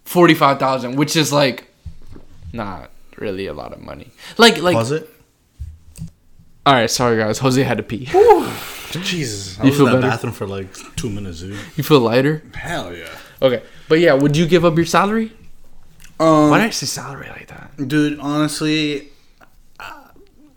forty 0.06 0.34
five 0.34 0.60
thousand, 0.60 0.96
which 0.96 1.16
is 1.16 1.32
like 1.34 1.68
not 2.54 2.90
really 3.18 3.48
a 3.48 3.54
lot 3.54 3.74
of 3.74 3.82
money. 3.82 4.10
Like 4.38 4.58
like 4.62 4.76
Was 4.76 4.92
it? 4.92 5.10
all 6.66 6.74
right, 6.74 6.90
sorry 6.90 7.18
guys, 7.18 7.40
Jose 7.40 7.62
had 7.64 7.78
to 7.78 7.84
pee. 7.84 8.06
Jesus, 9.00 9.60
I 9.60 9.64
You 9.64 9.70
was 9.70 9.78
feel 9.78 9.88
in 9.88 9.94
that 9.94 10.02
better? 10.02 10.12
bathroom 10.12 10.34
for 10.34 10.48
like 10.48 10.74
two 10.96 11.10
minutes, 11.10 11.40
dude. 11.42 11.58
You 11.76 11.84
feel 11.84 12.00
lighter? 12.02 12.44
Hell 12.54 12.94
yeah. 12.96 13.08
Okay, 13.42 13.64
but 13.90 14.00
yeah, 14.00 14.14
would 14.14 14.36
you 14.38 14.46
give 14.46 14.64
up 14.66 14.76
your 14.76 14.86
salary? 14.86 15.32
Um, 16.20 16.50
Why 16.52 16.60
did 16.60 16.68
I 16.68 16.70
say 16.72 16.86
salary 16.86 17.28
like 17.30 17.48
that? 17.48 17.88
dude, 17.88 18.20
honestly, 18.20 19.10
uh, 19.80 20.10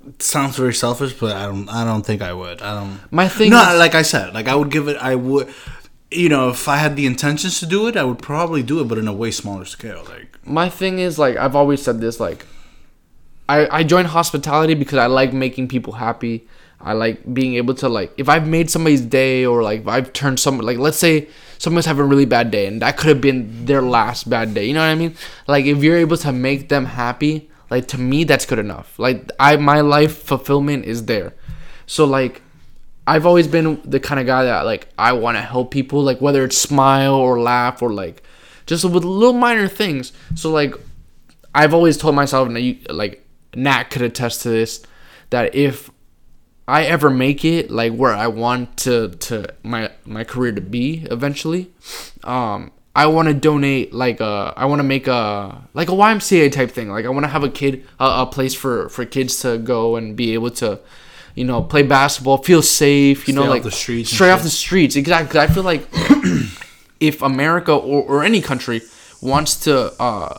it 0.06 0.22
sounds 0.22 0.56
very 0.56 0.74
selfish, 0.74 1.14
but 1.14 1.34
I 1.36 1.46
don't. 1.46 1.68
I 1.70 1.84
don't 1.84 2.04
think 2.04 2.20
I 2.20 2.32
would. 2.34 2.60
I 2.60 2.74
don't. 2.80 3.00
My 3.10 3.28
thing 3.28 3.50
no, 3.50 3.62
is- 3.72 3.78
like 3.78 3.94
I 3.94 4.02
said, 4.02 4.34
like 4.34 4.48
I 4.48 4.54
would 4.54 4.70
give 4.70 4.88
it. 4.88 4.96
I 4.98 5.14
would. 5.14 5.52
You 6.10 6.28
know, 6.28 6.50
if 6.50 6.68
I 6.68 6.76
had 6.76 6.94
the 6.96 7.06
intentions 7.06 7.58
to 7.60 7.66
do 7.66 7.88
it, 7.88 7.96
I 7.96 8.04
would 8.04 8.20
probably 8.20 8.62
do 8.62 8.80
it, 8.80 8.84
but 8.88 8.98
in 8.98 9.08
a 9.08 9.12
way 9.12 9.30
smaller 9.32 9.64
scale. 9.64 10.04
Like, 10.08 10.38
my 10.46 10.68
thing 10.68 10.98
is 10.98 11.18
like 11.18 11.36
I've 11.36 11.56
always 11.56 11.82
said 11.82 12.00
this 12.00 12.20
like 12.20 12.44
I 13.48 13.78
I 13.78 13.82
joined 13.82 14.08
hospitality 14.08 14.74
because 14.74 14.98
I 14.98 15.06
like 15.06 15.32
making 15.32 15.68
people 15.68 15.94
happy. 15.94 16.46
I 16.84 16.92
like 16.92 17.34
being 17.34 17.54
able 17.54 17.74
to 17.76 17.88
like 17.88 18.12
if 18.18 18.28
I've 18.28 18.46
made 18.46 18.70
somebody's 18.70 19.00
day 19.00 19.46
or 19.46 19.62
like 19.62 19.86
I've 19.88 20.12
turned 20.12 20.38
some 20.38 20.58
like 20.58 20.78
let's 20.78 20.98
say 20.98 21.28
someone's 21.58 21.86
having 21.86 22.02
a 22.02 22.06
really 22.06 22.26
bad 22.26 22.50
day 22.50 22.66
and 22.66 22.82
that 22.82 22.98
could 22.98 23.08
have 23.08 23.20
been 23.20 23.64
their 23.64 23.82
last 23.82 24.28
bad 24.28 24.52
day. 24.52 24.66
You 24.66 24.74
know 24.74 24.80
what 24.80 24.92
I 24.92 24.94
mean? 24.94 25.16
Like 25.46 25.64
if 25.64 25.82
you're 25.82 25.96
able 25.96 26.18
to 26.18 26.30
make 26.30 26.68
them 26.68 26.84
happy, 26.84 27.50
like 27.70 27.88
to 27.88 27.98
me 27.98 28.24
that's 28.24 28.44
good 28.44 28.58
enough. 28.58 28.98
Like 28.98 29.30
I 29.40 29.56
my 29.56 29.80
life 29.80 30.18
fulfillment 30.22 30.84
is 30.84 31.06
there. 31.06 31.32
So 31.86 32.04
like 32.04 32.42
I've 33.06 33.26
always 33.26 33.48
been 33.48 33.80
the 33.84 34.00
kind 34.00 34.20
of 34.20 34.26
guy 34.26 34.44
that 34.44 34.66
like 34.66 34.88
I 34.98 35.12
want 35.12 35.38
to 35.38 35.42
help 35.42 35.70
people, 35.70 36.02
like 36.02 36.20
whether 36.20 36.44
it's 36.44 36.58
smile 36.58 37.14
or 37.14 37.40
laugh 37.40 37.82
or 37.82 37.92
like 37.92 38.22
just 38.66 38.84
with 38.84 39.04
little 39.04 39.32
minor 39.32 39.68
things. 39.68 40.12
So 40.34 40.50
like 40.50 40.74
I've 41.54 41.72
always 41.72 41.96
told 41.96 42.14
myself, 42.14 42.48
and 42.48 42.58
you, 42.58 42.78
like 42.90 43.24
Nat 43.54 43.84
could 43.84 44.02
attest 44.02 44.42
to 44.42 44.48
this, 44.48 44.82
that 45.30 45.54
if 45.54 45.90
I 46.66 46.84
ever 46.84 47.10
make 47.10 47.44
it 47.44 47.70
like 47.70 47.92
where 47.92 48.14
I 48.14 48.26
want 48.28 48.76
to 48.78 49.10
to 49.10 49.54
my 49.62 49.90
my 50.04 50.24
career 50.24 50.52
to 50.52 50.60
be 50.60 51.06
eventually, 51.10 51.70
um, 52.22 52.72
I 52.96 53.06
want 53.06 53.28
to 53.28 53.34
donate 53.34 53.92
like 53.92 54.20
a 54.20 54.54
I 54.56 54.64
want 54.64 54.78
to 54.78 54.84
make 54.84 55.06
a 55.06 55.62
like 55.74 55.88
a 55.88 55.92
YMCA 55.92 56.52
type 56.52 56.70
thing. 56.70 56.90
Like 56.90 57.04
I 57.04 57.10
want 57.10 57.24
to 57.24 57.28
have 57.28 57.44
a 57.44 57.50
kid 57.50 57.84
a, 58.00 58.22
a 58.22 58.26
place 58.26 58.54
for 58.54 58.88
for 58.88 59.04
kids 59.04 59.40
to 59.40 59.58
go 59.58 59.96
and 59.96 60.16
be 60.16 60.34
able 60.34 60.50
to. 60.52 60.80
You 61.36 61.42
know, 61.42 61.62
play 61.62 61.82
basketball, 61.82 62.38
feel 62.38 62.62
safe. 62.62 63.26
You 63.26 63.34
know, 63.34 63.40
Stay 63.40 63.48
off 63.48 63.54
like 63.54 63.62
the 63.64 63.70
streets 63.72 64.10
straight 64.10 64.30
off 64.30 64.44
the 64.44 64.50
streets. 64.50 64.94
Exactly. 64.94 65.40
I 65.40 65.48
feel 65.48 65.64
like 65.64 65.84
if 67.00 67.22
America 67.22 67.72
or, 67.72 68.02
or 68.04 68.22
any 68.22 68.40
country 68.40 68.82
wants 69.20 69.56
to 69.64 70.00
uh, 70.00 70.38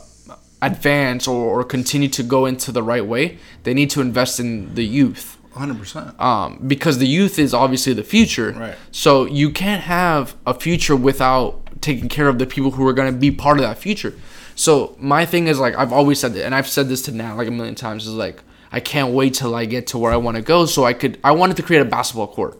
advance 0.62 1.28
or, 1.28 1.60
or 1.60 1.66
continue 1.66 2.08
to 2.08 2.24
go 2.24 2.46
into 2.46 2.72
the 2.72 2.82
right 2.82 3.06
way, 3.06 3.40
they 3.64 3.74
need 3.74 3.90
to 3.90 4.00
invest 4.00 4.40
in 4.40 4.74
the 4.76 4.86
youth. 4.86 5.35
Hundred 5.56 5.80
percent. 5.80 6.20
Um, 6.20 6.60
because 6.66 6.98
the 6.98 7.08
youth 7.08 7.40
is 7.40 7.54
obviously 7.54 7.94
the 7.94 8.04
future. 8.04 8.52
Right. 8.52 8.76
So 8.92 9.26
you 9.26 9.50
can't 9.52 9.84
have 9.84 10.36
a 10.46 10.54
future 10.54 10.96
without 10.96 11.62
taking 11.82 12.10
care 12.10 12.28
of 12.28 12.40
the 12.40 12.46
people 12.46 12.72
who 12.72 12.88
are 12.88 12.94
going 12.94 13.12
to 13.12 13.18
be 13.18 13.32
part 13.32 13.58
of 13.58 13.64
that 13.64 13.78
future. 13.78 14.14
So 14.56 14.96
my 15.00 15.26
thing 15.26 15.48
is 15.48 15.60
like 15.60 15.76
I've 15.76 15.94
always 15.94 16.20
said 16.20 16.34
that, 16.34 16.46
and 16.46 16.56
I've 16.56 16.68
said 16.68 16.90
this 16.90 17.02
to 17.04 17.12
Nat 17.12 17.36
like 17.36 17.48
a 17.48 17.52
million 17.52 17.76
times. 17.76 18.08
Is 18.08 18.14
like 18.14 18.42
I 18.72 18.80
can't 18.80 19.14
wait 19.14 19.34
till 19.34 19.56
I 19.56 19.66
get 19.66 19.88
to 19.88 19.98
where 19.98 20.12
I 20.12 20.18
want 20.18 20.38
to 20.38 20.44
go. 20.44 20.66
So 20.66 20.86
I 20.86 20.94
could 20.94 21.20
I 21.24 21.32
wanted 21.32 21.58
to 21.58 21.64
create 21.64 21.82
a 21.82 21.86
basketball 21.86 22.28
court. 22.28 22.60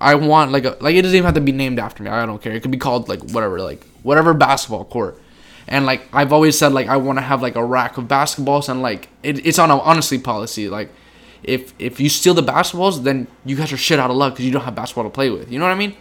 I 0.00 0.14
want 0.16 0.52
like 0.52 0.64
a 0.64 0.76
like 0.80 0.96
it 0.96 1.02
doesn't 1.02 1.16
even 1.16 1.24
have 1.24 1.34
to 1.34 1.40
be 1.40 1.52
named 1.52 1.78
after 1.78 2.02
me. 2.02 2.10
I 2.10 2.26
don't 2.26 2.42
care. 2.42 2.52
It 2.52 2.60
could 2.60 2.70
be 2.70 2.78
called 2.78 3.08
like 3.08 3.22
whatever, 3.30 3.60
like 3.60 3.84
whatever 4.02 4.34
basketball 4.34 4.84
court. 4.84 5.20
And 5.66 5.86
like 5.86 6.02
I've 6.12 6.32
always 6.32 6.58
said, 6.58 6.72
like 6.72 6.88
I 6.88 6.96
want 6.96 7.18
to 7.18 7.22
have 7.22 7.40
like 7.40 7.56
a 7.56 7.64
rack 7.64 7.96
of 7.96 8.04
basketballs, 8.04 8.68
and 8.68 8.82
like 8.82 9.08
it, 9.22 9.46
it's 9.46 9.58
on 9.58 9.70
a 9.70 9.78
honesty 9.78 10.18
policy. 10.18 10.68
Like 10.68 10.90
if 11.44 11.74
if 11.78 12.00
you 12.00 12.08
steal 12.08 12.34
the 12.34 12.42
basketballs, 12.42 13.02
then 13.02 13.26
you 13.44 13.56
guys 13.56 13.72
are 13.72 13.76
shit 13.76 13.98
out 13.98 14.10
of 14.10 14.16
luck 14.16 14.34
because 14.34 14.44
you 14.44 14.52
don't 14.52 14.64
have 14.64 14.74
basketball 14.74 15.04
to 15.04 15.10
play 15.10 15.30
with. 15.30 15.50
You 15.50 15.58
know 15.58 15.64
what 15.64 15.72
I 15.72 15.76
mean? 15.76 15.96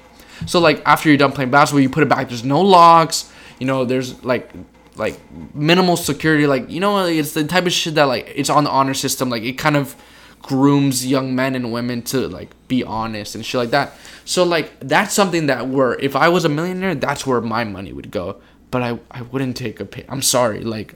So 0.46 0.60
like 0.60 0.82
after 0.86 1.10
you're 1.10 1.18
done 1.18 1.32
playing 1.32 1.52
basketball, 1.52 1.82
you 1.82 1.90
put 1.90 2.04
it 2.04 2.10
back. 2.10 2.30
There's 2.30 2.44
no 2.44 2.62
locks. 2.62 3.32
You 3.60 3.68
know, 3.68 3.86
there's 3.86 4.24
like 4.24 4.52
like 4.96 5.20
minimal 5.54 5.98
security. 5.98 6.48
Like 6.48 6.70
you 6.70 6.80
know, 6.80 7.06
it's 7.06 7.34
the 7.34 7.44
type 7.44 7.66
of 7.66 7.72
shit 7.72 7.96
that 7.96 8.06
like 8.06 8.32
it's 8.36 8.50
on 8.50 8.64
the 8.64 8.70
honor 8.70 8.94
system. 8.94 9.30
Like 9.30 9.44
it 9.44 9.54
kind 9.54 9.78
of 9.78 9.96
grooms 10.42 11.06
young 11.06 11.34
men 11.34 11.56
and 11.56 11.72
women 11.72 12.02
to 12.02 12.28
like 12.28 12.52
be 12.68 12.84
honest 12.84 13.36
and 13.36 13.46
shit 13.46 13.60
like 13.60 13.70
that. 13.72 13.94
So 14.26 14.44
like 14.44 14.72
that's 14.80 15.14
something 15.14 15.48
that 15.48 15.68
where 15.68 15.94
if 16.00 16.16
I 16.16 16.30
was 16.30 16.46
a 16.46 16.50
millionaire, 16.50 16.96
that's 16.96 17.26
where 17.26 17.42
my 17.42 17.64
money 17.64 17.94
would 17.94 18.12
go. 18.12 18.42
But 18.72 18.84
I 18.84 19.00
I 19.12 19.22
wouldn't 19.22 19.58
take 19.58 19.80
a 19.80 19.86
pay. 19.86 20.06
I'm 20.10 20.22
sorry, 20.22 20.62
like 20.62 20.96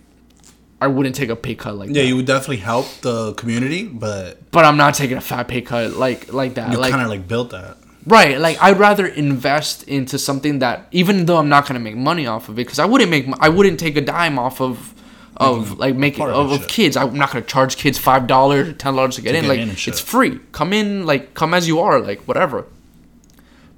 I 0.79 0.87
wouldn't 0.87 1.15
take 1.15 1.29
a 1.29 1.35
pay 1.35 1.55
cut 1.55 1.75
like 1.75 1.89
that. 1.89 1.95
Yeah, 1.95 2.03
that. 2.03 2.07
you 2.07 2.15
would 2.17 2.25
definitely 2.27 2.57
help 2.57 2.85
the 3.01 3.33
community, 3.33 3.87
but 3.87 4.51
But 4.51 4.63
I'm 4.65 4.77
not 4.77 4.93
taking 4.93 5.17
a 5.17 5.21
fat 5.21 5.47
pay 5.47 5.61
cut 5.61 5.93
like 5.93 6.31
like 6.31 6.53
that. 6.55 6.71
you 6.71 6.77
like 6.77 6.91
kind 6.91 7.03
of 7.03 7.09
like 7.09 7.27
built 7.27 7.49
that. 7.51 7.77
Right, 8.05 8.37
like 8.39 8.57
I'd 8.61 8.79
rather 8.79 9.05
invest 9.05 9.83
into 9.83 10.17
something 10.17 10.59
that, 10.59 10.87
even 10.91 11.25
though 11.25 11.37
I'm 11.37 11.49
not 11.49 11.67
gonna 11.67 11.79
make 11.81 11.97
money 11.97 12.25
off 12.25 12.47
of 12.47 12.55
it, 12.55 12.63
because 12.63 12.79
I 12.79 12.85
wouldn't 12.85 13.09
make, 13.11 13.27
I 13.39 13.49
wouldn't 13.49 13.79
take 13.81 13.97
a 13.97 14.01
dime 14.01 14.39
off 14.39 14.61
of, 14.61 14.93
of 15.35 15.77
like 15.77 15.95
making 15.95 16.19
part 16.19 16.31
of 16.31 16.45
of, 16.45 16.51
it, 16.51 16.55
of 16.55 16.61
shit. 16.61 16.69
kids. 16.69 16.95
I'm 16.95 17.15
not 17.17 17.31
gonna 17.31 17.43
charge 17.43 17.75
kids 17.75 17.97
five 17.97 18.25
dollars 18.27 18.77
ten 18.77 18.95
dollars 18.95 19.15
to 19.15 19.21
get 19.21 19.35
in. 19.35 19.41
get 19.41 19.49
Like 19.49 19.59
in 19.59 19.69
and 19.69 19.77
shit. 19.77 19.93
it's 19.95 19.99
free. 20.01 20.39
Come 20.53 20.71
in, 20.73 21.05
like 21.05 21.33
come 21.33 21.53
as 21.53 21.67
you 21.67 21.79
are, 21.81 21.99
like 21.99 22.21
whatever. 22.29 22.65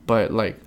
But 0.06 0.32
like, 0.32 0.60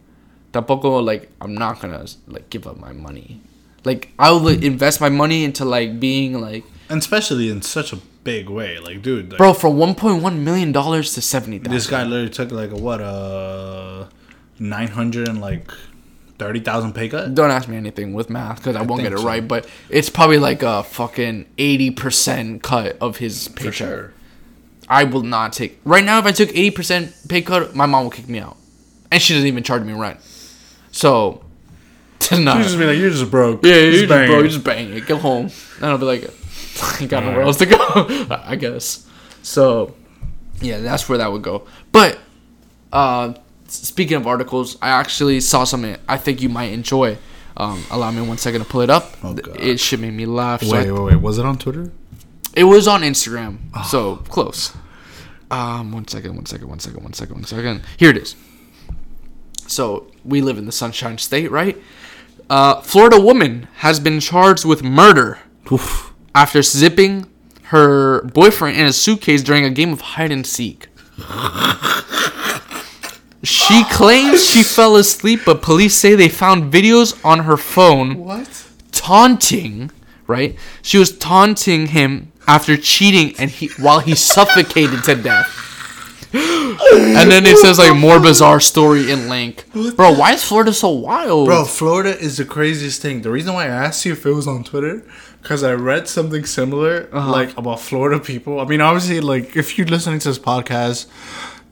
tampoco 0.52 1.04
like 1.04 1.30
I'm 1.40 1.54
not 1.54 1.80
gonna 1.80 2.04
like 2.26 2.50
give 2.50 2.66
up 2.66 2.78
my 2.80 2.92
money. 2.92 3.40
Like 3.84 4.12
I 4.18 4.30
will 4.30 4.48
invest 4.48 5.00
my 5.00 5.08
money 5.08 5.44
into 5.44 5.64
like 5.64 5.98
being 5.98 6.40
like, 6.40 6.64
And 6.88 6.98
especially 7.00 7.50
in 7.50 7.62
such 7.62 7.92
a 7.92 7.96
big 8.24 8.48
way. 8.48 8.78
Like, 8.78 9.02
dude, 9.02 9.30
like, 9.30 9.38
bro, 9.38 9.52
from 9.54 9.74
1.1 9.76 10.38
million 10.38 10.70
dollars 10.72 11.14
to 11.14 11.20
seventy 11.22 11.58
thousand. 11.58 11.72
this 11.72 11.86
guy 11.88 12.04
literally 12.04 12.30
took 12.30 12.52
like 12.52 12.70
a 12.70 12.76
what, 12.76 13.00
uh, 13.00 14.06
900 14.58 15.28
and 15.28 15.40
like 15.40 15.70
30,000 16.38 16.92
pay 16.92 17.08
cut? 17.08 17.34
Don't 17.34 17.50
ask 17.50 17.68
me 17.68 17.76
anything 17.76 18.12
with 18.12 18.30
math 18.30 18.58
because 18.58 18.76
I, 18.76 18.82
won't 18.82 19.02
get 19.02 19.12
it 19.12 19.18
so. 19.18 19.24
right. 19.26 19.46
But 19.46 19.66
it's 19.88 20.10
probably 20.10 20.38
like 20.38 20.62
a 20.62 20.82
fucking 20.82 21.46
eighty 21.58 21.90
percent 21.90 22.62
cut 22.62 22.96
of 23.00 23.16
his 23.18 23.48
paycheck. 23.48 23.64
For 23.64 23.72
sure. 23.72 24.14
I 24.88 25.04
will 25.04 25.22
not 25.22 25.52
take 25.52 25.80
right 25.84 26.04
now. 26.04 26.18
If 26.18 26.26
I 26.26 26.32
took 26.32 26.50
eighty 26.50 26.70
percent 26.70 27.14
pay 27.28 27.42
cut, 27.42 27.74
my 27.74 27.86
mom 27.86 28.04
will 28.04 28.10
kick 28.10 28.28
me 28.28 28.38
out, 28.40 28.56
and 29.10 29.20
she 29.22 29.34
doesn't 29.34 29.46
even 29.48 29.62
charge 29.62 29.82
me 29.82 29.92
rent. 29.92 30.20
So, 30.90 31.44
not. 32.32 32.58
You 32.58 32.62
just 32.64 32.78
be 32.78 32.84
like, 32.84 32.98
you're 32.98 33.10
just 33.10 33.30
broke. 33.30 33.64
yeah, 33.64 33.76
you 33.76 33.92
just, 33.92 34.08
bang 34.08 34.28
bro, 34.28 34.40
it. 34.40 34.42
you 34.44 34.48
just 34.48 34.64
bang 34.64 34.92
it. 34.92 35.06
Go 35.06 35.16
home. 35.16 35.50
And 35.76 35.84
I'll 35.86 35.98
be 35.98 36.04
like, 36.04 36.30
I 37.00 37.06
got 37.06 37.24
nowhere 37.24 37.42
else 37.42 37.58
to 37.58 37.66
go. 37.66 37.78
I 38.44 38.56
guess. 38.56 39.06
So, 39.42 39.94
yeah, 40.60 40.78
that's 40.78 41.08
where 41.08 41.18
that 41.18 41.32
would 41.32 41.42
go. 41.42 41.66
But, 41.90 42.18
uh, 42.92 43.34
speaking 43.66 44.16
of 44.16 44.26
articles, 44.26 44.76
I 44.80 44.90
actually 44.90 45.40
saw 45.40 45.64
something 45.64 45.96
I 46.08 46.16
think 46.18 46.40
you 46.40 46.48
might 46.48 46.72
enjoy. 46.72 47.18
Um, 47.56 47.84
allow 47.90 48.10
me 48.10 48.22
one 48.22 48.38
second 48.38 48.62
to 48.62 48.66
pull 48.66 48.80
it 48.80 48.88
up. 48.90 49.16
Oh. 49.22 49.36
It 49.58 49.78
should 49.78 50.00
make 50.00 50.14
me 50.14 50.24
laugh. 50.26 50.62
So 50.62 50.74
I- 50.76 50.84
Wait, 50.84 50.90
wait, 50.92 51.02
wait. 51.02 51.20
Was 51.20 51.38
it 51.38 51.44
on 51.44 51.58
Twitter? 51.58 51.92
it 52.54 52.64
was 52.64 52.86
on 52.86 53.00
Instagram, 53.02 53.58
so 53.86 54.16
close. 54.16 54.74
Um, 55.50 55.92
one 55.92 56.06
second, 56.08 56.34
one 56.34 56.46
second, 56.46 56.68
one 56.68 56.78
second, 56.80 57.02
one 57.02 57.12
second, 57.14 57.34
one 57.36 57.44
second. 57.44 57.82
Here 57.96 58.10
it 58.10 58.16
is. 58.16 58.36
So 59.66 60.10
we 60.24 60.40
live 60.42 60.58
in 60.58 60.66
the 60.66 60.72
Sunshine 60.72 61.18
State, 61.18 61.50
right? 61.50 61.76
Uh, 62.50 62.80
Florida 62.82 63.20
woman 63.20 63.68
has 63.76 63.98
been 64.00 64.20
charged 64.20 64.64
with 64.64 64.82
murder 64.82 65.38
Oof. 65.70 66.12
after 66.34 66.62
zipping 66.62 67.26
her 67.64 68.22
boyfriend 68.22 68.76
in 68.76 68.86
a 68.86 68.92
suitcase 68.92 69.42
during 69.42 69.64
a 69.64 69.70
game 69.70 69.92
of 69.92 70.00
hide 70.02 70.30
and 70.30 70.46
seek. 70.46 70.88
She 73.44 73.82
claims 73.90 74.44
she 74.46 74.62
fell 74.62 74.94
asleep, 74.96 75.40
but 75.44 75.62
police 75.62 75.96
say 75.96 76.14
they 76.14 76.28
found 76.28 76.72
videos 76.72 77.18
on 77.24 77.40
her 77.40 77.56
phone 77.56 78.18
What? 78.18 78.66
taunting, 78.92 79.90
right? 80.28 80.56
She 80.80 80.96
was 80.98 81.16
taunting 81.16 81.88
him 81.88 82.30
after 82.46 82.76
cheating 82.76 83.34
and 83.38 83.50
he 83.50 83.68
while 83.80 83.98
he 83.98 84.14
suffocated 84.34 85.02
to 85.04 85.16
death. 85.16 85.48
And 86.92 87.30
then 87.30 87.46
it 87.46 87.58
says 87.58 87.78
like 87.78 87.96
more 87.96 88.18
bizarre 88.20 88.60
story 88.60 89.10
in 89.10 89.28
link. 89.28 89.64
Bro, 89.72 90.14
why 90.14 90.32
is 90.32 90.42
Florida 90.42 90.72
so 90.72 90.90
wild? 90.90 91.46
Bro, 91.46 91.64
Florida 91.64 92.18
is 92.18 92.36
the 92.36 92.44
craziest 92.44 93.00
thing. 93.00 93.22
The 93.22 93.30
reason 93.30 93.54
why 93.54 93.64
I 93.64 93.68
asked 93.68 94.04
you 94.04 94.12
if 94.12 94.26
it 94.26 94.32
was 94.32 94.46
on 94.46 94.64
Twitter, 94.64 95.04
because 95.42 95.62
I 95.62 95.72
read 95.72 96.08
something 96.08 96.44
similar, 96.44 97.08
uh-huh. 97.12 97.30
like 97.30 97.56
about 97.56 97.80
Florida 97.80 98.18
people. 98.18 98.60
I 98.60 98.64
mean, 98.64 98.80
obviously, 98.80 99.20
like 99.20 99.56
if 99.56 99.78
you're 99.78 99.86
listening 99.86 100.18
to 100.20 100.28
this 100.28 100.38
podcast, 100.38 101.06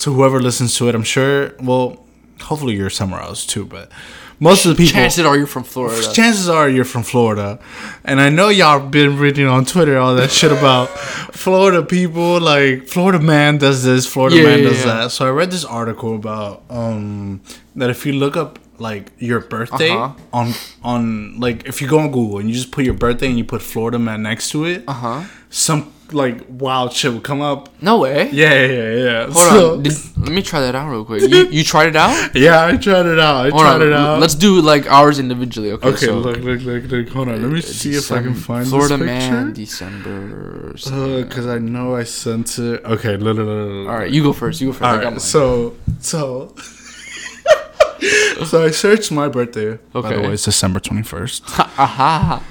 to 0.00 0.12
whoever 0.12 0.40
listens 0.40 0.76
to 0.76 0.88
it, 0.88 0.94
I'm 0.94 1.02
sure. 1.02 1.54
Well, 1.60 2.04
hopefully 2.40 2.74
you're 2.74 2.90
somewhere 2.90 3.20
else 3.20 3.46
too, 3.46 3.64
but 3.64 3.90
most 4.40 4.64
of 4.64 4.70
the 4.70 4.76
people. 4.82 4.98
Chances 5.00 5.24
are 5.24 5.36
you're 5.36 5.46
from 5.46 5.64
Florida. 5.64 6.12
chances 6.12 6.48
are 6.48 6.68
you're 6.68 6.84
from 6.84 7.02
Florida, 7.02 7.58
and 8.04 8.20
I 8.20 8.28
know 8.30 8.48
y'all 8.48 8.80
been 8.88 9.18
reading 9.18 9.46
on 9.46 9.64
Twitter 9.64 9.98
all 9.98 10.14
that 10.16 10.30
shit 10.30 10.50
about 10.50 10.88
Florida 11.34 11.82
people. 11.82 12.40
Like 12.40 12.88
Florida 12.88 13.20
man 13.20 13.58
does 13.58 13.84
this, 13.84 14.06
Florida 14.06 14.36
Yeah, 14.36 14.42
man 14.44 14.58
yeah, 14.62 14.68
does 14.70 14.78
yeah. 14.84 14.94
that. 14.94 15.10
So 15.12 15.26
I 15.26 15.30
read 15.30 15.50
this 15.50 15.64
article 15.64 16.14
about 16.16 16.62
um 16.70 17.40
that 17.76 17.90
if 17.90 18.04
you 18.06 18.12
look 18.14 18.36
up 18.36 18.58
like 18.78 19.12
your 19.18 19.40
birthday 19.40 19.90
Uh-huh. 19.90 20.14
on 20.32 20.54
on 20.82 21.38
like 21.38 21.66
if 21.66 21.82
you 21.82 21.88
go 21.88 21.98
on 21.98 22.10
Google 22.10 22.38
and 22.38 22.48
you 22.48 22.54
just 22.54 22.70
put 22.72 22.84
your 22.84 22.94
birthday 22.94 23.26
and 23.28 23.36
you 23.36 23.44
put 23.44 23.60
Florida 23.62 23.98
man 23.98 24.22
next 24.22 24.50
to 24.52 24.64
it, 24.64 24.84
Uh 24.88 24.92
huh. 24.94 25.22
some 25.50 25.92
like 26.12 26.44
wild 26.48 26.92
shit 26.92 27.12
will 27.12 27.20
come 27.20 27.40
up. 27.40 27.68
No 27.82 27.98
way. 28.00 28.30
Yeah, 28.30 28.66
yeah, 28.66 28.94
yeah. 28.94 29.22
Hold 29.24 29.36
So- 29.36 29.72
on. 29.74 29.82
Did, 29.82 29.92
let 30.18 30.32
me 30.32 30.42
try 30.42 30.60
that 30.60 30.74
out 30.74 30.90
real 30.90 31.04
quick. 31.04 31.22
You, 31.22 31.46
you 31.48 31.64
tried 31.64 31.88
it 31.88 31.96
out? 31.96 32.34
Yeah, 32.34 32.66
I 32.66 32.76
tried 32.76 33.06
it 33.06 33.18
out. 33.18 33.46
I 33.46 33.50
Hold 33.50 33.62
tried 33.62 33.74
on. 33.76 33.82
it 33.82 33.92
out. 33.92 34.20
Let's 34.20 34.34
do 34.34 34.60
like 34.60 34.86
ours 34.90 35.18
individually. 35.18 35.72
Okay. 35.72 35.88
Okay, 35.88 36.06
so 36.06 36.18
look, 36.18 36.36
look, 36.38 36.60
look, 36.62 36.84
look. 36.84 37.08
Hold 37.10 37.28
on. 37.28 37.42
Let 37.42 37.50
me 37.52 37.60
see 37.60 37.94
if 37.94 38.10
I 38.12 38.22
can 38.22 38.34
find 38.34 38.66
Florida 38.68 38.96
this 38.96 39.06
picture. 39.08 39.32
man, 39.32 39.52
December. 39.52 40.74
Uh, 40.86 41.22
because 41.22 41.46
I 41.46 41.58
know 41.58 41.94
I 41.96 42.04
sent 42.04 42.58
it. 42.58 42.84
Okay, 42.84 43.16
look, 43.16 43.36
look, 43.36 43.46
look. 43.46 43.88
All 43.88 43.96
right, 43.96 44.10
you 44.10 44.22
go 44.22 44.32
first. 44.32 44.60
You 44.60 44.68
go 44.68 44.72
first. 44.74 44.82
All 44.84 45.10
right. 45.12 45.20
So, 45.20 45.76
so, 46.00 46.54
so 48.46 48.64
I 48.64 48.70
searched 48.70 49.10
my 49.12 49.28
birthday. 49.28 49.78
By 49.92 50.00
the 50.02 50.08
Okay. 50.08 50.26
way, 50.28 50.32
it's 50.34 50.44
December 50.44 50.80
twenty 50.80 51.02
first. 51.02 51.42
Aha. 51.58 52.42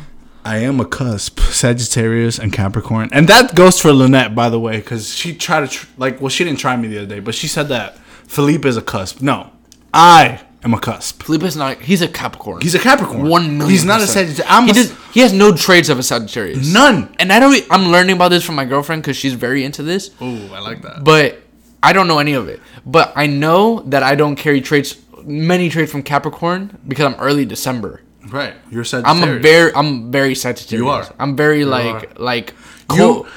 I 0.45 0.57
am 0.59 0.79
a 0.79 0.85
cusp, 0.85 1.39
Sagittarius 1.39 2.39
and 2.39 2.51
Capricorn, 2.53 3.09
and 3.11 3.27
that 3.27 3.55
goes 3.55 3.79
for 3.79 3.91
Lynette, 3.91 4.33
by 4.33 4.49
the 4.49 4.59
way, 4.59 4.77
because 4.77 5.13
she 5.13 5.35
tried 5.35 5.61
to 5.61 5.67
tr- 5.67 5.87
like. 5.97 6.21
Well, 6.21 6.29
she 6.29 6.43
didn't 6.43 6.59
try 6.59 6.75
me 6.75 6.87
the 6.87 6.99
other 6.99 7.07
day, 7.07 7.19
but 7.19 7.35
she 7.35 7.47
said 7.47 7.67
that 7.69 7.97
Felipe 7.97 8.65
is 8.65 8.77
a 8.77 8.81
cusp. 8.81 9.21
No, 9.21 9.51
I 9.93 10.41
am 10.63 10.73
a 10.73 10.79
cusp. 10.79 11.23
Felipe's 11.23 11.55
not. 11.55 11.81
He's 11.81 12.01
a 12.01 12.07
Capricorn. 12.07 12.61
He's 12.61 12.73
a 12.73 12.79
Capricorn. 12.79 13.27
one 13.27 13.57
million. 13.57 13.69
He's 13.69 13.85
not 13.85 13.99
a 14.01 14.05
percent. 14.05 14.29
Sagittarius. 14.29 14.51
I'm 14.51 14.63
he 14.65 14.71
a, 14.71 14.73
does. 14.73 14.97
He 15.13 15.19
has 15.19 15.33
no 15.33 15.55
traits 15.55 15.89
of 15.89 15.99
a 15.99 16.03
Sagittarius. 16.03 16.73
none. 16.73 17.15
And 17.19 17.33
I 17.33 17.39
don't. 17.39 17.61
I'm 17.69 17.91
learning 17.91 18.15
about 18.15 18.29
this 18.29 18.43
from 18.43 18.55
my 18.55 18.65
girlfriend 18.65 19.01
because 19.01 19.17
she's 19.17 19.33
very 19.33 19.63
into 19.65 19.83
this. 19.83 20.11
Oh, 20.21 20.51
I 20.53 20.59
like 20.59 20.81
that. 20.83 21.03
But 21.03 21.39
I 21.83 21.91
don't 21.93 22.07
know 22.07 22.19
any 22.19 22.33
of 22.33 22.47
it. 22.47 22.61
But 22.85 23.11
I 23.15 23.27
know 23.27 23.81
that 23.87 24.03
I 24.03 24.15
don't 24.15 24.35
carry 24.35 24.61
traits, 24.61 24.95
many 25.23 25.69
traits 25.69 25.91
from 25.91 26.03
Capricorn 26.03 26.77
because 26.87 27.05
I'm 27.13 27.19
early 27.19 27.45
December. 27.45 28.01
Right, 28.27 28.53
you're 28.69 28.83
I'm 29.05 29.23
a 29.23 29.39
very, 29.39 29.73
I'm 29.73 30.11
very 30.11 30.35
Sagittarius. 30.35 30.71
You 30.81 30.89
are. 30.89 31.07
I'm 31.17 31.35
very 31.35 31.63
like, 31.65 32.19
like 32.19 32.53
You- 32.91 32.97
cold. 32.97 33.27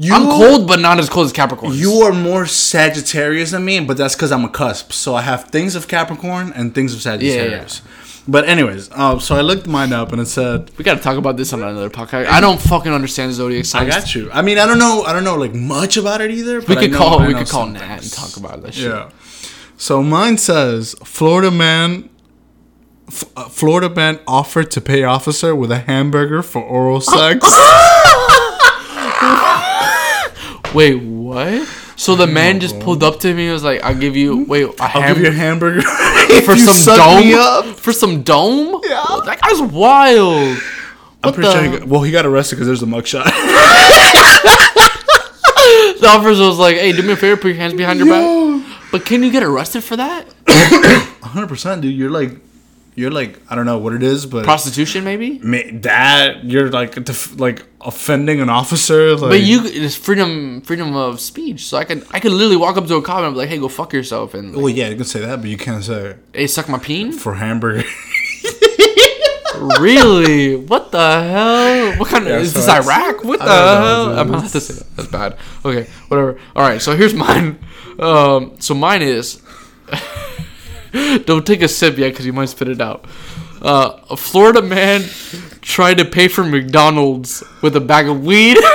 You, 0.00 0.14
I'm 0.14 0.26
cold, 0.28 0.68
but 0.68 0.78
not 0.78 1.00
as 1.00 1.08
cold 1.08 1.26
as 1.26 1.32
Capricorn. 1.32 1.72
You 1.74 1.92
are 2.02 2.12
more 2.12 2.46
Sagittarius 2.46 3.50
than 3.50 3.64
me, 3.64 3.80
but 3.80 3.96
that's 3.96 4.14
because 4.14 4.30
I'm 4.30 4.44
a 4.44 4.48
cusp. 4.48 4.92
So 4.92 5.16
I 5.16 5.22
have 5.22 5.46
things 5.46 5.74
of 5.74 5.88
Capricorn 5.88 6.52
and 6.54 6.72
things 6.72 6.94
of 6.94 7.02
Sagittarius. 7.02 7.82
Yeah. 7.84 7.90
But 8.28 8.48
anyways, 8.48 8.90
um, 8.92 9.18
so 9.18 9.34
I 9.34 9.40
looked 9.40 9.66
mine 9.66 9.92
up 9.92 10.12
and 10.12 10.20
it 10.20 10.26
said, 10.26 10.70
we 10.78 10.84
gotta 10.84 11.00
talk 11.00 11.16
about 11.16 11.36
this 11.36 11.52
on 11.52 11.62
another 11.64 11.90
podcast. 11.90 12.26
I 12.26 12.40
don't 12.40 12.60
fucking 12.60 12.92
understand 12.92 13.32
zodiac 13.32 13.64
signs. 13.64 13.92
"I 13.92 13.98
got 13.98 14.14
you." 14.14 14.30
I 14.30 14.40
mean, 14.42 14.58
I 14.58 14.66
don't 14.66 14.78
know, 14.78 15.02
I 15.02 15.12
don't 15.12 15.24
know 15.24 15.34
like 15.36 15.54
much 15.54 15.96
about 15.96 16.20
it 16.20 16.30
either. 16.30 16.60
We 16.60 16.76
could 16.76 16.92
know- 16.92 16.98
call. 16.98 17.18
I 17.20 17.26
We 17.26 17.34
could 17.34 17.48
call 17.48 17.66
Nat 17.66 18.02
and 18.02 18.12
talk 18.12 18.36
about 18.36 18.62
that 18.62 18.74
shit. 18.74 18.84
Yeah. 18.92 19.08
So 19.78 20.00
mine 20.02 20.38
says 20.38 20.94
Florida 21.04 21.50
man. 21.50 22.08
F- 23.08 23.24
uh, 23.36 23.48
Florida 23.48 23.88
man 23.88 24.20
offered 24.26 24.70
to 24.72 24.80
pay 24.80 25.02
officer 25.02 25.54
with 25.56 25.70
a 25.72 25.78
hamburger 25.80 26.42
for 26.42 26.62
oral 26.62 27.00
sex. 27.14 27.44
Wait, 30.74 30.96
what? 30.96 31.66
So 31.96 32.14
the 32.14 32.26
man 32.26 32.60
just 32.60 32.78
pulled 32.80 33.02
up 33.02 33.18
to 33.20 33.32
me 33.34 33.44
and 33.46 33.52
was 33.54 33.64
like, 33.64 33.82
"I'll 33.82 33.94
give 33.98 34.14
you 34.16 34.44
wait 34.44 34.64
a 34.68 34.74
I'll 34.82 35.14
give 35.14 35.22
you 35.22 35.28
a 35.30 35.32
hamburger 35.32 35.80
for 36.44 36.52
you 36.54 36.58
some 36.58 36.74
suck 36.74 37.24
me 37.24 37.32
dome 37.32 37.40
up. 37.40 37.64
for 37.78 37.92
some 37.92 38.22
dome." 38.22 38.80
Yeah. 38.84 39.20
that 39.24 39.40
guy's 39.40 39.60
wild. 39.62 40.58
I'm 41.22 41.32
What 41.32 41.34
pretty 41.34 41.48
the- 41.48 41.52
sure. 41.54 41.62
He 41.72 41.78
got, 41.78 41.88
well, 41.88 42.02
he 42.02 42.12
got 42.12 42.26
arrested 42.26 42.56
because 42.56 42.66
there's 42.68 42.82
a 42.82 42.86
mugshot. 42.86 43.24
The 46.00 46.06
officer 46.06 46.42
was 46.42 46.58
like, 46.58 46.76
"Hey, 46.76 46.92
do 46.92 47.02
me 47.02 47.12
a 47.14 47.16
favor, 47.16 47.36
put 47.40 47.48
your 47.48 47.56
hands 47.56 47.74
behind 47.74 47.98
your 47.98 48.08
back." 48.08 48.64
But 48.92 49.04
can 49.04 49.22
you 49.22 49.32
get 49.32 49.42
arrested 49.42 49.82
for 49.82 49.96
that? 49.96 50.24
100, 51.20 51.46
percent 51.48 51.82
dude. 51.82 51.94
You're 51.94 52.10
like, 52.10 52.30
you're 52.98 53.10
like, 53.20 53.38
I 53.48 53.54
don't 53.54 53.64
know 53.66 53.78
what 53.78 53.92
it 53.92 54.02
is, 54.02 54.26
but 54.26 54.44
Prostitution, 54.44 55.04
maybe. 55.04 55.38
Ma- 55.42 55.70
that 55.82 56.44
you're 56.44 56.68
like 56.70 56.92
def- 57.04 57.38
like 57.38 57.64
offending 57.80 58.40
an 58.40 58.48
officer. 58.50 59.14
Like, 59.16 59.30
But 59.30 59.42
you, 59.42 59.60
it's 59.64 59.94
freedom, 59.94 60.60
freedom 60.62 60.94
of 60.96 61.20
speech. 61.20 61.60
So 61.68 61.78
I 61.78 61.84
could, 61.84 62.04
I 62.10 62.18
could 62.20 62.32
literally 62.32 62.56
walk 62.56 62.76
up 62.76 62.86
to 62.88 62.96
a 62.96 63.02
cop 63.02 63.20
and 63.22 63.34
be 63.34 63.38
like, 63.38 63.48
"Hey, 63.48 63.58
go 63.58 63.68
fuck 63.68 63.92
yourself," 63.92 64.34
and 64.34 64.52
like, 64.52 64.62
Well, 64.62 64.68
yeah, 64.80 64.88
you 64.88 64.96
can 64.96 65.04
say 65.04 65.20
that, 65.20 65.40
but 65.40 65.48
you 65.48 65.56
can't 65.56 65.84
say 65.84 66.16
"Hey, 66.34 66.46
suck 66.48 66.68
my 66.68 66.78
peen." 66.78 67.12
for 67.12 67.34
hamburger. 67.34 67.84
really? 69.80 70.56
What 70.68 70.92
the 70.92 71.22
hell? 71.22 71.98
What 71.98 72.08
kind 72.08 72.24
of 72.24 72.30
Yeah, 72.30 72.38
is 72.40 72.52
so 72.52 72.60
this 72.60 72.68
Iraq? 72.68 73.24
What 73.24 73.38
the 73.40 73.44
don't 73.46 73.80
know, 73.82 74.14
hell? 74.14 74.18
I'm 74.20 74.30
not 74.30 74.50
to 74.50 74.60
say 74.60 74.74
that. 74.74 74.96
That's 74.96 75.08
bad. 75.08 75.36
Okay, 75.64 75.88
whatever. 76.08 76.38
All 76.54 76.62
right, 76.68 76.80
so 76.82 76.96
here's 76.96 77.14
mine. 77.14 77.58
Um, 77.98 78.54
so 78.60 78.74
mine 78.74 79.02
is. 79.02 79.42
don't 81.24 81.46
take 81.46 81.62
a 81.62 81.68
sip 81.68 81.98
yet, 81.98 82.10
because 82.10 82.26
you 82.26 82.32
might 82.32 82.48
spit 82.48 82.68
it 82.68 82.80
out. 82.80 83.06
Uh, 83.60 83.98
a 84.10 84.16
Florida 84.16 84.62
man 84.62 85.02
tried 85.60 85.98
to 85.98 86.04
pay 86.04 86.28
for 86.28 86.44
McDonald's 86.44 87.42
with 87.62 87.74
a 87.76 87.80
bag 87.80 88.08
of 88.08 88.24
weed. 88.24 88.58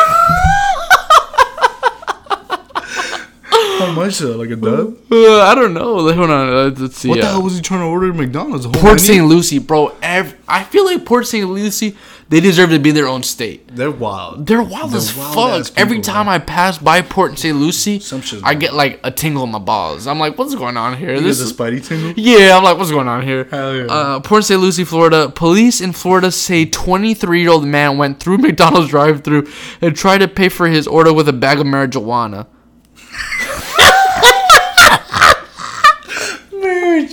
How 3.88 3.91
much 3.93 4.19
though? 4.19 4.38
Like 4.38 4.49
a 4.49 4.55
dub? 4.55 4.97
Uh, 5.11 5.41
I 5.41 5.55
don't 5.55 5.73
know. 5.73 6.11
Hold 6.14 6.30
on. 6.30 6.53
Let's, 6.53 6.80
let's 6.80 6.97
see. 6.97 7.10
What 7.10 7.22
the 7.22 7.27
uh, 7.27 7.31
hell 7.31 7.41
was 7.43 7.55
he 7.55 7.61
trying 7.61 7.81
to 7.81 7.85
order 7.88 8.10
at 8.10 8.15
McDonald's? 8.15 8.65
Whole 8.65 8.73
Port? 8.73 8.99
St. 8.99 9.26
Lucie, 9.26 9.60
bro. 9.60 9.95
I 10.01 10.64
feel 10.64 10.85
like 10.85 11.05
Port 11.05 11.26
St. 11.26 11.49
Lucie, 11.49 11.95
they 12.30 12.39
deserve 12.39 12.69
to 12.72 12.80
be 12.80 12.91
their 12.91 13.07
own 13.07 13.23
state. 13.23 13.68
They're 13.76 13.91
wild. 13.91 14.45
They're 14.47 14.61
wild 14.61 14.91
They're 14.91 14.97
as 14.97 15.15
wild-ass 15.15 15.69
fuck. 15.69 15.77
Every 15.77 15.97
people, 15.97 16.14
time 16.14 16.30
I 16.30 16.39
pass 16.39 16.77
by 16.77 17.01
Port 17.01 17.38
St. 17.38 17.57
Lucie, 17.57 18.01
I 18.43 18.53
get 18.53 18.73
like 18.73 18.99
a 19.03 19.11
tingle 19.11 19.43
in 19.43 19.51
my 19.51 19.60
balls. 19.60 20.07
I'm 20.07 20.19
like, 20.19 20.38
what's 20.38 20.55
going 20.55 20.77
on 20.77 20.97
here? 20.97 21.15
You 21.15 21.22
This 21.22 21.39
is 21.39 21.55
the 21.55 21.64
Spidey 21.64 21.85
tingle. 21.85 22.14
yeah. 22.15 22.57
I'm 22.57 22.64
like, 22.64 22.77
what's 22.77 22.91
going 22.91 23.07
on 23.07 23.23
here? 23.23 23.45
Hell 23.45 23.76
yeah. 23.76 23.85
Uh, 23.85 24.19
Port 24.19 24.43
St. 24.43 24.60
Lucie, 24.60 24.84
Florida. 24.84 25.30
Police 25.30 25.81
in 25.81 25.91
Florida 25.91 26.31
say 26.31 26.65
23 26.65 27.41
year 27.41 27.49
old 27.49 27.65
man 27.65 27.97
went 27.97 28.19
through 28.19 28.38
McDonald's 28.39 28.89
drive 28.89 29.23
through 29.23 29.47
and 29.81 29.95
tried 29.95 30.19
to 30.19 30.27
pay 30.27 30.49
for 30.49 30.68
his 30.68 30.88
order 30.88 31.14
with 31.14 31.27
a 31.27 31.34
bag 31.34 31.60
of 31.60 31.65
marijuana. 31.65 32.47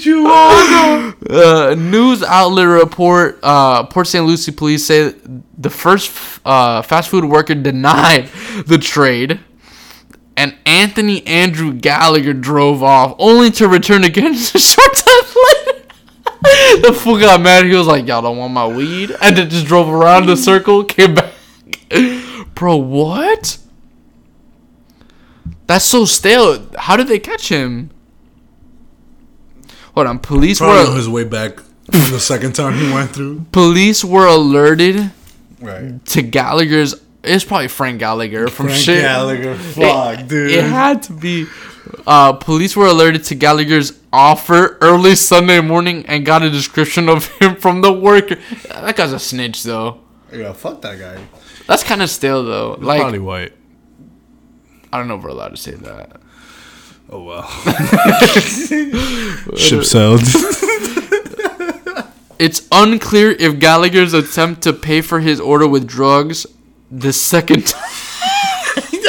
Marijuana. 0.04 1.14
Uh, 1.30 1.74
news 1.74 2.22
outlet 2.22 2.66
report 2.66 3.38
uh, 3.42 3.84
Port 3.84 4.06
St. 4.06 4.24
Lucie 4.24 4.52
police 4.52 4.86
say 4.86 5.14
the 5.58 5.70
first 5.70 6.40
uh, 6.44 6.82
fast 6.82 7.08
food 7.08 7.24
worker 7.24 7.54
denied 7.54 8.28
the 8.66 8.78
trade, 8.78 9.40
and 10.36 10.56
Anthony 10.66 11.26
Andrew 11.26 11.72
Gallagher 11.72 12.32
drove 12.32 12.82
off, 12.82 13.14
only 13.18 13.50
to 13.52 13.68
return 13.68 14.04
again 14.04 14.34
a 14.34 14.36
short 14.36 14.94
time 14.94 15.24
later. 15.66 15.82
the 16.82 16.98
fool 16.98 17.18
got 17.18 17.40
mad. 17.40 17.66
He 17.66 17.74
was 17.74 17.86
like, 17.86 18.06
"Y'all 18.06 18.22
don't 18.22 18.38
want 18.38 18.52
my 18.52 18.66
weed," 18.66 19.14
and 19.20 19.36
then 19.36 19.50
just 19.50 19.66
drove 19.66 19.88
around 19.88 20.26
the 20.26 20.36
circle, 20.36 20.84
came 20.84 21.14
back. 21.14 21.32
Bro, 22.54 22.76
what? 22.76 23.58
That's 25.66 25.84
so 25.84 26.04
stale. 26.04 26.66
How 26.76 26.96
did 26.96 27.08
they 27.08 27.18
catch 27.18 27.48
him? 27.48 27.90
Hold 29.94 30.06
on, 30.06 30.18
police 30.18 30.58
Probably 30.58 30.90
on 30.90 30.96
his 30.96 31.08
way 31.08 31.24
back 31.24 31.58
the 31.86 32.18
second 32.20 32.54
time 32.54 32.74
he 32.78 32.92
went 32.92 33.10
through. 33.10 33.44
police 33.52 34.04
were 34.04 34.26
alerted 34.26 35.10
Right. 35.60 36.04
to 36.06 36.22
Gallagher's. 36.22 36.94
It's 37.22 37.44
probably 37.44 37.68
Frank 37.68 37.98
Gallagher 37.98 38.48
from 38.48 38.66
Frank 38.68 38.80
shit. 38.80 39.02
Gallagher. 39.02 39.54
Fuck, 39.54 40.20
it, 40.20 40.28
dude. 40.28 40.50
It 40.52 40.64
had 40.64 41.02
to 41.04 41.12
be. 41.12 41.46
Uh, 42.06 42.32
police 42.32 42.76
were 42.76 42.86
alerted 42.86 43.24
to 43.24 43.34
Gallagher's 43.34 43.98
offer 44.12 44.78
early 44.80 45.14
Sunday 45.16 45.60
morning 45.60 46.06
and 46.06 46.24
got 46.24 46.42
a 46.42 46.48
description 46.50 47.08
of 47.08 47.26
him 47.38 47.56
from 47.56 47.80
the 47.82 47.92
worker. 47.92 48.36
That 48.68 48.96
guy's 48.96 49.12
a 49.12 49.18
snitch, 49.18 49.64
though. 49.64 50.00
yeah, 50.32 50.52
fuck 50.52 50.80
that 50.82 50.98
guy. 50.98 51.18
That's 51.66 51.82
kind 51.84 52.00
of 52.00 52.08
stale, 52.08 52.42
though. 52.44 52.76
Like, 52.80 53.00
Probably 53.00 53.18
white. 53.18 53.52
I 54.92 54.98
don't 54.98 55.08
know 55.08 55.16
if 55.16 55.22
we're 55.22 55.30
allowed 55.30 55.48
to 55.50 55.56
say 55.56 55.72
that. 55.72 56.19
Oh 57.12 57.24
well. 57.24 57.42
Ship 59.56 59.84
sailed. 59.84 60.20
It's 62.38 62.66
unclear 62.72 63.32
if 63.32 63.58
Gallagher's 63.58 64.14
attempt 64.14 64.62
to 64.62 64.72
pay 64.72 65.02
for 65.02 65.20
his 65.20 65.38
order 65.40 65.68
with 65.68 65.86
drugs 65.86 66.46
the 66.90 67.12
second 67.12 67.66
time. 67.66 67.82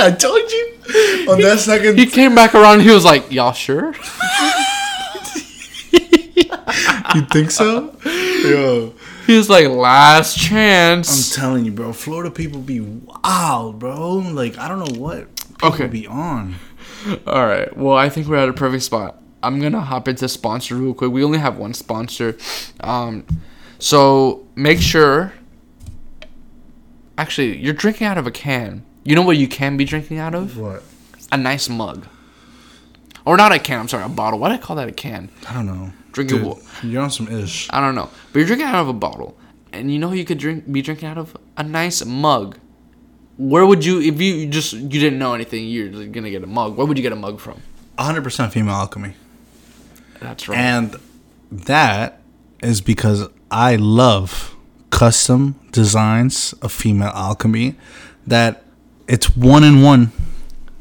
I 0.02 0.12
told 0.20 0.52
you. 0.52 1.32
On 1.32 1.40
that 1.40 1.60
second, 1.62 1.98
He 1.98 2.08
came 2.08 2.36
back 2.36 2.54
around. 2.54 2.82
He 2.82 2.90
was 2.90 3.06
like, 3.06 3.32
"Y'all 3.32 3.54
sure?" 3.54 3.94
you 5.94 7.22
think 7.32 7.52
so? 7.52 7.96
Yo, 8.04 8.94
He 9.28 9.38
was 9.38 9.50
like, 9.50 9.68
"Last 9.70 10.38
chance. 10.38 11.34
I'm 11.38 11.42
telling 11.42 11.64
you, 11.66 11.72
bro. 11.72 11.94
Florida 11.94 12.32
people 12.32 12.60
be 12.60 12.82
wild, 12.82 13.80
bro. 13.80 14.16
Like 14.18 14.58
I 14.58 14.68
don't 14.68 14.80
know 14.80 15.00
what 15.00 15.34
people 15.38 15.70
Okay. 15.70 15.88
be 15.88 16.06
on. 16.06 16.56
All 17.28 17.46
right. 17.46 17.76
Well, 17.76 17.96
I 17.96 18.10
think 18.10 18.28
we're 18.28 18.38
at 18.38 18.50
a 18.50 18.54
perfect 18.54 18.84
spot. 18.84 19.22
I'm 19.44 19.60
gonna 19.60 19.82
hop 19.82 20.08
into 20.08 20.28
sponsor 20.30 20.76
real 20.76 20.94
quick. 20.94 21.12
We 21.12 21.24
only 21.24 21.40
have 21.40 21.58
one 21.58 21.74
sponsor, 21.74 22.38
um, 22.82 23.26
so 23.80 24.48
make 24.56 24.80
sure. 24.80 25.34
Actually, 27.18 27.58
you're 27.58 27.74
drinking 27.74 28.08
out 28.08 28.18
of 28.18 28.28
a 28.28 28.32
can. 28.32 28.84
You 29.04 29.16
know 29.16 29.22
what 29.24 29.38
you 29.38 29.48
can 29.48 29.78
be 29.78 29.86
drinking 29.86 30.20
out 30.20 30.36
of? 30.36 30.58
What? 30.58 30.84
A 31.32 31.38
nice 31.38 31.70
mug. 31.70 32.06
Or 33.26 33.38
not 33.38 33.52
a 33.52 33.60
can. 33.60 33.80
I'm 33.80 33.88
sorry, 33.88 34.04
a 34.04 34.10
bottle. 34.10 34.40
Why 34.40 34.50
do 34.50 34.56
I 34.56 34.58
call 34.58 34.76
that 34.78 34.88
a 34.88 34.92
can? 34.92 35.30
I 35.48 35.54
don't 35.54 35.66
know. 35.66 35.92
Drinking 36.12 36.44
Dude, 36.44 36.58
You're 36.84 37.04
on 37.04 37.12
some 37.12 37.28
ish. 37.28 37.68
I 37.72 37.80
don't 37.80 37.96
know. 37.96 38.10
But 38.32 38.40
you're 38.40 38.48
drinking 38.48 38.68
out 38.68 38.76
of 38.76 38.88
a 38.90 38.94
bottle, 38.94 39.38
and 39.72 39.92
you 39.92 40.00
know 40.00 40.12
you 40.12 40.26
could 40.26 40.38
drink 40.38 40.72
be 40.72 40.82
drinking 40.82 41.08
out 41.08 41.18
of 41.18 41.36
a 41.58 41.64
nice 41.64 42.04
mug. 42.06 42.58
Where 43.50 43.66
would 43.66 43.84
you 43.84 44.00
if 44.02 44.22
you 44.22 44.46
just 44.48 44.74
you 44.74 44.88
didn't 44.88 45.18
know 45.18 45.34
anything? 45.34 45.68
You're 45.68 46.06
gonna 46.08 46.30
get 46.30 46.44
a 46.44 46.48
mug. 46.48 46.78
Where 46.78 46.86
would 46.86 46.98
you 46.98 47.02
get 47.02 47.12
a 47.12 47.16
mug 47.28 47.40
from? 47.40 47.62
100% 47.98 48.52
female 48.52 48.76
alchemy. 48.76 49.14
That's 50.20 50.48
right. 50.48 50.58
And 50.58 50.96
that 51.52 52.22
is 52.62 52.82
because 52.82 53.28
I 53.50 53.76
love 53.78 54.56
custom 54.92 55.60
designs 55.72 56.54
of 56.62 56.72
female 56.72 57.12
alchemy 57.16 57.76
that 58.28 58.64
it's 59.08 59.36
one 59.36 59.64
in 59.64 59.82
one. 59.82 60.12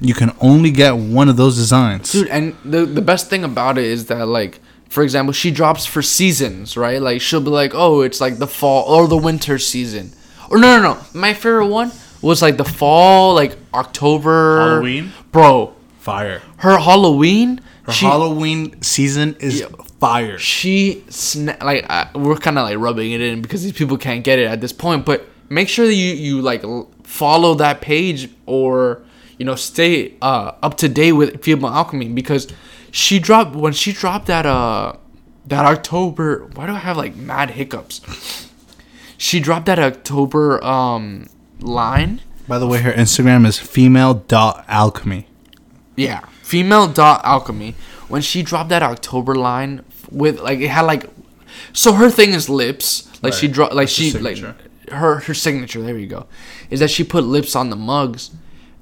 You 0.01 0.15
can 0.15 0.32
only 0.41 0.70
get 0.70 0.97
one 0.97 1.28
of 1.28 1.37
those 1.37 1.57
designs. 1.57 2.12
dude 2.12 2.28
and 2.28 2.55
the 2.65 2.85
the 2.85 3.03
best 3.03 3.28
thing 3.31 3.45
about 3.45 3.78
it 3.78 3.85
is 3.85 4.07
that 4.07 4.27
like 4.27 4.61
for 4.89 5.03
example 5.03 5.32
she 5.32 5.51
drops 5.51 5.85
for 5.87 6.03
seasons 6.03 6.77
right 6.77 7.01
like 7.03 7.20
she'll 7.20 7.41
be 7.41 7.51
like 7.51 7.73
oh 7.74 8.01
it's 8.01 8.20
like 8.20 8.39
the 8.39 8.47
fall 8.47 8.82
or 8.93 9.07
the 9.09 9.16
winter 9.16 9.59
season 9.59 10.12
or 10.51 10.59
no 10.59 10.77
no 10.77 10.95
no 10.95 11.01
my 11.15 11.32
favorite 11.35 11.66
one 11.69 11.91
was 12.23 12.43
like 12.43 12.57
the 12.57 12.65
fall 12.65 13.35
like 13.35 13.57
october 13.75 14.59
Halloween? 14.61 15.13
bro 15.33 15.75
Fire. 15.99 16.41
her 16.59 16.79
halloween 16.79 17.61
Her 17.85 17.93
she 17.93 18.07
Halloween 18.07 18.81
season 18.83 19.37
is 19.41 19.61
Yeah. 19.61 19.67
fire. 20.01 20.39
she 20.39 21.03
sna- 21.09 21.63
like 21.63 21.85
uh, 21.89 22.07
we're 22.15 22.37
kind 22.37 22.59
of 22.59 22.65
like 22.65 22.79
rubbing 22.79 23.13
it 23.13 23.21
in 23.21 23.43
because 23.43 23.63
these 23.63 23.73
people 23.73 23.97
can't 23.99 24.25
get 24.25 24.39
it 24.39 24.47
at 24.47 24.61
this 24.61 24.73
point 24.73 25.05
but 25.05 25.27
make 25.49 25.69
sure 25.69 25.87
that 25.87 25.95
you 25.95 26.15
you 26.15 26.41
like 26.43 26.63
l- 26.65 26.89
follow 27.05 27.55
that 27.55 27.81
page 27.81 28.29
or 28.47 29.03
you 29.39 29.45
know 29.45 29.55
stay 29.57 30.15
uh 30.23 30.53
up 30.63 30.77
to 30.79 30.89
date 30.89 31.13
with 31.13 31.43
female 31.43 31.71
alchemy 31.71 32.09
because 32.09 32.47
she 32.93 33.19
dropped 33.19 33.55
when 33.57 33.73
she 33.73 33.93
dropped 33.93 34.27
that 34.27 34.47
uh 34.47 34.93
that 35.47 35.65
october 35.65 36.49
why 36.55 36.67
do 36.67 36.73
i 36.73 36.79
have 36.79 36.97
like 36.97 37.15
mad 37.17 37.51
hiccups 37.51 38.01
she 39.19 39.41
dropped 39.41 39.67
that 39.67 39.79
october 39.79 40.63
um 40.65 41.27
line 41.62 42.20
By 42.49 42.59
the 42.59 42.66
way, 42.66 42.81
her 42.81 42.93
Instagram 42.93 43.47
is 43.47 43.59
female.alchemy. 43.59 45.27
Yeah, 45.97 46.20
female 46.43 46.89
dot 46.89 47.20
alchemy. 47.24 47.74
When 48.09 48.23
she 48.23 48.43
dropped 48.43 48.70
that 48.70 48.82
October 48.82 49.35
line 49.35 49.85
with 50.11 50.41
like 50.41 50.59
it 50.61 50.69
had 50.69 50.82
like, 50.82 51.05
so 51.73 51.93
her 51.93 52.11
thing 52.11 52.31
is 52.31 52.49
lips. 52.49 53.07
Like 53.23 53.32
she 53.35 53.47
Right. 53.47 53.55
dropped 53.55 53.74
like 53.74 53.89
That's 53.89 53.93
she 53.93 54.12
like 54.19 54.39
her 54.91 55.20
her 55.20 55.35
signature. 55.35 55.82
There 55.82 55.97
you 55.99 56.07
go. 56.07 56.27
Is 56.70 56.81
that 56.81 56.91
she 56.91 57.05
put 57.05 57.23
lips 57.24 57.55
on 57.55 57.70
the 57.70 57.77
mugs, 57.77 58.31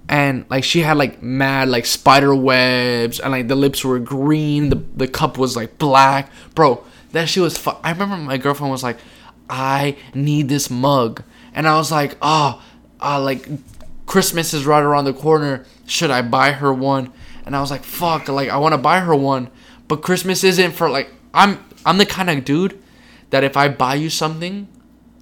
and 0.08 0.44
like 0.48 0.64
she 0.64 0.80
had 0.80 0.96
like 0.96 1.22
mad 1.22 1.68
like 1.68 1.84
spider 1.86 2.34
webs 2.34 3.18
and 3.20 3.32
like 3.32 3.48
the 3.48 3.56
lips 3.56 3.84
were 3.84 3.98
green. 3.98 4.70
The 4.70 4.82
the 4.96 5.08
cup 5.08 5.36
was 5.36 5.56
like 5.56 5.76
black, 5.78 6.30
bro. 6.54 6.82
That 7.12 7.28
she 7.28 7.40
was. 7.40 7.58
Fu- 7.58 7.76
I 7.82 7.90
remember 7.90 8.16
my 8.16 8.38
girlfriend 8.38 8.70
was 8.70 8.82
like, 8.84 8.98
I 9.50 9.96
need 10.14 10.48
this 10.48 10.70
mug, 10.70 11.22
and 11.54 11.66
I 11.66 11.76
was 11.76 11.90
like, 11.90 12.16
oh, 12.22 12.62
uh, 13.00 13.20
like 13.20 13.48
Christmas 14.06 14.54
is 14.54 14.66
right 14.66 14.82
around 14.82 15.04
the 15.04 15.12
corner. 15.12 15.64
Should 15.86 16.10
I 16.10 16.22
buy 16.22 16.52
her 16.52 16.72
one? 16.72 17.12
And 17.44 17.56
I 17.56 17.60
was 17.60 17.70
like, 17.70 17.84
fuck, 17.84 18.28
like 18.28 18.48
I 18.48 18.58
want 18.58 18.74
to 18.74 18.78
buy 18.78 19.00
her 19.00 19.14
one, 19.14 19.50
but 19.86 20.02
Christmas 20.02 20.44
isn't 20.44 20.72
for 20.72 20.90
like 20.90 21.12
I'm 21.32 21.64
I'm 21.86 21.98
the 21.98 22.06
kind 22.06 22.30
of 22.30 22.44
dude 22.44 22.82
that 23.30 23.44
if 23.44 23.56
I 23.56 23.68
buy 23.68 23.94
you 23.94 24.10
something, 24.10 24.68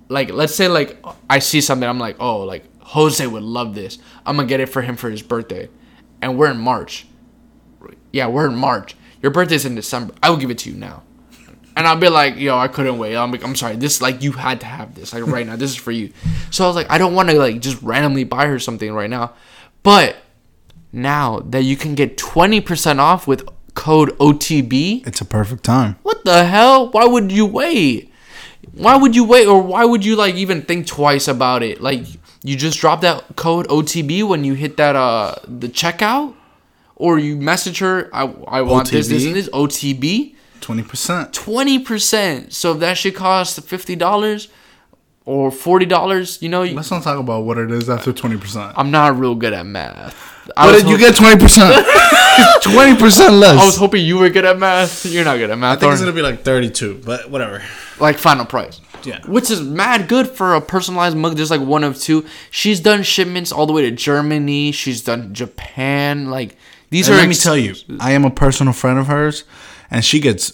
like 0.08 0.30
let's 0.30 0.54
say 0.54 0.68
like 0.68 1.04
I 1.28 1.38
see 1.38 1.60
something, 1.60 1.88
I'm 1.88 1.98
like, 1.98 2.16
oh, 2.20 2.42
like 2.42 2.64
Jose 2.80 3.24
would 3.26 3.42
love 3.42 3.74
this. 3.74 3.98
I'm 4.24 4.36
gonna 4.36 4.48
get 4.48 4.60
it 4.60 4.66
for 4.66 4.82
him 4.82 4.96
for 4.96 5.10
his 5.10 5.22
birthday, 5.22 5.68
and 6.22 6.38
we're 6.38 6.50
in 6.50 6.58
March. 6.58 7.06
Yeah, 8.12 8.28
we're 8.28 8.48
in 8.48 8.56
March. 8.56 8.96
Your 9.22 9.32
birthday's 9.32 9.64
in 9.64 9.74
December. 9.74 10.14
I 10.22 10.30
will 10.30 10.36
give 10.36 10.50
it 10.50 10.58
to 10.58 10.70
you 10.70 10.76
now. 10.76 11.02
And 11.76 11.86
I'll 11.86 11.96
be 11.98 12.08
like, 12.08 12.36
yo, 12.38 12.56
I 12.56 12.68
couldn't 12.68 12.96
wait. 12.96 13.14
I'm 13.16 13.30
like, 13.30 13.44
I'm 13.44 13.54
sorry. 13.54 13.76
This 13.76 14.00
like 14.00 14.22
you 14.22 14.32
had 14.32 14.60
to 14.60 14.66
have 14.66 14.94
this 14.94 15.12
like 15.12 15.26
right 15.26 15.46
now. 15.46 15.56
This 15.56 15.70
is 15.70 15.76
for 15.76 15.92
you. 15.92 16.10
So 16.50 16.64
I 16.64 16.66
was 16.68 16.74
like, 16.76 16.90
I 16.90 16.96
don't 16.96 17.14
want 17.14 17.28
to 17.28 17.38
like 17.38 17.60
just 17.60 17.80
randomly 17.82 18.24
buy 18.24 18.46
her 18.46 18.58
something 18.58 18.92
right 18.92 19.10
now. 19.10 19.34
But 19.82 20.16
now 20.92 21.40
that 21.40 21.62
you 21.64 21.76
can 21.76 21.94
get 21.94 22.16
20% 22.16 22.98
off 22.98 23.26
with 23.28 23.46
code 23.74 24.16
OTB, 24.18 25.06
It's 25.06 25.20
a 25.20 25.24
perfect 25.26 25.64
time. 25.64 25.96
what 26.02 26.24
the 26.24 26.44
hell? 26.44 26.90
Why 26.90 27.04
would 27.04 27.30
you 27.30 27.44
wait? 27.44 28.10
Why 28.72 28.96
would 28.96 29.14
you 29.14 29.24
wait 29.24 29.46
or 29.46 29.60
why 29.60 29.84
would 29.84 30.04
you 30.04 30.16
like 30.16 30.34
even 30.36 30.62
think 30.62 30.86
twice 30.86 31.28
about 31.28 31.62
it? 31.62 31.80
Like 31.82 32.04
you 32.42 32.56
just 32.56 32.80
drop 32.80 33.02
that 33.02 33.36
code 33.36 33.68
OTB 33.68 34.26
when 34.26 34.44
you 34.44 34.54
hit 34.54 34.76
that 34.78 34.96
uh 34.96 35.34
the 35.46 35.68
checkout 35.68 36.34
or 36.94 37.18
you 37.18 37.36
message 37.36 37.78
her 37.80 38.08
I 38.14 38.22
I 38.48 38.62
want 38.62 38.90
this 38.90 39.08
this 39.08 39.22
OTB? 39.22 39.26
and 39.26 39.36
this 39.36 39.48
OTB 39.50 40.34
20%. 40.60 41.32
20%. 41.32 42.52
So 42.52 42.72
if 42.74 42.80
that 42.80 42.96
should 42.98 43.14
cost 43.14 43.60
$50 43.60 44.48
or 45.24 45.50
$40, 45.50 46.42
you 46.42 46.48
know, 46.48 46.62
Let's 46.64 46.90
not 46.90 47.02
talk 47.02 47.18
about 47.18 47.44
what 47.44 47.58
it 47.58 47.70
is 47.70 47.88
after 47.90 48.12
20%. 48.12 48.74
I'm 48.76 48.90
not 48.90 49.18
real 49.18 49.34
good 49.34 49.52
at 49.52 49.66
math. 49.66 50.14
I 50.56 50.70
But 50.70 50.82
you 50.88 50.96
hop- 50.96 51.00
get 51.00 51.14
20%. 51.16 51.82
20% 52.62 53.30
less. 53.40 53.60
I 53.60 53.64
was 53.66 53.76
hoping 53.76 54.04
you 54.04 54.18
were 54.18 54.30
good 54.30 54.44
at 54.44 54.58
math. 54.58 55.04
You're 55.06 55.24
not 55.24 55.38
good 55.38 55.50
at 55.50 55.58
math. 55.58 55.78
I 55.78 55.80
think 55.80 55.90
or- 55.90 55.92
it's 55.94 56.02
going 56.02 56.14
to 56.14 56.16
be 56.16 56.22
like 56.22 56.42
32, 56.42 57.02
but 57.04 57.30
whatever. 57.30 57.62
like 57.98 58.18
final 58.18 58.44
price. 58.44 58.80
Yeah. 59.04 59.20
Which 59.26 59.50
is 59.52 59.60
mad 59.60 60.08
good 60.08 60.26
for 60.28 60.54
a 60.54 60.60
personalized 60.60 61.16
mug. 61.16 61.36
There's 61.36 61.50
like 61.50 61.60
one 61.60 61.84
of 61.84 61.96
two. 61.98 62.24
She's 62.50 62.80
done 62.80 63.02
shipments 63.04 63.52
all 63.52 63.66
the 63.66 63.72
way 63.72 63.82
to 63.82 63.90
Germany. 63.92 64.72
She's 64.72 65.02
done 65.02 65.32
Japan. 65.32 66.28
Like 66.30 66.56
these 66.90 67.06
And 67.08 67.16
are. 67.16 67.20
let 67.20 67.28
me 67.28 67.34
tell 67.36 67.56
you, 67.56 67.74
I 68.00 68.12
am 68.12 68.24
a 68.24 68.30
personal 68.30 68.72
friend 68.72 68.98
of 68.98 69.06
hers, 69.06 69.44
and 69.90 70.04
she 70.04 70.20
gets 70.20 70.52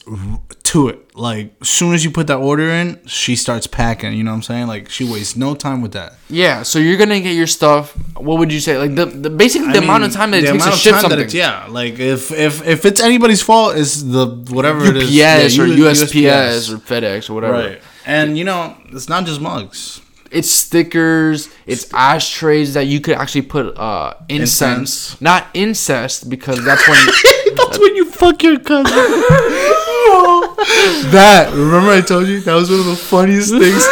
to 0.65 0.89
it. 0.89 0.99
Like, 1.17 1.55
as 1.61 1.69
soon 1.69 1.95
as 1.95 2.05
you 2.05 2.11
put 2.11 2.27
that 2.29 2.37
order 2.39 2.69
in, 2.71 3.01
she 3.07 3.37
starts 3.37 3.67
packing. 3.67 4.15
You 4.15 4.25
know 4.25 4.31
what 4.31 4.37
I'm 4.37 4.43
saying? 4.43 4.67
Like, 4.67 4.89
she 4.89 5.05
wastes 5.05 5.37
no 5.37 5.55
time 5.55 5.83
with 5.83 5.93
that. 5.93 6.15
Yeah. 6.31 6.63
So 6.63 6.79
you're 6.79 6.97
gonna 6.97 7.21
get 7.21 7.35
your 7.35 7.47
stuff. 7.47 7.93
What 8.17 8.39
would 8.39 8.53
you 8.53 8.61
say? 8.61 8.79
Like 8.79 8.95
the, 8.95 9.07
the 9.07 9.31
basically 9.31 9.73
the 9.73 9.81
I 9.81 9.85
amount 9.85 10.03
mean, 10.03 10.11
of 10.11 10.17
time 10.17 10.31
that 10.33 10.43
it 10.45 10.47
the 10.47 10.53
takes 10.53 10.65
to 10.67 10.73
ship 10.73 10.95
something. 10.97 11.19
it's- 11.19 11.35
yeah, 11.35 11.67
like 11.69 11.99
if 11.99 12.31
if 12.33 12.67
if 12.67 12.85
it's 12.85 13.01
anybody's 13.01 13.43
fault, 13.43 13.77
is 13.77 14.11
the 14.11 14.27
whatever 14.51 14.85
it 14.85 14.97
is. 14.97 15.05
UPS 15.05 15.13
yeah, 15.57 15.63
or 15.63 15.67
U- 15.67 15.85
USPS, 15.85 16.71
or 16.73 16.77
FedEx 16.79 17.31
or 17.31 17.35
whatever. 17.35 17.53
right. 17.55 17.83
And 18.05 18.37
you 18.37 18.45
know, 18.45 18.77
it's 18.91 19.09
not 19.09 19.25
just 19.27 19.41
mugs. 19.41 20.02
It's 20.33 20.51
stickers. 20.51 21.49
It's 21.67 21.93
ashtrays 21.93 22.75
that 22.75 22.87
you 22.87 23.01
could 23.01 23.17
actually 23.17 23.43
put 23.43 23.77
uh, 23.79 24.15
incense, 24.29 25.11
Incense. 25.11 25.21
not 25.21 25.47
incest, 25.55 26.29
because 26.31 26.65
that's 26.65 26.87
when. 26.89 26.99
That's 27.55 27.79
when 27.79 27.95
you 27.97 28.11
fuck 28.11 28.43
your 28.43 28.59
cousin. 28.59 28.93
that 31.13 31.51
remember 31.53 31.91
I 31.91 32.01
told 32.01 32.27
you 32.29 32.41
that 32.41 32.55
was 32.55 32.71
one 32.71 32.81
of 32.81 32.87
the 32.87 32.97
funniest 32.97 33.51
things. 33.51 33.87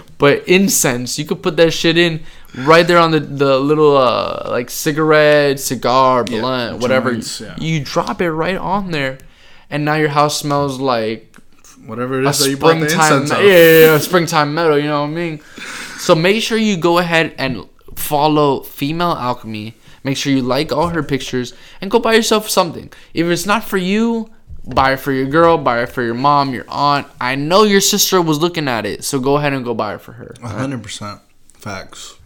But 0.18 0.48
incense, 0.48 1.16
you 1.18 1.24
could 1.24 1.42
put 1.44 1.56
that 1.58 1.70
shit 1.72 1.96
in 1.96 2.24
right 2.56 2.84
there 2.84 2.98
on 2.98 3.12
the, 3.12 3.20
the 3.20 3.56
little 3.60 3.96
uh 3.96 4.48
like 4.50 4.68
cigarette, 4.70 5.60
cigar, 5.60 6.24
Yeah, 6.28 6.40
blunt, 6.40 6.80
whatever. 6.80 7.12
joints, 7.12 7.40
yeah. 7.40 7.54
You 7.58 7.84
drop 7.84 8.20
it 8.20 8.30
right 8.32 8.56
on 8.56 8.90
there, 8.90 9.18
and 9.70 9.84
now 9.84 9.94
your 9.94 10.08
house 10.08 10.38
smells 10.40 10.80
like 10.80 11.27
Whatever 11.88 12.20
it 12.20 12.26
is 12.26 12.38
that 12.38 12.50
you 12.50 12.56
bought 12.58 12.78
the 12.78 12.88
springtime. 12.88 13.22
incense 13.22 13.30
Yeah, 13.30 13.38
of. 13.38 13.44
yeah, 13.44 13.86
yeah, 13.86 13.94
a 13.94 14.00
springtime 14.00 14.54
meadow. 14.54 14.74
You 14.76 14.88
know 14.88 15.00
what 15.02 15.08
I 15.08 15.12
mean? 15.12 15.40
So 15.98 16.14
make 16.14 16.42
sure 16.42 16.58
you 16.58 16.76
go 16.76 16.98
ahead 16.98 17.34
and 17.38 17.66
follow 17.96 18.60
Female 18.62 19.12
Alchemy. 19.12 19.74
Make 20.04 20.16
sure 20.16 20.32
you 20.32 20.42
like 20.42 20.70
all 20.70 20.88
her 20.88 21.02
pictures 21.02 21.54
and 21.80 21.90
go 21.90 21.98
buy 21.98 22.14
yourself 22.14 22.48
something. 22.48 22.92
If 23.14 23.26
it's 23.26 23.46
not 23.46 23.64
for 23.64 23.78
you, 23.78 24.30
buy 24.66 24.92
it 24.92 25.00
for 25.00 25.12
your 25.12 25.26
girl, 25.26 25.56
buy 25.58 25.82
it 25.82 25.88
for 25.88 26.02
your 26.02 26.14
mom, 26.14 26.52
your 26.52 26.66
aunt. 26.68 27.06
I 27.20 27.34
know 27.34 27.62
your 27.64 27.80
sister 27.80 28.20
was 28.20 28.38
looking 28.38 28.68
at 28.68 28.84
it, 28.86 29.02
so 29.02 29.18
go 29.18 29.38
ahead 29.38 29.52
and 29.54 29.64
go 29.64 29.72
buy 29.74 29.94
it 29.94 30.00
for 30.02 30.12
her. 30.12 30.34
Hundred 30.42 30.82
percent 30.82 31.20
facts. 31.54 32.16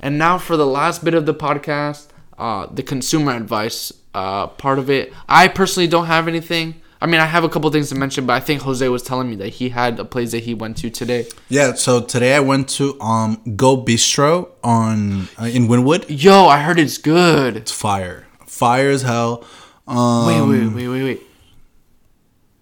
And 0.00 0.16
now 0.18 0.38
for 0.38 0.56
the 0.56 0.66
last 0.66 1.04
bit 1.04 1.12
of 1.14 1.26
the 1.26 1.34
podcast, 1.34 2.08
uh, 2.38 2.66
the 2.72 2.82
consumer 2.82 3.32
advice 3.36 3.92
uh, 4.14 4.46
part 4.46 4.78
of 4.78 4.88
it. 4.90 5.12
I 5.28 5.48
personally 5.48 5.86
don't 5.86 6.06
have 6.06 6.26
anything. 6.26 6.80
I 7.02 7.06
mean, 7.06 7.20
I 7.20 7.24
have 7.26 7.44
a 7.44 7.48
couple 7.48 7.70
things 7.70 7.88
to 7.88 7.94
mention, 7.94 8.26
but 8.26 8.34
I 8.34 8.40
think 8.40 8.60
Jose 8.62 8.86
was 8.88 9.02
telling 9.02 9.30
me 9.30 9.36
that 9.36 9.48
he 9.48 9.70
had 9.70 9.98
a 9.98 10.04
place 10.04 10.32
that 10.32 10.44
he 10.44 10.52
went 10.52 10.76
to 10.78 10.90
today. 10.90 11.26
Yeah. 11.48 11.72
So 11.74 12.02
today 12.02 12.34
I 12.34 12.40
went 12.40 12.68
to 12.70 13.00
um 13.00 13.40
Go 13.56 13.82
Bistro 13.82 14.50
on 14.62 15.28
uh, 15.40 15.44
in 15.46 15.66
Wynwood. 15.68 16.04
Yo, 16.08 16.46
I 16.46 16.60
heard 16.60 16.78
it's 16.78 16.98
good. 16.98 17.56
It's 17.56 17.72
fire, 17.72 18.26
fire 18.46 18.90
as 18.90 19.02
hell. 19.02 19.44
Um, 19.88 20.26
Wait, 20.26 20.42
wait, 20.42 20.74
wait, 20.74 20.88
wait, 20.88 21.02
wait. 21.02 21.22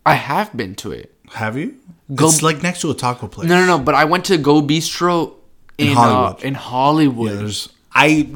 I 0.06 0.15
have 0.15 0.56
been 0.56 0.74
to 0.77 0.93
it. 0.93 1.12
Have 1.35 1.56
you? 1.59 1.74
Go- 2.15 2.28
it's 2.28 2.40
like 2.43 2.62
next 2.62 2.81
to 2.82 2.90
a 2.90 2.94
taco 2.94 3.27
place. 3.28 3.48
No, 3.48 3.60
no, 3.60 3.66
no. 3.66 3.78
But 3.82 3.94
I 3.94 4.05
went 4.05 4.24
to 4.27 4.39
Go 4.39 4.62
Bistro 4.62 5.35
in, 5.77 5.89
In 5.89 5.94
Hollywood. 5.94 6.16
Hollywood. 6.23 6.43
Uh, 6.44 6.47
in 6.47 6.55
Hollywood. 6.55 7.31
Yeah, 7.32 7.36
there's 7.39 7.69
I. 7.93 8.28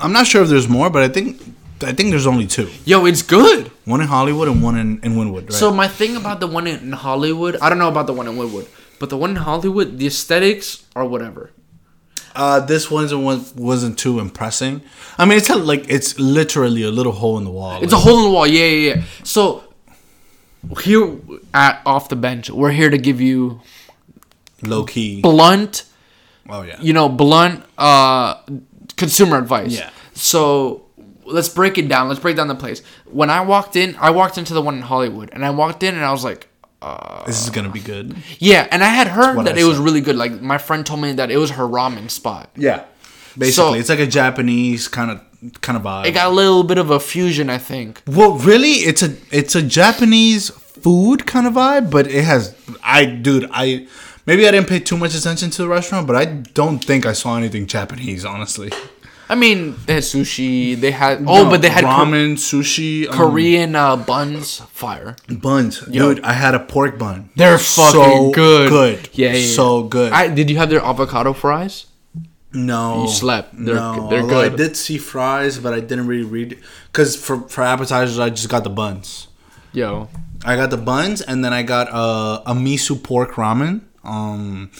I'm 0.00 0.12
not 0.12 0.26
sure 0.28 0.42
if 0.42 0.48
there's 0.48 0.68
more, 0.68 0.88
but 0.90 1.02
I 1.02 1.08
think 1.08 1.42
I 1.82 1.92
think 1.92 2.10
there's 2.10 2.26
only 2.26 2.46
two. 2.46 2.68
Yo, 2.84 3.06
it's 3.06 3.22
good. 3.22 3.68
One 3.84 4.00
in 4.00 4.06
Hollywood 4.08 4.48
and 4.48 4.62
one 4.62 4.76
in, 4.76 5.00
in 5.02 5.12
Wynwood, 5.14 5.44
right? 5.44 5.52
So 5.52 5.72
my 5.72 5.88
thing 5.88 6.16
about 6.16 6.40
the 6.40 6.46
one 6.46 6.66
in 6.66 6.92
Hollywood, 6.92 7.56
I 7.62 7.68
don't 7.68 7.78
know 7.78 7.88
about 7.88 8.06
the 8.06 8.12
one 8.12 8.28
in 8.28 8.36
Wynwood, 8.36 8.66
but 8.98 9.08
the 9.10 9.16
one 9.16 9.30
in 9.30 9.36
Hollywood, 9.36 9.98
the 9.98 10.06
aesthetics 10.06 10.84
are 10.94 11.04
whatever. 11.06 11.50
uh, 12.36 12.60
this 12.60 12.90
wasn't 12.90 13.22
one 13.22 13.44
wasn't 13.56 13.98
too 13.98 14.20
impressing. 14.20 14.82
I 15.18 15.24
mean, 15.24 15.38
it's 15.38 15.50
a, 15.50 15.56
like 15.56 15.88
it's 15.88 16.18
literally 16.18 16.82
a 16.84 16.90
little 16.90 17.12
hole 17.12 17.38
in 17.38 17.44
the 17.44 17.50
wall. 17.50 17.82
It's 17.82 17.92
a 17.92 17.96
hole 17.98 18.18
in 18.18 18.24
the 18.24 18.30
wall. 18.30 18.46
Yeah, 18.46 18.64
yeah, 18.66 18.94
yeah. 18.94 19.02
So 19.24 19.64
here 20.82 21.16
at 21.54 21.80
off 21.86 22.08
the 22.08 22.16
bench, 22.16 22.50
we're 22.50 22.70
here 22.72 22.90
to 22.90 22.98
give 22.98 23.20
you 23.20 23.60
low 24.62 24.84
key. 24.84 25.20
blunt, 25.22 25.84
Oh 26.48 26.62
yeah. 26.62 26.78
you 26.80 26.92
know, 26.92 27.08
blunt 27.08 27.64
uh 27.78 28.34
consumer 28.96 29.38
advice. 29.38 29.72
Yeah. 29.78 29.90
So 30.14 30.86
let's 31.30 31.48
break 31.48 31.78
it 31.78 31.88
down. 31.88 32.08
Let's 32.08 32.20
break 32.20 32.36
down 32.36 32.48
the 32.48 32.54
place. 32.54 32.82
When 33.06 33.30
I 33.30 33.40
walked 33.40 33.76
in, 33.76 33.96
I 34.00 34.10
walked 34.10 34.38
into 34.38 34.54
the 34.54 34.62
one 34.62 34.76
in 34.76 34.82
Hollywood, 34.82 35.30
and 35.32 35.44
I 35.44 35.50
walked 35.50 35.82
in 35.82 35.94
and 35.94 36.04
I 36.04 36.12
was 36.12 36.24
like, 36.24 36.48
uh, 36.82 37.24
This 37.26 37.42
is 37.42 37.50
gonna 37.50 37.68
be 37.70 37.80
good. 37.80 38.16
yeah. 38.38 38.66
And 38.70 38.82
I 38.82 38.88
had 38.88 39.06
heard 39.08 39.44
that 39.46 39.56
I 39.56 39.60
it 39.60 39.64
was 39.64 39.76
said. 39.76 39.84
really 39.84 40.00
good. 40.00 40.16
Like 40.16 40.40
my 40.40 40.58
friend 40.58 40.84
told 40.84 41.00
me 41.00 41.12
that 41.12 41.30
it 41.30 41.36
was 41.36 41.50
her 41.52 41.64
ramen 41.64 42.10
spot. 42.10 42.50
Yeah. 42.56 42.84
Basically, 43.38 43.52
So- 43.52 43.74
it's 43.74 43.88
like 43.88 44.00
a 44.00 44.06
Japanese 44.06 44.88
kind 44.88 45.10
of 45.10 45.20
kind 45.62 45.76
of 45.78 45.84
vibe. 45.84 46.06
It 46.06 46.12
got 46.12 46.26
a 46.26 46.34
little 46.34 46.64
bit 46.64 46.76
of 46.78 46.90
a 46.90 47.00
fusion, 47.00 47.48
I 47.48 47.56
think. 47.58 48.02
Well, 48.06 48.32
really, 48.38 48.72
it's 48.90 49.02
a 49.02 49.14
it's 49.30 49.54
a 49.54 49.62
Japanese 49.62 50.50
food 50.50 51.26
kind 51.26 51.46
of 51.46 51.54
vibe, 51.54 51.90
but 51.90 52.06
it 52.06 52.24
has 52.24 52.54
I 52.82 53.04
dude 53.06 53.48
I 53.52 53.86
maybe 54.26 54.46
I 54.48 54.50
didn't 54.50 54.68
pay 54.68 54.80
too 54.80 54.96
much 54.96 55.14
attention 55.14 55.50
to 55.50 55.62
the 55.62 55.68
restaurant, 55.68 56.06
but 56.06 56.16
I 56.16 56.24
don't 56.24 56.80
think 56.84 57.06
I 57.06 57.12
saw 57.12 57.36
anything 57.36 57.66
Japanese, 57.66 58.24
honestly. 58.24 58.70
I 59.30 59.36
mean, 59.36 59.76
they 59.86 59.94
had 59.94 60.02
sushi. 60.02 60.74
They 60.74 60.90
had 60.90 61.22
oh, 61.24 61.48
but 61.48 61.62
they 61.62 61.70
had 61.70 61.84
ramen, 61.84 62.34
sushi, 62.34 63.06
um, 63.06 63.14
Korean 63.14 63.76
uh, 63.76 63.94
buns. 63.94 64.58
Fire. 64.74 65.14
buns. 65.28 65.80
Dude, 65.86 66.20
I 66.24 66.32
had 66.32 66.56
a 66.56 66.58
pork 66.58 66.98
bun. 66.98 67.30
They're 67.36 67.56
fucking 67.56 68.32
good. 68.32 68.68
Good. 68.68 69.08
Yeah, 69.12 69.28
yeah, 69.28 69.38
yeah. 69.38 69.54
so 69.54 69.84
good. 69.84 70.12
I 70.12 70.26
did 70.26 70.50
you 70.50 70.56
have 70.58 70.68
their 70.68 70.82
avocado 70.82 71.32
fries? 71.32 71.86
no, 72.52 73.02
You 73.02 73.08
slept. 73.08 73.54
They're- 73.54 73.76
no, 73.76 74.08
they're 74.10 74.22
although 74.22 74.40
I 74.40 74.48
did 74.48 74.76
see 74.76 74.98
fries, 74.98 75.58
but 75.58 75.72
I 75.72 75.78
didn't 75.78 76.08
really 76.08 76.26
read 76.26 76.58
because 76.90 77.14
for 77.14 77.46
for 77.48 77.62
appetizers 77.62 78.18
I 78.18 78.30
just 78.30 78.48
got 78.48 78.64
the 78.64 78.70
buns. 78.70 79.28
Yo, 79.72 80.08
I 80.44 80.56
got 80.56 80.70
the 80.70 80.76
buns, 80.76 81.20
and 81.20 81.44
then 81.44 81.52
I 81.52 81.62
got 81.62 81.86
uh, 81.92 82.42
a 82.46 82.54
miso 82.54 83.00
pork 83.00 83.34
ramen. 83.34 83.82
Um, 84.02 84.72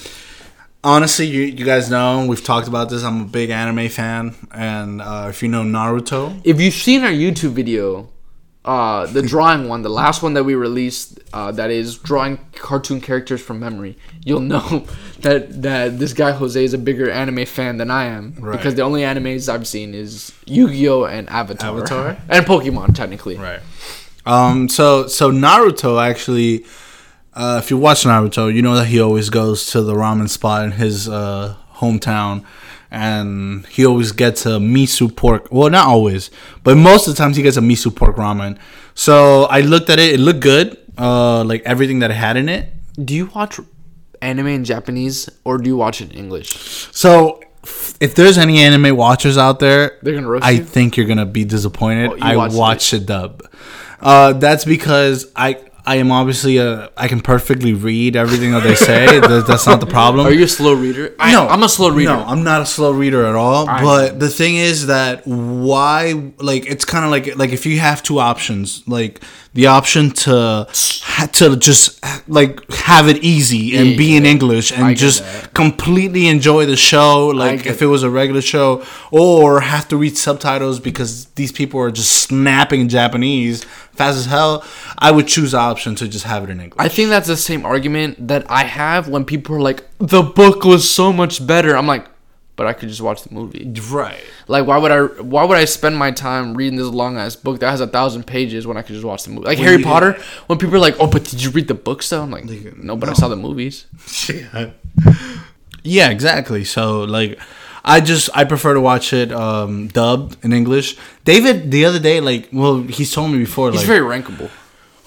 honestly, 0.82 1.26
you, 1.26 1.42
you 1.42 1.64
guys 1.64 1.90
know 1.90 2.26
we've 2.26 2.44
talked 2.44 2.68
about 2.68 2.90
this. 2.90 3.02
I'm 3.04 3.22
a 3.22 3.24
big 3.24 3.50
anime 3.50 3.88
fan, 3.88 4.34
and 4.52 5.00
uh, 5.00 5.26
if 5.30 5.42
you 5.42 5.48
know 5.48 5.62
Naruto, 5.62 6.40
if 6.44 6.60
you've 6.60 6.74
seen 6.74 7.02
our 7.04 7.10
YouTube 7.10 7.50
video, 7.52 8.08
uh, 8.64 9.06
the 9.06 9.22
drawing 9.22 9.68
one, 9.68 9.82
the 9.82 9.88
last 9.88 10.22
one 10.22 10.34
that 10.34 10.44
we 10.44 10.54
released, 10.54 11.18
uh, 11.32 11.50
that 11.52 11.70
is 11.70 11.96
drawing 11.96 12.38
cartoon 12.54 13.00
characters 13.00 13.40
from 13.40 13.58
memory, 13.60 13.96
you'll 14.24 14.40
know 14.40 14.86
that 15.20 15.62
that 15.62 15.98
this 15.98 16.12
guy 16.12 16.32
Jose 16.32 16.62
is 16.62 16.74
a 16.74 16.78
bigger 16.78 17.10
anime 17.10 17.46
fan 17.46 17.78
than 17.78 17.90
I 17.90 18.04
am 18.04 18.34
Right. 18.38 18.56
because 18.56 18.74
the 18.74 18.82
only 18.82 19.02
animes 19.02 19.48
I've 19.48 19.66
seen 19.66 19.94
is 19.94 20.32
Yu-Gi-Oh 20.46 21.04
and 21.04 21.28
Avatar, 21.30 21.70
Avatar? 21.76 22.16
and 22.28 22.44
Pokemon 22.46 22.94
technically. 22.94 23.36
right? 23.36 23.60
Um, 24.26 24.68
so 24.68 25.06
so 25.06 25.30
Naruto 25.32 26.00
actually, 26.02 26.66
uh, 27.34 27.60
if 27.62 27.70
you 27.70 27.76
watch 27.78 28.04
Naruto, 28.04 28.52
you 28.52 28.62
know 28.62 28.74
that 28.76 28.86
he 28.86 29.00
always 29.00 29.30
goes 29.30 29.66
to 29.72 29.82
the 29.82 29.94
ramen 29.94 30.28
spot 30.28 30.64
in 30.64 30.72
his 30.72 31.08
uh, 31.08 31.56
hometown. 31.74 32.44
And 32.92 33.64
he 33.66 33.86
always 33.86 34.10
gets 34.10 34.46
a 34.46 34.58
miso 34.58 35.14
pork. 35.14 35.46
Well, 35.52 35.70
not 35.70 35.86
always, 35.86 36.28
but 36.64 36.76
most 36.76 37.06
of 37.06 37.14
the 37.14 37.18
times 37.18 37.36
he 37.36 37.42
gets 37.44 37.56
a 37.56 37.60
miso 37.60 37.94
pork 37.94 38.16
ramen. 38.16 38.58
So 38.94 39.44
I 39.44 39.60
looked 39.60 39.90
at 39.90 40.00
it; 40.00 40.14
it 40.14 40.18
looked 40.18 40.40
good, 40.40 40.76
uh, 40.98 41.44
like 41.44 41.62
everything 41.62 42.00
that 42.00 42.10
it 42.10 42.14
had 42.14 42.36
in 42.36 42.48
it. 42.48 42.68
Do 43.02 43.14
you 43.14 43.26
watch 43.26 43.60
anime 44.20 44.48
in 44.48 44.64
Japanese 44.64 45.28
or 45.44 45.58
do 45.58 45.68
you 45.70 45.76
watch 45.76 46.00
it 46.00 46.10
in 46.10 46.18
English? 46.18 46.48
So, 46.90 47.40
if 48.00 48.16
there's 48.16 48.38
any 48.38 48.58
anime 48.58 48.96
watchers 48.96 49.38
out 49.38 49.60
there, 49.60 49.98
They're 50.02 50.14
gonna 50.14 50.26
roast 50.28 50.44
I 50.44 50.50
you? 50.50 50.64
think 50.64 50.96
you're 50.96 51.06
gonna 51.06 51.26
be 51.26 51.44
disappointed. 51.44 52.10
Oh, 52.10 52.18
I 52.20 52.48
watched 52.48 52.92
it 52.92 53.06
dub. 53.06 53.44
Uh, 54.00 54.32
that's 54.32 54.64
because 54.64 55.30
I 55.36 55.60
I 55.92 55.96
am 55.96 56.10
obviously 56.12 56.54
a 56.58 56.90
I 56.96 57.08
can 57.08 57.20
perfectly 57.20 57.72
read 57.74 58.14
everything 58.14 58.52
that 58.52 58.62
they 58.62 58.76
say. 58.76 59.18
That- 59.30 59.46
that's 59.46 59.66
not 59.66 59.80
the 59.80 59.86
problem. 59.98 60.26
Are 60.26 60.32
you 60.40 60.44
a 60.44 60.48
slow 60.60 60.74
reader? 60.86 61.04
I, 61.18 61.32
no, 61.32 61.48
I'm 61.48 61.62
a 61.64 61.68
slow 61.68 61.90
reader. 61.90 62.12
No, 62.16 62.22
I'm 62.32 62.44
not 62.44 62.60
a 62.62 62.66
slow 62.66 62.92
reader 63.02 63.26
at 63.26 63.34
all. 63.34 63.68
I- 63.68 63.82
but 63.82 64.20
the 64.20 64.28
thing 64.40 64.54
is 64.56 64.86
that 64.86 65.26
why, 65.26 66.00
like, 66.50 66.64
it's 66.66 66.84
kind 66.84 67.04
of 67.04 67.10
like 67.10 67.26
like 67.42 67.50
if 67.58 67.66
you 67.66 67.80
have 67.80 68.02
two 68.02 68.18
options, 68.20 68.82
like 68.86 69.20
the 69.52 69.66
option 69.66 70.10
to 70.10 70.66
to 71.32 71.56
just 71.56 72.00
like 72.28 72.70
have 72.70 73.08
it 73.08 73.18
easy 73.18 73.76
and 73.76 73.96
be 73.96 74.16
in 74.16 74.24
English 74.24 74.72
and 74.72 74.96
just 74.96 75.22
that. 75.24 75.52
completely 75.54 76.28
enjoy 76.28 76.66
the 76.66 76.76
show, 76.76 77.28
like 77.28 77.66
if 77.66 77.82
it 77.82 77.86
was 77.86 78.02
a 78.02 78.10
regular 78.10 78.40
show, 78.40 78.84
or 79.10 79.60
have 79.60 79.88
to 79.88 79.96
read 79.96 80.16
subtitles 80.16 80.78
because 80.78 81.26
these 81.34 81.52
people 81.52 81.80
are 81.80 81.90
just 81.90 82.12
snapping 82.12 82.88
Japanese 82.88 83.64
fast 84.00 84.16
as 84.18 84.26
hell. 84.26 84.64
I 84.98 85.10
would 85.10 85.26
choose 85.26 85.52
the 85.52 85.58
option 85.58 85.94
to 85.96 86.08
just 86.08 86.24
have 86.24 86.44
it 86.44 86.50
in 86.50 86.60
English. 86.60 86.78
I 86.78 86.88
think 86.88 87.10
that's 87.10 87.28
the 87.28 87.36
same 87.36 87.66
argument 87.66 88.28
that 88.28 88.50
I 88.50 88.64
have 88.64 89.08
when 89.08 89.24
people 89.24 89.56
are 89.56 89.60
like, 89.60 89.84
the 89.98 90.22
book 90.22 90.64
was 90.64 90.88
so 90.88 91.12
much 91.12 91.46
better. 91.46 91.76
I'm 91.76 91.86
like, 91.86 92.06
but 92.60 92.66
I 92.66 92.74
could 92.74 92.90
just 92.90 93.00
watch 93.00 93.22
the 93.22 93.32
movie. 93.32 93.72
right. 93.90 94.20
Like, 94.46 94.66
why 94.66 94.76
would 94.76 94.90
I? 94.90 95.04
Why 95.22 95.44
would 95.44 95.56
I 95.56 95.64
spend 95.64 95.96
my 95.96 96.10
time 96.10 96.52
reading 96.54 96.76
this 96.76 96.88
long 96.88 97.16
ass 97.16 97.34
book 97.34 97.58
that 97.60 97.70
has 97.70 97.80
a 97.80 97.86
thousand 97.86 98.26
pages 98.26 98.66
when 98.66 98.76
I 98.76 98.82
could 98.82 98.92
just 98.92 99.04
watch 99.06 99.24
the 99.24 99.30
movie? 99.30 99.46
Like 99.46 99.56
Harry 99.56 99.78
you- 99.78 99.84
Potter. 99.84 100.12
When 100.46 100.58
people 100.58 100.76
are 100.76 100.78
like, 100.78 100.94
oh, 101.00 101.06
but 101.06 101.24
did 101.24 101.42
you 101.42 101.48
read 101.52 101.68
the 101.68 101.74
books 101.88 102.10
though? 102.10 102.20
I'm 102.22 102.30
like, 102.30 102.44
no, 102.76 102.96
but 102.96 103.08
I 103.08 103.14
saw 103.14 103.28
the 103.28 103.36
movies. 103.36 103.86
Yeah. 104.28 104.72
Yeah, 105.82 106.10
exactly. 106.10 106.64
So 106.64 107.04
like 107.04 107.40
I 107.82 108.02
just 108.02 108.28
I 108.34 108.44
prefer 108.44 108.74
to 108.74 108.80
watch 108.82 109.14
it 109.14 109.32
um 109.32 109.88
dubbed 109.88 110.36
in 110.44 110.52
English. 110.52 110.98
David 111.24 111.70
the 111.70 111.86
other 111.86 111.98
day 111.98 112.20
like 112.20 112.50
well 112.52 112.82
he's 112.82 113.10
told 113.10 113.30
me 113.32 113.38
before 113.38 113.70
He's 113.70 113.80
like 113.80 113.86
very 113.86 114.00
rankable. 114.00 114.50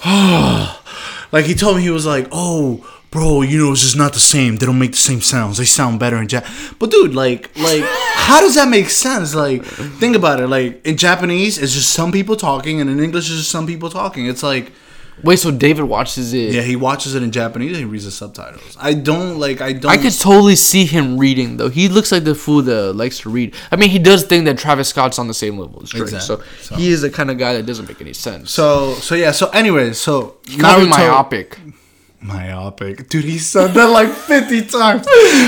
like 1.32 1.46
he 1.46 1.54
told 1.54 1.78
me 1.78 1.84
he 1.84 1.92
was 1.92 2.08
like, 2.08 2.28
"Oh, 2.32 2.84
bro, 3.14 3.42
you 3.44 3.58
know 3.60 3.72
it's 3.72 3.82
just 3.82 3.96
not 3.96 4.12
the 4.14 4.20
same. 4.20 4.58
They 4.58 4.66
don't 4.66 4.80
make 4.80 4.92
the 4.92 4.98
same 4.98 5.22
sounds. 5.22 5.58
They 5.58 5.66
sound 5.66 6.00
better 6.00 6.18
in 6.22 6.28
Jap." 6.28 6.44
But 6.80 6.92
dude, 6.92 7.14
like 7.16 7.50
like 7.58 7.84
how 8.28 8.40
does 8.42 8.56
that 8.56 8.68
make 8.68 8.90
sense? 8.90 9.34
Like 9.36 9.64
think 10.02 10.16
about 10.16 10.40
it. 10.42 10.48
Like 10.48 10.86
in 10.86 10.98
Japanese 10.98 11.58
it's 11.58 11.74
just 11.74 11.92
some 11.94 12.12
people 12.12 12.36
talking 12.36 12.82
and 12.82 12.90
in 12.90 13.00
English 13.00 13.26
it's 13.30 13.38
just 13.40 13.52
some 13.52 13.66
people 13.68 13.90
talking. 13.90 14.26
It's 14.26 14.44
like 14.44 14.72
Wait, 15.24 15.38
so 15.38 15.52
David 15.52 15.84
watches 15.84 16.34
it? 16.34 16.54
yeah, 16.56 16.64
he 16.64 16.76
watches 16.76 17.14
it 17.14 17.22
in 17.22 17.32
Japanese 17.32 17.70
and 17.74 17.78
he 17.78 17.86
reads 17.86 18.04
the 18.06 18.10
subtitles. 18.12 18.76
I 18.82 18.96
don't 18.96 19.40
like 19.40 19.62
I 19.62 19.72
don't 19.72 19.92
I 19.92 19.98
could 19.98 20.12
totally 20.20 20.56
see 20.56 20.86
him 20.86 21.20
reading 21.20 21.58
though. 21.58 21.70
He 21.70 21.88
looks 21.88 22.12
like 22.12 22.24
the 22.24 22.34
fool 22.34 22.64
that 22.64 22.94
likes 22.94 23.20
to 23.20 23.30
read. 23.30 23.54
I 23.72 23.76
mean, 23.76 23.92
he 23.92 24.00
does 24.00 24.24
think 24.24 24.46
that 24.46 24.58
Travis 24.58 24.90
Scott's 24.90 25.20
on 25.20 25.28
the 25.28 25.34
same 25.36 25.60
level 25.60 25.84
as 25.84 25.90
Drake, 25.92 26.12
Exactly. 26.12 26.38
so, 26.38 26.44
So- 26.64 26.76
he 26.78 26.90
is 26.90 27.02
the 27.04 27.12
kind 27.12 27.30
of 27.30 27.38
guy 27.38 27.54
that 27.54 27.68
doesn't 27.68 27.88
make 27.88 28.02
any 28.02 28.14
sense. 28.14 28.50
so 28.52 28.96
so 28.96 29.14
yeah, 29.14 29.30
so 29.32 29.50
anyways, 29.50 30.00
so 30.00 30.38
Naruto- 30.48 30.90
myopic. 30.90 31.60
Myopic. 32.24 33.10
Dude, 33.10 33.26
he 33.26 33.38
said 33.38 33.74
that 33.74 33.88
like 33.90 34.10
50 34.12 34.62
times. 34.66 35.06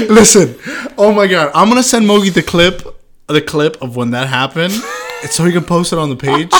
Listen, 0.10 0.56
oh 0.98 1.14
my 1.14 1.28
god. 1.28 1.52
I'm 1.56 1.70
gonna 1.70 1.84
send 1.84 2.06
Mogi 2.06 2.34
the 2.34 2.44
clip 2.44 2.84
the 3.28 3.42
clip 3.42 3.82
of 3.82 3.96
when 3.96 4.12
that 4.12 4.28
happened. 4.28 4.74
So 5.32 5.44
he 5.44 5.52
can 5.52 5.64
post 5.64 5.92
it 5.92 5.98
on 5.98 6.10
the 6.10 6.16
page. 6.16 6.52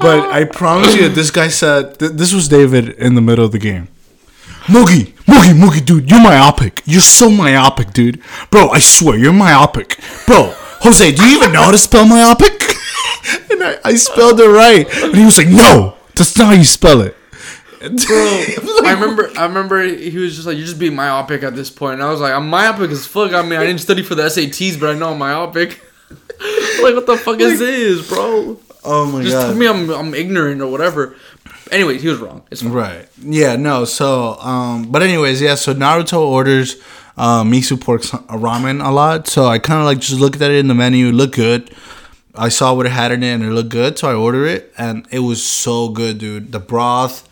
But 0.00 0.28
I 0.32 0.44
promise 0.44 0.96
you 0.96 1.08
this 1.08 1.30
guy 1.30 1.46
said 1.46 2.00
th- 2.00 2.12
this 2.12 2.32
was 2.32 2.48
David 2.48 2.88
in 2.98 3.14
the 3.14 3.20
middle 3.20 3.44
of 3.44 3.52
the 3.52 3.60
game. 3.60 3.86
Moogie, 4.66 5.12
Moogie, 5.26 5.54
Moogie, 5.54 5.84
dude, 5.84 6.10
you're 6.10 6.20
myopic. 6.20 6.82
You're 6.84 7.00
so 7.00 7.30
myopic, 7.30 7.92
dude. 7.92 8.20
Bro, 8.50 8.70
I 8.70 8.80
swear, 8.80 9.16
you're 9.16 9.32
myopic. 9.32 10.00
Bro, 10.26 10.52
Jose, 10.80 11.12
do 11.12 11.24
you 11.24 11.36
even 11.36 11.52
know 11.52 11.62
how 11.62 11.70
to 11.70 11.78
spell 11.78 12.04
myopic? 12.04 12.60
and 13.52 13.62
I, 13.62 13.78
I 13.84 13.94
spelled 13.94 14.40
it 14.40 14.48
right. 14.48 14.84
And 15.04 15.14
he 15.14 15.24
was 15.24 15.38
like, 15.38 15.46
no, 15.46 15.94
that's 16.16 16.36
not 16.36 16.46
how 16.48 16.52
you 16.54 16.64
spell 16.64 17.02
it. 17.02 17.16
I 18.84 18.92
remember, 18.92 19.30
I 19.36 19.46
remember 19.46 19.82
he 19.82 20.16
was 20.18 20.34
just 20.34 20.46
like, 20.46 20.56
"You're 20.56 20.66
just 20.66 20.78
being 20.78 20.94
myopic 20.94 21.42
at 21.42 21.56
this 21.56 21.70
point," 21.70 21.94
and 21.94 22.02
I 22.02 22.10
was 22.10 22.20
like, 22.20 22.32
"I'm 22.32 22.48
myopic 22.48 22.90
as 22.90 23.06
fuck." 23.06 23.32
I 23.32 23.42
mean, 23.42 23.58
I 23.58 23.66
didn't 23.66 23.80
study 23.80 24.02
for 24.02 24.14
the 24.14 24.24
SATs, 24.24 24.78
but 24.78 24.90
I 24.90 24.98
know 24.98 25.12
I'm 25.12 25.18
myopic. 25.18 25.80
like, 26.10 26.94
what 26.94 27.06
the 27.06 27.16
fuck 27.16 27.40
is 27.40 27.58
this, 27.58 28.08
bro? 28.08 28.58
Oh 28.84 29.06
my 29.06 29.22
Just 29.22 29.34
god. 29.34 29.46
tell 29.46 29.54
me 29.54 29.66
I'm 29.66 29.90
I'm 29.90 30.14
ignorant 30.14 30.60
or 30.60 30.70
whatever. 30.70 31.16
Anyways, 31.70 32.02
he 32.02 32.08
was 32.08 32.18
wrong. 32.18 32.42
It's 32.50 32.62
fine. 32.62 32.72
Right. 32.72 33.08
Yeah. 33.20 33.56
No. 33.56 33.84
So, 33.84 34.38
um, 34.40 34.90
but 34.90 35.02
anyways, 35.02 35.40
yeah. 35.40 35.54
So 35.54 35.72
Naruto 35.74 36.20
orders 36.20 36.76
uh, 37.16 37.42
miso 37.44 37.80
pork 37.80 38.02
ramen 38.02 38.84
a 38.84 38.90
lot. 38.90 39.26
So 39.26 39.46
I 39.46 39.58
kind 39.58 39.80
of 39.80 39.86
like 39.86 40.00
just 40.00 40.20
looked 40.20 40.40
at 40.40 40.50
it 40.50 40.56
in 40.56 40.68
the 40.68 40.74
menu. 40.74 41.08
It 41.08 41.12
looked 41.12 41.34
good. 41.34 41.74
I 42.34 42.48
saw 42.48 42.74
what 42.74 42.86
it 42.86 42.92
had 42.92 43.12
in 43.12 43.22
it, 43.22 43.32
and 43.32 43.44
it 43.44 43.50
looked 43.50 43.68
good. 43.70 43.98
So 43.98 44.10
I 44.10 44.14
ordered 44.14 44.46
it, 44.46 44.72
and 44.78 45.06
it 45.10 45.20
was 45.20 45.44
so 45.44 45.88
good, 45.88 46.18
dude. 46.18 46.52
The 46.52 46.60
broth 46.60 47.28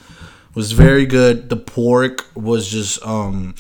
was 0.55 0.73
very 0.73 1.07
good. 1.07 1.49
The 1.49 1.57
pork 1.57 2.27
was 2.35 2.69
just, 2.69 3.05
um, 3.07 3.55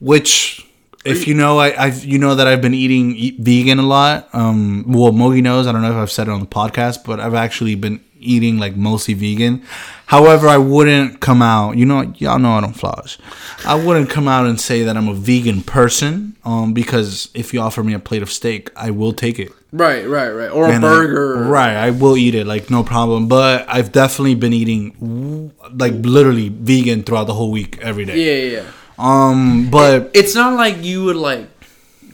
which 0.00 0.66
if 1.04 1.26
you 1.26 1.34
know, 1.34 1.58
I, 1.58 1.84
I've 1.84 2.04
you 2.04 2.18
know 2.18 2.34
that 2.34 2.46
I've 2.46 2.60
been 2.60 2.74
eating 2.74 3.14
eat 3.14 3.38
vegan 3.38 3.78
a 3.78 3.82
lot. 3.82 4.28
Um, 4.32 4.84
well, 4.86 5.12
Mogi 5.12 5.42
knows. 5.42 5.66
I 5.66 5.72
don't 5.72 5.82
know 5.82 5.90
if 5.90 5.96
I've 5.96 6.10
said 6.10 6.28
it 6.28 6.32
on 6.32 6.40
the 6.40 6.46
podcast, 6.46 7.04
but 7.04 7.20
I've 7.20 7.34
actually 7.34 7.74
been 7.74 8.00
eating 8.20 8.58
like 8.58 8.76
mostly 8.76 9.14
vegan. 9.14 9.64
However, 10.06 10.48
I 10.48 10.58
wouldn't 10.58 11.20
come 11.20 11.42
out. 11.42 11.76
You 11.76 11.86
know, 11.86 12.12
y'all 12.16 12.38
know 12.38 12.52
I 12.52 12.60
don't 12.60 12.72
floss. 12.72 13.18
I 13.64 13.74
wouldn't 13.74 14.10
come 14.10 14.28
out 14.28 14.46
and 14.46 14.60
say 14.60 14.82
that 14.82 14.96
I'm 14.96 15.08
a 15.08 15.14
vegan 15.14 15.62
person. 15.62 16.36
Um, 16.44 16.72
because 16.72 17.28
if 17.34 17.52
you 17.52 17.60
offer 17.60 17.82
me 17.82 17.92
a 17.94 17.98
plate 17.98 18.22
of 18.22 18.30
steak, 18.30 18.70
I 18.74 18.90
will 18.90 19.12
take 19.12 19.38
it. 19.38 19.52
Right, 19.70 20.08
right, 20.08 20.30
right. 20.30 20.48
Or 20.50 20.64
a 20.66 20.70
And 20.72 20.84
I- 20.84 20.88
burger. 20.88 21.42
right, 21.44 21.76
I 21.76 21.90
will 21.90 22.16
eat 22.16 22.34
it, 22.34 22.46
like 22.46 22.70
no 22.70 22.82
problem. 22.82 23.28
But 23.28 23.66
I've 23.68 23.92
definitely 23.92 24.34
been 24.34 24.52
eating, 24.54 25.52
like 25.74 25.92
literally 26.00 26.48
vegan 26.48 27.02
throughout 27.02 27.24
the 27.26 27.34
whole 27.34 27.50
week, 27.50 27.78
every 27.82 28.04
day. 28.06 28.16
Yeah, 28.16 28.48
yeah, 28.50 28.62
yeah. 28.62 28.66
Um, 28.98 29.68
but 29.70 30.10
It's 30.14 30.34
not 30.34 30.54
like 30.54 30.82
you 30.82 31.04
would 31.04 31.16
like 31.16 31.48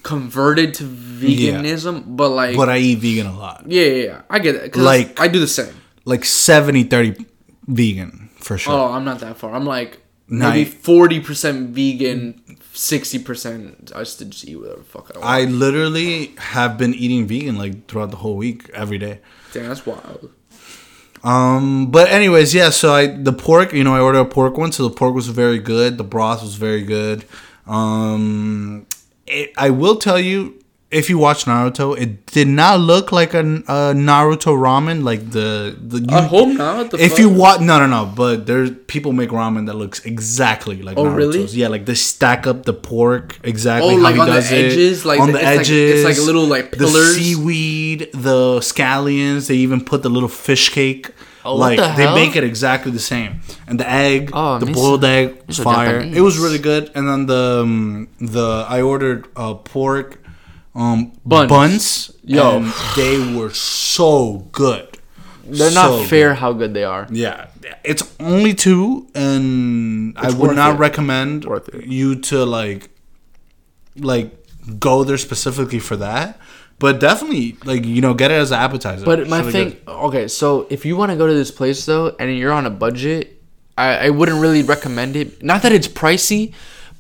converted 0.03 0.75
to 0.75 0.85
veganism, 0.85 2.17
but 2.17 2.31
like, 2.31 2.57
but 2.57 2.69
I 2.69 2.79
eat 2.79 2.99
vegan 2.99 3.27
a 3.27 3.37
lot, 3.39 3.65
yeah, 3.67 3.83
yeah, 3.87 4.05
yeah. 4.05 4.21
I 4.29 4.39
get 4.39 4.55
it. 4.57 4.73
'cause 4.73 4.83
Like- 4.83 5.19
I 5.21 5.29
do 5.29 5.39
the 5.41 5.47
same. 5.49 5.73
like 6.05 6.25
70, 6.25 6.85
30 6.85 7.15
vegan 7.67 8.29
for 8.39 8.59
sure. 8.59 8.75
Oh, 8.75 8.93
I'm 8.93 9.05
not 9.05 9.21
that 9.21 9.39
far. 9.39 9.55
I'm 9.55 9.65
like 9.65 9.99
maybe 10.29 10.65
forty 10.65 11.21
percent 11.21 11.71
vegan, 11.71 12.41
sixty 12.75 13.19
percent. 13.19 13.93
I 13.95 14.01
just 14.01 14.19
just 14.19 14.47
eat 14.47 14.57
whatever 14.57 14.81
the 14.81 14.85
fuck 14.85 15.11
I 15.15 15.19
want. 15.19 15.31
I 15.31 15.45
literally 15.45 16.35
have 16.39 16.77
been 16.77 16.93
eating 16.95 17.27
vegan 17.27 17.57
like 17.57 17.87
throughout 17.87 18.11
the 18.11 18.19
whole 18.19 18.37
week, 18.37 18.69
every 18.75 18.99
day. 18.99 19.21
Damn, 19.53 19.69
that's 19.69 19.87
wild. 19.87 20.31
Um, 21.23 21.91
but 21.91 22.11
anyways, 22.11 22.55
yeah. 22.55 22.71
So 22.71 22.93
I 22.93 23.07
the 23.07 23.33
pork, 23.33 23.73
you 23.73 23.85
know, 23.85 23.95
I 23.95 24.01
ordered 24.01 24.19
a 24.19 24.25
pork 24.27 24.59
one, 24.59 24.73
so 24.73 24.87
the 24.89 24.95
pork 24.95 25.15
was 25.15 25.29
very 25.29 25.59
good. 25.59 25.97
The 25.97 26.05
broth 26.05 26.43
was 26.43 26.57
very 26.57 26.83
good. 26.83 27.25
Um, 27.67 28.87
it, 29.27 29.53
I 29.57 29.71
will 29.71 29.97
tell 29.97 30.19
you, 30.19 30.63
if 30.95 31.11
you 31.11 31.19
watch 31.19 31.45
Naruto, 31.45 31.99
it 31.99 32.27
did 32.27 32.49
not 32.49 32.81
look 32.81 33.13
like 33.13 33.35
a, 33.35 33.41
a 33.41 33.93
Naruto 34.09 34.53
ramen, 34.67 35.03
like 35.03 35.31
the 35.31 35.77
the. 35.79 35.99
You, 36.01 36.07
I 36.17 36.23
hope 36.23 36.49
not. 36.57 36.91
The 36.93 36.99
if 37.03 37.11
fuck? 37.13 37.19
you 37.21 37.29
watch, 37.29 37.61
no, 37.61 37.79
no, 37.79 37.87
no. 37.87 38.07
But 38.07 38.47
there's 38.47 38.71
people 38.87 39.13
make 39.13 39.31
ramen 39.31 39.67
that 39.67 39.75
looks 39.75 40.05
exactly 40.05 40.83
like 40.83 40.97
Oh, 40.97 41.05
Naruto's. 41.05 41.17
really? 41.17 41.45
Yeah, 41.61 41.69
like 41.69 41.85
they 41.87 41.95
stack 41.95 42.47
up 42.47 42.65
the 42.65 42.73
pork 42.73 43.39
exactly 43.43 43.95
Oh, 43.95 43.97
how 43.97 44.03
like 44.03 44.15
he 44.15 44.21
on 44.21 44.27
the 44.29 44.33
does 44.35 44.53
it. 44.53 44.65
edges? 44.73 45.05
Like 45.05 45.21
on 45.21 45.27
the- 45.33 45.33
the 45.35 45.39
it's 45.41 45.47
like- 45.47 45.61
it's 45.61 45.71
edges, 45.71 46.05
like 46.05 46.19
little, 46.27 46.47
like, 46.47 46.71
the 46.73 46.89
seaweed, 46.89 48.09
the 48.13 48.61
scallions. 48.61 49.49
They 49.49 49.57
even 49.57 49.81
put 49.85 50.03
the 50.03 50.11
little 50.11 50.29
fish 50.29 50.69
cake. 50.71 51.11
Oh, 51.47 51.59
what 51.59 51.77
like 51.77 51.79
the 51.79 51.93
they 52.03 52.15
make 52.15 52.37
it 52.37 52.45
exactly 52.45 52.91
the 52.91 52.99
same, 53.15 53.41
and 53.67 53.79
the 53.79 53.87
egg, 53.87 54.31
Oh, 54.33 54.59
the 54.59 54.65
boiled 54.65 55.05
egg, 55.05 55.43
was 55.47 55.59
fire. 55.59 55.99
Japanese. 56.01 56.17
It 56.17 56.21
was 56.23 56.39
really 56.39 56.59
good. 56.59 56.91
And 56.95 57.07
then 57.07 57.27
the 57.27 57.61
um, 57.63 58.09
the 58.19 58.65
I 58.67 58.81
ordered 58.81 59.27
uh, 59.37 59.53
pork 59.53 60.24
um, 60.75 61.13
Buns. 61.25 61.49
buns. 61.49 62.17
Yo. 62.25 62.57
and 62.59 62.73
they 62.97 63.35
were 63.37 63.51
so 63.51 64.49
good. 64.53 64.89
They're 65.47 65.71
So 65.71 65.99
not 65.99 66.07
fair 66.09 66.31
good. 66.31 66.39
how 66.39 66.53
good 66.55 66.73
they 66.75 66.85
are. 66.85 67.07
Yeah, 67.11 67.49
it's 67.85 68.03
only 68.19 68.55
two, 68.55 69.07
and 69.15 70.17
I 70.19 70.31
would 70.33 70.57
not 70.57 70.77
it. 70.77 70.79
recommend 70.79 71.47
you 71.85 72.17
to 72.23 72.45
like, 72.47 72.89
like, 73.97 74.33
go 74.79 75.05
there 75.05 75.19
specifically 75.19 75.79
for 75.79 75.97
that. 75.97 76.39
But 76.81 76.99
definitely, 76.99 77.57
like, 77.65 77.85
you 77.85 78.01
know, 78.01 78.15
get 78.15 78.31
it 78.33 78.35
as 78.35 78.51
an 78.51 78.59
appetizer. 78.59 79.05
But 79.05 79.21
It's 79.21 79.31
my 79.31 79.41
really 79.41 79.53
thing, 79.53 79.69
good. 79.87 79.93
okay, 80.09 80.29
so 80.29 80.67
if 80.71 80.85
you 80.85 80.97
want 80.97 81.13
to 81.13 81.17
go 81.17 81.27
to 81.27 81.33
this 81.35 81.51
place 81.53 81.87
though, 81.87 82.17
and 82.19 82.37
you're 82.37 82.53
on 82.53 82.67
a 82.67 82.71
budget, 82.71 83.41
I, 83.79 84.07
I 84.07 84.11
wouldn't 84.11 84.41
really 84.41 84.63
recommend 84.63 85.15
it. 85.15 85.43
Not 85.43 85.63
that 85.63 85.73
it's 85.73 85.87
pricey, 85.87 86.53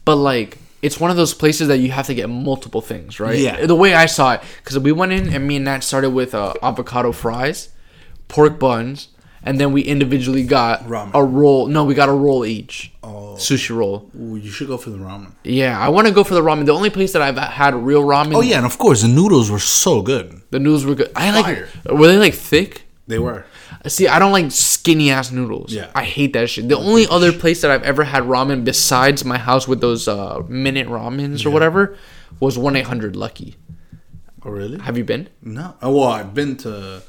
but 0.05 0.17
like 0.17 0.59
it's 0.85 1.01
one 1.01 1.11
of 1.11 1.16
those 1.16 1.32
places 1.32 1.69
that 1.69 1.78
you 1.78 1.90
have 1.93 2.06
to 2.06 2.15
get 2.15 2.28
multiple 2.28 2.82
things, 2.82 3.19
right? 3.19 3.39
Yeah. 3.39 3.65
The 3.65 3.74
way 3.74 3.94
I 3.94 4.05
saw 4.05 4.35
it, 4.35 4.43
because 4.59 4.78
we 4.78 4.93
went 4.93 5.12
in 5.12 5.32
and 5.32 5.47
me 5.48 5.56
and 5.56 5.65
Nat 5.65 5.81
started 5.81 6.11
with 6.11 6.35
uh, 6.35 6.52
avocado 6.62 7.11
fries, 7.11 7.70
pork 8.28 8.59
buns, 8.59 9.09
and 9.43 9.59
then 9.59 9.73
we 9.73 9.81
individually 9.81 10.44
got 10.44 10.81
Ramen. 10.85 11.12
a 11.15 11.24
roll. 11.24 11.69
No, 11.69 11.85
we 11.85 11.94
got 11.94 12.11
a 12.11 12.12
roll 12.12 12.44
each. 12.44 12.93
Oh. 13.02 13.36
Sushi 13.39 13.74
roll. 13.74 14.11
Ooh, 14.19 14.36
you 14.36 14.51
should 14.51 14.69
go 14.69 14.77
for 14.77 14.90
the 14.90 14.98
ramen. 14.98 15.32
Yeah, 15.43 15.78
I 15.78 15.89
want 15.89 16.06
to 16.06 16.12
go 16.12 16.23
for 16.23 16.35
the 16.35 16.43
ramen. 16.43 16.66
The 16.66 16.74
only 16.74 16.90
place 16.90 17.12
that 17.15 17.23
I've 17.23 17.39
had 17.39 17.74
real 17.74 18.02
ramen. 18.05 18.35
Oh 18.35 18.43
yeah, 18.43 18.59
and 18.59 18.66
of 18.66 18.77
course 18.78 19.01
the 19.01 19.09
noodles 19.09 19.51
were 19.51 19.59
so 19.59 20.02
good. 20.02 20.43
The 20.51 20.59
noodles 20.59 20.85
were 20.85 20.94
good. 20.94 21.12
I 21.16 21.43
Fire. 21.43 21.69
like. 21.86 21.98
Were 21.98 22.09
they 22.09 22.19
like 22.19 22.35
thick? 22.35 22.82
They 23.06 23.19
were. 23.19 23.47
See, 23.86 24.09
I 24.09 24.19
don't 24.19 24.32
like 24.32 24.51
skinny 24.51 25.11
ass 25.11 25.31
noodles. 25.31 25.73
Yeah. 25.73 25.90
I 25.94 26.05
hate 26.05 26.32
that 26.32 26.48
shit. 26.48 26.69
The 26.69 26.77
only 26.77 27.06
other 27.06 27.32
place 27.32 27.61
that 27.62 27.70
I've 27.70 27.82
ever 27.82 28.02
had 28.05 28.23
ramen 28.24 28.65
besides 28.65 29.24
my 29.24 29.36
house 29.39 29.69
with 29.69 29.81
those 29.81 30.09
uh, 30.09 30.40
minute 30.48 30.89
ramens 30.89 31.44
or 31.44 31.51
whatever 31.51 31.97
was 32.40 32.56
one 32.56 32.77
eight 32.77 32.86
hundred 32.86 33.15
Lucky. 33.15 33.56
Oh 34.44 34.51
really? 34.51 34.78
Have 34.81 34.97
you 34.98 35.05
been? 35.05 35.28
No. 35.43 35.74
Oh 35.82 35.93
well, 35.97 36.09
I've 36.09 36.32
been 36.35 36.56
to 36.59 37.02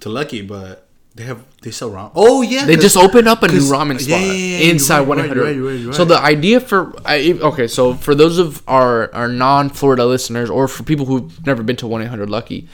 to 0.00 0.08
Lucky, 0.08 0.42
but 0.42 0.88
they 1.14 1.24
have 1.24 1.44
they 1.62 1.70
sell 1.70 1.90
ramen. 1.90 2.12
Oh 2.14 2.42
yeah, 2.42 2.64
They 2.66 2.74
'cause- 2.74 2.84
just 2.84 2.96
opened 2.96 3.28
up 3.28 3.42
a 3.42 3.48
new 3.48 3.54
'cause- 3.58 3.70
ramen 3.70 4.00
spot 4.00 4.20
yeah, 4.20 4.32
yeah, 4.32 4.58
you're 4.58 4.70
inside 4.72 5.00
right, 5.00 5.08
one 5.08 5.20
eight 5.20 5.36
right, 5.36 5.56
right, 5.86 5.94
So 5.94 6.04
the 6.04 6.18
idea 6.18 6.58
for 6.60 6.92
I, 7.04 7.38
okay, 7.40 7.66
so 7.68 7.94
for 7.94 8.14
those 8.14 8.38
of 8.38 8.62
our 8.66 9.14
our 9.14 9.28
non 9.28 9.68
Florida 9.70 10.04
listeners 10.06 10.48
or 10.50 10.68
for 10.68 10.82
people 10.84 11.06
who've 11.06 11.46
never 11.46 11.62
been 11.62 11.76
to 11.76 11.86
one 11.86 12.00
eight 12.02 12.08
hundred 12.08 12.30
Lucky, 12.30 12.66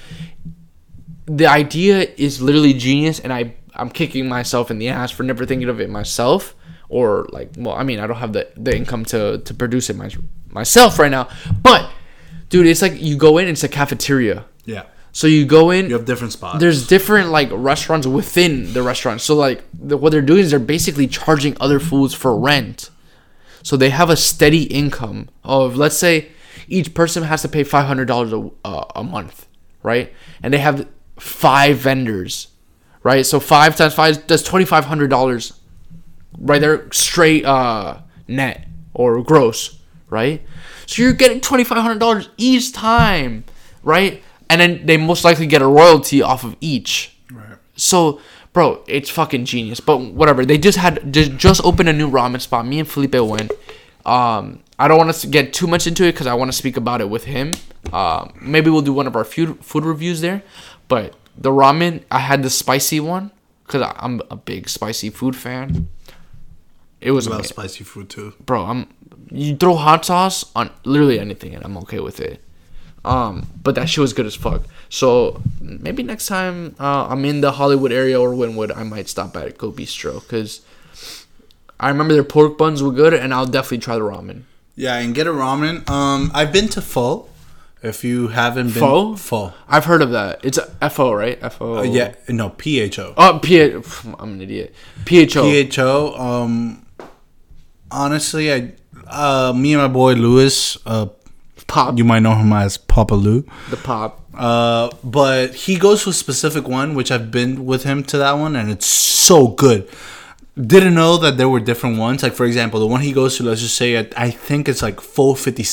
the 1.27 1.47
idea 1.47 2.07
is 2.17 2.41
literally 2.43 2.73
genius, 2.75 3.21
and 3.21 3.33
I 3.33 3.55
I'm 3.75 3.91
kicking 3.91 4.29
myself 4.29 4.71
in 4.71 4.79
the 4.79 4.89
ass 4.89 5.11
for 5.11 5.23
never 5.23 5.47
thinking 5.47 5.69
of 5.69 5.81
it 5.81 5.89
myself. 5.91 6.55
Or 6.89 7.29
like, 7.31 7.51
well, 7.57 7.77
I 7.77 7.85
mean, 7.85 8.01
I 8.01 8.09
don't 8.09 8.17
have 8.17 8.33
the, 8.33 8.49
the 8.57 8.77
income 8.77 9.05
to, 9.07 9.39
to 9.39 9.55
produce 9.55 9.91
it 9.91 9.97
my, 9.97 10.11
myself 10.51 10.99
right 10.99 11.11
now. 11.11 11.29
But, 11.63 11.89
dude, 12.49 12.67
it's 12.67 12.83
like 12.83 13.01
you 13.01 13.17
go 13.17 13.39
in, 13.39 13.47
it's 13.47 13.63
a 13.63 13.69
cafeteria. 13.69 14.45
yeah. 14.65 14.87
So 15.13 15.27
you 15.29 15.45
go 15.45 15.71
in, 15.71 15.87
You 15.89 15.95
have 15.95 16.05
different 16.05 16.33
spots. 16.33 16.59
there's 16.61 16.87
different 16.87 17.31
like 17.31 17.49
restaurants 17.53 18.07
within 18.09 18.73
the 18.73 18.83
restaurant. 18.83 19.21
So 19.21 19.35
like 19.37 19.63
the, 19.73 19.97
what 19.97 20.11
they're 20.11 20.21
doing 20.23 20.41
is 20.41 20.51
they're 20.51 20.59
basically 20.61 21.07
charging 21.09 21.57
other 21.61 21.79
foods 21.81 22.13
for 22.15 22.37
rent. 22.37 22.91
So 23.63 23.77
they 23.77 23.91
have 23.91 24.09
a 24.11 24.17
steady 24.17 24.65
income 24.65 25.29
of 25.45 25.77
let's 25.77 25.97
say 25.97 26.29
each 26.69 26.95
person 26.95 27.25
has 27.25 27.43
to 27.43 27.49
pay 27.49 27.65
five 27.65 27.87
hundred 27.87 28.07
dollars 28.07 28.33
a 28.33 28.51
uh, 28.65 28.85
a 28.97 29.03
month, 29.05 29.47
right? 29.83 30.13
And 30.45 30.55
they 30.55 30.59
have 30.59 30.87
five 31.21 31.79
vendors, 31.79 32.49
right? 33.03 33.25
So 33.25 33.39
five 33.41 33.77
times 33.77 33.95
five 33.95 34.27
does 34.27 34.43
twenty 34.43 34.65
five 34.65 34.85
hundred 34.87 35.11
dollars, 35.11 35.53
right 36.39 36.61
there 36.61 36.91
straight 36.93 37.45
uh 37.45 37.99
net 38.27 38.67
or 38.95 39.23
gross, 39.23 39.79
right? 40.09 40.43
So 40.87 41.03
you're 41.03 41.13
getting 41.13 41.41
twenty 41.41 41.65
five 41.65 41.79
hundred 41.79 41.99
dollars 41.99 42.29
each 42.37 42.73
time, 42.73 43.45
right? 43.83 44.23
And 44.49 44.61
then 44.61 44.87
they 44.87 44.97
most 44.97 45.25
likely 45.25 45.47
get 45.47 45.63
a 45.63 45.67
royalty 45.67 46.23
off 46.23 46.43
of 46.43 46.57
each. 46.61 47.17
right. 47.31 47.57
So, 47.77 48.21
bro, 48.53 48.83
it's 48.89 49.09
fucking 49.09 49.45
genius. 49.45 49.79
But 49.79 49.99
whatever. 49.99 50.45
They 50.45 50.59
just 50.59 50.79
had 50.79 51.13
just, 51.13 51.37
just 51.37 51.65
opened 51.65 51.89
a 51.89 51.93
new 51.93 52.11
ramen 52.11 52.41
spot. 52.41 52.67
Me 52.67 52.81
and 52.81 52.89
Felipe 52.89 53.15
went. 53.15 53.53
Um, 54.05 54.65
I 54.77 54.89
don't 54.89 54.99
want 54.99 55.15
to 55.15 55.27
get 55.29 55.53
too 55.53 55.69
much 55.69 55.87
into 55.87 56.03
it 56.05 56.13
because 56.13 56.27
I 56.27 56.35
want 56.35 56.51
to 56.51 56.57
speak 56.57 56.77
about 56.77 57.01
it 57.01 57.09
with 57.09 57.25
him. 57.25 57.53
Um, 57.93 58.33
maybe 58.41 58.71
we'll 58.71 58.83
do 58.83 58.93
one 58.93 59.07
of 59.07 59.15
our 59.15 59.25
food 59.25 59.65
food 59.65 59.85
reviews 59.85 60.21
there. 60.21 60.43
But 60.91 61.15
the 61.39 61.51
ramen, 61.51 62.03
I 62.11 62.19
had 62.19 62.43
the 62.43 62.51
spicy 62.51 63.01
one 63.01 63.31
because 63.65 63.83
I'm 63.97 64.21
a 64.31 64.37
big 64.37 64.69
spicy 64.69 65.09
food 65.09 65.35
fan. 65.37 65.89
It 67.01 67.13
was 67.13 67.27
I 67.27 67.31
love 67.31 67.39
amazing. 67.41 67.55
spicy 67.55 67.85
food 67.85 68.11
too. 68.11 68.35
bro. 68.45 68.65
I'm 68.65 68.89
you 69.31 69.57
throw 69.57 69.77
hot 69.77 70.05
sauce 70.05 70.45
on 70.57 70.71
literally 70.85 71.19
anything 71.21 71.55
and 71.55 71.65
I'm 71.65 71.77
okay 71.79 72.01
with 72.01 72.19
it. 72.21 72.43
Um, 73.05 73.47
but 73.63 73.77
that 73.77 73.89
shit 73.89 74.03
was 74.03 74.13
good 74.13 74.27
as 74.27 74.35
fuck. 74.35 74.63
So 74.91 75.41
maybe 75.61 76.03
next 76.03 76.27
time 76.27 76.75
uh, 76.79 77.07
I'm 77.09 77.25
in 77.25 77.41
the 77.41 77.53
Hollywood 77.53 77.93
area 77.93 78.21
or 78.21 78.31
Wynwood, 78.33 78.77
I 78.77 78.83
might 78.83 79.09
stop 79.09 79.37
at 79.37 79.57
Go 79.57 79.71
Bistro 79.73 80.21
because 80.21 80.61
I 81.79 81.89
remember 81.89 82.13
their 82.13 82.25
pork 82.25 82.59
buns 82.59 82.83
were 82.83 82.93
good, 82.93 83.15
and 83.15 83.33
I'll 83.33 83.47
definitely 83.47 83.79
try 83.79 83.95
the 83.95 84.03
ramen. 84.03 84.43
Yeah, 84.77 84.99
and 84.99 85.15
get 85.15 85.27
a 85.27 85.31
ramen. 85.31 85.89
Um, 85.89 86.31
I've 86.35 86.53
been 86.53 86.69
to 86.77 86.83
Pho. 86.83 87.29
If 87.83 88.05
you 88.05 88.29
haven't 88.29 88.69
been 88.75 88.83
Pho? 88.83 89.17
Pho. 89.17 89.53
I've 89.67 89.87
heard 89.87 90.03
of 90.03 90.11
that. 90.11 90.45
It's 90.45 90.59
FO, 90.91 91.13
right? 91.13 91.41
FO. 91.53 91.79
Uh, 91.79 91.83
yeah, 91.83 92.15
no 92.29 92.51
P 92.51 92.79
H 92.81 92.99
O. 92.99 93.15
Oh, 93.17 93.41
P. 93.43 93.59
I'm 94.19 94.35
an 94.35 94.43
idiot. 94.43 94.75
PHO. 95.07 95.43
P 95.43 95.57
H 95.57 95.79
O. 95.79 96.15
Um, 96.15 96.85
honestly, 97.91 98.53
I, 98.53 98.73
uh, 99.07 99.53
me 99.57 99.73
and 99.73 99.83
my 99.83 99.89
boy 99.89 100.13
Lewis, 100.13 100.77
uh, 100.85 101.07
Pop. 101.67 101.97
you 101.97 102.05
might 102.05 102.21
know 102.21 102.35
him 102.35 102.53
as 102.53 102.77
Papa 102.77 103.15
Lou. 103.15 103.45
the 103.71 103.77
pop. 103.77 104.21
Uh, 104.35 104.91
but 105.03 105.55
he 105.55 105.77
goes 105.79 106.05
to 106.05 106.11
a 106.11 106.13
specific 106.13 106.69
one, 106.69 106.95
which 106.95 107.11
I've 107.11 107.31
been 107.31 107.65
with 107.65 107.85
him 107.85 108.03
to 108.05 108.19
that 108.19 108.33
one, 108.33 108.57
and 108.57 108.71
it's 108.71 108.87
so 108.87 109.49
good. 109.49 109.89
Didn't 110.67 110.95
know 110.95 111.17
that 111.19 111.37
there 111.37 111.49
were 111.49 111.61
different 111.61 111.99
ones. 111.99 112.23
Like 112.23 112.35
for 112.35 112.45
example, 112.45 112.81
the 112.81 112.87
one 112.87 113.01
he 113.01 113.13
goes 113.13 113.37
to, 113.37 113.45
let's 113.45 113.61
just 113.61 113.77
say, 113.77 113.99
I, 113.99 114.09
I 114.17 114.31
think 114.31 114.69
it's 114.69 114.83
like 114.83 115.01
pho 115.01 115.35
fifty 115.35 115.65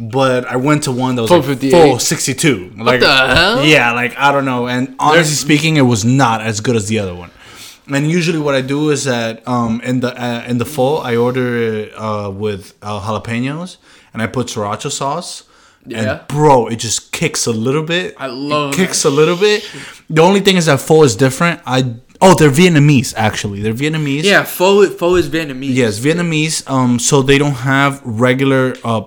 But 0.00 0.46
I 0.46 0.56
went 0.56 0.84
to 0.84 0.92
one 0.92 1.14
that 1.16 1.22
was 1.22 1.30
Pho 1.30 1.38
like 1.38 1.46
58. 1.46 1.70
pho 1.72 1.98
sixty 1.98 2.34
two. 2.34 2.72
Like 2.76 3.00
the 3.00 3.12
hell? 3.34 3.64
Yeah, 3.64 3.92
like 3.92 4.16
I 4.16 4.32
don't 4.32 4.44
know. 4.44 4.68
And 4.68 4.94
honestly 4.98 5.34
speaking, 5.34 5.76
it 5.76 5.82
was 5.82 6.04
not 6.04 6.40
as 6.40 6.60
good 6.60 6.76
as 6.76 6.88
the 6.88 6.98
other 6.98 7.14
one. 7.14 7.30
And 7.88 8.08
usually, 8.08 8.38
what 8.38 8.54
I 8.54 8.60
do 8.60 8.90
is 8.90 9.04
that 9.04 9.46
um, 9.46 9.80
in 9.82 10.00
the 10.00 10.14
uh, 10.20 10.44
in 10.46 10.58
the 10.58 10.64
pho, 10.64 10.96
I 10.96 11.16
order 11.16 11.56
it 11.56 11.92
uh, 11.96 12.30
with 12.32 12.74
uh, 12.80 13.00
jalapenos, 13.00 13.76
and 14.12 14.22
I 14.22 14.26
put 14.28 14.46
sriracha 14.46 14.90
sauce. 14.90 15.44
Yeah. 15.84 15.98
And 16.18 16.28
bro, 16.28 16.68
it 16.68 16.76
just 16.76 17.10
kicks 17.10 17.44
a 17.46 17.50
little 17.50 17.82
bit. 17.82 18.14
I 18.16 18.26
love 18.26 18.72
it 18.72 18.76
kicks 18.76 19.04
a 19.04 19.10
little 19.10 19.36
bit. 19.36 19.68
The 20.08 20.22
only 20.22 20.38
thing 20.40 20.56
is 20.56 20.66
that 20.66 20.80
pho 20.80 21.02
is 21.02 21.16
different. 21.16 21.60
I 21.66 21.82
oh, 22.22 22.34
they're 22.34 22.50
Vietnamese 22.50 23.12
actually. 23.16 23.60
They're 23.62 23.74
Vietnamese. 23.74 24.22
Yeah, 24.24 24.44
pho 24.44 24.86
pho 24.88 25.16
is 25.16 25.28
Vietnamese. 25.28 25.74
Yes, 25.74 25.98
Vietnamese. 25.98 26.68
Um, 26.70 26.98
so 26.98 27.22
they 27.22 27.38
don't 27.38 27.60
have 27.74 28.00
regular 28.04 28.74
uh 28.84 29.02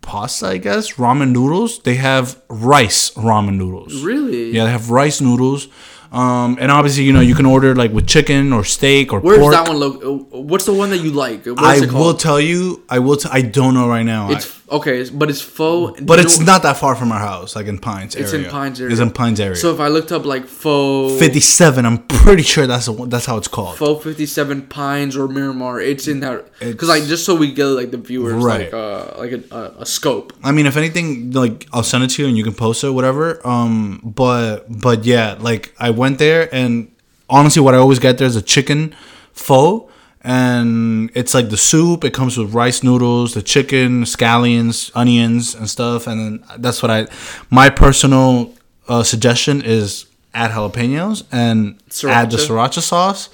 pasta, 0.00 0.48
I 0.48 0.58
guess, 0.58 0.94
ramen 0.94 1.32
noodles. 1.32 1.80
They 1.82 1.94
have 1.94 2.40
rice 2.48 3.10
ramen 3.14 3.56
noodles. 3.56 4.02
Really? 4.02 4.50
Yeah, 4.50 4.64
they 4.64 4.70
have 4.70 4.90
rice 4.90 5.20
noodles. 5.20 5.68
Um, 6.12 6.58
and 6.60 6.70
obviously, 6.70 7.02
you 7.02 7.12
know, 7.12 7.20
you 7.20 7.34
can 7.34 7.44
order 7.46 7.74
like 7.74 7.90
with 7.90 8.06
chicken 8.06 8.52
or 8.52 8.62
steak 8.62 9.12
or 9.12 9.20
pork. 9.20 9.24
Where's 9.24 9.40
pork. 9.40 9.52
that 9.54 9.68
one? 9.68 9.80
Lo- 9.80 10.26
what's 10.30 10.64
the 10.64 10.72
one 10.72 10.90
that 10.90 10.98
you 10.98 11.10
like? 11.10 11.44
What's 11.44 11.60
I 11.60 11.76
it 11.76 11.90
called? 11.90 12.06
will 12.06 12.14
tell 12.14 12.40
you. 12.40 12.84
I 12.88 13.00
will. 13.00 13.16
T- 13.16 13.28
I 13.32 13.40
don't 13.42 13.74
know 13.74 13.88
right 13.88 14.04
now. 14.04 14.30
It's 14.30 14.46
okay, 14.70 15.08
but 15.10 15.30
it's 15.30 15.40
pho. 15.40 15.94
but 16.02 16.18
it's 16.18 16.38
not 16.38 16.62
that 16.62 16.76
far 16.76 16.94
from 16.96 17.12
our 17.12 17.18
house, 17.18 17.54
like 17.56 17.66
in 17.66 17.78
Pines 17.78 18.14
area. 18.16 18.24
It's 18.24 18.32
in 18.34 18.44
Pines 18.46 18.80
area. 18.80 18.92
It's 18.92 19.00
in 19.00 19.10
Pines 19.10 19.40
area. 19.40 19.56
So 19.56 19.72
if 19.74 19.80
I 19.80 19.88
looked 19.88 20.12
up 20.12 20.24
like 20.24 20.46
pho, 20.46 21.08
Fifty-seven. 21.18 21.84
I'm 21.86 21.98
pretty 22.06 22.42
sure 22.42 22.66
that's 22.66 22.86
the 22.86 22.92
that's 23.06 23.26
how 23.26 23.36
it's 23.36 23.48
called. 23.48 23.76
pho 23.76 23.96
fifty 23.96 24.26
seven 24.26 24.62
Pines 24.62 25.16
or 25.16 25.28
Miramar, 25.28 25.80
it's 25.80 26.08
in 26.08 26.20
that 26.20 26.46
because 26.60 26.88
like 26.88 27.04
just 27.04 27.24
so 27.24 27.34
we 27.34 27.52
get 27.52 27.66
like 27.66 27.90
the 27.90 27.98
viewers 27.98 28.42
Right. 28.42 28.72
like 28.72 28.74
uh 28.74 29.14
like 29.18 29.32
a, 29.32 29.42
a, 29.54 29.82
a 29.82 29.86
scope. 29.86 30.32
I 30.42 30.52
mean, 30.52 30.66
if 30.66 30.76
anything, 30.76 31.30
like 31.32 31.66
I'll 31.72 31.82
send 31.82 32.04
it 32.04 32.10
to 32.10 32.22
you 32.22 32.28
and 32.28 32.36
you 32.36 32.44
can 32.44 32.54
post 32.54 32.82
it, 32.84 32.88
or 32.88 32.92
whatever. 32.92 33.46
Um, 33.46 34.00
but 34.04 34.64
but 34.68 35.04
yeah, 35.04 35.36
like 35.40 35.74
I 35.78 35.90
went 35.90 36.18
there 36.18 36.48
and 36.54 36.90
honestly, 37.30 37.62
what 37.62 37.74
I 37.74 37.78
always 37.78 37.98
get 37.98 38.18
there 38.18 38.26
is 38.26 38.36
a 38.36 38.42
chicken 38.42 38.94
pho, 39.32 39.88
and 40.24 41.10
it's 41.14 41.34
like 41.34 41.50
the 41.50 41.56
soup. 41.56 42.02
It 42.02 42.14
comes 42.14 42.36
with 42.38 42.54
rice 42.54 42.82
noodles, 42.82 43.34
the 43.34 43.42
chicken, 43.42 44.02
scallions, 44.02 44.90
onions, 44.94 45.54
and 45.54 45.68
stuff. 45.68 46.06
And 46.06 46.40
then 46.40 46.60
that's 46.60 46.82
what 46.82 46.90
I. 46.90 47.06
My 47.50 47.68
personal 47.70 48.54
uh, 48.88 49.02
suggestion 49.02 49.62
is 49.62 50.06
add 50.32 50.50
jalapenos 50.50 51.24
and 51.30 51.80
add 52.08 52.30
the 52.30 52.38
Sriracha? 52.38 52.80
sriracha 52.80 52.80
sauce. 52.80 53.28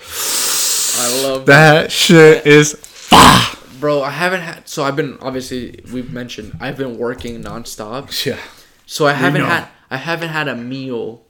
I 1.00 1.22
love 1.22 1.46
that, 1.46 1.82
That 1.84 1.92
shit 1.92 2.46
is 2.46 2.74
bro. 3.80 4.02
I 4.02 4.10
haven't 4.10 4.42
had 4.42 4.68
so 4.68 4.84
I've 4.84 4.96
been 4.96 5.16
obviously 5.20 5.82
we've 5.92 6.12
mentioned 6.12 6.56
I've 6.60 6.76
been 6.76 6.98
working 6.98 7.42
nonstop, 7.42 8.24
yeah. 8.26 8.38
so 8.86 9.06
I 9.06 9.12
haven't 9.14 9.42
had 9.42 9.68
I 9.90 9.96
haven't 9.96 10.28
had 10.28 10.46
a 10.46 10.54
meal, 10.54 11.22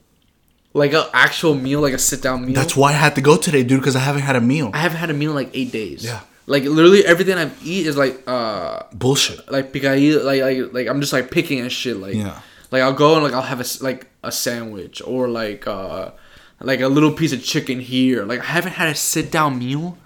like 0.73 0.93
a 0.93 1.09
actual 1.13 1.53
meal, 1.55 1.81
like 1.81 1.93
a 1.93 1.99
sit 1.99 2.21
down 2.21 2.45
meal. 2.45 2.55
That's 2.55 2.75
why 2.75 2.89
I 2.89 2.93
had 2.93 3.15
to 3.15 3.21
go 3.21 3.37
today, 3.37 3.63
dude, 3.63 3.79
because 3.81 3.95
I 3.95 3.99
haven't 3.99 4.21
had 4.23 4.35
a 4.35 4.41
meal. 4.41 4.71
I 4.73 4.77
haven't 4.79 4.97
had 4.99 5.09
a 5.09 5.13
meal 5.13 5.31
in 5.31 5.35
like 5.35 5.49
eight 5.53 5.71
days. 5.71 6.03
Yeah. 6.05 6.21
Like 6.47 6.63
literally 6.63 7.05
everything 7.05 7.37
I 7.37 7.49
eat 7.63 7.85
is 7.87 7.95
like 7.97 8.23
uh 8.27 8.83
Bullshit. 8.93 9.49
like 9.51 9.71
picadillo 9.71 10.23
like 10.23 10.41
like 10.41 10.73
like 10.73 10.87
I'm 10.87 10.99
just 10.99 11.13
like 11.13 11.29
picking 11.31 11.59
and 11.59 11.71
shit 11.71 11.97
like 11.97 12.15
Yeah. 12.15 12.39
like 12.71 12.81
I'll 12.81 12.93
go 12.93 13.13
and 13.15 13.23
like 13.23 13.33
I'll 13.33 13.41
have 13.43 13.61
a 13.61 13.65
like 13.83 14.07
a 14.23 14.31
sandwich 14.31 15.01
or 15.05 15.27
like 15.29 15.67
uh 15.67 16.11
like 16.59 16.81
a 16.81 16.87
little 16.87 17.11
piece 17.11 17.31
of 17.31 17.43
chicken 17.43 17.79
here 17.79 18.25
like 18.25 18.39
I 18.39 18.45
haven't 18.45 18.73
had 18.73 18.87
a 18.89 18.95
sit 18.95 19.31
down 19.31 19.59
meal 19.59 19.97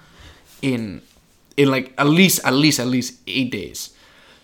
in 0.62 1.02
in 1.58 1.70
like 1.72 1.94
at 1.98 2.08
least 2.08 2.44
at 2.46 2.54
least 2.54 2.80
at 2.80 2.88
least 2.88 3.16
eight 3.28 3.50
days 3.52 3.92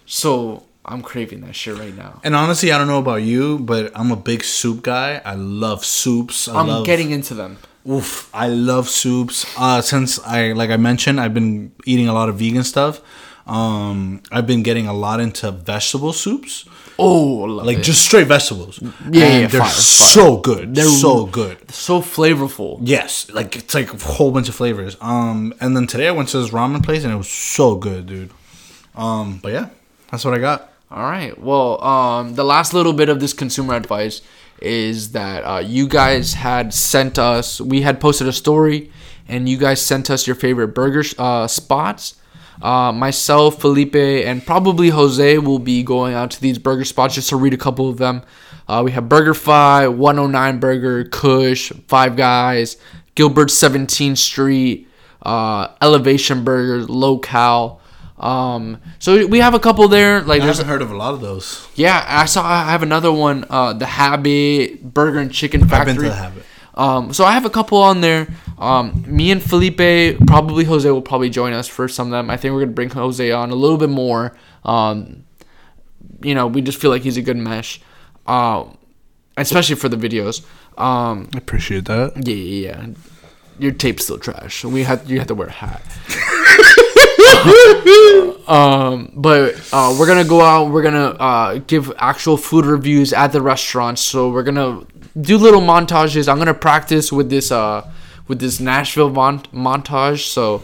so 0.05 0.63
I'm 0.83 1.01
craving 1.01 1.41
that 1.41 1.55
shit 1.55 1.77
right 1.77 1.95
now 1.95 2.19
And 2.23 2.35
honestly, 2.35 2.71
I 2.71 2.77
don't 2.77 2.87
know 2.87 2.99
about 2.99 3.21
you, 3.21 3.59
but 3.59 3.91
I'm 3.95 4.11
a 4.11 4.15
big 4.15 4.43
soup 4.43 4.81
guy. 4.83 5.21
I 5.23 5.35
love 5.35 5.85
soups. 5.85 6.47
I 6.47 6.59
I'm 6.59 6.67
love, 6.67 6.85
getting 6.85 7.11
into 7.11 7.33
them 7.35 7.57
Oof, 7.89 8.29
I 8.33 8.47
love 8.47 8.87
soups. 8.89 9.45
Uh, 9.57 9.81
since 9.81 10.19
I, 10.19 10.51
like 10.53 10.69
I 10.69 10.77
mentioned, 10.77 11.19
I've 11.19 11.33
been 11.33 11.71
eating 11.85 12.07
a 12.07 12.13
lot 12.13 12.29
of 12.29 12.35
vegan 12.37 12.63
stuff. 12.63 13.01
Um, 13.47 14.21
I've 14.31 14.45
been 14.45 14.61
getting 14.61 14.85
a 14.87 14.93
lot 14.93 15.19
into 15.19 15.49
vegetable 15.51 16.13
soups, 16.13 16.65
oh 16.99 17.09
like 17.65 17.79
it. 17.79 17.83
just 17.83 18.05
straight 18.05 18.27
vegetables. 18.27 18.79
Yeah, 18.81 18.91
yeah, 19.11 19.47
they're 19.47 19.61
fire, 19.61 19.69
fire. 19.69 19.69
so 19.69 20.37
good. 20.37 20.75
They're 20.75 20.85
They're- 20.85 20.93
so 20.93 21.25
good. 21.25 21.71
so 21.71 22.01
flavorful 22.01 22.77
Yes, 22.83 23.31
like 23.31 23.55
it's 23.55 23.73
like 23.73 23.91
a 23.91 23.97
whole 23.97 24.31
bunch 24.31 24.47
of 24.47 24.53
flavors. 24.53 24.95
Um, 25.01 25.53
and 25.59 25.75
then 25.75 25.87
today 25.87 26.07
I 26.07 26.11
went 26.11 26.29
to 26.29 26.39
this 26.39 26.51
ramen 26.51 26.83
place 26.83 27.03
and 27.03 27.11
it 27.11 27.17
was 27.17 27.29
so 27.29 27.75
good, 27.75 28.05
dude. 28.05 28.29
Um, 28.95 29.39
but 29.41 29.53
yeah, 29.53 29.69
that's 30.11 30.23
what 30.23 30.35
I 30.35 30.37
got. 30.39 30.70
All 30.91 31.03
right. 31.03 31.39
Well, 31.39 31.81
um, 31.81 32.35
the 32.35 32.43
last 32.43 32.73
little 32.73 32.91
bit 32.91 33.07
of 33.07 33.21
this 33.21 33.31
consumer 33.31 33.75
advice 33.75 34.21
is 34.61 35.13
that 35.13 35.43
uh, 35.43 35.59
you 35.59 35.87
guys 35.87 36.33
had 36.33 36.73
sent 36.73 37.17
us. 37.17 37.61
We 37.61 37.81
had 37.81 38.01
posted 38.01 38.27
a 38.27 38.33
story, 38.33 38.91
and 39.25 39.47
you 39.47 39.57
guys 39.57 39.81
sent 39.81 40.09
us 40.09 40.27
your 40.27 40.35
favorite 40.35 40.69
burger 40.69 41.03
uh, 41.17 41.47
spots. 41.47 42.15
Uh, 42.61 42.91
myself, 42.91 43.61
Felipe, 43.61 43.95
and 43.95 44.45
probably 44.45 44.89
Jose 44.89 45.37
will 45.37 45.59
be 45.59 45.81
going 45.81 46.13
out 46.13 46.29
to 46.31 46.41
these 46.41 46.57
burger 46.59 46.83
spots 46.83 47.15
just 47.15 47.29
to 47.29 47.37
read 47.37 47.53
a 47.53 47.57
couple 47.57 47.89
of 47.89 47.97
them. 47.97 48.21
Uh, 48.67 48.81
we 48.83 48.91
have 48.91 49.07
Burger 49.07 49.33
Fi, 49.33 49.87
109 49.87 50.59
Burger, 50.59 51.05
Kush, 51.05 51.71
Five 51.87 52.17
Guys, 52.17 52.75
Gilbert 53.15 53.47
17th 53.47 54.17
Street, 54.17 54.89
uh, 55.23 55.69
Elevation 55.81 56.43
Burger, 56.43 56.85
Local. 56.85 57.80
Um, 58.21 58.79
so 58.99 59.25
we 59.25 59.39
have 59.39 59.53
a 59.55 59.59
couple 59.59 59.87
there. 59.87 60.21
Like 60.21 60.41
I 60.41 60.45
there's 60.45 60.59
haven't 60.59 60.69
heard 60.71 60.81
of 60.83 60.91
a 60.91 60.95
lot 60.95 61.13
of 61.13 61.21
those. 61.21 61.67
yeah, 61.75 62.05
I 62.07 62.25
saw. 62.25 62.45
I 62.45 62.69
have 62.71 62.83
another 62.83 63.11
one. 63.11 63.45
Uh, 63.49 63.73
the 63.73 63.87
Habit 63.87 64.83
Burger 64.93 65.19
and 65.19 65.31
Chicken 65.31 65.67
Factory. 65.67 65.79
I've 65.79 65.85
been 65.87 65.95
to 65.95 66.01
the 66.09 66.15
Habit. 66.15 66.43
Um, 66.75 67.11
so 67.13 67.25
I 67.25 67.33
have 67.33 67.45
a 67.45 67.49
couple 67.49 67.79
on 67.79 67.99
there. 68.01 68.27
Um, 68.57 69.03
me 69.07 69.31
and 69.31 69.41
Felipe, 69.41 70.17
probably 70.27 70.63
Jose 70.65 70.89
will 70.89 71.01
probably 71.01 71.29
join 71.29 71.51
us 71.51 71.67
for 71.67 71.87
some 71.87 72.07
of 72.07 72.11
them. 72.11 72.29
I 72.29 72.37
think 72.37 72.53
we're 72.53 72.61
gonna 72.61 72.71
bring 72.71 72.89
Jose 72.91 73.29
on 73.31 73.49
a 73.49 73.55
little 73.55 73.77
bit 73.77 73.89
more. 73.89 74.37
Um, 74.63 75.25
you 76.21 76.35
know, 76.35 76.45
we 76.47 76.61
just 76.61 76.79
feel 76.79 76.91
like 76.91 77.01
he's 77.01 77.17
a 77.17 77.21
good 77.23 77.37
mesh, 77.37 77.81
uh, 78.27 78.65
especially 79.35 79.75
for 79.75 79.89
the 79.89 79.97
videos. 79.97 80.45
Um, 80.77 81.29
I 81.33 81.39
appreciate 81.39 81.85
that. 81.85 82.13
yeah, 82.25 82.35
yeah, 82.35 82.67
yeah. 82.81 82.87
Your 83.59 83.71
tape's 83.71 84.03
still 84.05 84.19
trash. 84.19 84.63
We 84.63 84.83
had 84.83 85.09
you 85.09 85.19
had 85.19 85.27
to 85.27 85.35
wear 85.35 85.47
a 85.47 85.51
hat. 85.51 85.81
um, 88.47 89.11
but 89.15 89.55
uh, 89.73 89.95
we're 89.97 90.07
gonna 90.07 90.23
go 90.23 90.41
out. 90.41 90.71
We're 90.71 90.81
gonna 90.83 91.09
uh, 91.19 91.59
give 91.65 91.91
actual 91.97 92.37
food 92.37 92.65
reviews 92.65 93.13
at 93.13 93.31
the 93.31 93.41
restaurants. 93.41 94.01
So 94.01 94.29
we're 94.29 94.43
gonna 94.43 94.85
do 95.19 95.37
little 95.37 95.61
montages. 95.61 96.27
I'm 96.27 96.37
gonna 96.37 96.53
practice 96.53 97.11
with 97.11 97.29
this 97.29 97.51
uh, 97.51 97.89
with 98.27 98.39
this 98.39 98.59
Nashville 98.59 99.09
mon- 99.09 99.43
montage. 99.53 100.27
So 100.27 100.63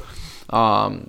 um, 0.49 1.03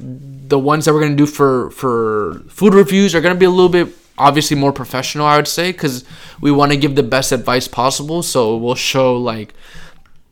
the 0.47 0.59
ones 0.59 0.85
that 0.85 0.95
we're 0.95 1.03
gonna 1.03 1.17
do 1.17 1.27
for 1.27 1.71
for 1.73 2.43
food 2.49 2.75
reviews 2.75 3.15
are 3.15 3.21
gonna 3.21 3.35
be 3.35 3.47
a 3.47 3.51
little 3.51 3.69
bit 3.69 3.89
obviously 4.17 4.57
more 4.57 4.73
professional. 4.73 5.27
I 5.27 5.37
would 5.37 5.49
say 5.49 5.73
because 5.73 6.05
we 6.41 6.51
want 6.51 6.73
to 6.73 6.79
give 6.79 6.95
the 6.95 7.03
best 7.03 7.33
advice 7.33 7.69
possible. 7.69 8.23
So 8.23 8.57
we'll 8.57 8.75
show 8.75 9.17
like 9.17 9.55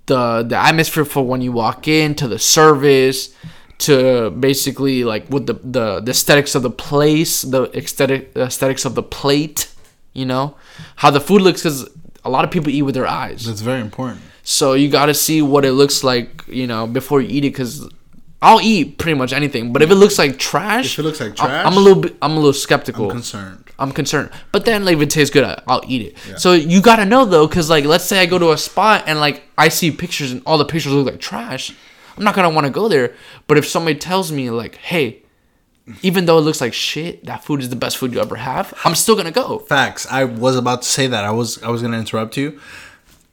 the 0.07 0.43
the 0.43 0.57
atmosphere 0.57 1.05
for 1.05 1.23
when 1.23 1.41
you 1.43 1.53
walk 1.53 1.89
in 1.89 2.15
to 2.17 2.29
the 2.29 2.39
service 2.39 3.35
to 3.79 4.31
basically 4.31 5.05
like 5.05 5.29
with 5.31 5.47
the 5.47 5.55
the, 5.63 6.01
the 6.01 6.11
aesthetics 6.11 6.55
of 6.55 6.63
the 6.63 6.71
place 6.71 7.43
the 7.43 7.65
aesthetic 7.77 8.33
aesthetics 8.37 8.85
of 8.85 8.95
the 8.95 9.03
plate 9.03 9.69
you 10.13 10.25
know 10.25 10.57
how 10.97 11.11
the 11.11 11.21
food 11.21 11.43
looks 11.43 11.61
because 11.63 11.89
a 12.25 12.31
lot 12.31 12.45
of 12.45 12.51
people 12.51 12.71
eat 12.71 12.83
with 12.83 12.95
their 12.95 13.07
eyes 13.07 13.45
That's 13.45 13.61
very 13.61 13.81
important. 13.81 14.21
so 14.43 14.73
you 14.73 14.89
got 14.89 15.07
to 15.07 15.15
see 15.15 15.43
what 15.43 15.65
it 15.65 15.73
looks 15.73 16.03
like 16.03 16.43
you 16.49 16.67
know 16.67 16.87
before 16.87 17.21
you 17.21 17.29
eat 17.29 17.45
it 17.45 17.51
because 17.51 17.89
I'll 18.43 18.61
eat 18.61 18.99
pretty 18.99 19.17
much 19.19 19.33
anything 19.33 19.73
but 19.73 19.83
if 19.83 19.91
it 19.91 19.95
looks 19.97 20.19
like 20.19 20.39
trash 20.39 20.95
If 20.95 20.99
it 20.99 21.03
looks 21.03 21.21
like 21.21 21.37
trash, 21.37 21.67
I'm 21.67 21.77
a 21.77 21.81
little 21.81 22.03
bit 22.03 22.17
I'm 22.23 22.33
a 22.33 22.37
little 22.37 22.53
skeptical 22.53 23.07
I'm 23.07 23.11
concerned. 23.11 23.63
I'm 23.79 23.93
concerned. 23.93 24.31
But 24.53 24.65
then, 24.65 24.87
like, 24.87 24.97
if 24.97 25.03
it 25.03 25.11
tastes 25.11 25.31
good, 25.31 25.45
I'll 25.69 25.83
eat 25.87 26.01
it. 26.17 26.41
So 26.41 26.55
you 26.55 26.81
gotta 26.81 27.05
know 27.05 27.27
though, 27.27 27.47
because 27.47 27.69
like, 27.69 27.85
let's 27.85 28.05
say 28.05 28.21
I 28.21 28.25
go 28.25 28.39
to 28.39 28.53
a 28.53 28.57
spot 28.57 29.05
and 29.07 29.21
like 29.21 29.43
I 29.59 29.69
see 29.69 29.91
pictures 29.91 30.33
and 30.33 30.41
all 30.47 30.57
the 30.57 30.65
pictures 30.65 30.93
look 30.95 31.05
like 31.05 31.21
trash. 31.21 31.75
I'm 32.17 32.25
not 32.25 32.35
gonna 32.35 32.51
want 32.51 32.67
to 32.67 32.73
go 32.73 32.89
there. 32.89 33.15
But 33.47 33.59
if 33.59 33.67
somebody 33.67 33.99
tells 33.99 34.33
me 34.33 34.51
like, 34.51 34.77
hey, 34.77 35.23
even 36.03 36.27
though 36.27 36.39
it 36.39 36.43
looks 36.43 36.61
like 36.61 36.75
shit, 36.75 37.25
that 37.27 37.45
food 37.45 37.61
is 37.61 37.71
the 37.71 37.77
best 37.77 37.97
food 37.97 38.13
you 38.13 38.21
ever 38.21 38.37
have, 38.37 38.75
I'm 38.85 38.95
still 38.95 39.17
gonna 39.17 39.31
go. 39.31 39.61
Facts. 39.61 40.07
I 40.11 40.25
was 40.25 40.57
about 40.57 40.83
to 40.83 40.89
say 40.89 41.07
that. 41.07 41.25
I 41.25 41.31
was 41.31 41.63
I 41.63 41.69
was 41.69 41.83
gonna 41.83 41.99
interrupt 41.99 42.37
you. 42.37 42.59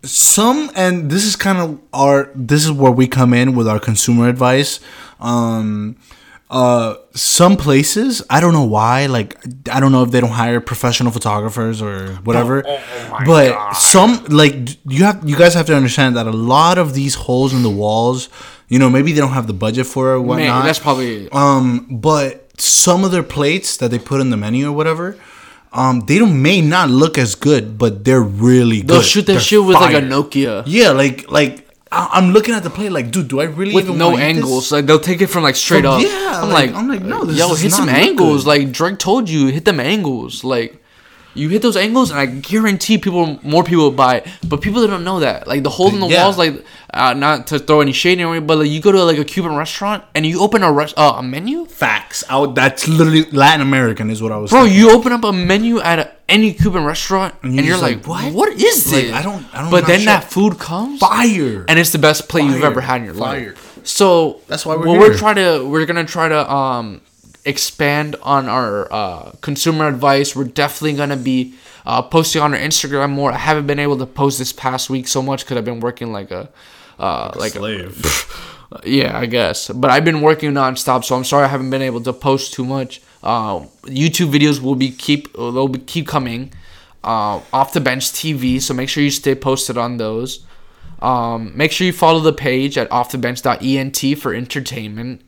Some 0.04 0.70
and 0.76 1.10
this 1.10 1.24
is 1.24 1.36
kind 1.36 1.58
of 1.58 1.80
our 1.94 2.30
this 2.36 2.66
is 2.66 2.72
where 2.72 2.92
we 2.92 3.08
come 3.08 3.34
in 3.34 3.56
with 3.56 3.68
our 3.68 3.80
consumer 3.80 4.28
advice. 4.28 4.80
Um 5.20 5.96
uh 6.50 6.96
some 7.16 7.58
places, 7.58 8.22
I 8.30 8.40
don't 8.40 8.54
know 8.54 8.64
why, 8.66 9.08
like 9.08 9.38
I 9.72 9.80
don't 9.80 9.92
know 9.92 10.04
if 10.04 10.12
they 10.12 10.20
don't 10.20 10.32
hire 10.32 10.60
professional 10.62 11.12
photographers 11.12 11.82
or 11.82 12.10
whatever. 12.24 12.64
but 13.26 13.74
some 13.74 14.24
like 14.26 14.56
you 14.86 15.04
have 15.04 15.28
you 15.28 15.36
guys 15.36 15.54
have 15.56 15.66
to 15.68 15.76
understand 15.76 16.16
that 16.16 16.28
a 16.28 16.32
lot 16.32 16.78
of 16.78 16.94
these 16.94 17.16
holes 17.16 17.54
in 17.54 17.64
the 17.64 17.70
walls, 17.72 18.30
you 18.68 18.78
know, 18.80 18.90
maybe 18.90 19.12
they 19.14 19.20
don't 19.22 19.32
have 19.34 19.48
the 19.48 19.54
budget 19.54 19.88
for 19.88 20.12
it 20.12 20.16
or 20.18 20.22
whatnot. 20.22 20.48
Man, 20.48 20.66
that's 20.66 20.80
probably 20.80 21.30
Um, 21.32 21.88
but 21.90 22.52
some 22.60 23.04
of 23.04 23.12
their 23.12 23.24
plates 23.24 23.78
that 23.78 23.90
they 23.90 24.00
put 24.00 24.22
in 24.22 24.30
the 24.30 24.38
menu 24.38 24.70
or 24.70 24.74
whatever, 24.74 25.18
um, 25.72 26.02
they 26.02 26.20
don't 26.20 26.40
may 26.42 26.62
not 26.62 26.90
look 26.90 27.18
as 27.18 27.34
good, 27.34 27.78
but 27.80 28.04
they're 28.06 28.22
really 28.22 28.82
good. 28.82 28.90
they'll 28.90 29.02
shoot 29.02 29.26
that 29.26 29.40
shit 29.42 29.64
with 29.64 29.76
like 29.76 29.96
a. 29.96 30.02
Nokia. 30.02 30.64
Yeah, 30.68 30.92
like 30.92 31.32
like 31.32 31.63
I, 31.94 32.10
I'm 32.14 32.32
looking 32.32 32.54
at 32.54 32.64
the 32.64 32.70
plate 32.70 32.92
like, 32.92 33.12
dude, 33.12 33.28
do 33.28 33.40
I 33.40 33.46
really 33.46 33.74
with 33.74 33.90
no 33.90 34.18
angles. 34.18 34.72
Like 34.72 34.86
they'll 34.86 35.00
take 35.00 35.22
it 35.22 35.28
from 35.28 35.44
like 35.44 35.56
straight 35.56 35.86
up. 35.86 36.02
yeah, 36.02 36.42
I'm 36.42 36.50
like, 36.50 36.72
like, 36.72 36.76
I'm 36.76 36.88
like, 36.88 37.02
no, 37.02 37.24
this 37.24 37.38
yo, 37.38 37.54
hit 37.54 37.72
some 37.72 37.90
angles. 37.90 38.44
good. 38.44 38.50
Like 38.50 38.72
Drake 38.72 39.00
told 39.00 39.30
you, 39.30 39.48
hit 39.48 39.66
them 39.66 39.80
angles. 39.80 40.44
Like 40.44 40.83
you 41.36 41.50
hit 41.50 41.62
those 41.62 41.76
angles, 41.78 42.12
and 42.12 42.20
I 42.20 42.26
guarantee 42.28 42.98
people, 42.98 43.40
more 43.44 43.64
people 43.64 43.84
will 43.86 43.92
buy 43.92 44.18
it. 44.18 44.28
But 44.48 44.62
people 44.62 44.82
that 44.82 44.88
don't 44.88 45.04
know 45.04 45.20
that, 45.22 45.48
like 45.48 45.64
the 45.64 45.70
hole 45.70 45.90
in 45.94 46.00
the 46.00 46.08
Yeah. 46.08 46.24
walls, 46.26 46.38
like 46.38 46.64
uh, 46.94 47.14
not 47.14 47.48
to 47.48 47.58
throw 47.60 47.82
any 47.82 47.92
shade 47.92 48.20
in, 48.20 48.46
but 48.46 48.58
like 48.60 48.70
you 48.70 48.80
go 48.80 48.92
to 48.92 49.04
like 49.04 49.18
a 49.18 49.24
Cuban 49.26 49.56
restaurant 49.56 50.04
and 50.14 50.26
you 50.26 50.40
open 50.42 50.62
a 50.64 50.72
res- 50.72 50.94
uh, 50.96 51.16
a 51.18 51.24
menu. 51.24 51.66
Facts. 51.66 52.24
I 52.30 52.38
would, 52.40 52.54
that's 52.56 52.88
literally 52.88 53.24
Latin 53.32 53.62
American 53.62 54.10
is 54.12 54.22
what 54.22 54.32
I 54.32 54.38
was. 54.38 54.52
Bro, 54.52 54.64
thinking. 54.66 54.80
you 54.80 54.92
open 54.92 55.12
up 55.12 55.24
a 55.24 55.34
menu 55.34 55.80
at 55.82 55.98
a, 56.00 56.12
any 56.30 56.54
Cuban 56.54 56.84
restaurant, 56.86 57.34
and, 57.42 57.56
you're 57.56 57.64
you're 57.66 57.78
like, 57.78 58.06
"What? 58.06 58.32
what? 58.34 58.50
Is 58.54 58.92
Like, 58.92 59.06
this?" 59.06 59.14
I 59.14 59.22
don't- 59.24 59.46
I 59.54 59.62
don't- 59.62 59.72
But 59.72 59.88
then 59.88 60.00
sure. 60.02 60.06
that 60.14 60.32
food 60.32 60.60
comes, 60.60 61.00
fire. 61.00 61.66
and 61.68 61.80
it's 61.80 61.92
the 61.92 61.98
best 62.00 62.30
plate 62.30 62.44
you've 62.46 62.64
ever 62.64 62.82
had 62.82 62.98
in 63.02 63.06
your 63.06 63.16
Fire. 63.16 63.50
life. 63.50 63.80
So 63.84 64.40
That's 64.48 64.66
why 64.66 64.76
we're 64.76 64.88
here. 64.88 65.00
we're 65.00 65.18
trying 65.18 65.36
to 65.36 65.66
we're 65.68 65.86
gonna 65.86 66.06
try 66.06 66.30
to 66.30 66.50
um 66.52 67.02
expand 67.46 68.16
on 68.22 68.48
our 68.48 68.92
uh, 68.92 69.32
consumer 69.42 69.88
advice. 69.88 70.36
We're 70.36 70.46
definitely 70.46 70.94
gonna 70.94 71.18
be 71.18 71.56
uh, 71.86 72.02
posting 72.02 72.42
on 72.42 72.54
our 72.54 72.60
Instagram 72.60 73.12
more. 73.12 73.32
I 73.32 73.38
haven't 73.38 73.68
been 73.68 73.80
able 73.80 73.98
to 73.98 74.06
post 74.06 74.40
this 74.40 74.54
past 74.54 74.90
week 74.90 75.08
so 75.08 75.22
much 75.22 75.44
because 75.44 75.58
I've 75.58 75.66
been 75.66 75.80
working 75.80 76.12
like 76.12 76.32
a 76.32 76.50
uh, 77.00 77.32
like 77.36 77.56
a, 77.56 77.60
slave. 77.60 78.54
yeah, 78.86 79.18
I 79.18 79.26
guess. 79.26 79.70
But 79.70 79.92
I've 79.92 80.06
been 80.06 80.22
working 80.22 80.52
nonstop, 80.52 81.04
so 81.04 81.16
I'm 81.16 81.24
sorry 81.24 81.46
I 81.46 81.48
haven't 81.48 81.70
been 81.70 81.82
able 81.82 82.02
to 82.02 82.14
post 82.14 82.54
too 82.54 82.66
much. 82.66 83.02
Uh, 83.22 83.62
YouTube 83.84 84.32
videos 84.32 84.62
will 84.62 84.76
be 84.76 84.92
keep 84.92 85.34
they'll 85.34 85.68
be 85.68 85.80
keep 85.80 86.08
coming. 86.08 86.52
Uh, 87.04 87.42
off 87.52 87.74
the 87.74 87.82
bench 87.82 88.06
TV, 88.06 88.62
so 88.62 88.74
make 88.74 88.88
sure 88.88 89.04
you 89.04 89.12
stay 89.12 89.36
posted 89.36 89.78
on 89.78 89.98
those. 89.98 90.46
Um, 91.02 91.52
make 91.54 91.74
sure 91.74 91.86
you 91.86 91.92
follow 91.92 92.22
the 92.22 92.32
page 92.32 92.78
at 92.78 92.90
offthebench.ent 92.90 94.18
for 94.20 94.34
entertainment. 94.34 95.22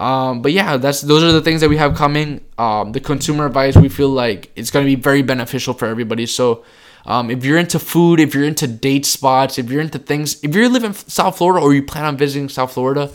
Um, 0.00 0.42
but 0.42 0.52
yeah, 0.52 0.78
that's 0.78 1.02
those 1.02 1.22
are 1.22 1.32
the 1.32 1.42
things 1.42 1.60
that 1.60 1.68
we 1.68 1.76
have 1.76 1.94
coming. 1.94 2.42
Um, 2.58 2.92
the 2.92 3.00
consumer 3.00 3.46
advice 3.46 3.76
we 3.76 3.90
feel 3.90 4.08
like 4.08 4.50
it's 4.56 4.70
gonna 4.70 4.86
be 4.86 4.96
very 4.96 5.22
beneficial 5.22 5.74
for 5.74 5.86
everybody. 5.86 6.26
So, 6.26 6.64
um, 7.06 7.30
if 7.30 7.44
you're 7.44 7.58
into 7.58 7.78
food, 7.78 8.20
if 8.20 8.34
you're 8.34 8.44
into 8.46 8.66
date 8.66 9.06
spots, 9.06 9.58
if 9.58 9.70
you're 9.70 9.82
into 9.82 9.98
things, 9.98 10.42
if 10.42 10.54
you 10.56 10.68
live 10.70 10.84
in 10.84 10.94
South 10.94 11.38
Florida 11.38 11.64
or 11.64 11.74
you 11.74 11.82
plan 11.82 12.06
on 12.06 12.16
visiting 12.16 12.48
South 12.48 12.72
Florida, 12.72 13.10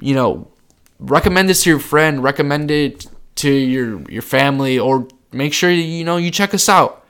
you 0.00 0.14
know, 0.14 0.48
recommend 0.98 1.48
this 1.48 1.62
to 1.64 1.70
your 1.70 1.78
friend, 1.80 2.22
recommend 2.24 2.70
it 2.70 3.06
to 3.36 3.50
your 3.50 4.02
your 4.10 4.22
family, 4.22 4.78
or 4.78 5.06
make 5.32 5.52
sure 5.52 5.70
you 5.70 6.04
know 6.04 6.16
you 6.16 6.30
check 6.30 6.54
us 6.54 6.68
out. 6.68 7.04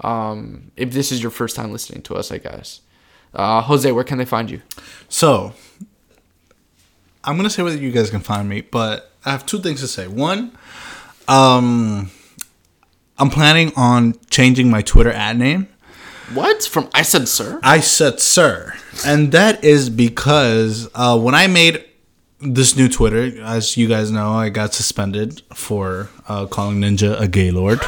Um, 0.00 0.70
if 0.76 0.92
this 0.92 1.12
is 1.12 1.22
your 1.22 1.30
first 1.30 1.56
time 1.56 1.72
listening 1.72 2.02
to 2.02 2.14
us, 2.14 2.32
I 2.32 2.38
guess. 2.38 2.80
Uh, 3.34 3.62
Jose, 3.62 3.90
where 3.90 4.04
can 4.04 4.18
they 4.18 4.24
find 4.24 4.50
you? 4.50 4.62
So, 5.08 5.54
I'm 7.24 7.36
gonna 7.36 7.50
say 7.50 7.62
whether 7.62 7.76
you 7.78 7.90
guys 7.90 8.10
can 8.10 8.20
find 8.20 8.48
me, 8.48 8.60
but 8.60 9.10
I 9.24 9.30
have 9.30 9.46
two 9.46 9.58
things 9.60 9.80
to 9.80 9.88
say. 9.88 10.06
One, 10.06 10.52
um, 11.28 12.10
I'm 13.18 13.30
planning 13.30 13.72
on 13.76 14.14
changing 14.30 14.70
my 14.70 14.82
Twitter 14.82 15.12
ad 15.12 15.38
name. 15.38 15.68
What 16.32 16.64
from 16.64 16.88
I 16.94 17.02
said, 17.02 17.28
sir? 17.28 17.60
I 17.62 17.80
said 17.80 18.20
sir, 18.20 18.74
and 19.06 19.32
that 19.32 19.62
is 19.64 19.90
because 19.90 20.88
uh, 20.94 21.18
when 21.18 21.34
I 21.34 21.46
made 21.46 21.84
this 22.40 22.76
new 22.76 22.88
Twitter, 22.88 23.42
as 23.42 23.76
you 23.76 23.88
guys 23.88 24.10
know, 24.10 24.32
I 24.32 24.48
got 24.48 24.74
suspended 24.74 25.42
for 25.54 26.08
uh, 26.28 26.46
calling 26.46 26.80
Ninja 26.80 27.18
a 27.20 27.28
gay 27.28 27.50
lord. 27.50 27.80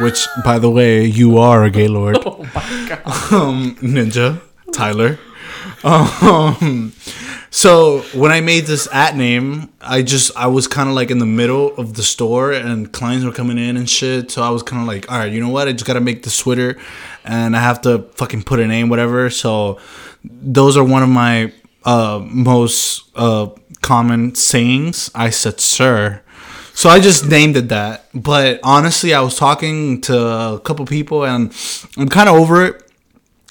Which, 0.00 0.26
by 0.44 0.58
the 0.58 0.70
way, 0.70 1.04
you 1.04 1.36
are 1.38 1.62
a 1.64 1.70
gaylord. 1.70 2.16
Oh 2.26 2.44
my 2.54 2.86
god. 2.88 3.32
um, 3.32 3.76
Ninja, 3.82 4.40
Tyler. 4.72 5.18
Um, 5.82 6.92
so 7.50 8.00
when 8.14 8.30
I 8.30 8.40
made 8.40 8.66
this 8.66 8.88
at 8.92 9.16
name, 9.16 9.70
I 9.80 10.02
just 10.02 10.36
I 10.36 10.46
was 10.46 10.68
kind 10.68 10.88
of 10.88 10.94
like 10.94 11.10
in 11.10 11.18
the 11.18 11.26
middle 11.26 11.74
of 11.76 11.94
the 11.94 12.02
store, 12.02 12.52
and 12.52 12.92
clients 12.92 13.24
were 13.24 13.32
coming 13.32 13.58
in 13.58 13.76
and 13.76 13.88
shit. 13.88 14.30
So 14.30 14.42
I 14.42 14.50
was 14.50 14.62
kind 14.62 14.82
of 14.82 14.88
like, 14.88 15.10
all 15.10 15.18
right, 15.18 15.32
you 15.32 15.40
know 15.40 15.48
what? 15.48 15.68
I 15.68 15.72
just 15.72 15.86
gotta 15.86 16.00
make 16.00 16.22
the 16.22 16.30
Twitter, 16.30 16.78
and 17.24 17.56
I 17.56 17.60
have 17.60 17.80
to 17.82 18.02
fucking 18.14 18.44
put 18.44 18.60
a 18.60 18.66
name, 18.66 18.88
whatever. 18.88 19.30
So 19.30 19.78
those 20.24 20.76
are 20.76 20.84
one 20.84 21.02
of 21.02 21.08
my 21.08 21.52
uh, 21.84 22.20
most 22.24 23.10
uh, 23.14 23.48
common 23.80 24.34
sayings. 24.34 25.10
I 25.14 25.30
said, 25.30 25.60
sir. 25.60 26.22
So 26.74 26.88
I 26.88 27.00
just 27.00 27.28
named 27.28 27.56
it 27.56 27.68
that. 27.68 28.06
But 28.14 28.60
honestly, 28.62 29.12
I 29.12 29.20
was 29.20 29.36
talking 29.36 30.00
to 30.02 30.18
a 30.18 30.60
couple 30.60 30.86
people 30.86 31.24
and 31.24 31.52
I'm 31.96 32.08
kind 32.08 32.28
of 32.28 32.36
over 32.36 32.64
it. 32.64 32.90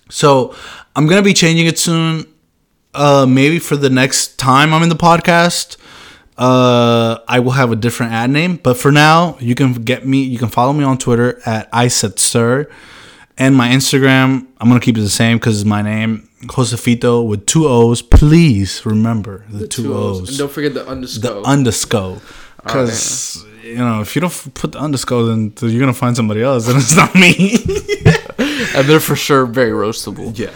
So 0.10 0.56
I'm 0.95 1.07
going 1.07 1.22
to 1.22 1.26
be 1.26 1.34
changing 1.34 1.68
it 1.68 1.78
soon. 1.80 2.26
Uh, 2.94 3.26
maybe 3.28 3.60
for 3.60 3.78
the 3.78 3.90
next 3.90 4.38
time 4.40 4.74
I'm 4.74 4.82
in 4.84 4.90
the 4.90 4.95
podcast, 4.95 5.78
uh, 6.38 7.20
I 7.28 7.40
will 7.40 7.52
have 7.52 7.72
a 7.72 7.76
different 7.76 8.14
ad 8.14 8.30
name. 8.32 8.56
But 8.57 8.78
for 8.78 8.91
now, 8.91 9.38
you 9.40 9.56
can 9.56 9.74
get 9.74 10.06
me, 10.06 10.24
you 10.24 10.40
can 10.40 10.49
follow 10.49 10.74
me 10.74 10.84
on 10.84 10.98
Twitter 10.98 11.40
at 11.45 11.70
I 11.72 11.88
said 11.88 12.20
sir. 12.20 12.70
And 13.38 13.56
my 13.56 13.70
Instagram, 13.70 14.48
I'm 14.60 14.68
going 14.68 14.80
to 14.82 14.84
keep 14.84 14.98
it 14.98 15.02
the 15.02 15.10
same 15.10 15.38
because 15.38 15.61
it's 15.61 15.68
my 15.68 15.82
name, 15.82 16.30
Josefito 16.41 17.26
with 17.26 17.45
two 17.45 17.68
O's. 17.68 18.02
Please 18.02 18.86
remember 18.86 19.45
the, 19.49 19.68
two, 19.68 19.94
O's 19.94 20.30
And 20.30 20.38
don't 20.38 20.52
forget 20.52 20.74
the 20.74 20.86
underscore. 20.86 21.41
the 21.41 21.48
underscore. 21.48 22.20
Because 22.64 23.45
you 23.64 23.78
know, 23.78 24.02
if 24.02 24.16
you 24.16 24.20
don't 24.22 24.32
f- 24.32 24.49
put 24.53 24.74
the 24.74 24.80
underscore, 24.80 25.24
then 25.26 25.53
you're 25.61 25.80
gonna 25.80 25.94
find 25.94 26.16
somebody 26.18 26.41
else, 26.41 26.68
and 26.68 26.76
it's 26.78 26.94
not 26.95 27.16
me. 27.16 27.56
and 28.78 28.86
they're 28.90 28.99
for 28.99 29.16
sure 29.16 29.45
very 29.45 29.72
roastable. 29.72 30.38
yeah. 30.38 30.49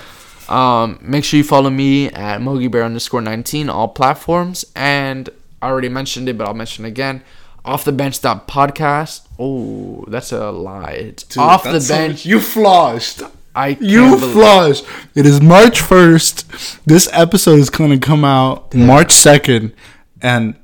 Um, 0.53 0.99
make 1.01 1.23
sure 1.23 1.39
you 1.39 1.43
follow 1.43 1.69
me 1.71 2.09
at 2.09 2.39
Mogi 2.39 2.69
Bear 2.69 2.83
underscore 2.83 3.21
19 3.21 3.69
all 3.69 3.87
platforms. 3.87 4.65
And 4.75 5.29
I 5.61 5.67
already 5.69 5.89
mentioned 5.89 6.29
it, 6.29 6.37
but 6.37 6.47
I'll 6.47 6.53
mention 6.53 6.85
it 6.85 6.89
again. 6.89 7.23
Off 7.65 7.85
the 7.85 7.91
bench 7.91 8.21
dot 8.21 8.47
podcast. 8.47 9.25
Oh, 9.39 10.05
that's 10.07 10.31
a 10.31 10.51
lie. 10.51 10.91
It's 10.91 11.37
off 11.37 11.63
the 11.63 11.83
bench. 11.87 12.25
you 12.25 12.39
flushed. 12.39 13.21
I 13.55 13.77
You 13.79 14.19
flushed. 14.19 14.85
It 15.15 15.25
is 15.25 15.41
March 15.41 15.79
first. 15.79 16.45
This 16.85 17.07
episode 17.11 17.59
is 17.59 17.69
gonna 17.69 17.99
come 17.99 18.25
out 18.25 18.73
March 18.75 19.11
second, 19.11 19.73
and 20.21 20.55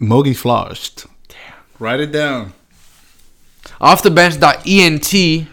Mogi 0.00 0.36
flushed. 0.36 1.06
Damn. 1.28 1.54
Write 1.78 2.00
it 2.00 2.12
down. 2.12 2.52
Off 3.80 4.02
the 4.02 4.10
bench 4.10 4.40
dot 4.40 4.62
ent 4.66 5.06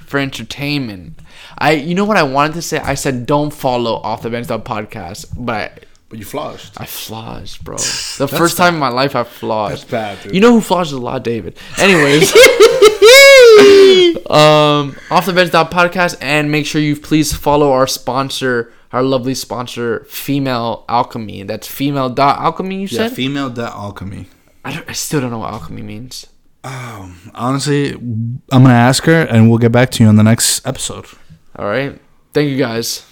for 0.05 0.19
entertainment. 0.19 1.19
I 1.57 1.71
you 1.71 1.95
know 1.95 2.05
what 2.05 2.17
I 2.17 2.23
wanted 2.23 2.53
to 2.53 2.61
say? 2.61 2.77
I 2.79 2.93
said 2.95 3.25
don't 3.25 3.51
follow 3.51 3.95
off 3.95 4.21
the 4.21 4.29
bench 4.29 4.47
dot 4.47 4.63
podcast, 4.65 5.25
but 5.37 5.55
I, 5.55 5.71
But 6.09 6.19
you 6.19 6.25
flushed. 6.25 6.79
I 6.79 6.85
flaws, 6.85 7.57
bro. 7.57 7.75
The 8.17 8.27
first 8.27 8.57
time 8.57 8.75
in 8.75 8.79
my 8.79 8.89
life 8.89 9.15
I 9.15 9.23
flaws. 9.23 9.71
That's 9.81 9.91
bad, 9.91 10.23
dude. 10.23 10.33
You 10.35 10.41
know 10.41 10.53
who 10.53 10.61
flaws 10.61 10.91
a 10.91 10.97
lot, 10.99 11.23
David. 11.23 11.57
Anyways, 11.77 12.31
um, 14.29 14.95
off 15.11 15.25
the 15.25 15.33
bench 15.33 15.51
podcast, 15.51 16.17
and 16.21 16.51
make 16.51 16.65
sure 16.65 16.81
you 16.81 16.95
please 16.95 17.33
follow 17.33 17.71
our 17.71 17.87
sponsor, 17.87 18.71
our 18.91 19.03
lovely 19.03 19.33
sponsor, 19.35 20.05
Female 20.09 20.85
Alchemy. 20.89 21.43
That's 21.43 21.67
female 21.67 22.09
dot 22.09 22.39
alchemy. 22.39 22.75
You 22.75 22.87
Yeah, 22.89 23.07
said. 23.07 23.13
female 23.13 23.49
that 23.51 23.73
alchemy. 23.73 24.27
I, 24.65 24.73
don't, 24.73 24.89
I 24.89 24.93
still 24.93 25.21
don't 25.21 25.31
know 25.31 25.39
what 25.39 25.53
alchemy 25.53 25.81
means. 25.81 26.27
Honestly, 27.33 27.93
I'm 27.93 28.41
gonna 28.51 28.73
ask 28.73 29.03
her, 29.05 29.21
and 29.23 29.49
we'll 29.49 29.59
get 29.59 29.71
back 29.71 29.91
to 29.91 30.03
you 30.03 30.09
on 30.09 30.15
the 30.17 30.23
next 30.23 30.65
episode. 30.67 31.05
All 31.57 31.65
right. 31.65 31.99
Thank 32.33 32.49
you 32.49 32.57
guys. 32.57 33.03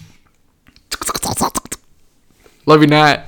Love 2.64 2.80
you, 2.80 2.86
Nat. 2.86 3.26